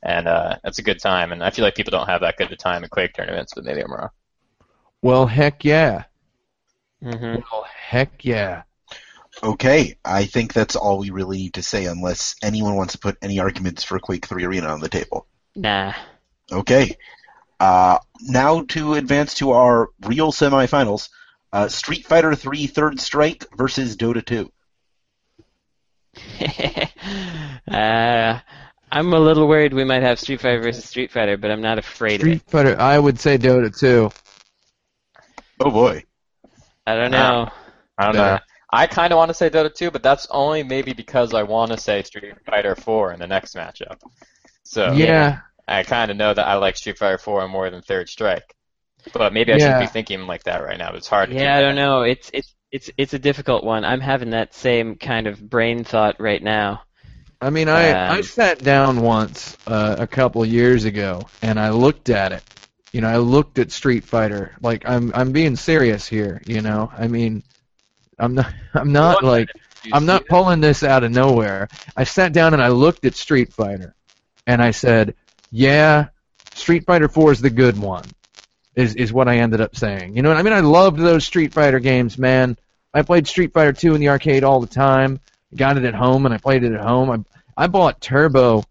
and 0.04 0.28
uh, 0.28 0.56
it's 0.62 0.78
a 0.78 0.84
good 0.84 1.00
time, 1.00 1.32
and 1.32 1.42
I 1.42 1.50
feel 1.50 1.64
like 1.64 1.74
people 1.74 1.90
don't 1.90 2.08
have 2.08 2.20
that 2.20 2.36
good 2.36 2.46
of 2.46 2.52
a 2.52 2.56
time 2.56 2.84
at 2.84 2.90
Quake 2.90 3.14
tournaments, 3.14 3.54
but 3.56 3.64
maybe 3.64 3.80
I'm 3.80 3.90
wrong. 3.90 4.10
Well, 5.02 5.26
heck 5.26 5.64
yeah. 5.64 6.04
Hmm 7.02 7.36
Well, 7.52 7.66
heck 7.88 8.24
yeah. 8.24 8.62
Okay, 9.42 9.96
I 10.04 10.26
think 10.26 10.52
that's 10.52 10.76
all 10.76 10.98
we 10.98 11.10
really 11.10 11.38
need 11.38 11.54
to 11.54 11.62
say 11.62 11.86
unless 11.86 12.34
anyone 12.42 12.76
wants 12.76 12.92
to 12.92 12.98
put 12.98 13.16
any 13.22 13.38
arguments 13.38 13.84
for 13.84 13.98
Quake 13.98 14.26
3 14.26 14.44
Arena 14.44 14.68
on 14.68 14.80
the 14.80 14.88
table. 14.88 15.26
Nah. 15.56 15.94
Okay. 16.52 16.96
Uh, 17.58 17.98
now 18.20 18.62
to 18.62 18.94
advance 18.94 19.34
to 19.34 19.52
our 19.52 19.88
real 20.00 20.32
semifinals. 20.32 21.08
Uh, 21.52 21.68
Street 21.68 22.06
Fighter 22.06 22.34
3 22.34 22.66
Third 22.66 23.00
Strike 23.00 23.46
versus 23.56 23.96
Dota 23.96 24.24
2. 24.24 24.50
uh, 27.72 28.38
I'm 28.92 29.12
a 29.12 29.18
little 29.18 29.48
worried 29.48 29.72
we 29.72 29.84
might 29.84 30.02
have 30.02 30.18
Street 30.18 30.40
Fighter 30.40 30.62
versus 30.62 30.84
Street 30.84 31.12
Fighter, 31.12 31.36
but 31.36 31.50
I'm 31.50 31.62
not 31.62 31.78
afraid 31.78 32.20
of 32.20 32.28
it. 32.28 32.40
Street 32.40 32.50
Fighter, 32.50 32.80
I 32.80 32.98
would 32.98 33.18
say 33.18 33.38
Dota 33.38 33.76
2. 33.76 34.10
Oh 35.60 35.70
boy. 35.70 36.04
I 36.92 36.96
don't 36.96 37.10
know. 37.12 37.48
I 37.98 38.06
don't 38.06 38.16
know. 38.16 38.38
I 38.72 38.86
kind 38.86 39.12
of 39.12 39.16
want 39.16 39.30
to 39.30 39.34
say 39.34 39.50
Dota 39.50 39.72
2, 39.74 39.90
but 39.90 40.02
that's 40.02 40.26
only 40.30 40.62
maybe 40.62 40.92
because 40.92 41.34
I 41.34 41.42
want 41.42 41.72
to 41.72 41.78
say 41.78 42.02
Street 42.02 42.34
Fighter 42.46 42.76
4 42.76 43.12
in 43.12 43.18
the 43.18 43.26
next 43.26 43.54
matchup. 43.56 43.98
So 44.64 45.12
yeah. 45.12 45.40
I 45.68 45.84
kind 45.84 46.10
of 46.10 46.16
know 46.16 46.34
that 46.34 46.46
I 46.46 46.56
like 46.56 46.76
Street 46.76 46.98
Fighter 46.98 47.18
4 47.18 47.48
more 47.48 47.70
than 47.70 47.82
Third 47.82 48.08
Strike. 48.08 48.54
But 49.14 49.32
maybe 49.32 49.52
I 49.52 49.58
Yeah. 49.58 49.58
shouldn't 49.58 49.78
be 49.78 49.88
thinking 49.88 50.26
like 50.26 50.44
that 50.44 50.58
right 50.64 50.78
now. 50.78 50.94
It's 50.94 51.08
hard 51.08 51.30
to 51.30 51.36
Yeah, 51.36 51.36
keep 51.36 51.56
I 51.56 51.60
don't 51.60 51.74
that. 51.74 51.76
know. 51.76 52.02
It's 52.02 52.30
it's 52.32 52.54
it's 52.72 52.90
it's 52.96 53.14
a 53.14 53.18
difficult 53.18 53.64
one. 53.64 53.84
I'm 53.84 54.00
having 54.00 54.30
that 54.30 54.54
same 54.54 54.96
kind 54.96 55.26
of 55.26 55.40
brain 55.48 55.84
thought 55.84 56.20
right 56.20 56.42
now. 56.42 56.82
I 57.40 57.50
mean, 57.50 57.68
I, 57.68 57.98
I 58.06 58.20
Um, 58.20 58.22
sat 58.22 58.58
down 58.62 59.00
once 59.00 59.56
uh, 59.66 59.96
a 59.98 60.06
couple 60.06 60.44
years 60.44 60.84
ago 60.84 61.26
and 61.42 61.58
I 61.58 61.70
looked 61.70 62.10
at 62.10 62.32
it. 62.32 62.42
You 62.92 63.00
know, 63.00 63.08
I 63.08 63.18
looked 63.18 63.58
at 63.58 63.70
Street 63.70 64.04
Fighter. 64.04 64.56
Like 64.60 64.88
I'm 64.88 65.12
I'm 65.14 65.32
being 65.32 65.56
serious 65.56 66.06
here. 66.06 66.42
You 66.46 66.60
know, 66.60 66.90
I 66.96 67.08
mean, 67.08 67.42
I'm 68.18 68.34
not 68.34 68.52
I'm 68.74 68.92
not 68.92 69.22
like 69.22 69.48
I'm 69.92 70.06
not 70.06 70.26
pulling 70.26 70.60
this 70.60 70.82
out 70.82 71.04
of 71.04 71.10
nowhere. 71.10 71.68
I 71.96 72.04
sat 72.04 72.32
down 72.32 72.52
and 72.54 72.62
I 72.62 72.68
looked 72.68 73.04
at 73.04 73.14
Street 73.14 73.52
Fighter, 73.52 73.94
and 74.46 74.62
I 74.62 74.72
said, 74.72 75.14
"Yeah, 75.50 76.08
Street 76.54 76.84
Fighter 76.84 77.08
4 77.08 77.32
is 77.32 77.40
the 77.40 77.50
good 77.50 77.78
one." 77.78 78.04
Is 78.76 78.94
is 78.94 79.12
what 79.12 79.28
I 79.28 79.38
ended 79.38 79.60
up 79.60 79.76
saying. 79.76 80.16
You 80.16 80.22
know 80.22 80.28
what 80.28 80.38
I 80.38 80.42
mean? 80.42 80.52
I 80.52 80.60
loved 80.60 80.98
those 80.98 81.24
Street 81.24 81.52
Fighter 81.52 81.80
games, 81.80 82.18
man. 82.18 82.56
I 82.94 83.02
played 83.02 83.26
Street 83.26 83.52
Fighter 83.52 83.72
2 83.72 83.94
in 83.94 84.00
the 84.00 84.08
arcade 84.08 84.44
all 84.44 84.60
the 84.60 84.66
time. 84.66 85.20
Got 85.54 85.76
it 85.76 85.84
at 85.84 85.94
home, 85.94 86.24
and 86.26 86.34
I 86.34 86.38
played 86.38 86.62
it 86.62 86.72
at 86.72 86.80
home. 86.80 87.10
I 87.10 87.64
I 87.64 87.66
bought 87.66 88.00
Turbo. 88.00 88.64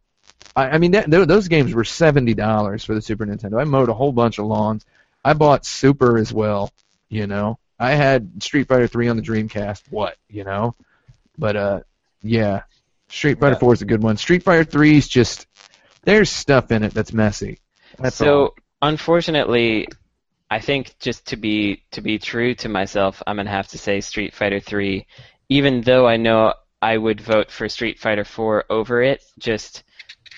I, 0.56 0.70
I 0.72 0.78
mean, 0.78 0.92
that, 0.92 1.10
tho- 1.10 1.26
those 1.26 1.48
games 1.48 1.74
were 1.74 1.84
seventy 1.84 2.34
dollars 2.34 2.84
for 2.84 2.96
the 2.96 3.02
Super 3.02 3.26
Nintendo. 3.26 3.60
I 3.62 3.64
mowed 3.66 3.90
a 3.90 3.94
whole 3.94 4.12
bunch 4.12 4.40
of 4.40 4.46
lawns. 4.46 4.86
I 5.24 5.34
bought 5.34 5.66
Super 5.66 6.18
as 6.18 6.32
well. 6.34 6.72
You 7.10 7.28
know, 7.28 7.60
I 7.80 7.92
had 7.92 8.42
Street 8.44 8.68
Fighter 8.68 8.88
3 8.88 9.08
on 9.10 9.16
the 9.18 9.24
Dreamcast. 9.24 9.84
What 9.90 10.16
you 10.30 10.44
know? 10.44 10.76
But 11.38 11.56
uh, 11.56 11.80
yeah, 12.22 12.64
Street 13.10 13.40
Fighter 13.40 13.54
Yeah. 13.54 13.60
4 13.60 13.74
is 13.74 13.82
a 13.82 13.86
good 13.86 14.04
one. 14.04 14.18
Street 14.18 14.44
Fighter 14.44 14.64
3 14.64 14.98
is 14.98 15.08
just 15.08 15.48
there's 16.04 16.30
stuff 16.30 16.72
in 16.72 16.84
it 16.84 16.94
that's 16.94 17.14
messy. 17.14 17.60
That's 17.98 18.16
so 18.16 18.42
all. 18.42 18.56
unfortunately, 18.82 19.88
I 20.52 20.60
think 20.60 20.96
just 21.00 21.28
to 21.28 21.36
be 21.36 21.84
to 21.92 22.02
be 22.02 22.20
true 22.20 22.56
to 22.56 22.70
myself, 22.70 23.22
I'm 23.28 23.38
gonna 23.38 23.50
have 23.50 23.68
to 23.70 23.78
say 23.78 24.02
Street 24.02 24.34
Fighter 24.34 24.60
3, 24.60 25.06
even 25.50 25.82
though 25.82 26.08
I 26.08 26.18
know 26.18 26.54
I 26.82 26.96
would 26.98 27.20
vote 27.20 27.52
for 27.52 27.68
Street 27.68 28.00
Fighter 28.00 28.24
4 28.24 28.66
over 28.70 29.02
it. 29.02 29.22
Just, 29.38 29.84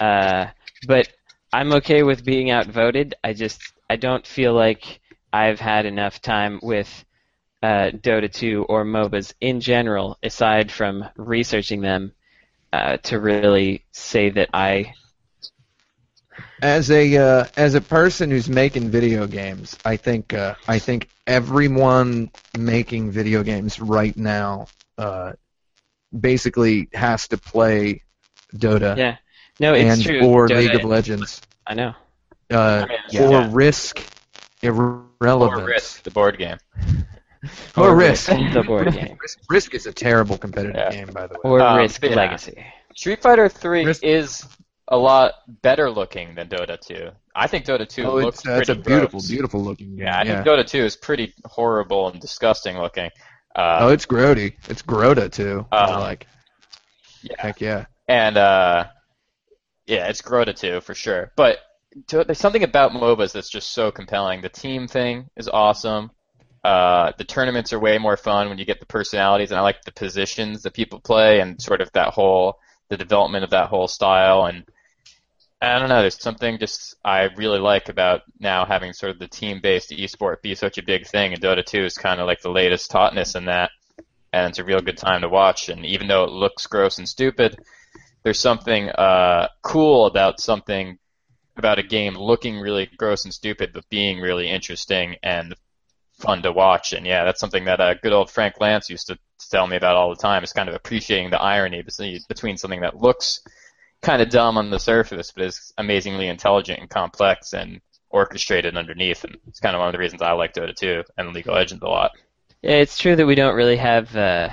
uh, 0.02 0.48
but 0.88 1.08
I'm 1.54 1.74
okay 1.74 2.02
with 2.02 2.26
being 2.26 2.50
outvoted. 2.50 3.14
I 3.24 3.34
just 3.34 3.62
I 3.90 3.98
don't 3.98 4.26
feel 4.26 4.54
like 4.54 5.00
I've 5.32 5.60
had 5.60 5.86
enough 5.86 6.22
time 6.22 6.60
with 6.64 7.06
uh, 7.62 7.92
Dota 7.92 8.32
2 8.32 8.66
or 8.68 8.84
MOBAs 8.84 9.34
in 9.40 9.62
general, 9.62 10.18
aside 10.24 10.72
from 10.72 11.06
researching 11.16 11.82
them, 11.82 12.14
uh, 12.74 12.98
to 12.98 13.20
really 13.20 13.86
say 13.92 14.32
that 14.32 14.50
I 14.54 14.96
As 16.64 16.90
a 16.90 17.18
uh, 17.18 17.46
as 17.56 17.76
a 17.76 17.82
person 17.82 18.32
who's 18.32 18.50
making 18.50 18.90
video 18.90 19.28
games, 19.28 19.78
I 19.86 19.98
think 19.98 20.34
uh, 20.34 20.56
I 20.68 20.80
think 20.80 21.10
everyone 21.28 22.32
making 22.58 23.12
video 23.12 23.44
games 23.44 23.80
right 23.80 24.18
now 24.18 24.66
uh, 24.98 25.34
basically 26.20 26.90
has 26.94 27.28
to 27.28 27.38
play 27.38 28.02
Dota 28.56 28.98
yeah. 28.98 29.18
No, 29.62 29.74
it's 29.74 29.94
and 29.94 30.04
true. 30.04 30.22
or 30.28 30.48
Dota- 30.48 30.58
League 30.58 30.76
of 30.76 30.84
Legends 30.84 31.42
I 31.68 31.74
know. 31.76 31.94
uh, 32.50 32.86
Yeah. 33.10 33.22
or 33.46 33.48
risk 33.50 34.02
irrelevance. 34.62 35.62
Or 35.62 35.66
Risk, 35.66 36.04
the 36.04 36.12
board 36.12 36.38
game. 36.38 36.58
Or 37.76 37.96
risk. 37.96 38.28
the 38.54 38.64
board 38.66 38.94
game. 38.94 39.18
Risk, 39.20 39.40
Risk 39.50 39.74
is 39.74 39.88
a 39.88 39.92
terrible 39.94 40.38
competitive 40.38 40.76
Yeah. 40.76 40.92
game, 40.92 41.08
by 41.12 41.26
the 41.26 41.34
way. 41.36 41.40
Or 41.44 41.60
Um, 41.62 41.78
Risk 41.78 42.04
yeah. 42.04 42.14
Legacy. 42.16 42.64
Street 42.96 43.20
Fighter 43.24 43.50
3 43.50 43.84
Risk- 43.86 44.04
is 44.04 44.46
a 44.90 44.98
lot 44.98 45.34
better 45.64 45.90
looking 45.90 46.36
than 46.36 46.50
Dota 46.50 46.80
2. 46.80 47.10
I 47.34 47.48
think 47.48 47.66
Dota 47.66 47.88
2 47.90 48.04
oh, 48.06 48.14
looks 48.16 48.40
it's, 48.40 48.48
uh, 48.48 48.52
it's 48.60 48.70
a 48.70 48.76
beautiful, 48.76 49.20
gross. 49.22 49.28
beautiful 49.30 49.60
looking 49.64 49.96
game. 49.96 50.06
Yeah, 50.06 50.18
I 50.20 50.24
Yeah. 50.24 50.44
think 50.44 50.48
Dota 50.48 50.68
2 50.68 50.84
is 50.86 50.96
pretty 50.96 51.34
horrible 51.46 52.10
and 52.10 52.20
disgusting 52.22 52.78
looking. 52.78 53.10
Uh, 53.56 53.80
oh, 53.82 53.88
it's 53.90 54.06
grody. 54.06 54.54
It's 54.70 54.84
Grota 54.84 55.32
too. 55.32 55.66
I 55.72 55.98
like. 55.98 56.28
Yeah. 57.24 57.36
Heck 57.40 57.60
yeah. 57.60 57.86
And 58.08 58.38
uh, 58.38 58.86
yeah, 59.86 60.08
it's 60.08 60.22
Grota 60.22 60.56
2 60.56 60.82
for 60.82 60.94
sure. 60.94 61.32
But 61.36 61.60
to, 62.08 62.24
there's 62.24 62.40
something 62.40 62.64
about 62.64 62.92
MOBAs 62.92 63.34
that's 63.34 63.50
just 63.50 63.72
so 63.72 63.92
compelling. 63.92 64.42
The 64.42 64.50
team 64.50 64.88
thing 64.88 65.30
is 65.36 65.50
awesome. 65.50 66.12
Uh, 66.64 67.12
the 67.18 67.24
tournaments 67.24 67.74
are 67.74 67.80
way 67.80 67.98
more 67.98 68.18
fun 68.18 68.50
when 68.50 68.58
you 68.58 68.66
get 68.66 68.80
the 68.80 68.86
personalities, 68.86 69.52
and 69.52 69.60
I 69.60 69.64
like 69.64 69.82
the 69.84 69.92
positions 69.92 70.64
that 70.64 70.74
people 70.74 71.00
play, 71.00 71.40
and 71.40 71.62
sort 71.62 71.82
of 71.82 71.92
that 71.94 72.14
whole 72.14 72.60
the 72.90 72.98
development 72.98 73.44
of 73.44 73.50
that 73.52 73.70
whole 73.70 73.88
style. 73.88 74.46
And 74.46 74.66
I 75.62 75.80
don't 75.80 75.90
know, 75.90 76.02
there's 76.02 76.22
something 76.22 76.60
just 76.60 76.96
I 77.04 77.30
really 77.36 77.60
like 77.60 77.90
about 77.90 78.22
now 78.40 78.66
having 78.66 78.94
sort 78.94 79.14
of 79.14 79.20
the 79.20 79.28
team-based 79.28 79.92
esport 79.92 80.42
be 80.42 80.54
such 80.56 80.78
a 80.78 80.84
big 80.84 81.08
thing, 81.08 81.34
and 81.34 81.42
Dota 81.42 81.66
2 81.66 81.84
is 81.84 81.98
kind 81.98 82.22
of 82.22 82.28
like 82.28 82.42
the 82.42 82.50
latest 82.50 82.92
tautness 82.92 83.36
in 83.36 83.46
that, 83.46 83.72
and 84.32 84.50
it's 84.50 84.60
a 84.60 84.64
real 84.64 84.82
good 84.82 84.98
time 84.98 85.22
to 85.22 85.30
watch. 85.30 85.70
And 85.70 85.84
even 85.86 86.08
though 86.08 86.26
it 86.26 86.32
looks 86.32 86.68
gross 86.68 87.00
and 87.00 87.10
stupid, 87.10 87.58
there's 88.24 88.40
something 88.40 88.90
uh, 88.90 89.48
cool 89.62 90.06
about 90.06 90.40
something 90.40 90.98
about 91.58 91.80
a 91.80 91.84
game 91.84 92.16
looking 92.16 92.60
really 92.60 92.90
gross 92.98 93.26
and 93.26 93.34
stupid, 93.34 93.72
but 93.74 93.90
being 93.90 94.20
really 94.20 94.50
interesting 94.50 95.16
and 95.24 95.56
fun 96.14 96.42
to 96.44 96.52
watch. 96.52 96.94
And 96.94 97.06
yeah, 97.06 97.24
that's 97.24 97.40
something 97.40 97.66
that 97.66 97.82
uh, 97.82 97.96
good 97.96 98.14
old 98.14 98.30
Frank 98.30 98.56
Lantz 98.60 98.90
used 98.90 99.08
to 99.08 99.18
tell 99.50 99.68
me 99.68 99.76
about 99.76 99.96
all 99.96 100.10
the 100.10 100.22
time. 100.22 100.44
Is 100.44 100.54
kind 100.54 100.70
of 100.70 100.76
appreciating 100.76 101.30
the 101.30 101.42
irony 101.42 101.84
between 101.84 102.58
something 102.58 102.82
that 102.82 102.98
looks 102.98 103.42
kind 104.02 104.22
of 104.22 104.30
dumb 104.30 104.58
on 104.58 104.70
the 104.70 104.80
surface, 104.80 105.32
but 105.32 105.46
is 105.46 105.74
amazingly 105.78 106.28
intelligent 106.28 106.80
and 106.80 106.90
complex 106.90 107.54
and 107.54 107.82
orchestrated 108.10 108.78
underneath. 108.78 109.24
And 109.24 109.38
it's 109.48 109.60
kind 109.60 109.76
of 109.76 109.80
one 109.80 109.90
of 109.90 109.94
the 109.94 110.00
reasons 110.00 110.22
I 110.22 110.32
like 110.32 110.54
Dota 110.54 110.76
2 110.76 111.04
and 111.18 111.34
League 111.34 111.48
of 111.48 111.56
Legends 111.56 111.84
a 111.84 111.88
lot. 111.88 112.12
Yeah, 112.62 112.76
it's 112.76 112.98
true 112.98 113.16
that 113.16 113.26
we 113.26 113.36
don't 113.36 113.56
really 113.56 113.78
have 113.78 114.16
uh, 114.16 114.50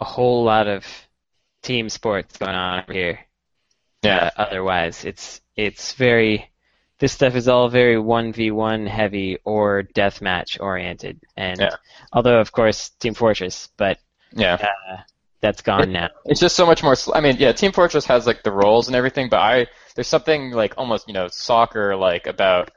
a 0.00 0.04
whole 0.04 0.44
lot 0.44 0.66
of 0.66 0.84
team 1.62 1.88
sports 1.88 2.36
going 2.36 2.54
on 2.54 2.80
over 2.82 2.92
here. 2.92 3.18
Yeah. 4.02 4.30
Uh, 4.36 4.42
otherwise, 4.42 5.04
it's 5.04 5.40
it's 5.56 5.94
very 5.94 6.50
this 6.98 7.12
stuff 7.12 7.34
is 7.36 7.48
all 7.48 7.68
very 7.68 7.98
one 7.98 8.32
v 8.32 8.50
one 8.50 8.86
heavy 8.86 9.38
or 9.44 9.82
deathmatch 9.94 10.60
oriented, 10.60 11.20
and 11.36 11.60
Yeah. 11.60 11.76
although 12.12 12.40
of 12.40 12.52
course 12.52 12.90
Team 13.00 13.14
Fortress, 13.14 13.68
but 13.76 13.98
Yeah. 14.32 14.54
uh, 14.54 14.96
that's 15.40 15.62
gone 15.62 15.92
now. 15.92 16.08
It's 16.24 16.40
just 16.40 16.56
so 16.56 16.66
much 16.66 16.82
more. 16.82 16.96
Sl- 16.96 17.14
I 17.14 17.20
mean, 17.20 17.36
yeah, 17.38 17.52
Team 17.52 17.72
Fortress 17.72 18.06
has 18.06 18.26
like 18.26 18.42
the 18.42 18.50
roles 18.52 18.88
and 18.88 18.96
everything, 18.96 19.28
but 19.28 19.40
I 19.40 19.66
there's 19.94 20.08
something 20.08 20.50
like 20.52 20.74
almost 20.76 21.06
you 21.08 21.14
know 21.14 21.28
soccer 21.28 21.94
like 21.96 22.26
about 22.26 22.70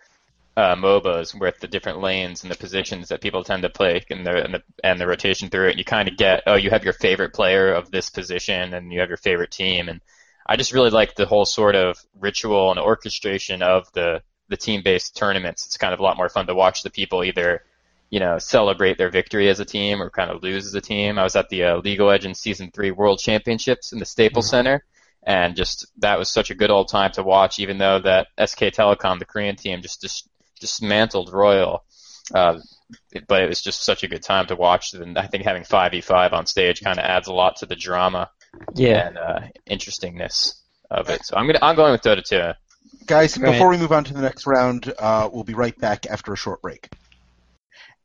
uh, 0.58 0.76
MOBAs 0.76 1.40
with 1.40 1.60
the 1.60 1.68
different 1.68 2.02
lanes 2.02 2.44
and 2.44 2.52
the 2.52 2.58
positions 2.58 3.10
that 3.10 3.22
people 3.22 3.44
tend 3.44 3.64
to 3.64 3.70
play 3.70 4.04
and 4.10 4.26
the 4.26 4.44
and 4.44 4.54
the, 4.56 4.64
and 4.84 5.00
the 5.00 5.08
rotation 5.08 5.50
through 5.50 5.68
it. 5.68 5.72
And 5.72 5.80
You 5.80 5.86
kind 5.86 6.10
of 6.10 6.18
get 6.18 6.44
oh 6.48 6.56
you 6.56 6.70
have 6.70 6.84
your 6.84 6.94
favorite 6.94 7.34
player 7.34 7.74
of 7.74 7.92
this 7.92 8.10
position 8.10 8.74
and 8.74 8.92
you 8.92 9.00
have 9.00 9.10
your 9.10 9.18
favorite 9.18 9.52
team, 9.52 9.90
and 9.90 10.02
I 10.46 10.58
just 10.58 10.74
really 10.74 10.90
like 10.90 11.16
the 11.16 11.26
whole 11.26 11.46
sort 11.46 11.76
of 11.76 11.98
ritual 12.20 12.72
and 12.72 12.80
orchestration 12.80 13.62
of 13.62 13.92
the 13.94 14.22
the 14.50 14.58
team 14.58 14.82
based 14.84 15.16
tournaments. 15.16 15.66
It's 15.66 15.78
kind 15.78 15.94
of 15.94 16.00
a 16.00 16.04
lot 16.04 16.18
more 16.18 16.30
fun 16.30 16.48
to 16.48 16.56
watch 16.56 16.84
the 16.84 16.90
people 16.90 17.24
either 17.24 17.64
you 18.12 18.20
know, 18.20 18.38
celebrate 18.38 18.98
their 18.98 19.10
victory 19.10 19.48
as 19.50 19.62
a 19.62 19.66
team 19.66 20.02
or 20.02 20.10
kind 20.10 20.30
of 20.30 20.44
lose 20.44 20.68
as 20.68 20.76
a 20.76 20.82
team. 20.82 21.18
I 21.18 21.24
was 21.24 21.38
at 21.38 21.48
the 21.48 21.64
uh, 21.64 21.78
League 21.78 22.02
of 22.02 22.08
Legends 22.08 22.42
Season 22.42 22.70
3 22.70 22.92
World 22.92 23.20
Championships 23.20 23.94
in 23.94 24.00
the 24.00 24.06
Staples 24.06 24.50
Center, 24.50 24.84
and 25.24 25.56
just 25.56 25.88
that 26.00 26.20
was 26.20 26.30
such 26.30 26.52
a 26.52 26.56
good 26.56 26.70
old 26.70 26.90
time 26.90 27.12
to 27.14 27.24
watch, 27.24 27.58
even 27.60 27.78
though 27.78 28.00
that 28.00 28.28
SK 28.46 28.64
Telecom, 28.64 29.18
the 29.18 29.26
Korean 29.26 29.56
team, 29.56 29.82
just 29.82 30.02
dis- 30.02 30.28
dismantled 30.62 31.34
Royal. 31.34 31.84
Uh, 32.34 32.60
but 33.28 33.42
it 33.44 33.50
was 33.50 33.62
just 33.62 33.84
such 33.84 34.04
a 34.04 34.08
good 34.08 34.24
time 34.24 34.46
to 34.48 34.56
watch, 34.56 34.94
and 34.94 35.18
I 35.18 35.28
think 35.28 35.44
having 35.44 35.64
5v5 35.64 36.32
on 36.34 36.46
stage 36.46 36.82
kind 36.82 36.98
of 37.00 37.04
adds 37.06 37.28
a 37.28 37.34
lot 37.34 37.58
to 37.58 37.66
the 37.66 37.76
drama 37.76 38.30
Yeah. 38.76 39.08
and 39.08 39.18
uh, 39.18 39.40
interestingness 39.66 40.62
of 40.90 41.10
it. 41.10 41.26
So 41.26 41.36
I'm 41.36 41.48
gonna 41.48 41.60
I'm 41.62 41.76
going 41.76 41.92
with 41.92 42.02
Dota 42.02 42.24
2. 42.24 42.54
Guys, 43.08 43.38
Right. 43.38 43.52
before 43.52 43.70
we 43.70 43.78
move 43.78 43.92
on 43.92 44.04
to 44.06 44.14
the 44.14 44.22
next 44.22 44.46
round, 44.48 44.94
uh, 45.00 45.30
we'll 45.32 45.44
be 45.44 45.54
right 45.54 45.78
back 45.78 46.06
after 46.06 46.32
a 46.34 46.38
short 46.38 46.62
break. 46.62 46.90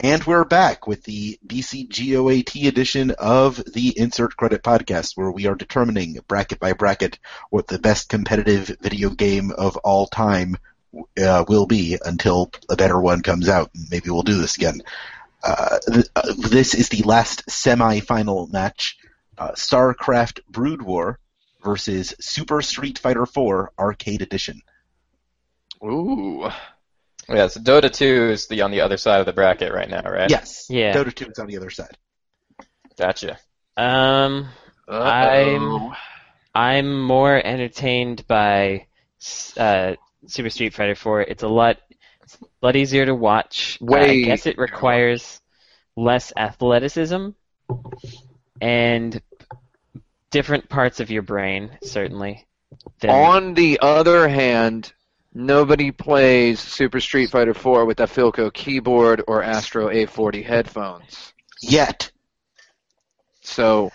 And 0.00 0.22
we're 0.24 0.44
back 0.44 0.86
with 0.86 1.04
the 1.04 1.38
BCGOAT 1.46 2.66
edition 2.68 3.12
of 3.18 3.56
the 3.64 3.98
Insert 3.98 4.36
Credit 4.36 4.62
Podcast, 4.62 5.12
where 5.16 5.30
we 5.30 5.46
are 5.46 5.54
determining 5.54 6.18
bracket 6.28 6.60
by 6.60 6.74
bracket 6.74 7.18
what 7.50 7.66
the 7.66 7.78
best 7.78 8.08
competitive 8.08 8.76
video 8.80 9.10
game 9.10 9.52
of 9.56 9.76
all 9.78 10.06
time 10.06 10.56
uh, 11.20 11.44
will 11.48 11.66
be 11.66 11.98
until 12.04 12.50
a 12.68 12.76
better 12.76 13.00
one 13.00 13.22
comes 13.22 13.48
out. 13.48 13.70
Maybe 13.90 14.10
we'll 14.10 14.22
do 14.22 14.38
this 14.38 14.56
again. 14.56 14.82
Uh, 15.42 15.78
th- 15.92 16.06
uh, 16.14 16.32
this 16.36 16.74
is 16.74 16.88
the 16.88 17.02
last 17.02 17.50
semi-final 17.50 18.48
match: 18.48 18.98
uh, 19.38 19.52
StarCraft 19.52 20.40
Brood 20.48 20.82
War 20.82 21.18
versus 21.62 22.14
Super 22.20 22.62
Street 22.62 22.98
Fighter 22.98 23.24
IV 23.24 23.68
Arcade 23.78 24.22
Edition. 24.22 24.62
Ooh. 25.84 26.48
Yeah, 27.28 27.48
so 27.48 27.60
Dota 27.60 27.92
2 27.92 28.30
is 28.30 28.46
the 28.46 28.62
on 28.62 28.70
the 28.70 28.82
other 28.82 28.96
side 28.96 29.20
of 29.20 29.26
the 29.26 29.32
bracket 29.32 29.72
right 29.72 29.90
now, 29.90 30.02
right? 30.02 30.30
Yes. 30.30 30.66
Yeah. 30.68 30.92
Dota 30.94 31.12
2 31.12 31.26
is 31.30 31.38
on 31.38 31.48
the 31.48 31.56
other 31.56 31.70
side. 31.70 31.96
Gotcha. 32.96 33.38
Um, 33.76 34.48
I'm 34.88 35.92
I'm 36.54 37.02
more 37.02 37.36
entertained 37.36 38.26
by 38.26 38.86
uh, 39.56 39.94
Super 40.26 40.50
Street 40.50 40.74
Fighter 40.74 40.94
4. 40.94 41.22
It's 41.22 41.42
a 41.42 41.48
lot 41.48 41.78
it's 42.22 42.36
a 42.40 42.66
lot 42.66 42.76
easier 42.76 43.06
to 43.06 43.14
watch. 43.14 43.78
Uh, 43.80 43.94
I 43.94 44.22
guess 44.22 44.46
it 44.46 44.58
requires 44.58 45.40
less 45.96 46.32
athleticism 46.36 47.28
and 48.60 49.22
different 50.30 50.68
parts 50.68 51.00
of 51.00 51.10
your 51.10 51.22
brain, 51.22 51.78
certainly. 51.82 52.46
Than, 53.00 53.10
On 53.10 53.54
the 53.54 53.78
other 53.80 54.28
hand, 54.28 54.92
nobody 55.32 55.92
plays 55.92 56.60
Super 56.60 57.00
Street 57.00 57.30
Fighter 57.30 57.54
4 57.54 57.84
with 57.84 58.00
a 58.00 58.06
Filco 58.06 58.52
keyboard 58.52 59.22
or 59.28 59.42
Astro 59.42 59.88
A40 59.88 60.44
headphones. 60.44 61.32
Yet. 61.62 62.10
So, 63.42 63.92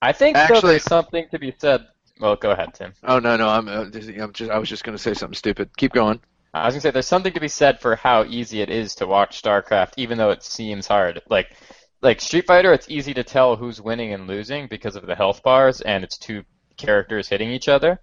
I 0.00 0.12
think 0.12 0.36
Actually- 0.36 0.70
there's 0.72 0.84
something 0.84 1.26
to 1.30 1.38
be 1.38 1.54
said. 1.58 1.86
Well, 2.20 2.36
go 2.36 2.50
ahead, 2.50 2.74
Tim. 2.74 2.92
oh 3.04 3.18
no, 3.18 3.36
no, 3.36 3.48
I'm, 3.48 3.68
uh, 3.68 3.84
I'm 3.84 4.32
just, 4.32 4.50
I 4.50 4.58
was 4.58 4.68
just 4.68 4.84
going 4.84 4.96
to 4.96 5.02
say 5.02 5.14
something 5.14 5.36
stupid. 5.36 5.70
Keep 5.76 5.92
going. 5.92 6.20
I 6.54 6.64
was 6.64 6.74
gonna 6.74 6.80
say 6.80 6.90
there's 6.90 7.06
something 7.06 7.34
to 7.34 7.40
be 7.40 7.48
said 7.48 7.80
for 7.80 7.94
how 7.96 8.24
easy 8.24 8.62
it 8.62 8.70
is 8.70 8.96
to 8.96 9.06
watch 9.06 9.42
StarCraft, 9.42 9.92
even 9.96 10.18
though 10.18 10.30
it 10.30 10.42
seems 10.42 10.86
hard. 10.86 11.20
Like, 11.28 11.54
like 12.00 12.20
Street 12.20 12.46
Fighter, 12.46 12.72
it's 12.72 12.88
easy 12.88 13.14
to 13.14 13.22
tell 13.22 13.56
who's 13.56 13.80
winning 13.80 14.14
and 14.14 14.26
losing 14.26 14.66
because 14.66 14.96
of 14.96 15.06
the 15.06 15.14
health 15.14 15.42
bars 15.42 15.80
and 15.80 16.04
it's 16.04 16.16
two 16.16 16.44
characters 16.76 17.28
hitting 17.28 17.50
each 17.50 17.68
other. 17.68 18.00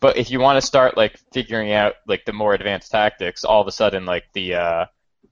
But 0.00 0.16
if 0.16 0.30
you 0.30 0.38
want 0.38 0.60
to 0.60 0.66
start 0.66 0.96
like 0.96 1.18
figuring 1.32 1.72
out 1.72 1.94
like 2.06 2.24
the 2.24 2.32
more 2.32 2.54
advanced 2.54 2.92
tactics, 2.92 3.44
all 3.44 3.60
of 3.60 3.66
a 3.66 3.72
sudden 3.72 4.06
like 4.06 4.24
the 4.32 4.54
uh, 4.54 4.84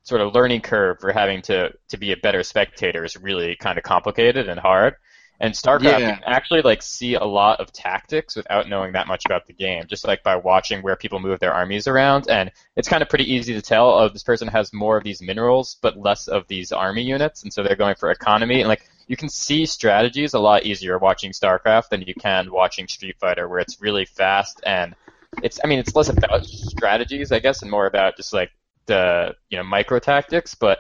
sort 0.03 0.21
of 0.21 0.35
learning 0.35 0.63
curve 0.63 0.99
for 1.01 1.13
having 1.13 1.43
to 1.43 1.73
to 1.89 1.97
be 1.97 2.13
a 2.13 2.17
better 2.17 2.43
spectator 2.43 3.05
is 3.05 3.17
really 3.17 3.55
kind 3.57 3.79
of 3.79 3.85
complicated 3.85 4.49
and 4.49 4.59
hard. 4.59 4.95
And 5.41 5.53
StarCraft, 5.53 5.83
Yeah. 5.83 5.99
you 5.99 6.15
can 6.15 6.25
actually 6.25 6.63
like 6.63 6.83
see 6.83 7.15
a 7.15 7.25
lot 7.25 7.61
of 7.61 7.73
tactics 7.73 8.37
without 8.37 8.69
knowing 8.69 8.93
that 8.93 9.07
much 9.07 9.25
about 9.27 9.47
the 9.47 9.53
game, 9.53 9.85
just 9.87 10.07
like 10.07 10.23
by 10.23 10.37
watching 10.37 10.83
where 10.83 10.97
people 10.97 11.19
move 11.21 11.41
their 11.41 11.53
armies 11.53 11.87
around. 11.87 12.29
And 12.31 12.51
it's 12.75 12.89
kind 12.89 13.03
of 13.03 13.09
pretty 13.09 13.31
easy 13.35 13.53
to 13.55 13.63
tell. 13.63 13.91
Oh, 13.91 14.09
this 14.09 14.23
person 14.23 14.49
has 14.49 14.73
more 14.73 14.97
of 14.97 15.05
these 15.05 15.21
minerals, 15.21 15.77
but 15.83 15.97
less 15.99 16.27
of 16.29 16.47
these 16.49 16.73
army 16.73 17.03
units, 17.03 17.43
and 17.43 17.53
so 17.53 17.63
they're 17.63 17.77
going 17.77 17.97
for 17.97 18.11
economy. 18.11 18.61
And 18.61 18.69
like 18.69 18.89
you 19.09 19.17
can 19.17 19.29
see 19.29 19.67
strategies 19.67 20.35
a 20.35 20.39
lot 20.39 20.65
easier 20.65 20.99
watching 20.99 21.33
StarCraft 21.33 21.91
than 21.91 22.03
you 22.03 22.15
can 22.15 22.51
watching 22.51 22.89
Street 22.89 23.17
Fighter, 23.21 23.49
where 23.49 23.61
it's 23.61 23.81
really 23.81 24.05
fast 24.07 24.61
and 24.65 24.95
it's. 25.43 25.61
I 25.63 25.67
mean, 25.67 25.79
it's 25.79 25.95
less 25.95 26.09
about 26.09 26.47
strategies, 26.47 27.31
I 27.31 27.41
guess, 27.41 27.63
and 27.63 27.71
more 27.71 27.87
about 27.87 28.17
just 28.17 28.33
like 28.33 28.51
the 28.87 29.35
you 29.51 29.59
know 29.59 29.65
micro 29.65 29.99
tactics. 29.99 30.55
But 30.55 30.79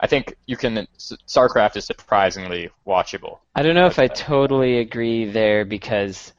I 0.00 0.06
think 0.06 0.36
you 0.46 0.56
can. 0.56 0.86
StarCraft 0.98 1.76
is 1.76 1.86
surprisingly 1.86 2.70
watchable. 2.86 3.38
I 3.54 3.62
don't 3.62 3.74
know 3.74 3.86
if 3.86 3.98
I 3.98 4.08
totally 4.08 4.78
agree 4.78 5.26
there 5.26 5.64
because 5.64 6.32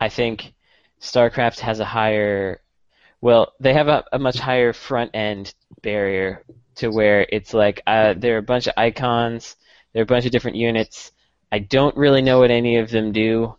I 0.00 0.08
think 0.08 0.54
StarCraft 1.00 1.60
has 1.60 1.80
a 1.80 1.84
higher, 1.84 2.60
well, 3.20 3.52
they 3.60 3.74
have 3.74 3.88
a, 3.88 4.04
a 4.12 4.18
much 4.18 4.38
higher 4.38 4.72
front 4.72 5.10
end 5.14 5.54
barrier 5.82 6.44
to 6.76 6.88
where 6.88 7.26
it's 7.28 7.52
like 7.52 7.82
uh, 7.86 8.14
there 8.16 8.36
are 8.36 8.38
a 8.38 8.42
bunch 8.42 8.66
of 8.66 8.74
icons, 8.76 9.56
there 9.92 10.00
are 10.00 10.04
a 10.04 10.06
bunch 10.06 10.24
of 10.24 10.32
different 10.32 10.56
units. 10.56 11.12
I 11.50 11.58
don't 11.58 11.96
really 11.96 12.22
know 12.22 12.38
what 12.38 12.50
any 12.50 12.78
of 12.78 12.90
them 12.90 13.12
do, 13.12 13.56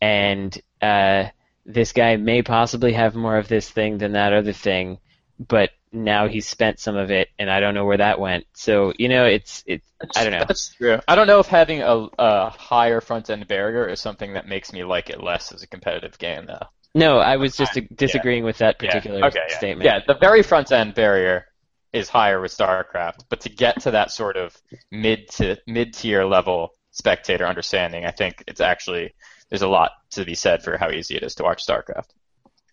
and 0.00 0.60
uh, 0.82 1.26
this 1.64 1.92
guy 1.92 2.16
may 2.16 2.42
possibly 2.42 2.94
have 2.94 3.14
more 3.14 3.36
of 3.36 3.46
this 3.46 3.70
thing 3.70 3.98
than 3.98 4.12
that 4.12 4.32
other 4.32 4.52
thing, 4.52 4.98
but 5.38 5.70
now 5.92 6.28
he's 6.28 6.46
spent 6.46 6.78
some 6.78 6.96
of 6.96 7.10
it, 7.10 7.28
and 7.38 7.50
I 7.50 7.60
don't 7.60 7.74
know 7.74 7.84
where 7.84 7.96
that 7.96 8.20
went. 8.20 8.44
So 8.54 8.92
you 8.98 9.08
know, 9.08 9.24
it's 9.24 9.62
it. 9.66 9.82
I 10.16 10.22
don't 10.24 10.32
know. 10.32 10.44
That's 10.46 10.74
true. 10.74 10.98
I 11.08 11.14
don't 11.14 11.26
know 11.26 11.40
if 11.40 11.46
having 11.46 11.82
a, 11.82 12.06
a 12.18 12.50
higher 12.50 13.00
front 13.00 13.30
end 13.30 13.46
barrier 13.48 13.86
is 13.88 14.00
something 14.00 14.34
that 14.34 14.46
makes 14.46 14.72
me 14.72 14.84
like 14.84 15.10
it 15.10 15.22
less 15.22 15.52
as 15.52 15.62
a 15.62 15.66
competitive 15.66 16.18
game, 16.18 16.46
though. 16.46 16.66
No, 16.94 17.18
I 17.18 17.36
was 17.36 17.56
just 17.56 17.78
disagreeing 17.94 18.44
with 18.44 18.58
that 18.58 18.76
Yeah. 18.80 18.88
particular 18.90 19.26
Okay, 19.26 19.40
yeah. 19.48 19.56
statement. 19.56 19.84
Yeah, 19.84 20.00
the 20.06 20.18
very 20.18 20.42
front 20.42 20.72
end 20.72 20.94
barrier 20.94 21.46
is 21.92 22.08
higher 22.08 22.40
with 22.40 22.56
StarCraft, 22.56 23.24
but 23.28 23.40
to 23.42 23.48
get 23.48 23.80
to 23.82 23.92
that 23.92 24.10
sort 24.10 24.36
of 24.36 24.56
mid 24.90 25.28
to 25.32 25.56
mid 25.66 25.94
tier 25.94 26.24
level 26.24 26.70
spectator 26.90 27.46
understanding, 27.46 28.04
I 28.04 28.10
think 28.10 28.42
it's 28.46 28.60
actually 28.60 29.14
there's 29.50 29.62
a 29.62 29.68
lot 29.68 29.92
to 30.10 30.24
be 30.24 30.34
said 30.34 30.62
for 30.62 30.76
how 30.76 30.90
easy 30.90 31.16
it 31.16 31.22
is 31.22 31.34
to 31.36 31.42
watch 31.42 31.66
StarCraft. 31.66 32.08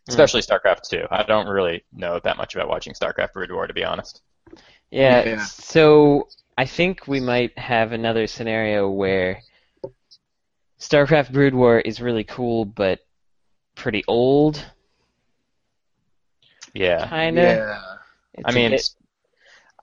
Hmm. 0.07 0.11
Especially 0.11 0.41
StarCraft 0.41 0.87
2. 0.89 1.07
I 1.09 1.23
don't 1.23 1.47
really 1.47 1.83
know 1.91 2.19
that 2.23 2.37
much 2.37 2.55
about 2.55 2.69
watching 2.69 2.93
StarCraft 2.93 3.33
Brood 3.33 3.51
War 3.51 3.67
to 3.67 3.73
be 3.73 3.83
honest. 3.83 4.21
Yeah, 4.91 5.23
Yeah. 5.25 5.45
So 5.45 6.27
I 6.57 6.65
think 6.65 7.07
we 7.07 7.19
might 7.19 7.57
have 7.57 7.91
another 7.91 8.27
scenario 8.27 8.89
where 8.89 9.41
StarCraft 10.79 11.31
Brood 11.33 11.55
War 11.55 11.79
is 11.79 11.99
really 12.01 12.23
cool, 12.23 12.65
but 12.65 12.99
pretty 13.75 14.03
old, 14.07 14.63
Yeah. 16.73 17.07
kind 17.07 17.37
of. 17.39 17.43
Yeah. 17.43 17.81
I 18.45 18.51
mean, 18.51 18.77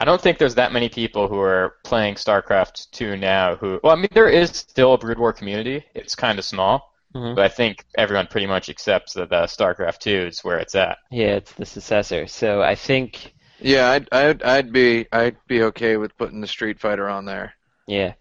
I 0.00 0.04
don't 0.04 0.20
think 0.20 0.38
there's 0.38 0.54
that 0.56 0.72
many 0.72 0.88
people 0.88 1.28
who 1.28 1.40
are 1.40 1.76
playing 1.84 2.14
StarCraft 2.14 2.90
2 2.92 3.16
now 3.16 3.56
who, 3.56 3.80
well, 3.82 3.92
I 3.92 3.96
mean, 3.96 4.08
there 4.12 4.28
is 4.28 4.50
still 4.50 4.94
a 4.94 4.98
Brood 4.98 5.18
War 5.18 5.32
community. 5.32 5.84
It's 5.94 6.14
kind 6.14 6.38
of 6.38 6.44
small, 6.44 6.91
Mhm. 7.14 7.34
but 7.36 7.44
I 7.44 7.48
think 7.48 7.84
everyone 7.96 8.26
pretty 8.26 8.46
much 8.46 8.68
accepts 8.68 9.12
that 9.14 9.32
uh, 9.32 9.46
StarCraft 9.46 9.98
2 9.98 10.10
is 10.28 10.40
where 10.42 10.58
it's 10.58 10.74
at. 10.74 10.98
yeah, 11.10 11.34
it's 11.36 11.52
the 11.52 11.66
successor. 11.66 12.26
So 12.26 12.62
I 12.62 12.74
think, 12.74 13.34
Yeah, 13.60 13.90
I'd, 13.90 14.08
I'd, 14.12 14.42
I'd 14.42 14.72
be, 14.72 15.06
I'd 15.12 15.36
be 15.46 15.62
okay 15.64 15.96
with 15.98 16.16
putting 16.16 16.40
the 16.40 16.46
Street 16.46 16.80
Fighter 16.80 17.08
on 17.08 17.24
there. 17.26 17.54
yeah, 17.86 18.14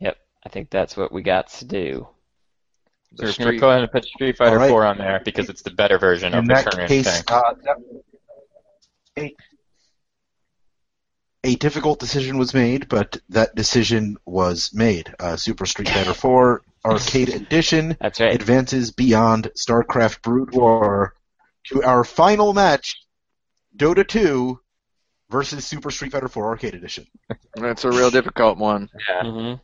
yep, 0.00 0.16
I 0.46 0.48
think 0.48 0.70
that's 0.70 0.96
what 0.96 1.12
we 1.12 1.22
got 1.22 1.48
to 1.48 1.64
do. 1.66 2.08
So 3.16 3.26
The 3.26 3.36
we're 3.38 3.44
going 3.44 3.54
to 3.56 3.60
go 3.60 3.70
ahead 3.70 3.82
and 3.82 3.92
put 3.92 4.04
Street 4.04 4.36
Fighter 4.36 4.52
All 4.52 4.56
right. 4.56 4.70
4 4.70 4.84
on 4.86 4.98
there 4.98 5.20
because 5.24 5.48
it's 5.48 5.62
the 5.62 5.70
better 5.70 5.98
version 5.98 6.34
of 6.34 6.40
In 6.40 6.48
the 6.48 6.54
that 6.54 6.64
current 6.72 6.88
case, 6.88 7.22
thing. 7.22 7.24
uh, 7.28 7.42
that- 9.16 9.32
a, 11.48 11.52
a 11.52 11.56
difficult 11.56 11.98
decision 12.00 12.38
was 12.38 12.54
made, 12.54 12.88
but 12.88 13.18
that 13.30 13.54
decision 13.54 14.16
was 14.26 14.70
made. 14.74 15.14
Uh, 15.18 15.36
Super 15.36 15.66
Street 15.66 15.88
Fighter 15.88 16.14
4 16.14 16.62
Arcade 16.84 17.28
Edition 17.30 17.96
That's 18.00 18.20
right. 18.20 18.34
advances 18.34 18.92
beyond 18.92 19.50
StarCraft 19.56 20.22
Brood 20.22 20.54
War 20.54 21.14
to 21.66 21.82
our 21.82 22.04
final 22.04 22.52
match, 22.52 22.96
Dota 23.76 24.06
2 24.06 24.58
versus 25.30 25.66
Super 25.66 25.90
Street 25.90 26.12
Fighter 26.12 26.28
4 26.28 26.46
Arcade 26.46 26.74
Edition. 26.74 27.06
That's 27.54 27.84
a 27.84 27.90
real 27.90 28.10
difficult 28.10 28.58
one. 28.58 28.88
Yeah. 29.08 29.30
hmm 29.30 29.54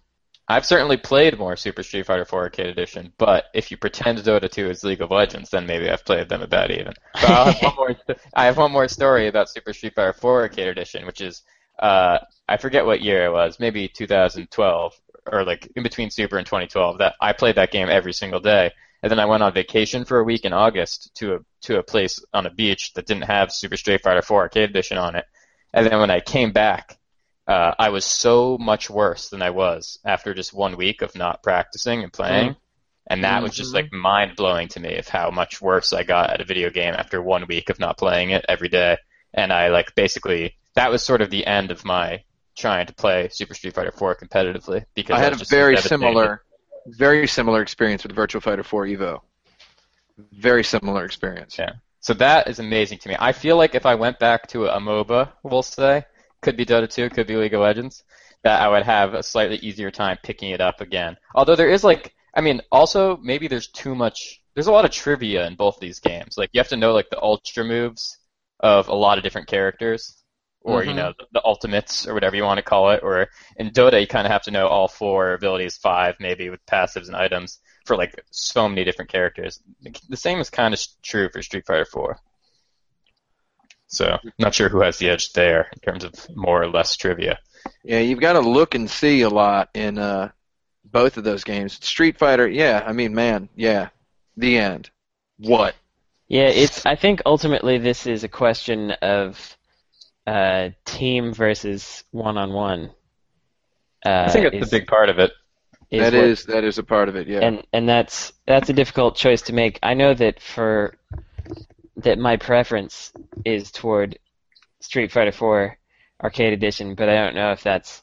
I've 0.47 0.67
certainly 0.67 0.99
played 0.99 1.39
more 1.39 1.57
Super 1.57 1.83
Street 1.83 2.05
Fighter 2.05 2.27
4 2.27 2.43
Arcade 2.43 2.67
Edition, 2.67 3.15
but 3.17 3.45
if 3.55 3.71
you 3.71 3.79
pretend 3.79 4.19
Dota 4.19 4.51
2 4.51 4.69
is 4.69 4.85
League 4.85 5.01
of 5.01 5.11
Legends, 5.11 5.49
then 5.49 5.65
maybe 5.67 5.89
I've 5.89 6.05
played 6.05 6.29
them 6.29 6.43
about 6.43 6.71
even. 6.71 6.93
But 7.15 7.31
I'll 7.31 7.45
have 7.53 7.63
one 7.63 7.75
more. 7.79 8.17
I 8.35 8.45
have 8.45 8.59
one 8.59 8.71
more 8.71 8.87
story 8.89 9.29
about 9.29 9.49
Super 9.49 9.73
Street 9.73 9.95
Fighter 9.95 10.13
4 10.13 10.43
Arcade 10.43 10.69
Edition, 10.69 11.07
which 11.07 11.23
is 11.23 11.43
uh, 11.79 12.19
I 12.49 12.57
forget 12.57 12.87
what 12.87 13.03
year 13.03 13.25
it 13.25 13.33
was, 13.33 13.59
maybe 13.59 13.89
2012 13.89 14.93
or 15.31 15.45
like 15.45 15.71
in 15.75 15.83
between 15.83 16.11
Super 16.11 16.37
and 16.37 16.47
2012. 16.47 16.99
That 16.99 17.15
I 17.21 17.33
played 17.33 17.57
that 17.57 17.73
game 17.73 17.89
every 17.89 18.13
single 18.13 18.41
day, 18.41 18.73
and 19.03 19.11
then 19.11 19.19
I 19.19 19.27
went 19.27 19.43
on 19.43 19.53
vacation 19.53 20.05
for 20.05 20.19
a 20.19 20.25
week 20.25 20.45
in 20.45 20.53
August 20.53 21.15
to 21.17 21.37
a 21.37 21.39
to 21.63 21.79
a 21.79 21.83
place 21.83 22.19
on 22.33 22.47
a 22.47 22.51
beach 22.51 22.93
that 22.95 23.07
didn't 23.07 23.25
have 23.25 23.53
Super 23.53 23.77
Street 23.77 24.03
Fighter 24.03 24.23
4 24.23 24.43
Arcade 24.43 24.71
Edition 24.71 24.99
on 24.99 25.17
it, 25.17 25.25
and 25.73 25.87
then 25.87 25.99
when 25.99 26.11
I 26.11 26.21
came 26.21 26.53
back 26.53 26.99
uh, 27.47 27.75
I 27.79 27.91
was 27.91 28.05
so 28.05 28.57
much 28.59 28.89
worse 28.89 29.29
than 29.29 29.43
I 29.43 29.51
was 29.51 29.99
after 30.05 30.33
just 30.35 30.55
one 30.55 30.77
week 30.77 31.03
of 31.03 31.15
not 31.15 31.43
practicing 31.43 32.03
and 32.03 32.13
playing. 32.13 32.57
And 33.07 33.25
that 33.25 33.43
was 33.43 33.55
just 33.55 33.75
like 33.75 33.93
mind 33.93 34.35
blowing 34.35 34.69
to 34.69 34.81
me 34.81 34.97
of 34.97 35.09
how 35.09 35.31
much 35.31 35.61
worse 35.61 35.93
I 35.93 36.05
got 36.05 36.31
at 36.31 36.41
a 36.41 36.47
video 36.47 36.71
game 36.71 36.95
after 36.95 37.21
one 37.21 37.47
week 37.47 37.69
of 37.69 37.79
not 37.79 37.99
playing 37.99 38.31
it 38.31 38.47
every 38.49 38.69
day. 38.69 38.97
And 39.35 39.53
I 39.53 39.69
like 39.69 39.95
basically 39.95 40.57
that 40.75 40.91
was 40.91 41.03
sort 41.03 41.23
of 41.23 41.31
the 41.31 41.47
end 41.47 41.71
of 41.71 41.85
my 41.85 42.23
trying 42.57 42.87
to 42.87 42.95
play 42.95 43.29
Super 43.33 43.55
Street 43.55 43.75
Fighter 43.75 43.93
4 43.93 44.17
competitively 44.17 44.85
because 44.95 45.17
I 45.17 45.23
had 45.23 45.33
a 45.33 45.45
very 45.45 45.77
similar, 45.77 46.45
very 46.87 47.27
similar 47.27 47.63
experience 47.63 48.03
with 48.03 48.15
Virtua 48.15 48.43
Fighter 48.43 48.63
4 48.63 48.87
Evo. 48.87 49.21
Very 50.33 50.63
similar 50.63 51.05
experience. 51.05 51.59
Yeah. 51.59 51.73
So 52.01 52.15
that 52.15 52.49
is 52.49 52.59
amazing 52.59 52.99
to 52.99 53.09
me. 53.09 53.17
I 53.19 53.33
feel 53.33 53.57
like 53.57 53.75
if 53.75 53.87
I 53.87 53.95
went 53.95 54.19
back 54.19 54.47
to 54.49 54.67
a 54.67 54.79
MOBA, 54.79 55.33
we'll 55.43 55.63
say, 55.63 56.05
could 56.43 56.57
be 56.57 56.67
Dota 56.67 56.89
2, 56.89 57.11
could 57.11 57.27
be 57.27 57.37
League 57.37 57.55
of 57.55 57.63
Legends, 57.63 58.05
that 58.43 58.61
I 58.61 58.69
would 58.69 58.83
have 58.83 59.15
a 59.15 59.23
slightly 59.23 59.57
easier 59.57 59.91
time 59.91 60.19
picking 60.23 60.51
it 60.51 60.61
up 60.61 60.81
again. 60.81 61.17
Although 61.35 61.57
there 61.57 61.71
is 61.71 61.83
like, 61.83 62.15
I 62.35 62.43
mean, 62.43 62.61
also 62.71 63.17
maybe 63.17 63.49
there's 63.49 63.69
too 63.69 63.95
much. 63.95 64.43
There's 64.55 64.67
a 64.67 64.73
lot 64.73 64.85
of 64.85 64.91
trivia 64.91 65.47
in 65.47 65.57
both 65.57 65.81
these 65.81 65.99
games. 65.99 66.37
Like 66.37 66.51
you 66.53 66.61
have 66.61 66.69
to 66.69 66.77
know 66.77 66.93
like 66.93 67.09
the 67.11 67.21
ultra 67.21 67.65
moves 67.65 68.19
of 68.61 68.89
a 68.89 68.95
lot 68.95 69.19
of 69.19 69.25
different 69.25 69.49
characters, 69.49 70.23
or 70.65 70.83
you 70.83 70.93
Mhm. 70.93 70.97
know 70.97 71.13
the, 71.19 71.27
the 71.33 71.45
ultimates 71.45 72.07
or 72.09 72.15
whatever 72.15 72.35
you 72.35 72.43
want 72.43 72.59
to 72.59 72.63
call 72.63 72.91
it. 72.91 73.03
Or 73.03 73.29
in 73.57 73.71
Dota, 73.71 74.01
you 74.01 74.07
kind 74.07 74.27
of 74.27 74.33
have 74.33 74.43
to 74.43 74.51
know 74.51 74.67
all 74.67 74.89
four 74.89 75.35
abilities, 75.35 75.77
five 75.77 76.17
maybe 76.19 76.51
with 76.51 76.65
passives 76.67 77.07
and 77.07 77.15
items 77.15 77.61
for 77.85 77.97
like 77.97 78.15
so 78.31 78.69
many 78.69 78.83
different 78.83 79.11
characters. 79.11 79.61
The 80.09 80.17
same 80.17 80.41
is 80.41 80.51
kind 80.51 80.73
of 80.75 80.81
true 81.03 81.29
for 81.31 81.43
Street 81.43 81.67
Fighter 81.67 81.85
4. 81.85 82.19
So, 83.87 84.19
not 84.39 84.55
sure 84.55 84.69
who 84.71 84.81
has 84.81 84.99
the 84.99 85.11
edge 85.11 85.33
there 85.35 85.69
in 85.73 85.79
terms 85.81 86.03
of 86.03 86.13
more 86.35 86.63
or 86.63 86.69
less 86.69 86.97
trivia. 86.97 87.39
Yeah, 87.85 88.01
you've 88.01 88.21
got 88.21 88.33
to 88.33 88.41
look 88.41 88.75
and 88.75 88.91
see 88.91 89.21
a 89.21 89.29
lot 89.29 89.69
in 89.75 89.99
uh, 89.99 90.31
both 90.85 91.17
of 91.17 91.25
those 91.25 91.45
games. 91.45 91.75
Street 91.75 92.19
Fighter, 92.19 92.49
yeah, 92.49 92.83
I 92.85 92.93
mean, 92.93 93.15
man, 93.15 93.49
yeah. 93.55 93.91
The 94.37 94.59
end. 94.59 94.91
What? 95.39 95.75
Yeah, 96.27 96.49
it's. 96.49 96.85
I 96.87 96.97
think 96.97 97.23
ultimately 97.27 97.79
this 97.79 98.07
is 98.07 98.25
a 98.25 98.29
question 98.29 98.91
of 99.03 99.57
uh, 100.27 100.71
team 100.85 101.33
versus 101.35 102.05
one-on-one. 102.11 102.91
Uh, 104.05 104.25
I 104.27 104.31
think 104.31 104.53
that's 104.53 104.67
is, 104.67 104.73
a 104.73 104.79
big 104.79 104.87
part 104.87 105.09
of 105.09 105.19
it. 105.19 105.33
is 105.91 106.01
That 106.01 106.13
what- 106.15 106.25
is 106.25 106.45
that 106.47 106.65
is 106.65 106.79
a 106.79 106.83
part 106.83 107.09
of 107.09 107.17
it. 107.17 107.27
Yeah. 107.29 107.41
and 107.41 107.63
and 107.73 107.89
that's 107.89 108.33
that's 108.47 108.69
a 108.69 108.73
difficult 108.73 109.17
choice 109.17 109.43
to 109.43 109.53
make. 109.53 109.79
I 109.83 109.95
know 109.95 110.15
that 110.15 110.41
for 110.41 110.97
that 111.97 112.19
my 112.19 112.37
preference 112.37 113.13
is 113.45 113.71
toward 113.71 114.19
Street 114.81 115.13
Fighter 115.13 115.33
4 115.33 115.79
Arcade 116.23 116.53
Edition, 116.53 116.95
but 116.95 117.09
I 117.09 117.15
don't 117.15 117.35
know 117.35 117.53
if 117.53 117.63
that's 117.63 118.03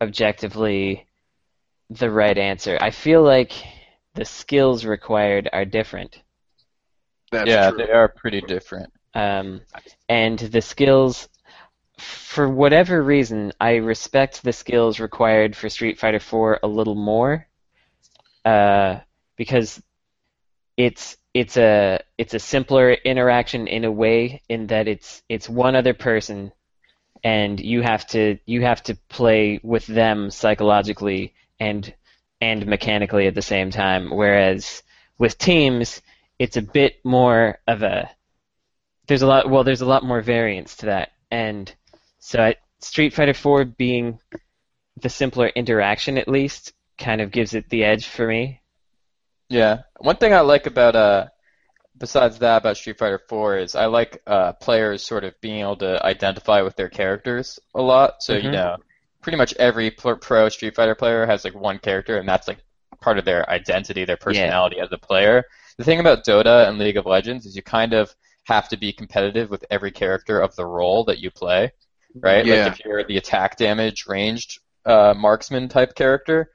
objectively 0.00 1.06
the 1.90 2.10
right 2.10 2.36
answer. 2.36 2.78
I 2.80 2.90
feel 2.90 3.22
like 3.22 3.52
the 4.14 4.24
skills 4.24 4.84
required 4.84 5.48
are 5.52 5.64
different. 5.64 6.20
That's 7.30 7.48
yeah, 7.48 7.70
true. 7.70 7.78
they 7.78 7.90
are 7.92 8.08
pretty 8.08 8.42
different. 8.42 8.92
Um, 9.14 9.62
and 10.08 10.38
the 10.38 10.60
skills, 10.60 11.28
for 12.02 12.48
whatever 12.48 13.02
reason, 13.02 13.52
I 13.60 13.76
respect 13.76 14.42
the 14.42 14.52
skills 14.52 15.00
required 15.00 15.56
for 15.56 15.68
Street 15.68 15.98
Fighter 15.98 16.18
4 16.18 16.60
a 16.62 16.66
little 16.66 16.94
more, 16.94 17.46
uh, 18.44 19.00
because 19.36 19.80
it's 20.76 21.16
it's 21.34 21.56
a 21.56 22.00
it's 22.18 22.34
a 22.34 22.38
simpler 22.38 22.92
interaction 22.92 23.66
in 23.66 23.84
a 23.84 23.92
way 23.92 24.42
in 24.48 24.66
that 24.68 24.88
it's 24.88 25.22
it's 25.28 25.48
one 25.48 25.76
other 25.76 25.94
person, 25.94 26.52
and 27.22 27.60
you 27.60 27.82
have 27.82 28.06
to 28.08 28.38
you 28.46 28.62
have 28.62 28.82
to 28.84 28.96
play 29.08 29.60
with 29.62 29.86
them 29.86 30.30
psychologically 30.30 31.34
and 31.60 31.94
and 32.40 32.66
mechanically 32.66 33.26
at 33.26 33.34
the 33.34 33.42
same 33.42 33.70
time. 33.70 34.10
Whereas 34.10 34.82
with 35.18 35.38
teams, 35.38 36.02
it's 36.38 36.56
a 36.56 36.62
bit 36.62 36.96
more 37.04 37.58
of 37.68 37.82
a 37.82 38.10
there's 39.06 39.22
a 39.22 39.26
lot 39.26 39.48
well 39.48 39.64
there's 39.64 39.82
a 39.82 39.86
lot 39.86 40.04
more 40.04 40.20
variance 40.20 40.76
to 40.78 40.86
that 40.86 41.12
and 41.30 41.74
so 42.22 42.42
I, 42.42 42.56
street 42.80 43.12
fighter 43.14 43.34
4 43.34 43.66
being 43.66 44.18
the 45.02 45.10
simpler 45.10 45.48
interaction 45.48 46.18
at 46.18 46.28
least 46.28 46.72
kind 46.98 47.20
of 47.20 47.30
gives 47.32 47.54
it 47.54 47.68
the 47.70 47.84
edge 47.84 48.06
for 48.08 48.26
me 48.26 48.62
Yeah. 49.48 49.82
One 49.98 50.16
thing 50.16 50.34
I 50.34 50.40
like 50.40 50.66
about 50.66 50.96
uh 50.96 51.26
besides 51.98 52.38
that 52.40 52.58
about 52.58 52.76
Street 52.78 52.98
Fighter 52.98 53.20
4 53.28 53.58
is 53.58 53.74
I 53.74 53.86
like 53.86 54.22
uh 54.26 54.54
players 54.54 55.04
sort 55.04 55.24
of 55.24 55.40
being 55.40 55.60
able 55.60 55.76
to 55.78 56.04
identify 56.04 56.62
with 56.62 56.76
their 56.76 56.88
characters 56.90 57.58
a 57.74 57.82
lot. 57.82 58.22
So, 58.22 58.36
you 58.36 58.50
Mhm. 58.50 58.50
know, 58.50 58.76
pretty 59.22 59.38
much 59.38 59.54
every 59.54 59.90
pro 59.90 60.16
pro 60.16 60.48
Street 60.48 60.76
Fighter 60.76 60.94
player 60.94 61.26
has 61.26 61.44
like 61.44 61.54
one 61.54 61.78
character 61.78 62.18
and 62.18 62.28
that's 62.28 62.48
like 62.48 62.58
part 63.00 63.18
of 63.18 63.24
their 63.24 63.48
identity, 63.50 64.04
their 64.04 64.16
personality 64.16 64.80
as 64.80 64.90
a 64.92 64.98
player. 64.98 65.44
The 65.78 65.84
thing 65.84 66.00
about 66.00 66.24
Dota 66.26 66.68
and 66.68 66.78
League 66.78 66.96
of 66.98 67.06
Legends 67.06 67.46
is 67.46 67.56
you 67.56 67.62
kind 67.62 67.94
of 67.94 68.14
have 68.46 68.68
to 68.70 68.76
be 68.78 68.92
competitive 68.92 69.50
with 69.50 69.64
every 69.70 69.92
character 69.92 70.40
of 70.40 70.54
the 70.56 70.66
role 70.66 71.04
that 71.06 71.18
you 71.20 71.30
play, 71.30 71.72
right? 72.14 72.44
Yeah. 72.44 72.64
Like 72.64 72.72
if 72.72 72.84
you're 72.84 73.04
the 73.04 73.16
attack 73.16 73.56
damage 73.56 74.06
ranged 74.06 74.60
uh, 74.84 75.14
marksman 75.16 75.68
type 75.68 75.94
character, 75.94 76.50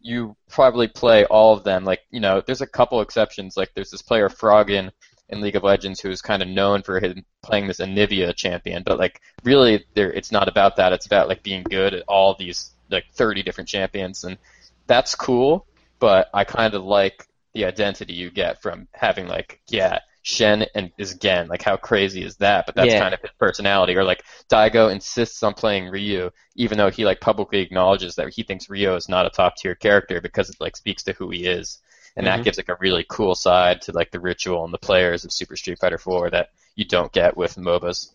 you 0.00 0.36
probably 0.48 0.88
play 0.88 1.24
all 1.24 1.56
of 1.56 1.64
them. 1.64 1.84
Like, 1.84 2.00
you 2.10 2.20
know, 2.20 2.42
there's 2.44 2.60
a 2.60 2.66
couple 2.66 3.00
exceptions. 3.00 3.56
Like, 3.56 3.72
there's 3.74 3.90
this 3.90 4.02
player 4.02 4.28
Froggen 4.28 4.90
in 5.28 5.40
League 5.40 5.56
of 5.56 5.62
Legends 5.62 6.00
who's 6.00 6.22
kind 6.22 6.42
of 6.42 6.48
known 6.48 6.82
for 6.82 7.00
his 7.00 7.14
playing 7.42 7.66
this 7.66 7.80
Anivia 7.80 8.34
champion, 8.34 8.82
but 8.84 8.98
like, 8.98 9.20
really, 9.44 9.84
there 9.94 10.12
it's 10.12 10.32
not 10.32 10.48
about 10.48 10.76
that. 10.76 10.92
It's 10.92 11.06
about 11.06 11.28
like 11.28 11.42
being 11.42 11.62
good 11.62 11.94
at 11.94 12.04
all 12.08 12.34
these 12.38 12.70
like 12.90 13.04
30 13.14 13.42
different 13.42 13.68
champions, 13.68 14.24
and 14.24 14.38
that's 14.86 15.14
cool. 15.14 15.66
But 15.98 16.28
I 16.34 16.44
kind 16.44 16.74
of 16.74 16.84
like 16.84 17.26
the 17.54 17.64
identity 17.64 18.14
you 18.14 18.30
get 18.30 18.62
from 18.62 18.88
having 18.92 19.26
like, 19.28 19.60
yeah, 19.68 20.00
Xian 20.24 20.66
and 20.74 20.90
is 20.98 21.14
Gen. 21.16 21.48
Like, 21.48 21.62
how 21.62 21.76
crazy 21.76 22.22
is 22.24 22.36
that? 22.36 22.66
But 22.66 22.74
that's 22.74 22.94
Yeah. 22.94 22.94
kind 22.94 23.14
of 23.14 23.20
his 23.20 23.30
personality. 23.38 23.96
Or 23.96 24.04
like, 24.04 24.22
Daigo 24.50 24.92
insists 24.92 25.42
on 25.42 25.54
playing 25.54 25.88
Ryu, 25.88 26.30
even 26.56 26.78
though 26.78 26.90
he 26.90 27.04
like 27.04 27.20
publicly 27.20 27.60
acknowledges 27.60 28.16
that 28.16 28.28
he 28.34 28.42
thinks 28.42 28.68
Ryu 28.70 28.94
is 28.94 29.08
not 29.08 29.26
a 29.26 29.30
top 29.30 29.56
tier 29.56 29.74
character 29.74 30.20
because 30.20 30.50
it 30.50 30.56
like 30.60 30.76
speaks 30.76 31.02
to 31.04 31.12
who 31.14 31.30
he 31.30 31.46
is, 31.46 31.78
and 32.16 32.26
that 32.26 32.42
Mhm. 32.42 32.44
gives 32.44 32.58
like 32.58 32.68
a 32.68 32.76
really 32.80 33.04
cool 33.08 33.34
side 33.34 33.82
to 33.82 33.92
like 33.92 34.10
the 34.10 34.20
ritual 34.20 34.64
and 34.64 34.72
the 34.74 34.78
players 34.78 35.24
of 35.24 35.32
Super 35.32 35.56
Street 35.56 35.78
Fighter 35.80 35.98
4 35.98 36.30
that 36.30 36.48
you 36.76 36.84
don't 36.84 37.12
get 37.12 37.36
with 37.36 37.56
MOBAs. 37.56 38.10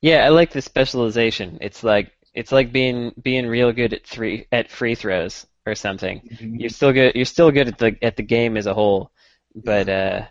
yeah 0.00 0.24
i 0.24 0.28
like 0.28 0.52
the 0.52 0.62
specialization 0.62 1.58
it's 1.60 1.82
like 1.84 2.12
it's 2.34 2.52
like 2.52 2.72
being 2.72 3.12
being 3.22 3.46
real 3.46 3.72
good 3.72 3.92
at 3.92 4.06
three 4.06 4.46
at 4.52 4.70
free 4.70 4.94
throws 4.94 5.46
or 5.66 5.74
something 5.74 6.22
you're 6.56 6.70
still 6.70 6.92
good 6.92 7.14
you're 7.14 7.24
still 7.24 7.50
good 7.50 7.68
at 7.68 7.78
the 7.78 7.96
at 8.02 8.16
the 8.16 8.22
game 8.22 8.56
as 8.56 8.66
a 8.66 8.74
whole 8.74 9.10
but 9.54 9.88
uh 9.88 10.22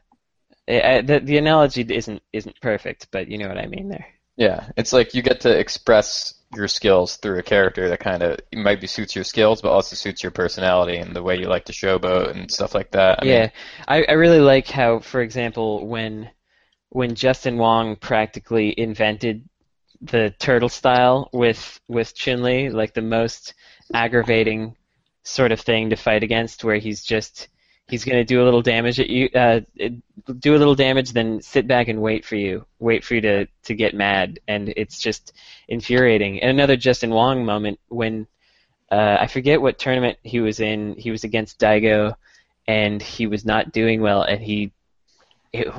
I, 0.70 1.02
the, 1.02 1.20
the 1.20 1.38
analogy 1.38 1.82
isn't 1.82 2.22
isn't 2.32 2.62
perfect 2.62 3.08
but 3.12 3.28
you 3.28 3.38
know 3.38 3.48
what 3.48 3.58
i 3.58 3.66
mean 3.66 3.90
there. 3.90 4.06
Yeah, 4.40 4.70
it's 4.78 4.94
like 4.94 5.14
you 5.14 5.22
get 5.22 5.42
to 5.42 5.50
express 5.50 6.34
your 6.56 6.70
skills 6.70 7.18
through 7.18 7.40
a 7.40 7.44
character 7.44 7.90
that 7.90 8.00
kind 8.00 8.24
of 8.24 8.40
maybe 8.54 8.88
suits 8.88 9.14
your 9.14 9.26
skills, 9.26 9.62
but 9.62 9.74
also 9.74 9.98
suits 9.98 10.24
your 10.24 10.32
personality 10.32 10.96
and 10.96 11.14
the 11.14 11.22
way 11.22 11.38
you 11.38 11.50
like 11.50 11.66
to 11.66 11.74
showboat 11.74 12.32
and 12.32 12.50
stuff 12.50 12.74
like 12.74 12.92
that. 12.92 13.20
I 13.22 13.26
mean, 13.26 13.34
yeah, 13.34 13.50
I, 13.86 14.06
I 14.08 14.14
really 14.14 14.40
like 14.40 14.68
how, 14.68 15.00
for 15.00 15.20
example, 15.20 15.86
when 15.86 16.30
when 16.88 17.16
Justin 17.16 17.58
Wong 17.58 17.98
practically 17.98 18.74
invented 18.80 19.44
the 20.00 20.34
turtle 20.40 20.70
style 20.70 21.30
with 21.34 21.82
with 21.90 22.16
Chun 22.16 22.42
Li, 22.42 22.70
like 22.70 22.94
the 22.94 23.02
most 23.02 23.56
aggravating 23.94 24.78
sort 25.24 25.52
of 25.52 25.60
thing 25.60 25.90
to 25.90 25.98
fight 25.98 26.24
against, 26.24 26.64
where 26.64 26.78
he's 26.78 27.04
just 27.04 27.50
He's 27.90 28.06
going 28.06 28.18
to 28.18 28.24
do 28.24 28.42
a 28.42 28.46
little 28.46 28.62
damage 28.62 29.00
at 29.00 29.10
you, 29.10 29.30
uh, 29.34 29.62
do 30.40 30.56
a 30.56 30.58
little 30.58 30.76
damage, 30.76 31.12
then 31.12 31.42
sit 31.42 31.68
back 31.68 31.88
and 31.88 32.02
wait 32.02 32.26
for 32.26 32.36
you, 32.36 32.66
wait 32.80 33.04
for 33.04 33.16
you 33.16 33.22
to, 33.22 33.48
to 33.64 33.74
get 33.74 33.96
mad, 33.96 34.40
and 34.48 34.74
it's 34.76 35.00
just 35.00 35.34
infuriating. 35.68 36.42
And 36.42 36.52
another 36.52 36.76
Justin 36.76 37.10
Wong 37.10 37.46
moment 37.46 37.80
when 37.88 38.28
uh, 38.92 39.18
I 39.20 39.28
forget 39.28 39.62
what 39.62 39.78
tournament 39.78 40.18
he 40.24 40.40
was 40.40 40.60
in. 40.60 40.96
He 40.96 41.12
was 41.12 41.24
against 41.24 41.60
Daigo, 41.60 42.16
and 42.68 43.02
he 43.02 43.28
was 43.28 43.46
not 43.46 43.72
doing 43.72 44.02
well, 44.02 44.22
and 44.24 44.42
he 44.42 44.72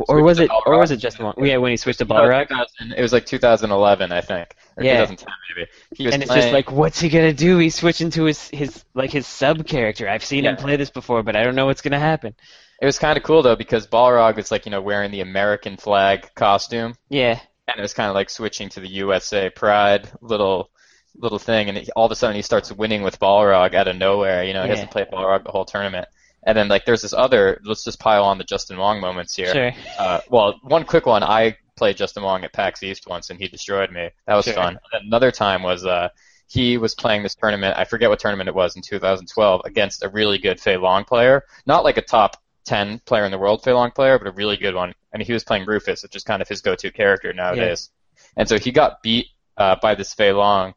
or 0.09 0.23
was 0.23 0.41
it 0.41 0.51
or 0.67 0.79
was 0.79 0.91
it 0.91 0.97
just 0.97 1.21
one? 1.21 1.35
Yeah, 1.39 1.59
when 1.59 1.71
he 1.71 1.77
switched 1.77 2.01
to 2.01 2.07
Balrog. 2.07 2.49
it 2.97 3.01
was 3.01 3.13
like 3.13 3.27
2011, 3.27 4.11
I 4.11 4.21
think, 4.21 4.57
Yeah. 4.85 5.05
2010 5.07 5.27
maybe. 5.57 5.71
He 5.97 6.05
was 6.07 6.15
and 6.15 6.23
it's 6.23 6.33
just 6.35 6.53
like, 6.53 6.71
what's 6.71 7.01
he 7.01 7.09
gonna 7.09 7.33
do? 7.33 7.59
He's 7.59 7.75
switching 7.75 8.11
to 8.11 8.25
his 8.25 8.49
his 8.49 8.85
like 8.95 9.11
his 9.11 9.27
sub 9.27 9.67
character. 9.67 10.09
I've 10.09 10.25
seen 10.25 10.45
him 10.45 10.57
play 10.57 10.77
this 10.77 10.91
before, 10.91 11.23
but 11.23 11.37
I 11.37 11.43
don't 11.45 11.55
know 11.55 11.67
what's 11.67 11.83
gonna 11.83 11.99
happen. 11.99 12.35
it 12.81 12.87
was 12.87 12.99
kind 12.99 13.17
of 13.17 13.23
cool 13.25 13.43
though 13.43 13.57
because 13.57 13.87
Balrog 13.87 14.37
was 14.37 14.51
like 14.51 14.65
you 14.67 14.71
know 14.71 14.81
wearing 14.81 15.11
the 15.11 15.21
American 15.21 15.77
flag 15.77 16.29
costume, 16.35 16.95
Yeah, 17.09 17.39
and 17.69 17.79
it 17.79 17.83
was 17.83 17.95
kind 17.95 18.09
of 18.09 18.15
like 18.15 18.31
switching 18.31 18.69
to 18.71 18.81
the 18.81 18.89
USA 18.89 19.51
Pride 19.51 20.09
little 20.21 20.71
little 21.17 21.39
thing, 21.41 21.69
and 21.69 21.77
he, 21.79 21.91
all 21.97 22.07
of 22.07 22.13
a 22.13 22.15
sudden 22.17 22.37
he 22.37 22.43
starts 22.43 22.71
winning 22.73 23.03
with 23.03 23.19
Balrog 23.19 23.75
out 23.75 23.89
of 23.89 23.97
nowhere. 23.97 24.45
You 24.45 24.53
know, 24.55 24.63
he 24.63 24.69
Yeah. 24.69 24.75
hasn't 24.75 24.91
played 24.93 25.09
Balrog 25.13 25.45
the 25.45 25.51
whole 25.51 25.65
tournament. 25.65 26.07
And 26.47 26.57
then 26.57 26.69
like 26.69 26.87
there's 26.87 27.03
this 27.03 27.13
other 27.13 27.61
let's 27.65 27.85
just 27.85 27.99
pile 28.01 28.25
on 28.25 28.39
the 28.39 28.45
Justin 28.45 28.79
Wong 28.79 29.01
moments 29.01 29.35
here. 29.37 29.53
sure. 29.53 29.73
Uh, 29.99 30.21
well, 30.31 30.59
one 30.63 30.85
quick 30.85 31.05
one. 31.05 31.23
I 31.23 31.57
played 31.81 31.97
Justin 31.97 32.23
Wong 32.23 32.45
at 32.45 32.53
PAX 32.53 32.83
East 32.83 33.09
once, 33.09 33.31
and 33.31 33.41
he 33.41 33.49
destroyed 33.49 33.91
me. 33.91 34.11
That 34.27 34.35
was 34.35 34.45
Sure. 34.45 34.53
fun. 34.55 34.79
Another 34.93 35.31
time 35.31 35.63
was 35.63 35.87
uh, 35.87 36.11
he 36.47 36.77
was 36.77 36.95
playing 36.95 37.23
this 37.23 37.35
tournament. 37.35 37.75
I 37.79 37.85
forget 37.85 38.11
what 38.11 38.19
tournament 38.19 38.49
it 38.49 38.55
was 38.55 38.77
in 38.77 38.83
2012 38.83 39.63
against 39.65 40.05
a 40.05 40.11
really 40.11 40.37
good 40.37 40.61
Fei 40.61 40.77
Long 40.77 41.05
player, 41.05 41.45
not 41.65 41.83
like 41.83 41.97
a 41.97 42.03
top 42.03 42.37
10 42.67 42.99
player 43.07 43.25
in 43.25 43.31
the 43.31 43.39
world 43.39 43.65
Fei 43.65 43.73
Long 43.73 43.93
player, 43.93 44.19
but 44.19 44.29
a 44.29 44.33
really 44.33 44.59
good 44.59 44.75
one. 44.75 44.93
And 45.15 45.23
he 45.23 45.33
was 45.33 45.43
playing 45.43 45.65
Rufus, 45.65 46.03
which 46.03 46.15
is 46.15 46.23
kind 46.23 46.43
of 46.43 46.49
his 46.49 46.61
go-to 46.61 46.91
character 46.93 47.33
nowadays. 47.33 47.91
And 48.37 48.47
so 48.47 48.59
he 48.59 48.73
got 48.73 49.03
beat 49.03 49.29
uh, 49.57 49.77
by 49.81 49.95
this 49.95 50.13
Fei 50.13 50.33
Long 50.33 50.75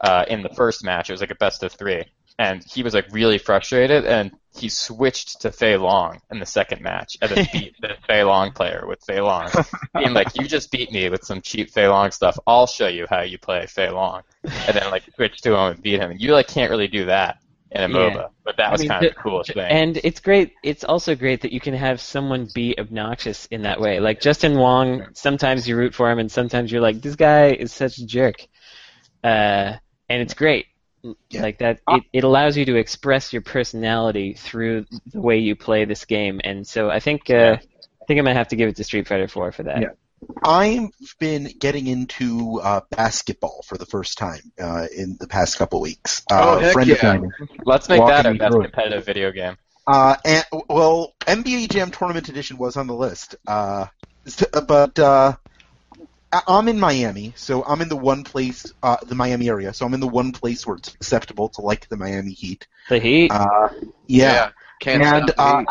uh, 0.00 0.24
in 0.26 0.42
the 0.42 0.48
first 0.48 0.82
match. 0.82 1.10
It 1.10 1.12
was 1.12 1.20
like 1.20 1.30
a 1.30 1.36
best 1.36 1.62
of 1.62 1.72
three. 1.72 2.02
And 2.38 2.64
he 2.64 2.82
was 2.82 2.94
like 2.94 3.06
really 3.12 3.38
frustrated, 3.38 4.06
and 4.06 4.32
he 4.58 4.68
switched 4.68 5.40
to 5.42 5.52
Fei 5.52 5.76
Long 5.76 6.20
in 6.30 6.38
the 6.38 6.46
second 6.46 6.82
match, 6.82 7.16
and 7.20 7.30
then 7.30 7.48
beat 7.52 7.74
the 7.80 7.96
Fei 8.06 8.22
Long 8.24 8.52
player 8.52 8.84
with 8.86 9.02
Fei 9.04 9.20
Long, 9.20 9.48
being 9.94 10.12
like, 10.12 10.28
"You 10.38 10.46
just 10.46 10.70
beat 10.70 10.90
me 10.92 11.08
with 11.08 11.24
some 11.24 11.40
cheap 11.40 11.70
Fei 11.70 11.88
Long 11.88 12.10
stuff. 12.10 12.38
I'll 12.46 12.66
show 12.66 12.88
you 12.88 13.06
how 13.08 13.22
you 13.22 13.38
play 13.38 13.66
Fei 13.66 13.90
Long." 13.90 14.22
And 14.44 14.76
then 14.76 14.90
like 14.90 15.02
switch 15.14 15.40
to 15.42 15.52
him 15.54 15.72
and 15.72 15.82
beat 15.82 16.00
him. 16.00 16.14
You 16.18 16.32
like 16.32 16.48
can't 16.48 16.70
really 16.70 16.88
do 16.88 17.06
that 17.06 17.38
in 17.72 17.80
a 17.82 17.88
Yeah. 17.88 18.10
MOBA, 18.10 18.30
but 18.44 18.56
that 18.58 18.68
I 18.68 18.72
was 18.72 18.80
mean, 18.82 18.88
kind 18.90 19.02
the- 19.04 19.08
of 19.10 19.14
the 19.16 19.20
coolest 19.20 19.52
thing. 19.52 19.66
And 19.68 19.98
it's 20.04 20.20
great. 20.20 20.52
It's 20.62 20.84
also 20.84 21.14
great 21.16 21.40
that 21.42 21.52
you 21.52 21.58
can 21.60 21.74
have 21.74 22.00
someone 22.00 22.48
be 22.54 22.78
obnoxious 22.78 23.46
in 23.46 23.62
that 23.62 23.80
way. 23.80 23.98
Like 23.98 24.20
Justin 24.20 24.56
Wong, 24.56 25.06
sometimes 25.14 25.68
you 25.68 25.76
root 25.76 25.92
for 25.94 26.08
him, 26.10 26.18
and 26.20 26.30
sometimes 26.30 26.70
you're 26.70 26.80
like, 26.80 27.00
this 27.02 27.16
guy 27.16 27.48
is 27.50 27.72
such 27.72 27.98
a 27.98 28.06
jerk. 28.06 28.36
Uh, 29.24 29.74
and 30.08 30.22
it's 30.22 30.34
great. 30.34 30.66
Yeah. 31.30 31.42
Like 31.42 31.58
that, 31.58 31.80
it, 31.88 32.02
it 32.12 32.24
allows 32.24 32.56
you 32.56 32.64
to 32.66 32.76
express 32.76 33.32
your 33.32 33.42
personality 33.42 34.34
through 34.34 34.86
the 35.12 35.20
way 35.20 35.38
you 35.38 35.56
play 35.56 35.84
this 35.84 36.04
game. 36.04 36.40
And 36.42 36.66
so 36.66 36.90
I 36.90 37.00
think, 37.00 37.30
uh, 37.30 37.56
I 37.60 38.04
think 38.06 38.18
I 38.18 38.22
might 38.22 38.36
have 38.36 38.48
to 38.48 38.56
give 38.56 38.68
it 38.68 38.76
to 38.76 38.84
Street 38.84 39.06
Fighter 39.08 39.28
4 39.28 39.52
for 39.52 39.62
that. 39.64 39.80
Yeah. 39.82 39.88
I've 40.42 40.88
been 41.18 41.48
getting 41.58 41.86
into 41.86 42.60
uh, 42.62 42.80
basketball 42.90 43.62
for 43.66 43.76
the 43.76 43.84
first 43.86 44.16
time 44.18 44.40
uh, 44.58 44.86
in 44.96 45.16
the 45.20 45.28
past 45.28 45.58
couple 45.58 45.80
weeks. 45.80 46.22
Uh, 46.30 46.56
Oh, 46.56 46.58
heck 46.58 46.70
a 46.70 46.72
friend 46.72 46.88
yeah. 46.88 46.94
of 46.96 47.02
mine. 47.20 47.32
Let's 47.64 47.88
make 47.88 48.04
that 48.04 48.26
our 48.26 48.34
best 48.34 48.52
through 48.52 48.62
competitive 48.62 49.04
video 49.04 49.30
game. 49.30 49.56
Uh, 49.86 50.16
and 50.24 50.44
well, 50.68 51.14
NBA 51.20 51.70
Jam 51.70 51.90
Tournament 51.90 52.28
Edition 52.28 52.56
was 52.56 52.76
on 52.76 52.86
the 52.86 52.94
list. 52.94 53.36
Uh, 53.46 53.86
but 54.66 54.98
uh, 54.98 55.34
I- 55.36 55.36
I'm 56.32 56.68
in 56.68 56.78
Miami, 56.78 57.32
so 57.36 57.64
I'm 57.64 57.80
in 57.80 57.88
the 57.88 57.96
one 57.96 58.24
place, 58.24 58.72
uh, 58.82 58.96
the 59.02 59.14
Miami 59.14 59.48
area. 59.48 59.72
So 59.72 59.86
I'm 59.86 59.94
in 59.94 60.00
the 60.00 60.08
one 60.08 60.32
place 60.32 60.66
where 60.66 60.76
it's 60.76 60.92
acceptable 60.94 61.48
to 61.50 61.60
like 61.60 61.88
the 61.88 61.96
Miami 61.96 62.32
Heat. 62.32 62.66
The 62.88 62.98
Heat. 62.98 63.30
Uh, 63.30 63.68
yeah. 64.06 64.50
Can't 64.80 65.02
and 65.02 65.30
stop 65.30 65.56
uh, 65.56 65.60
me. 65.60 65.66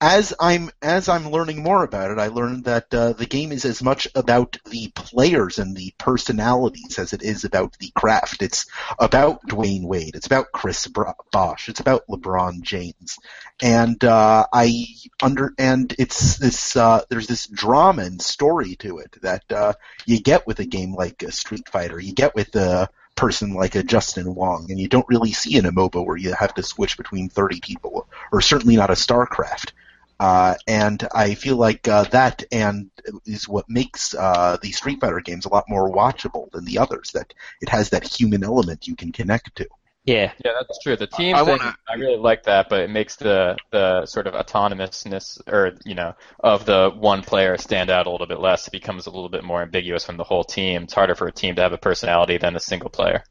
As 0.00 0.34
I'm 0.38 0.70
as 0.82 1.08
I'm 1.08 1.30
learning 1.30 1.62
more 1.62 1.82
about 1.82 2.10
it, 2.10 2.18
I 2.18 2.28
learned 2.28 2.64
that 2.64 2.92
uh, 2.92 3.12
the 3.12 3.26
game 3.26 3.50
is 3.52 3.64
as 3.64 3.82
much 3.82 4.08
about 4.14 4.58
the 4.66 4.88
players 4.94 5.58
and 5.58 5.76
the 5.76 5.94
personalities 5.98 6.98
as 6.98 7.12
it 7.12 7.22
is 7.22 7.44
about 7.44 7.78
the 7.78 7.90
craft. 7.94 8.42
It's 8.42 8.66
about 8.98 9.46
Dwyane 9.46 9.84
Wade. 9.84 10.16
It's 10.16 10.26
about 10.26 10.52
Chris 10.52 10.86
Bosh. 11.32 11.68
It's 11.68 11.80
about 11.80 12.06
LeBron 12.08 12.62
James. 12.62 13.18
And 13.62 14.02
uh, 14.04 14.46
I 14.52 14.86
under 15.22 15.54
and 15.58 15.94
it's 15.98 16.36
this 16.36 16.76
uh, 16.76 17.02
there's 17.08 17.26
this 17.26 17.46
drama 17.46 18.02
and 18.02 18.20
story 18.20 18.76
to 18.76 18.98
it 18.98 19.16
that 19.22 19.50
uh, 19.50 19.72
you 20.04 20.20
get 20.20 20.46
with 20.46 20.60
a 20.60 20.66
game 20.66 20.94
like 20.94 21.22
a 21.22 21.32
Street 21.32 21.68
Fighter. 21.68 21.98
You 21.98 22.12
get 22.12 22.34
with 22.34 22.54
a 22.56 22.90
person 23.20 23.52
like 23.52 23.74
a 23.74 23.82
Justin 23.82 24.34
Wong, 24.34 24.70
and 24.70 24.80
you 24.80 24.88
don't 24.88 25.06
really 25.06 25.32
see 25.32 25.56
in 25.58 25.66
a 25.66 25.72
MOBA 25.72 26.04
where 26.04 26.16
you 26.16 26.32
have 26.32 26.54
to 26.54 26.62
switch 26.62 26.96
between 26.96 27.28
30 27.28 27.60
people, 27.60 28.08
or 28.32 28.40
certainly 28.40 28.76
not 28.76 28.88
a 28.88 28.94
StarCraft. 28.94 29.72
Uh, 30.18 30.54
and 30.66 31.06
I 31.14 31.34
feel 31.34 31.56
like 31.56 31.86
uh, 31.86 32.04
that 32.04 32.44
and 32.50 32.90
is 33.26 33.46
what 33.46 33.68
makes 33.68 34.14
uh, 34.14 34.56
the 34.62 34.72
Street 34.72 35.00
Fighter 35.02 35.20
games 35.20 35.44
a 35.44 35.50
lot 35.50 35.64
more 35.68 35.92
watchable 35.92 36.50
than 36.50 36.64
the 36.64 36.78
others. 36.78 37.10
That 37.12 37.34
it 37.60 37.68
has 37.68 37.90
that 37.90 38.04
human 38.04 38.42
element 38.42 38.88
you 38.88 38.96
can 38.96 39.12
connect 39.12 39.54
to. 39.56 39.68
Yeah. 40.10 40.32
Yeah, 40.44 40.52
that's 40.58 40.78
true. 40.82 40.96
The 40.96 41.06
team 41.06 41.34
I 41.36 41.44
thing, 41.44 41.58
wanna- 41.58 41.76
I 41.88 41.94
really 41.94 42.16
like 42.18 42.42
that, 42.44 42.68
but 42.68 42.80
it 42.80 42.90
makes 42.90 43.16
the 43.16 43.56
the 43.70 44.06
sort 44.06 44.26
of 44.26 44.34
autonomousness 44.34 45.40
or 45.46 45.72
you 45.84 45.94
know 45.94 46.14
of 46.40 46.64
the 46.66 46.90
one 46.94 47.22
player 47.22 47.56
stand 47.58 47.90
out 47.90 48.06
a 48.06 48.10
little 48.10 48.26
bit 48.26 48.40
less. 48.40 48.66
It 48.66 48.72
becomes 48.72 49.06
a 49.06 49.10
little 49.10 49.28
bit 49.28 49.44
more 49.44 49.62
ambiguous 49.62 50.04
from 50.04 50.16
the 50.16 50.24
whole 50.24 50.44
team. 50.44 50.84
It's 50.84 50.94
harder 50.94 51.14
for 51.14 51.26
a 51.26 51.32
team 51.32 51.54
to 51.56 51.62
have 51.62 51.72
a 51.72 51.78
personality 51.78 52.38
than 52.38 52.56
a 52.56 52.60
single 52.60 52.90
player. 52.90 53.22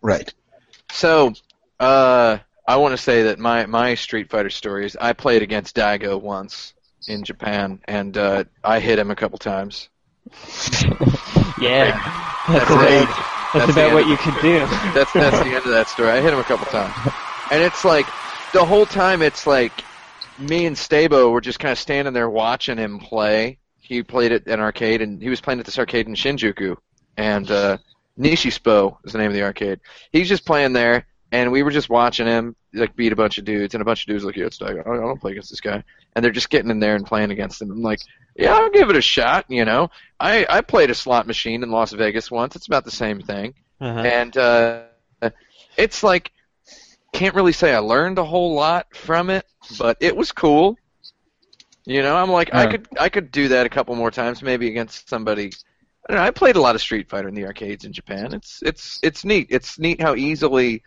Right. 0.00 0.32
So, 0.92 1.34
uh, 1.80 2.38
I 2.66 2.76
want 2.76 2.92
to 2.92 2.98
say 3.02 3.24
that 3.24 3.38
my 3.38 3.66
my 3.66 3.94
Street 3.96 4.30
Fighter 4.30 4.50
story 4.50 4.86
is 4.86 4.96
I 5.00 5.12
played 5.12 5.42
against 5.42 5.76
Daigo 5.76 6.20
once 6.20 6.74
in 7.08 7.24
Japan, 7.24 7.80
and 7.84 8.16
uh, 8.16 8.44
I 8.64 8.80
hit 8.80 8.98
him 8.98 9.10
a 9.10 9.16
couple 9.16 9.38
times. 9.38 9.88
Yeah. 11.58 11.96
That's 12.48 12.68
That's 12.68 12.70
about, 12.70 12.92
it. 12.92 13.35
That's 13.52 13.66
That's 13.66 13.70
about 13.72 13.92
what 13.94 14.06
you 14.06 14.16
could 14.16 14.40
do. 14.40 14.58
That's 14.94 15.12
that's 15.12 15.38
the 15.38 15.54
end 15.54 15.64
of 15.64 15.70
that 15.70 15.88
story. 15.88 16.10
I 16.10 16.20
hit 16.20 16.32
him 16.32 16.38
a 16.38 16.44
couple 16.44 16.66
times, 16.66 16.94
and 17.50 17.62
it's 17.62 17.84
like 17.84 18.06
the 18.52 18.64
whole 18.64 18.86
time 18.86 19.22
it's 19.22 19.46
like 19.46 19.72
me 20.38 20.66
and 20.66 20.76
Stabo 20.76 21.30
were 21.30 21.40
just 21.40 21.58
kind 21.58 21.72
of 21.72 21.78
standing 21.78 22.14
there 22.14 22.28
watching 22.28 22.78
him 22.78 22.98
play. 22.98 23.58
He 23.78 24.02
played 24.02 24.32
at 24.32 24.46
an 24.46 24.60
arcade, 24.60 25.02
and 25.02 25.22
he 25.22 25.28
was 25.28 25.40
playing 25.40 25.60
at 25.60 25.66
this 25.66 25.78
arcade 25.78 26.08
in 26.08 26.14
Shinjuku, 26.14 26.76
and 27.16 27.50
uh, 27.50 27.78
Nishispo 28.18 28.96
is 29.04 29.12
the 29.12 29.18
name 29.18 29.28
of 29.28 29.34
the 29.34 29.42
arcade. 29.42 29.80
He's 30.12 30.28
just 30.28 30.44
playing 30.44 30.72
there, 30.72 31.06
and 31.32 31.50
we 31.52 31.62
were 31.62 31.70
just 31.70 31.88
watching 31.90 32.26
him 32.26 32.54
like 32.72 32.94
beat 32.96 33.12
a 33.12 33.16
bunch 33.16 33.38
of 33.38 33.44
dudes, 33.44 33.74
and 33.74 33.82
a 33.82 33.84
bunch 33.84 34.02
of 34.02 34.06
dudes 34.08 34.24
like, 34.24 34.36
yeah, 34.36 34.46
it's 34.46 34.58
Daigo. 34.58 34.80
I 34.86 34.96
don't 34.96 35.20
play 35.20 35.32
against 35.32 35.50
this 35.50 35.60
guy, 35.60 35.82
and 36.14 36.24
they're 36.24 36.32
just 36.32 36.50
getting 36.50 36.70
in 36.70 36.78
there 36.80 36.94
and 36.96 37.06
playing 37.06 37.30
against 37.30 37.60
him. 37.62 37.70
I'm 37.70 37.82
like, 37.82 38.00
yeah, 38.36 38.54
I'll 38.54 38.70
give 38.70 38.90
it 38.90 38.96
a 38.96 39.00
shot. 39.00 39.44
You 39.48 39.64
know, 39.64 39.90
I 40.20 40.46
I 40.48 40.60
played 40.60 40.90
a 40.90 40.94
slot 40.94 41.26
machine 41.26 41.62
in 41.62 41.70
Las 41.70 41.92
Vegas 41.92 42.30
once. 42.30 42.54
It's 42.56 42.66
about 42.66 42.84
the 42.84 42.90
same 42.90 43.20
thing 43.20 43.54
Uh-huh. 43.80 44.00
and 44.00 44.36
uh, 44.36 44.82
it's 45.76 46.02
like 46.02 46.32
can't 47.12 47.34
really 47.34 47.52
say 47.52 47.74
I 47.74 47.78
learned 47.78 48.18
a 48.18 48.24
whole 48.24 48.54
lot 48.54 48.94
from 48.94 49.30
it, 49.30 49.46
but 49.78 49.96
it 50.00 50.14
was 50.16 50.32
cool. 50.32 50.76
You 51.86 52.02
know, 52.02 52.16
I'm 52.16 52.30
like 52.30 52.52
I 52.54 52.66
could 52.66 52.88
I 52.98 53.08
could 53.08 53.30
do 53.30 53.48
that 53.48 53.64
a 53.64 53.68
couple 53.68 53.94
more 53.94 54.10
times, 54.10 54.42
maybe 54.42 54.68
against 54.68 55.08
somebody. 55.08 55.52
I 56.08 56.12
don't 56.12 56.20
know. 56.20 56.26
I 56.26 56.30
played 56.30 56.56
a 56.56 56.60
lot 56.60 56.74
of 56.74 56.80
Street 56.80 57.08
Fighter 57.08 57.28
in 57.28 57.34
the 57.34 57.44
arcades 57.46 57.84
in 57.84 57.92
Japan. 57.92 58.34
It's 58.34 58.60
it's 58.62 58.98
it's 59.02 59.24
neat. 59.24 59.46
It's 59.50 59.78
neat 59.78 60.00
how 60.00 60.14
easily 60.14 60.82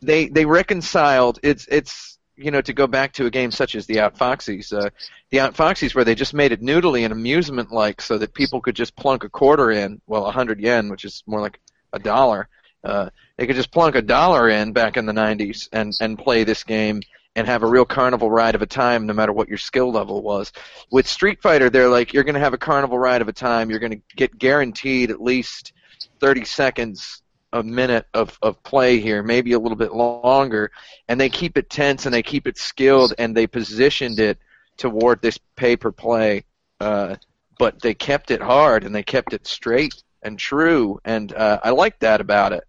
they 0.00 0.28
they 0.28 0.44
reconciled. 0.44 1.38
It's 1.42 1.66
it's 1.70 2.18
you 2.36 2.50
know 2.50 2.60
to 2.60 2.72
go 2.72 2.86
back 2.86 3.12
to 3.14 3.26
a 3.26 3.30
game 3.30 3.50
such 3.50 3.74
as 3.74 3.86
the 3.86 3.96
Outfoxies. 3.96 4.72
Uh, 4.72 4.90
the 5.30 5.38
Outfoxies 5.38 5.94
where 5.94 6.04
they 6.04 6.14
just 6.14 6.34
made 6.34 6.52
it 6.52 6.62
noodly 6.62 7.04
and 7.04 7.12
amusement 7.12 7.70
like, 7.70 8.00
so 8.00 8.18
that 8.18 8.34
people 8.34 8.60
could 8.60 8.76
just 8.76 8.96
plunk 8.96 9.24
a 9.24 9.28
quarter 9.28 9.70
in, 9.70 10.00
well, 10.06 10.26
a 10.26 10.32
hundred 10.32 10.60
yen, 10.60 10.88
which 10.88 11.04
is 11.04 11.22
more 11.26 11.40
like 11.40 11.60
a 11.92 11.98
dollar. 11.98 12.48
Uh, 12.84 13.10
they 13.36 13.46
could 13.46 13.56
just 13.56 13.72
plunk 13.72 13.94
a 13.94 14.02
dollar 14.02 14.48
in 14.48 14.72
back 14.72 14.96
in 14.96 15.04
the 15.04 15.12
90s 15.12 15.68
and, 15.72 15.92
and 16.00 16.18
play 16.18 16.44
this 16.44 16.64
game 16.64 17.00
and 17.34 17.46
have 17.46 17.62
a 17.62 17.66
real 17.66 17.84
carnival 17.84 18.30
ride 18.30 18.54
of 18.54 18.62
a 18.62 18.66
time 18.66 19.06
no 19.06 19.12
matter 19.12 19.32
what 19.32 19.48
your 19.48 19.58
skill 19.58 19.90
level 19.90 20.22
was. 20.22 20.52
With 20.90 21.06
Street 21.06 21.42
Fighter, 21.42 21.70
they're 21.70 21.88
like, 21.88 22.12
you're 22.12 22.24
going 22.24 22.34
to 22.34 22.40
have 22.40 22.54
a 22.54 22.58
carnival 22.58 22.98
ride 22.98 23.20
of 23.20 23.28
a 23.28 23.32
time. 23.32 23.70
You're 23.70 23.78
going 23.78 23.92
to 23.92 24.02
get 24.16 24.38
guaranteed 24.38 25.10
at 25.10 25.20
least 25.20 25.72
30 26.20 26.44
seconds 26.44 27.22
a 27.52 27.62
minute 27.62 28.06
of, 28.14 28.38
of 28.42 28.62
play 28.62 29.00
here, 29.00 29.22
maybe 29.22 29.52
a 29.52 29.58
little 29.58 29.76
bit 29.76 29.92
longer. 29.92 30.70
And 31.08 31.20
they 31.20 31.28
keep 31.28 31.56
it 31.56 31.70
tense 31.70 32.06
and 32.06 32.14
they 32.14 32.22
keep 32.22 32.46
it 32.46 32.58
skilled 32.58 33.14
and 33.18 33.36
they 33.36 33.46
positioned 33.46 34.20
it 34.20 34.38
toward 34.76 35.22
this 35.22 35.38
pay 35.56 35.76
per 35.76 35.92
play. 35.92 36.44
Uh, 36.80 37.16
but 37.58 37.80
they 37.82 37.94
kept 37.94 38.30
it 38.30 38.40
hard 38.40 38.84
and 38.84 38.94
they 38.94 39.02
kept 39.02 39.32
it 39.32 39.46
straight 39.46 40.02
and 40.22 40.38
true, 40.38 41.00
and 41.04 41.32
uh, 41.32 41.60
I 41.62 41.70
like 41.70 41.98
that 42.00 42.20
about 42.20 42.52
it. 42.52 42.64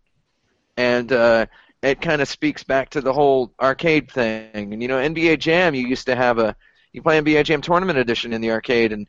And 0.78 1.12
uh, 1.12 1.48
it 1.82 2.02
kind 2.02 2.22
of 2.22 2.28
speaks 2.28 2.64
back 2.64 2.92
to 2.92 3.02
the 3.02 3.14
whole 3.14 3.52
arcade 3.60 4.12
thing. 4.12 4.74
And 4.74 4.82
you 4.82 4.88
know, 4.88 4.98
NBA 4.98 5.40
Jam, 5.40 5.76
you 5.76 5.88
used 5.88 6.06
to 6.08 6.16
have 6.16 6.40
a 6.40 6.56
you 6.92 7.02
play 7.02 7.22
NBA 7.22 7.44
Jam 7.46 7.62
Tournament 7.62 8.00
Edition 8.00 8.34
in 8.34 8.42
the 8.42 8.52
arcade, 8.52 8.92
and 8.92 9.08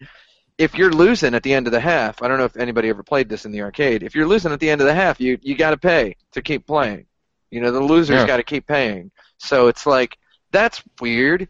if 0.60 0.76
you're 0.76 0.92
losing 0.92 1.34
at 1.34 1.42
the 1.42 1.54
end 1.54 1.66
of 1.66 1.72
the 1.72 1.80
half, 1.80 2.22
I 2.22 2.28
don't 2.28 2.38
know 2.38 2.44
if 2.44 2.56
anybody 2.56 2.88
ever 2.90 3.02
played 3.02 3.28
this 3.28 3.46
in 3.46 3.52
the 3.52 3.62
arcade. 3.62 4.02
If 4.02 4.14
you're 4.14 4.26
losing 4.26 4.52
at 4.52 4.60
the 4.60 4.68
end 4.70 4.80
of 4.82 4.86
the 4.86 4.94
half, 4.94 5.20
you 5.20 5.38
you 5.42 5.54
got 5.56 5.70
to 5.70 5.78
pay 5.78 6.16
to 6.32 6.42
keep 6.42 6.66
playing. 6.66 7.06
You 7.50 7.60
know, 7.62 7.72
the 7.72 7.80
loser's 7.80 8.20
Yeah. 8.20 8.26
got 8.26 8.36
to 8.36 8.42
keep 8.42 8.66
paying. 8.66 9.10
So 9.38 9.68
it's 9.68 9.86
like 9.86 10.16
that's 10.52 10.82
weird. 11.00 11.48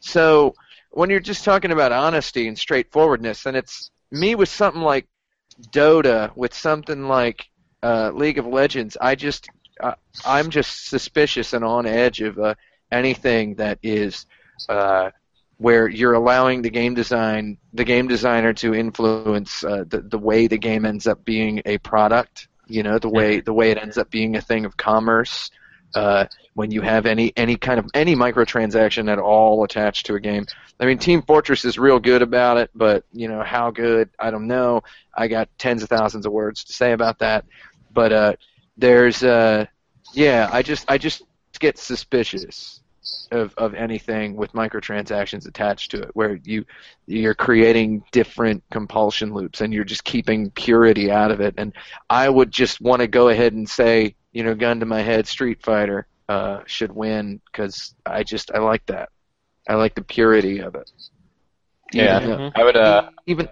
So 0.00 0.54
when 0.90 1.10
you're 1.10 1.20
just 1.20 1.44
talking 1.44 1.72
about 1.72 1.92
honesty 1.92 2.48
and 2.48 2.58
straightforwardness, 2.58 3.46
and 3.46 3.56
it's 3.56 3.90
me 4.10 4.34
with 4.34 4.48
something 4.48 4.82
like 4.82 5.06
Dota, 5.72 6.34
with 6.36 6.54
something 6.54 7.06
like 7.08 7.46
uh, 7.82 8.10
League 8.14 8.38
of 8.38 8.46
Legends, 8.46 8.96
I 9.00 9.14
just 9.14 9.48
uh, 9.80 9.94
I'm 10.24 10.50
just 10.50 10.88
suspicious 10.88 11.52
and 11.52 11.64
on 11.64 11.86
edge 11.86 12.20
of 12.22 12.38
uh, 12.38 12.54
anything 12.90 13.56
that 13.56 13.78
is 13.82 14.24
uh, 14.68 15.10
where 15.58 15.88
you're 15.88 16.14
allowing 16.14 16.62
the 16.62 16.70
game 16.70 16.94
design 16.94 17.58
the 17.72 17.84
game 17.84 18.08
designer 18.08 18.52
to 18.54 18.74
influence 18.74 19.64
uh, 19.64 19.84
the 19.86 20.00
the 20.00 20.18
way 20.18 20.46
the 20.46 20.58
game 20.58 20.86
ends 20.86 21.06
up 21.06 21.24
being 21.24 21.60
a 21.66 21.78
product. 21.78 22.48
You 22.66 22.82
know, 22.82 22.98
the 22.98 23.08
way 23.08 23.40
the 23.40 23.52
way 23.52 23.70
it 23.70 23.78
ends 23.78 23.98
up 23.98 24.10
being 24.10 24.36
a 24.36 24.40
thing 24.40 24.64
of 24.64 24.76
commerce. 24.76 25.50
Uh, 25.94 26.26
when 26.52 26.70
you 26.70 26.82
have 26.82 27.06
any 27.06 27.32
any 27.36 27.56
kind 27.56 27.78
of 27.78 27.88
any 27.94 28.14
microtransaction 28.14 29.10
at 29.10 29.18
all 29.18 29.64
attached 29.64 30.06
to 30.06 30.14
a 30.14 30.20
game. 30.20 30.44
I 30.78 30.84
mean, 30.84 30.98
Team 30.98 31.22
Fortress 31.22 31.64
is 31.64 31.78
real 31.78 31.98
good 31.98 32.20
about 32.22 32.56
it, 32.58 32.70
but 32.74 33.04
you 33.12 33.26
know 33.28 33.42
how 33.42 33.70
good 33.70 34.10
I 34.18 34.30
don't 34.30 34.46
know. 34.46 34.82
I 35.16 35.28
got 35.28 35.48
tens 35.58 35.82
of 35.82 35.88
thousands 35.88 36.26
of 36.26 36.32
words 36.32 36.64
to 36.64 36.72
say 36.72 36.92
about 36.92 37.20
that, 37.20 37.46
but 37.90 38.12
uh, 38.12 38.32
there's 38.76 39.22
uh, 39.22 39.66
yeah, 40.12 40.48
I 40.52 40.62
just 40.62 40.84
I 40.90 40.98
just 40.98 41.22
get 41.58 41.78
suspicious 41.78 42.80
of 43.30 43.54
of 43.56 43.74
anything 43.74 44.36
with 44.36 44.52
microtransactions 44.52 45.46
attached 45.46 45.90
to 45.92 46.02
it, 46.02 46.10
where 46.14 46.38
you 46.44 46.64
you're 47.06 47.34
creating 47.34 48.02
different 48.12 48.62
compulsion 48.70 49.32
loops 49.34 49.60
and 49.60 49.72
you're 49.72 49.84
just 49.84 50.04
keeping 50.04 50.50
purity 50.52 51.10
out 51.10 51.30
of 51.30 51.40
it. 51.40 51.54
And 51.58 51.72
I 52.08 52.28
would 52.28 52.50
just 52.50 52.80
want 52.80 53.00
to 53.00 53.06
go 53.06 53.28
ahead 53.28 53.52
and 53.52 53.68
say, 53.68 54.14
you 54.32 54.42
know, 54.44 54.54
gun 54.54 54.80
to 54.80 54.86
my 54.86 55.02
head, 55.02 55.26
Street 55.26 55.62
Fighter 55.62 56.06
uh, 56.28 56.60
should 56.66 56.92
win 56.92 57.40
because 57.50 57.94
I 58.06 58.22
just 58.22 58.50
I 58.52 58.58
like 58.58 58.84
that. 58.86 59.10
I 59.68 59.74
like 59.74 59.94
the 59.94 60.02
purity 60.02 60.60
of 60.60 60.74
it. 60.74 60.90
Yeah, 61.92 62.20
Even, 62.20 62.38
Mhm. 62.38 62.52
I 62.56 62.64
would. 62.64 62.76
Uh, 62.76 63.10
even 63.26 63.48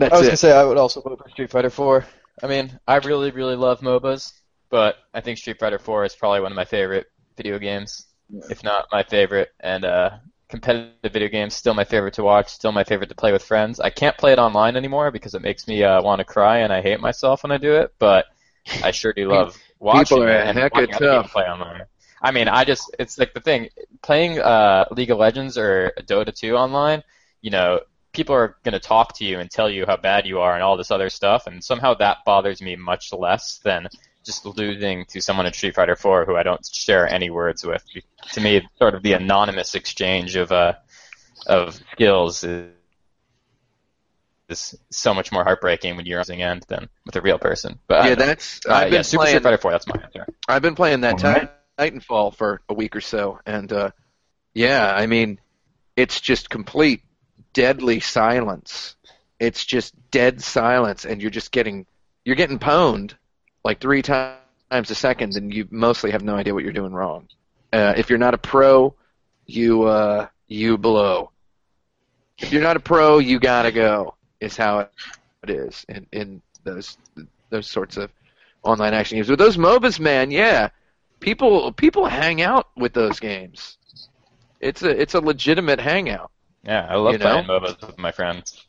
I 0.00 0.08
was 0.16 0.22
it. 0.22 0.26
gonna 0.26 0.36
say 0.36 0.52
I 0.52 0.64
would 0.64 0.78
also 0.78 1.00
vote 1.00 1.20
for 1.22 1.28
Street 1.30 1.50
Fighter 1.50 1.70
4. 1.70 2.04
I 2.42 2.46
mean, 2.46 2.78
I 2.86 2.96
really, 2.98 3.30
really 3.30 3.56
love 3.56 3.80
MOBAs, 3.80 4.32
but 4.70 4.96
I 5.14 5.20
think 5.20 5.38
Street 5.38 5.58
Fighter 5.58 5.78
4 5.78 6.04
is 6.04 6.14
probably 6.14 6.40
one 6.40 6.52
of 6.52 6.56
my 6.56 6.64
favorite 6.64 7.06
video 7.36 7.58
games, 7.58 8.06
if 8.48 8.62
not 8.62 8.86
my 8.92 9.02
favorite. 9.02 9.50
And 9.60 9.84
uh, 9.84 10.10
competitive 10.48 11.12
video 11.12 11.28
games 11.28 11.54
still 11.54 11.74
my 11.74 11.84
favorite 11.84 12.14
to 12.14 12.22
watch, 12.24 12.48
still 12.48 12.72
my 12.72 12.84
favorite 12.84 13.08
to 13.08 13.14
play 13.14 13.32
with 13.32 13.44
friends. 13.44 13.80
I 13.80 13.90
can't 13.90 14.16
play 14.16 14.32
it 14.32 14.38
online 14.38 14.76
anymore 14.76 15.10
because 15.10 15.34
it 15.34 15.42
makes 15.42 15.66
me 15.68 15.82
uh, 15.84 16.02
want 16.02 16.20
to 16.20 16.24
cry 16.24 16.58
and 16.58 16.72
I 16.72 16.82
hate 16.82 17.00
myself 17.00 17.42
when 17.42 17.52
I 17.52 17.58
do 17.58 17.74
it. 17.74 17.94
But 17.98 18.26
I 18.82 18.90
sure 18.90 19.12
do 19.12 19.28
love 19.32 19.56
watching 19.78 20.18
People 20.18 20.22
are 20.22 20.28
it 20.28 20.46
and 20.46 20.58
hecka 20.58 20.88
watching 20.88 20.98
tough. 20.98 21.32
play 21.32 21.44
online. 21.44 21.82
I 22.22 22.32
mean, 22.32 22.48
I 22.48 22.64
just 22.64 22.94
it's 22.98 23.18
like 23.18 23.32
the 23.34 23.40
thing 23.40 23.68
playing 24.02 24.40
uh, 24.40 24.86
League 24.90 25.10
of 25.10 25.18
Legends 25.18 25.56
or 25.56 25.92
Dota 26.00 26.34
2 26.34 26.56
online. 26.56 27.02
You 27.42 27.50
know, 27.50 27.80
people 28.12 28.34
are 28.34 28.56
going 28.64 28.72
to 28.72 28.80
talk 28.80 29.16
to 29.18 29.24
you 29.24 29.38
and 29.38 29.50
tell 29.50 29.70
you 29.70 29.86
how 29.86 29.96
bad 29.96 30.26
you 30.26 30.40
are 30.40 30.54
and 30.54 30.62
all 30.62 30.76
this 30.76 30.90
other 30.90 31.10
stuff, 31.10 31.46
and 31.46 31.62
somehow 31.62 31.94
that 31.94 32.18
bothers 32.26 32.60
me 32.60 32.74
much 32.76 33.12
less 33.12 33.60
than 33.64 33.88
just 34.28 34.44
losing 34.44 35.06
to 35.06 35.22
someone 35.22 35.46
in 35.46 35.52
Street 35.54 35.74
Fighter 35.74 35.96
4 35.96 36.26
who 36.26 36.36
I 36.36 36.42
don't 36.42 36.60
share 36.70 37.08
any 37.08 37.30
words 37.30 37.64
with. 37.64 37.82
To 38.32 38.40
me, 38.42 38.60
sort 38.76 38.94
of 38.94 39.02
the 39.02 39.14
anonymous 39.14 39.74
exchange 39.74 40.36
of 40.36 40.52
uh, 40.52 40.74
of 41.46 41.80
skills 41.92 42.44
is, 42.44 42.68
is 44.50 44.74
so 44.90 45.14
much 45.14 45.32
more 45.32 45.44
heartbreaking 45.44 45.96
when 45.96 46.04
you're 46.04 46.18
losing 46.18 46.42
end 46.42 46.64
than 46.68 46.90
with 47.06 47.16
a 47.16 47.22
real 47.22 47.38
person. 47.38 47.78
But 47.88 48.04
yeah, 48.04 48.14
that's 48.16 48.60
Uh, 48.68 48.74
I've 48.74 48.92
yeah, 48.92 48.98
been 48.98 49.04
Super 49.04 49.22
playing. 49.22 49.32
Street 49.38 49.42
Fighter 49.44 49.58
4. 49.58 49.70
That's 49.70 49.86
my 49.86 50.00
answer. 50.02 50.26
I've 50.46 50.62
been 50.62 50.74
playing 50.74 51.00
that 51.00 51.22
right. 51.22 51.50
Titanfall 51.78 52.34
for 52.36 52.60
a 52.68 52.74
week 52.74 52.96
or 52.96 53.00
so, 53.00 53.40
and 53.46 53.72
uh, 53.72 53.90
yeah, 54.52 54.92
I 54.94 55.06
mean, 55.06 55.40
it's 55.96 56.20
just 56.20 56.50
complete 56.50 57.02
deadly 57.54 58.00
silence. 58.00 58.96
It's 59.40 59.64
just 59.64 59.94
dead 60.10 60.42
silence, 60.42 61.06
and 61.06 61.22
you're 61.22 61.30
just 61.30 61.50
getting 61.50 61.86
you're 62.24 62.36
getting 62.36 62.58
pwned 62.58 63.14
like 63.64 63.80
three 63.80 64.02
times 64.02 64.38
a 64.70 64.94
second, 64.94 65.36
and 65.36 65.52
you 65.52 65.66
mostly 65.70 66.10
have 66.10 66.22
no 66.22 66.34
idea 66.36 66.54
what 66.54 66.64
you're 66.64 66.72
doing 66.72 66.92
wrong. 66.92 67.28
Uh, 67.72 67.94
if 67.96 68.08
you're 68.10 68.18
not 68.18 68.34
a 68.34 68.38
pro, 68.38 68.94
you 69.46 69.84
uh, 69.84 70.26
you 70.46 70.78
blow. 70.78 71.30
If 72.38 72.52
you're 72.52 72.62
not 72.62 72.76
a 72.76 72.80
pro, 72.80 73.18
you 73.18 73.38
gotta 73.40 73.72
go. 73.72 74.14
Is 74.40 74.56
how 74.56 74.88
it 75.42 75.50
is 75.50 75.84
in 75.88 76.06
in 76.12 76.42
those 76.64 76.96
those 77.50 77.66
sorts 77.66 77.96
of 77.96 78.10
online 78.62 78.94
action 78.94 79.16
games. 79.16 79.28
But 79.28 79.38
those 79.38 79.56
MOBAs, 79.56 79.98
man, 79.98 80.30
yeah, 80.30 80.68
people 81.20 81.72
people 81.72 82.06
hang 82.06 82.40
out 82.40 82.68
with 82.76 82.92
those 82.92 83.18
games. 83.20 83.76
It's 84.60 84.82
a 84.82 84.90
it's 84.90 85.14
a 85.14 85.20
legitimate 85.20 85.80
hangout. 85.80 86.30
Yeah, 86.62 86.86
I 86.88 86.96
love 86.96 87.12
You 87.12 87.18
know? 87.18 87.42
playing 87.42 87.46
MOBAs 87.46 87.86
with 87.86 87.98
my 87.98 88.12
friends. 88.12 88.64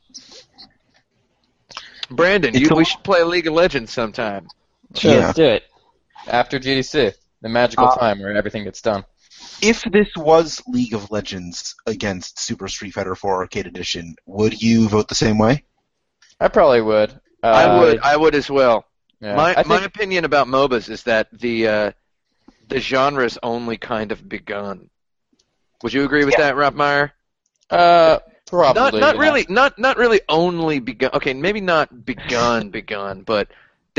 Brandon, 2.10 2.53
you, 2.56 2.68
a- 2.72 2.76
we 2.76 2.86
should 2.86 3.03
play 3.03 3.24
League 3.24 3.48
of 3.48 3.53
Legends 3.53 3.91
sometime. 3.91 4.48
Sure, 4.95 5.11
Yeah. 5.11 5.20
let's 5.28 5.34
do 5.36 5.44
it. 5.45 5.64
After 6.28 6.60
GDC, 6.60 7.14
the 7.41 7.49
magical 7.49 7.88
Uh, 7.88 7.95
time 7.95 8.20
where 8.20 8.36
everything 8.36 8.64
gets 8.64 8.82
done. 8.82 9.06
If 9.61 9.84
this 9.84 10.07
was 10.18 10.61
League 10.68 10.94
of 10.94 11.11
Legends 11.11 11.76
against 11.86 12.40
Super 12.40 12.68
Street 12.68 12.91
Fighter 12.94 13.16
4 13.16 13.38
Arcade 13.41 13.68
Edition, 13.68 14.16
would 14.26 14.61
you 14.61 14.90
vote 14.90 15.07
the 15.07 15.16
same 15.16 15.38
way? 15.38 15.64
I 16.40 16.48
probably 16.49 16.82
would. 16.82 17.11
Uh, 17.44 17.48
I 17.48 17.80
would 17.80 17.99
I 18.02 18.18
would 18.18 18.36
as 18.36 18.49
well. 18.49 18.86
yeah. 19.22 19.36
my 19.36 19.56
I 19.56 19.64
my 19.64 19.84
opinion 19.84 20.26
about 20.26 20.48
MOBAs 20.48 20.90
is 20.90 21.03
that 21.03 21.28
the 21.32 21.68
uh, 21.68 21.91
the 22.68 22.80
genre's 22.80 23.38
only 23.44 23.78
kind 23.78 24.11
of 24.11 24.28
begun. 24.28 24.90
Would 25.84 25.94
you 25.94 26.03
agree 26.03 26.26
with 26.26 26.36
that, 26.38 26.56
Rob 26.57 26.76
Meyer? 26.76 27.14
uh, 27.70 28.20
Not 28.20 28.24
probably 28.48 28.99
not 28.99 29.16
yeah. 29.16 29.22
really 29.22 29.45
not 29.48 29.80
not 29.80 29.98
really 29.98 30.22
only 30.28 30.80
begun. 30.80 31.11
Okay, 31.14 31.34
maybe 31.34 31.61
not 31.61 32.06
begun 32.06 32.70
begun, 32.72 33.24
but 33.24 33.48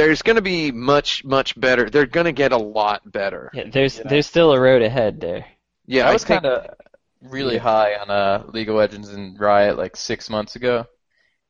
there's 0.01 0.23
going 0.23 0.37
to 0.37 0.43
be 0.43 0.73
much 0.73 1.25
much 1.25 1.59
better. 1.59 1.91
They're 1.91 2.07
going 2.07 2.25
to 2.25 2.33
get 2.33 2.53
a 2.53 2.57
lot 2.57 3.11
better. 3.11 3.51
Yeah, 3.53 3.65
there's 3.71 3.97
there's 3.99 4.27
still 4.27 4.53
a 4.53 4.61
road 4.61 4.83
ahead 4.83 5.21
there. 5.21 5.45
Yeah, 5.87 6.09
I 6.09 6.13
was 6.13 6.25
kind 6.25 6.47
of 6.47 6.75
really 7.21 7.59
high 7.59 7.97
on 7.97 8.11
uh, 8.11 8.45
League 8.49 8.69
of 8.69 8.77
Legends 8.77 9.11
and 9.11 9.39
Riot 9.39 9.77
like 9.77 9.97
six 9.97 10.31
months 10.31 10.57
ago, 10.57 10.87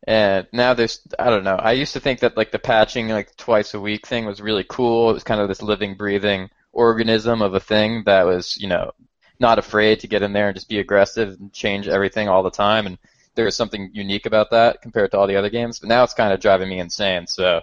and 0.06 0.46
now 0.52 0.74
there's 0.74 1.00
I 1.18 1.30
don't 1.30 1.44
know. 1.44 1.56
I 1.56 1.72
used 1.72 1.92
to 1.92 2.00
think 2.00 2.20
that 2.20 2.36
like 2.36 2.50
the 2.50 2.58
patching 2.58 3.08
like 3.08 3.36
twice 3.36 3.74
a 3.74 3.80
week 3.80 4.06
thing 4.06 4.26
was 4.26 4.40
really 4.40 4.64
cool. 4.68 5.10
It 5.10 5.14
was 5.14 5.24
kind 5.24 5.40
of 5.40 5.48
this 5.48 5.62
living, 5.62 5.94
breathing 5.94 6.50
organism 6.72 7.42
of 7.42 7.54
a 7.54 7.60
thing 7.60 8.02
that 8.06 8.24
was 8.24 8.56
you 8.60 8.68
know 8.68 8.92
not 9.38 9.58
afraid 9.58 10.00
to 10.00 10.08
get 10.08 10.22
in 10.22 10.32
there 10.32 10.48
and 10.48 10.56
just 10.56 10.68
be 10.68 10.78
aggressive 10.78 11.36
and 11.40 11.52
change 11.52 11.88
everything 11.88 12.28
all 12.28 12.42
the 12.42 12.50
time. 12.50 12.86
And 12.86 12.98
there 13.34 13.46
was 13.46 13.56
something 13.56 13.90
unique 13.94 14.26
about 14.26 14.50
that 14.50 14.82
compared 14.82 15.12
to 15.12 15.18
all 15.18 15.26
the 15.26 15.36
other 15.36 15.50
games. 15.50 15.78
But 15.78 15.88
now 15.88 16.04
it's 16.04 16.14
kind 16.14 16.32
of 16.32 16.40
driving 16.40 16.68
me 16.68 16.78
insane. 16.78 17.26
So, 17.26 17.62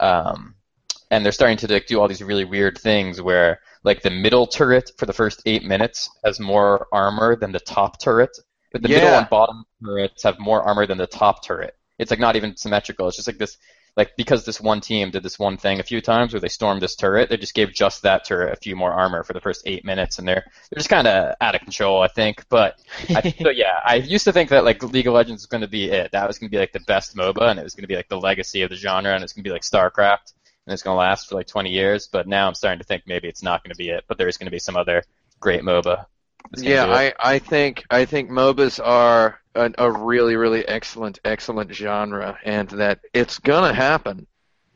um, 0.00 0.54
and 1.10 1.24
they're 1.24 1.32
starting 1.32 1.56
to 1.58 1.72
like, 1.72 1.86
do 1.86 2.00
all 2.00 2.08
these 2.08 2.22
really 2.22 2.44
weird 2.44 2.78
things 2.78 3.20
where 3.20 3.60
like 3.84 4.02
the 4.02 4.10
middle 4.10 4.46
turret 4.46 4.90
for 4.98 5.06
the 5.06 5.12
first 5.12 5.42
eight 5.46 5.64
minutes 5.64 6.10
has 6.24 6.40
more 6.40 6.86
armor 6.92 7.36
than 7.36 7.52
the 7.52 7.60
top 7.60 8.00
turret, 8.00 8.36
but 8.72 8.82
the 8.82 8.88
middle 8.88 9.08
and 9.08 9.28
bottom 9.28 9.64
turrets 9.84 10.22
have 10.22 10.38
more 10.38 10.62
armor 10.62 10.86
than 10.86 10.98
the 10.98 11.06
top 11.06 11.44
turret. 11.44 11.74
It's 11.98 12.10
like 12.10 12.20
not 12.20 12.36
even 12.36 12.56
symmetrical. 12.56 13.08
It's 13.08 13.16
just 13.16 13.28
like 13.28 13.38
this, 13.38 13.56
like 13.98 14.16
because 14.16 14.44
this 14.44 14.60
one 14.60 14.80
team 14.80 15.10
did 15.10 15.24
this 15.24 15.40
one 15.40 15.56
thing 15.56 15.80
a 15.80 15.82
few 15.82 16.00
times 16.00 16.32
where 16.32 16.38
they 16.38 16.48
stormed 16.48 16.80
this 16.80 16.94
turret, 16.94 17.28
they 17.28 17.36
just 17.36 17.52
gave 17.52 17.74
just 17.74 18.02
that 18.02 18.24
turret 18.24 18.52
a 18.52 18.56
few 18.56 18.76
more 18.76 18.92
armor 18.92 19.24
for 19.24 19.32
the 19.32 19.40
first 19.40 19.62
eight 19.66 19.84
minutes, 19.84 20.20
and 20.20 20.28
they're 20.28 20.44
they're 20.70 20.78
just 20.78 20.88
kind 20.88 21.08
of 21.08 21.34
out 21.40 21.56
of 21.56 21.60
control, 21.62 22.00
I 22.00 22.06
think. 22.06 22.48
But 22.48 22.80
I, 23.10 23.34
so 23.42 23.50
yeah, 23.50 23.80
I 23.84 23.96
used 23.96 24.24
to 24.24 24.32
think 24.32 24.50
that 24.50 24.64
like 24.64 24.80
League 24.84 25.08
of 25.08 25.14
Legends 25.14 25.42
was 25.42 25.46
going 25.46 25.62
to 25.62 25.68
be 25.68 25.90
it. 25.90 26.12
That 26.12 26.28
was 26.28 26.38
going 26.38 26.48
to 26.48 26.54
be 26.54 26.60
like 26.60 26.72
the 26.72 26.80
best 26.86 27.16
MOBA, 27.16 27.50
and 27.50 27.58
it 27.58 27.64
was 27.64 27.74
going 27.74 27.82
to 27.82 27.88
be 27.88 27.96
like 27.96 28.08
the 28.08 28.20
legacy 28.20 28.62
of 28.62 28.70
the 28.70 28.76
genre, 28.76 29.12
and 29.12 29.24
it's 29.24 29.32
going 29.32 29.42
to 29.42 29.48
be 29.48 29.52
like 29.52 29.62
StarCraft, 29.62 30.32
and 30.64 30.72
it's 30.72 30.84
going 30.84 30.94
to 30.94 30.98
last 30.98 31.28
for 31.28 31.34
like 31.34 31.48
20 31.48 31.68
years. 31.68 32.06
But 32.06 32.28
now 32.28 32.46
I'm 32.46 32.54
starting 32.54 32.78
to 32.78 32.84
think 32.84 33.02
maybe 33.04 33.26
it's 33.26 33.42
not 33.42 33.64
going 33.64 33.72
to 33.72 33.76
be 33.76 33.88
it. 33.88 34.04
But 34.06 34.16
there 34.16 34.28
is 34.28 34.38
going 34.38 34.46
to 34.46 34.52
be 34.52 34.60
some 34.60 34.76
other 34.76 35.02
great 35.40 35.62
MOBA. 35.62 36.06
That's 36.50 36.62
gonna 36.62 36.74
Yeah. 36.74 36.86
I, 36.86 37.14
I 37.18 37.38
think 37.38 37.84
I 37.90 38.04
think 38.04 38.30
MOBAs 38.30 38.80
are 38.84 39.40
a, 39.54 39.70
a 39.78 39.90
really 39.90 40.36
really 40.36 40.66
excellent 40.66 41.18
excellent 41.24 41.72
genre, 41.74 42.38
and 42.44 42.68
that 42.70 43.00
it's 43.12 43.38
gonna 43.38 43.72
happen. 43.74 44.26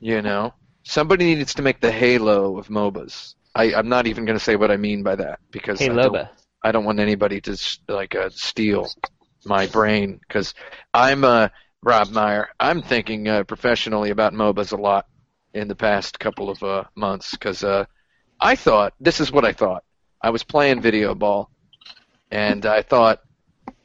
You 0.01 0.23
know, 0.23 0.55
somebody 0.85 1.35
needs 1.35 1.55
to 1.55 1.63
make 1.63 1.81
the 1.81 1.93
Halo 1.93 2.59
of 2.59 2.69
MOBAs. 2.69 3.35
I, 3.55 3.75
I'm 3.75 3.89
not 3.89 4.07
even 4.07 4.25
gonna 4.25 4.39
say 4.39 4.57
what 4.57 4.71
I 4.71 4.77
mean 4.77 5.03
by 5.03 5.17
that 5.17 5.39
because 5.51 5.79
Hey 5.79 5.91
I 5.91 5.95
don't, 5.95 6.15
Loba. 6.15 6.31
I 6.63 6.73
don't 6.73 6.85
want 6.85 7.01
anybody 7.01 7.41
to 7.43 7.53
s- 7.53 7.79
like 7.89 8.15
uh, 8.15 8.31
steal 8.31 8.89
my 9.45 9.67
brain 9.67 10.21
because 10.27 10.55
I'm 10.95 11.25
uh, 11.25 11.49
Rob 11.83 12.11
Meyer. 12.11 12.49
I'm 12.59 12.83
thinking 12.83 13.29
uh, 13.29 13.45
professionally 13.45 14.11
about 14.11 14.33
MOBAs 14.33 14.73
a 14.73 14.77
lot. 14.77 15.07
in 15.55 15.69
the 15.69 15.75
past 15.77 16.19
couple 16.19 16.49
of 16.51 16.63
uh, 16.63 16.85
months 16.97 17.33
because 17.33 17.63
uh, 17.63 17.85
I 18.41 18.57
thought 18.57 18.95
this 19.01 19.21
is 19.21 19.31
what 19.31 19.45
I 19.45 19.53
thought. 19.53 19.85
I 20.23 20.31
was 20.31 20.45
playing 20.45 20.81
Videoball, 20.81 21.49
and 22.31 22.65
I 22.65 22.83
thought, 22.83 23.21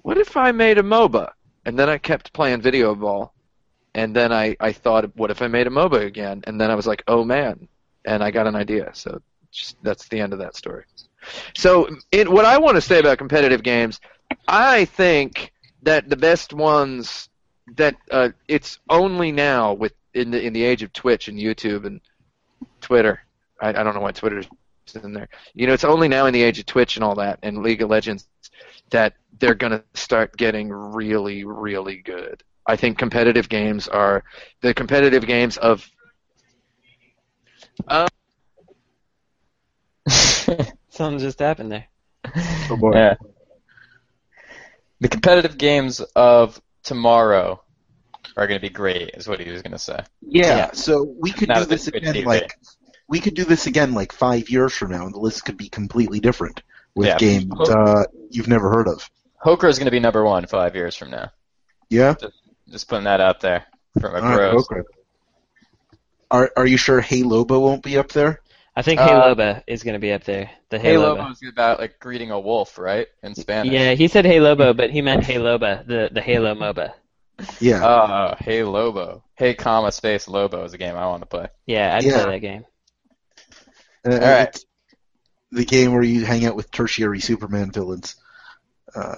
what 0.04 0.18
if 0.18 0.38
I 0.38 0.52
made 0.52 0.78
a 0.78 0.84
MOBA? 0.84 1.32
And 1.66 1.78
then 1.78 1.90
I 1.90 1.98
kept 1.98 2.32
playing 2.32 2.62
Videoball, 2.62 3.32
and 3.94 4.16
then 4.16 4.32
I, 4.32 4.56
I 4.60 4.72
thought, 4.72 5.16
what 5.18 5.32
if 5.32 5.42
I 5.42 5.48
made 5.48 5.68
a 5.68 5.72
MOBA 5.72 6.06
again? 6.06 6.44
And 6.46 6.62
then 6.62 6.72
I 6.72 6.76
was 6.76 6.88
like, 6.88 7.04
oh 7.08 7.24
man, 7.24 7.68
and 8.06 8.24
I 8.24 8.32
got 8.32 8.48
an 8.48 8.56
idea. 8.56 8.92
So 8.94 9.22
just, 9.52 9.76
that's 9.84 10.08
the 10.08 10.20
end 10.20 10.34
of 10.34 10.40
that 10.40 10.56
story. 10.56 10.86
So 11.56 11.90
what 12.14 12.46
I 12.46 12.58
want 12.58 12.76
to 12.76 12.82
say 12.82 13.00
about 13.00 13.18
competitive 13.18 13.64
games, 13.64 14.00
I 14.48 14.86
think 14.86 15.52
that 15.84 16.10
the 16.10 16.16
best 16.16 16.54
ones 16.54 17.30
that 17.76 17.96
uh, 18.12 18.30
it's 18.48 18.80
only 18.90 19.32
now 19.32 19.74
with 19.74 19.94
in 20.14 20.32
the 20.32 20.42
in 20.42 20.54
the 20.54 20.64
age 20.64 20.84
of 20.84 20.94
Twitch 20.94 21.28
and 21.28 21.38
YouTube 21.38 21.86
and 21.86 22.02
Twitter. 22.82 23.22
I, 23.60 23.70
I 23.70 23.84
don't 23.84 23.94
know 23.94 24.02
why 24.02 24.12
Twitter 24.12 24.40
is 24.40 24.48
in 24.96 25.14
there. 25.14 25.30
You 25.54 25.68
know, 25.68 25.74
it's 25.74 25.84
only 25.84 26.08
now 26.08 26.26
in 26.26 26.34
the 26.34 26.44
age 26.44 26.60
of 26.60 26.66
Twitch 26.66 26.96
and 26.98 27.04
all 27.04 27.16
that 27.16 27.40
and 27.44 27.60
League 27.64 27.82
of 27.82 27.90
Legends 27.90 28.28
that 28.90 29.14
they're 29.40 29.56
gonna 29.56 29.84
start 29.94 30.36
getting 30.38 30.70
really, 30.70 31.44
really 31.44 31.98
good. 31.98 32.44
I 32.66 32.76
think 32.76 32.98
competitive 32.98 33.48
games 33.50 33.88
are 33.88 34.24
the 34.62 34.74
competitive 34.74 35.26
games 35.26 35.58
of. 35.58 35.90
Uh, 37.88 38.08
Something 40.90 41.20
just 41.20 41.40
happened 41.40 41.72
there. 41.72 41.86
Oh 42.70 42.78
boy. 42.78 42.94
Yeah. 42.94 43.16
The 45.00 45.10
competitive 45.10 45.58
games 45.58 46.00
of 46.16 46.60
tomorrow 46.84 47.62
are 48.36 48.48
going 48.48 48.60
to 48.60 48.62
be 48.68 48.74
great, 48.74 49.12
is 49.14 49.28
what 49.28 49.40
he 49.40 49.52
was 49.52 49.62
going 49.62 49.74
to 49.74 49.78
say. 49.80 50.00
Yeah, 50.22 50.58
Yeah. 50.58 50.72
so 50.72 51.04
we 51.20 51.32
could 51.32 51.50
Now 51.50 51.60
do 51.60 51.66
this 51.66 51.88
again 51.88 52.24
like 52.24 52.58
we 53.08 53.20
could 53.20 53.36
do 53.36 53.46
this 53.46 53.68
again 53.68 53.94
like 53.94 54.12
five 54.12 54.50
years 54.50 54.74
from 54.74 54.92
now, 54.92 55.06
and 55.06 55.14
the 55.14 55.20
list 55.20 55.46
could 55.46 55.58
be 55.58 55.70
completely 55.70 56.20
different 56.20 56.62
with 56.96 57.08
Yeah. 57.08 57.18
games 57.18 57.70
uh, 57.70 58.04
you've 58.30 58.48
never 58.48 58.70
heard 58.70 58.88
of. 58.88 59.10
Hokra 59.44 59.70
is 59.70 59.78
going 59.78 59.86
to 59.86 59.92
be 59.92 60.00
number 60.00 60.24
one 60.26 60.46
five 60.48 60.76
years 60.76 60.96
from 60.96 61.12
now. 61.12 61.32
Yeah, 61.90 62.16
Just 62.70 62.90
putting 62.90 63.06
that 63.06 63.22
out 63.22 63.40
there 63.40 63.66
from 64.02 64.16
a 64.16 64.20
All 64.22 64.28
right, 64.30 64.52
gross. 64.52 64.68
Are 66.30 66.52
Are 66.58 66.66
you 66.68 66.76
sure 66.78 67.00
Hey 67.00 67.24
Lobo 67.24 67.60
won't 67.60 67.84
be 67.84 67.98
up 67.98 68.10
there? 68.10 68.42
I 68.76 68.82
think 68.82 69.00
Uh, 69.00 69.06
Hey 69.06 69.14
Loba 69.14 69.64
is 69.66 69.84
going 69.84 69.94
to 69.94 70.00
be 70.00 70.12
up 70.12 70.26
there. 70.26 70.50
The 70.70 70.78
Hey, 70.78 70.90
Hey 70.90 70.96
Loba. 70.96 71.18
Lobo 71.20 71.32
is 71.32 71.42
about 71.50 71.80
like 71.80 71.98
greeting 72.00 72.32
a 72.32 72.40
wolf, 72.40 72.78
right? 72.78 73.08
In 73.24 73.34
Spanish. 73.36 73.72
Yeah, 73.72 73.94
he 73.94 74.10
said 74.10 74.26
Hey 74.26 74.40
Lobo, 74.42 74.74
but 74.74 74.90
he 74.92 75.02
meant 75.02 75.24
Hey 75.24 75.36
Loba, 75.36 75.88
the 75.88 76.10
the 76.12 76.22
Halo 76.22 76.54
MOBA. 76.56 76.92
Yeah. 77.62 77.82
Oh, 77.86 78.36
Hey 78.38 78.64
Lobo. 78.64 79.24
Hey, 79.36 79.54
comma 79.54 79.92
space 79.92 80.28
Lobo 80.28 80.64
is 80.66 80.74
a 80.74 80.78
game 80.78 80.96
I 80.98 81.08
want 81.08 81.22
to 81.22 81.28
play. 81.28 81.48
Yeah, 81.66 81.96
I'd 81.96 82.04
Yeah. 82.04 82.24
play 82.24 82.32
that 82.34 82.40
game. 82.40 82.66
Uh, 84.08 84.14
all 84.14 84.20
right. 84.20 84.50
it's 84.50 84.66
The 85.52 85.66
game 85.66 85.94
where 85.94 86.04
you 86.04 86.26
hang 86.26 86.46
out 86.46 86.56
with 86.56 86.72
tertiary 86.72 87.20
Superman 87.20 87.72
villains. 87.72 88.16
Uh, 88.94 89.16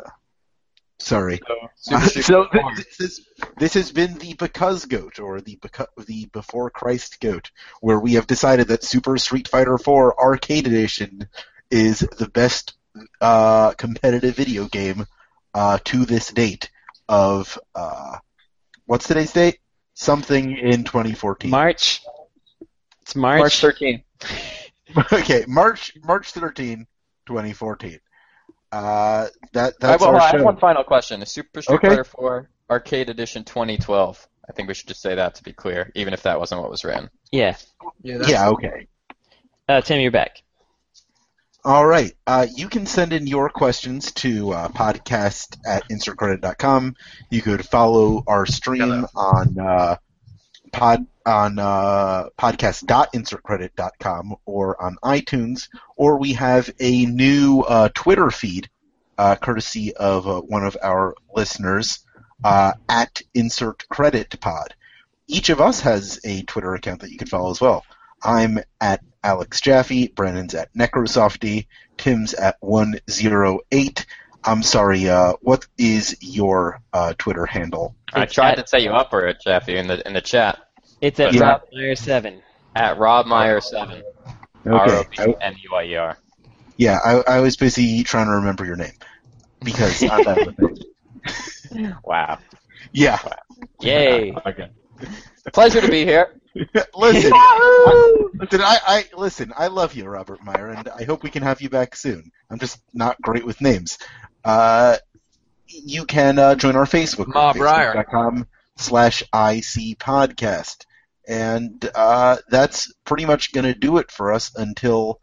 sorry. 0.98 1.40
Super 1.76 2.06
Street 2.08 2.26
so 2.26 2.48
Fighter 2.54 2.76
this, 2.76 3.00
is, 3.00 3.22
this 3.58 3.74
has 3.76 3.92
been 3.92 4.18
the 4.18 4.34
because 4.34 4.86
goat 4.86 5.20
or 5.20 5.42
the 5.42 5.58
beca- 5.58 6.06
the 6.06 6.26
before 6.28 6.70
Christ 6.70 7.20
goat, 7.20 7.52
where 7.82 8.00
we 8.00 8.14
have 8.14 8.28
decided 8.28 8.68
that 8.70 8.84
Super 8.84 9.18
Street 9.18 9.48
Fighter 9.48 9.78
4 9.78 10.20
Arcade 10.20 10.68
Edition 10.68 11.28
is 11.72 12.00
the 12.00 12.28
best 12.28 12.74
uh, 13.22 13.72
competitive 13.72 14.36
video 14.36 14.66
game 14.66 15.06
uh, 15.54 15.78
to 15.86 16.06
this 16.06 16.32
date 16.32 16.70
of 17.08 17.58
uh, 17.76 18.18
what's 18.86 19.08
today's 19.08 19.34
date? 19.34 19.60
Something 19.94 20.58
in 20.58 20.84
2014. 20.84 21.52
March. 21.52 22.02
It's 23.02 23.16
March. 23.16 23.40
March 23.40 23.62
13th. 23.62 24.04
okay, 25.14 25.46
March 25.48 25.94
March 26.04 26.32
13, 26.32 26.88
2014. 27.26 28.00
Uh, 28.72 29.28
that 29.54 29.74
I, 29.82 29.88
that's 29.88 30.02
well, 30.02 30.16
our 30.16 30.22
I 30.22 30.32
have 30.32 30.44
one 30.44 30.58
final 30.58 30.84
question. 30.84 31.22
Is 31.22 31.32
Super 31.32 31.62
Street 31.62 31.76
Okay. 31.78 31.90
Fighter 31.90 32.04
4 32.04 32.50
Arcade 32.70 33.10
Edition 33.10 33.44
2012? 33.44 34.28
I 34.48 34.52
think 34.54 34.68
we 34.68 34.74
should 34.74 34.88
just 34.88 35.02
say 35.02 35.16
that 35.16 35.36
to 35.36 35.44
be 35.44 35.54
clear, 35.54 35.92
even 35.96 36.14
if 36.14 36.24
that 36.24 36.40
wasn't 36.40 36.62
what 36.62 36.72
was 36.72 36.84
written. 36.84 37.10
Yeah. 37.32 37.56
yeah, 38.02 38.18
Yeah, 38.28 38.50
okay. 38.50 38.88
Uh, 39.68 39.82
Tim, 39.82 40.00
you're 40.00 40.12
back. 40.12 40.42
All 41.64 41.86
right. 41.86 42.14
Uh, 42.26 42.48
you 42.56 42.70
can 42.70 42.86
send 42.86 43.14
in 43.14 43.28
your 43.28 43.50
questions 43.50 44.12
to 44.14 44.54
uh, 44.54 44.68
podcast 44.70 45.58
at 45.68 45.88
insertcredit.com. 45.90 46.96
You 47.30 47.42
could 47.42 47.66
follow 47.66 48.24
our 48.26 48.46
stream 48.46 49.06
on 49.16 49.60
uh, 49.60 49.98
pod 50.72 51.06
on 51.26 51.60
uh, 51.60 52.30
podcast.insertcredit.com 52.38 54.36
or 54.46 54.82
on 54.82 54.98
iTunes, 55.04 55.70
or 55.96 56.18
we 56.18 56.34
have 56.34 56.70
a 56.80 57.06
new 57.06 57.62
uh, 57.62 57.90
Twitter 57.94 58.32
feed, 58.32 58.70
uh, 59.18 59.36
courtesy 59.36 59.96
of 59.96 60.28
uh, 60.28 60.42
one 60.42 60.66
of 60.66 60.78
our 60.82 61.16
listeners 61.36 62.00
uh, 62.44 62.74
at 62.88 63.22
Insert 63.34 63.88
Credit 63.90 64.40
Pod. 64.40 64.76
Each 65.28 65.50
of 65.50 65.62
us 65.62 65.82
has 65.82 66.20
a 66.24 66.42
Twitter 66.44 66.74
account 66.74 67.02
that 67.02 67.12
you 67.12 67.18
can 67.18 67.28
follow 67.28 67.52
as 67.52 67.62
well. 67.62 67.86
I'm 68.24 68.60
at 68.82 69.02
Alex 69.24 69.62
Jaffe, 69.62 70.08
Brandon's 70.08 70.56
at 70.56 70.74
Necrosofty, 70.74 71.68
Tim's 71.98 72.34
at 72.34 72.58
108. 72.62 74.06
I'm 74.44 74.64
sorry, 74.64 75.10
uh, 75.10 75.34
what 75.42 75.68
is 75.78 76.16
your 76.22 76.82
uh, 76.94 77.14
Twitter 77.18 77.46
handle? 77.46 77.96
I 78.14 78.24
It's 78.24 78.34
tried 78.34 78.52
at- 78.58 78.66
to 78.66 78.68
set 78.68 78.82
you 78.84 78.92
up 78.92 79.10
for 79.10 79.28
it, 79.28 79.38
Jeffy, 79.44 79.78
in 79.78 79.88
the 79.88 80.06
in 80.08 80.14
the 80.14 80.22
chat. 80.22 80.58
It's 81.02 81.20
at 81.20 81.34
Yeah. 81.34 81.42
Rob 81.42 81.62
Meyer 81.74 81.96
seven. 81.96 82.42
At 82.76 82.98
Rob 82.98 83.26
Meyer 83.26 83.62
seven. 83.62 84.02
R 84.66 84.90
O 84.90 85.04
B 85.04 85.18
I- 85.20 85.36
M 85.42 85.56
U 85.64 85.76
I 85.76 85.84
E 85.84 85.96
R. 85.96 86.18
yeah, 86.78 87.00
I, 87.04 87.36
I 87.36 87.40
was 87.40 87.56
busy 87.58 88.04
trying 88.04 88.26
to 88.28 88.34
remember 88.34 88.66
your 88.66 88.76
name 88.76 88.94
because 89.64 90.04
I'm 90.04 90.24
bad 90.24 90.46
with 90.46 90.60
names. 90.60 91.96
Wow. 92.04 92.40
Yeah, 92.92 93.20
Yay. 93.82 94.34
Okay. 94.46 94.70
Pleasure 95.54 95.82
to 95.82 95.88
be 95.90 96.06
here. 96.06 96.34
listen, 96.96 97.32
listen, 98.34 98.62
I, 98.62 98.78
I 98.86 99.06
listen. 99.16 99.54
I 99.58 99.68
love 99.68 99.96
you, 99.96 100.06
Robert 100.06 100.44
Meyer, 100.44 100.70
and 100.70 100.88
I 100.90 101.04
hope 101.04 101.24
we 101.24 101.30
can 101.30 101.44
have 101.44 101.62
you 101.62 101.70
back 101.70 101.96
soon. 101.96 102.32
I'm 102.50 102.60
just 102.60 102.80
not 102.94 103.22
great 103.22 103.46
with 103.46 103.62
names. 103.62 103.98
Uh, 104.44 104.98
you 105.68 106.06
can 106.06 106.40
uh, 106.40 106.56
join 106.56 106.76
our 106.76 106.86
Facebook 106.86 107.26
group, 107.26 107.36
facebook.com 107.36 108.48
slash 108.78 109.22
IC 109.22 110.00
podcast. 110.00 110.86
And 111.28 111.90
uh, 111.94 112.38
that's 112.50 112.92
pretty 113.06 113.26
much 113.26 113.52
going 113.52 113.66
to 113.66 113.78
do 113.78 113.98
it 113.98 114.10
for 114.10 114.34
us 114.34 114.52
until 114.56 115.20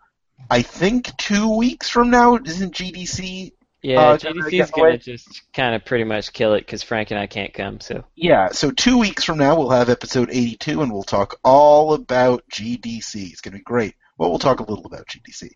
I 0.49 0.63
think 0.63 1.17
two 1.17 1.57
weeks 1.57 1.89
from 1.89 2.11
now. 2.11 2.37
Isn't 2.37 2.75
GDC? 2.75 3.53
Yeah, 3.83 4.01
Uh, 4.01 4.17
GDC's 4.17 4.51
get 4.51 4.73
gonna 4.73 4.99
just 4.99 5.43
kind 5.53 5.75
of 5.75 5.85
pretty 5.85 6.05
much 6.05 6.33
kill 6.33 6.55
it 6.55 6.61
because 6.61 6.83
Frank 6.83 7.11
and 7.11 7.21
I 7.21 7.27
can't 7.27 7.53
come. 7.55 7.81
So 7.81 8.05
Yeah, 8.15 8.49
so 8.49 8.71
two 8.71 8.99
weeks 8.99 9.25
from 9.25 9.39
now 9.39 9.57
we'll 9.57 9.71
have 9.71 9.89
episode 9.89 10.29
82 10.31 10.83
and 10.83 10.93
we'll 10.93 11.03
talk 11.03 11.39
all 11.45 11.93
about 11.93 12.43
GDC. 12.51 13.31
It's 13.31 13.41
going 13.41 13.53
to 13.53 13.59
be 13.59 13.65
great. 13.65 13.95
Well, 14.19 14.31
we'll 14.31 14.39
talk 14.39 14.61
a 14.61 14.65
little 14.65 14.87
about 14.87 15.07
GDC. 15.07 15.51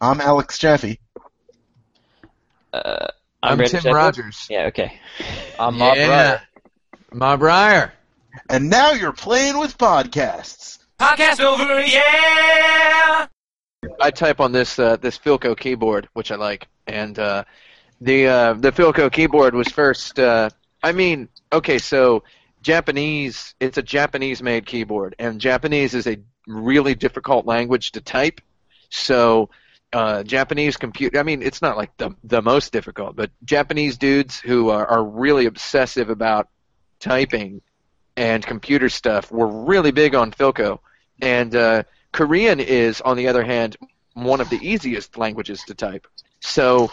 I'm 0.00 0.20
Alex 0.20 0.58
Jaffe. 0.58 0.98
uh, 2.72 3.08
I'm, 3.42 3.52
I'm, 3.52 3.58
Tim 3.58 3.68
Sheffield. 3.68 3.94
Rogers. 3.94 4.46
Yeah. 4.48 4.66
Okay. 4.66 4.98
I'm 5.58 5.76
Mob 5.76 5.96
yeah. 5.96 6.08
Ryder. 6.08 6.42
Ma 7.12 7.36
Breyer. 7.36 7.90
And 8.48 8.70
now 8.70 8.92
you're 8.92 9.12
playing 9.12 9.58
with 9.58 9.78
podcasts. 9.78 10.78
Podcast 10.98 11.40
over, 11.40 11.80
yeah! 11.80 13.26
I 14.00 14.10
type 14.10 14.40
on 14.40 14.52
this 14.52 14.78
uh, 14.78 14.96
this 14.96 15.18
Filco 15.18 15.56
keyboard, 15.56 16.08
which 16.12 16.30
I 16.30 16.36
like, 16.36 16.68
and 16.86 17.18
uh, 17.18 17.44
the 18.00 18.26
uh, 18.26 18.52
the 18.54 18.72
Filco 18.72 19.10
keyboard 19.10 19.54
was 19.54 19.68
first. 19.68 20.18
Uh, 20.18 20.50
I 20.82 20.92
mean, 20.92 21.28
okay, 21.52 21.78
so 21.78 22.24
Japanese. 22.62 23.54
It's 23.60 23.78
a 23.78 23.82
Japanese-made 23.82 24.66
keyboard, 24.66 25.14
and 25.18 25.40
Japanese 25.40 25.94
is 25.94 26.06
a 26.06 26.18
really 26.46 26.94
difficult 26.94 27.46
language 27.46 27.92
to 27.92 28.00
type. 28.00 28.40
So 28.90 29.50
uh, 29.92 30.22
Japanese 30.22 30.76
computer. 30.76 31.18
I 31.18 31.22
mean, 31.22 31.42
it's 31.42 31.62
not 31.62 31.76
like 31.76 31.96
the 31.96 32.14
the 32.24 32.42
most 32.42 32.72
difficult, 32.72 33.16
but 33.16 33.30
Japanese 33.44 33.96
dudes 33.96 34.38
who 34.40 34.70
are, 34.70 34.86
are 34.86 35.04
really 35.04 35.46
obsessive 35.46 36.10
about 36.10 36.48
typing 37.00 37.62
and 38.16 38.44
computer 38.44 38.88
stuff 38.88 39.30
were 39.30 39.46
really 39.46 39.90
big 39.90 40.14
on 40.14 40.32
Filco, 40.32 40.80
and 41.20 41.54
uh, 41.54 41.82
Korean 42.14 42.60
is, 42.60 43.00
on 43.00 43.16
the 43.16 43.26
other 43.26 43.42
hand, 43.42 43.76
one 44.14 44.40
of 44.40 44.48
the 44.48 44.60
easiest 44.62 45.18
languages 45.18 45.64
to 45.64 45.74
type. 45.74 46.06
So 46.38 46.90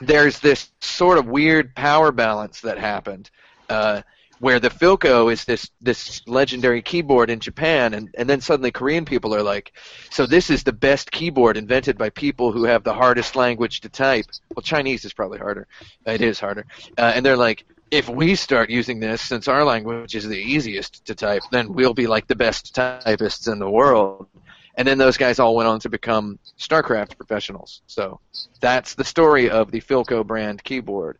there's 0.00 0.40
this 0.40 0.70
sort 0.80 1.16
of 1.18 1.26
weird 1.26 1.76
power 1.76 2.10
balance 2.10 2.60
that 2.62 2.76
happened. 2.76 3.30
Uh, 3.68 4.02
where 4.40 4.60
the 4.60 4.70
Filco 4.70 5.32
is 5.32 5.44
this 5.44 5.70
this 5.80 6.22
legendary 6.26 6.82
keyboard 6.82 7.28
in 7.30 7.40
Japan, 7.40 7.94
and, 7.94 8.08
and 8.16 8.28
then 8.28 8.40
suddenly 8.40 8.70
Korean 8.70 9.04
people 9.04 9.34
are 9.34 9.42
like, 9.42 9.72
so 10.10 10.26
this 10.26 10.50
is 10.50 10.62
the 10.62 10.72
best 10.72 11.10
keyboard 11.10 11.56
invented 11.56 11.98
by 11.98 12.10
people 12.10 12.52
who 12.52 12.64
have 12.64 12.84
the 12.84 12.94
hardest 12.94 13.34
language 13.36 13.80
to 13.80 13.88
type. 13.88 14.26
Well, 14.54 14.62
Chinese 14.62 15.04
is 15.04 15.12
probably 15.12 15.38
harder. 15.38 15.66
It 16.06 16.20
is 16.20 16.38
harder, 16.38 16.66
uh, 16.96 17.12
and 17.14 17.26
they're 17.26 17.36
like, 17.36 17.64
if 17.90 18.08
we 18.08 18.34
start 18.34 18.70
using 18.70 19.00
this, 19.00 19.20
since 19.22 19.48
our 19.48 19.64
language 19.64 20.14
is 20.14 20.26
the 20.28 20.38
easiest 20.38 21.04
to 21.06 21.14
type, 21.14 21.42
then 21.50 21.72
we'll 21.72 21.94
be 21.94 22.06
like 22.06 22.26
the 22.26 22.36
best 22.36 22.74
typists 22.74 23.48
in 23.48 23.58
the 23.58 23.70
world. 23.70 24.28
And 24.78 24.86
then 24.86 24.96
those 24.96 25.16
guys 25.16 25.40
all 25.40 25.56
went 25.56 25.68
on 25.68 25.80
to 25.80 25.88
become 25.88 26.38
StarCraft 26.56 27.16
professionals. 27.16 27.82
So 27.88 28.20
that's 28.60 28.94
the 28.94 29.02
story 29.02 29.50
of 29.50 29.72
the 29.72 29.80
Filco 29.80 30.24
brand 30.24 30.62
keyboard. 30.62 31.18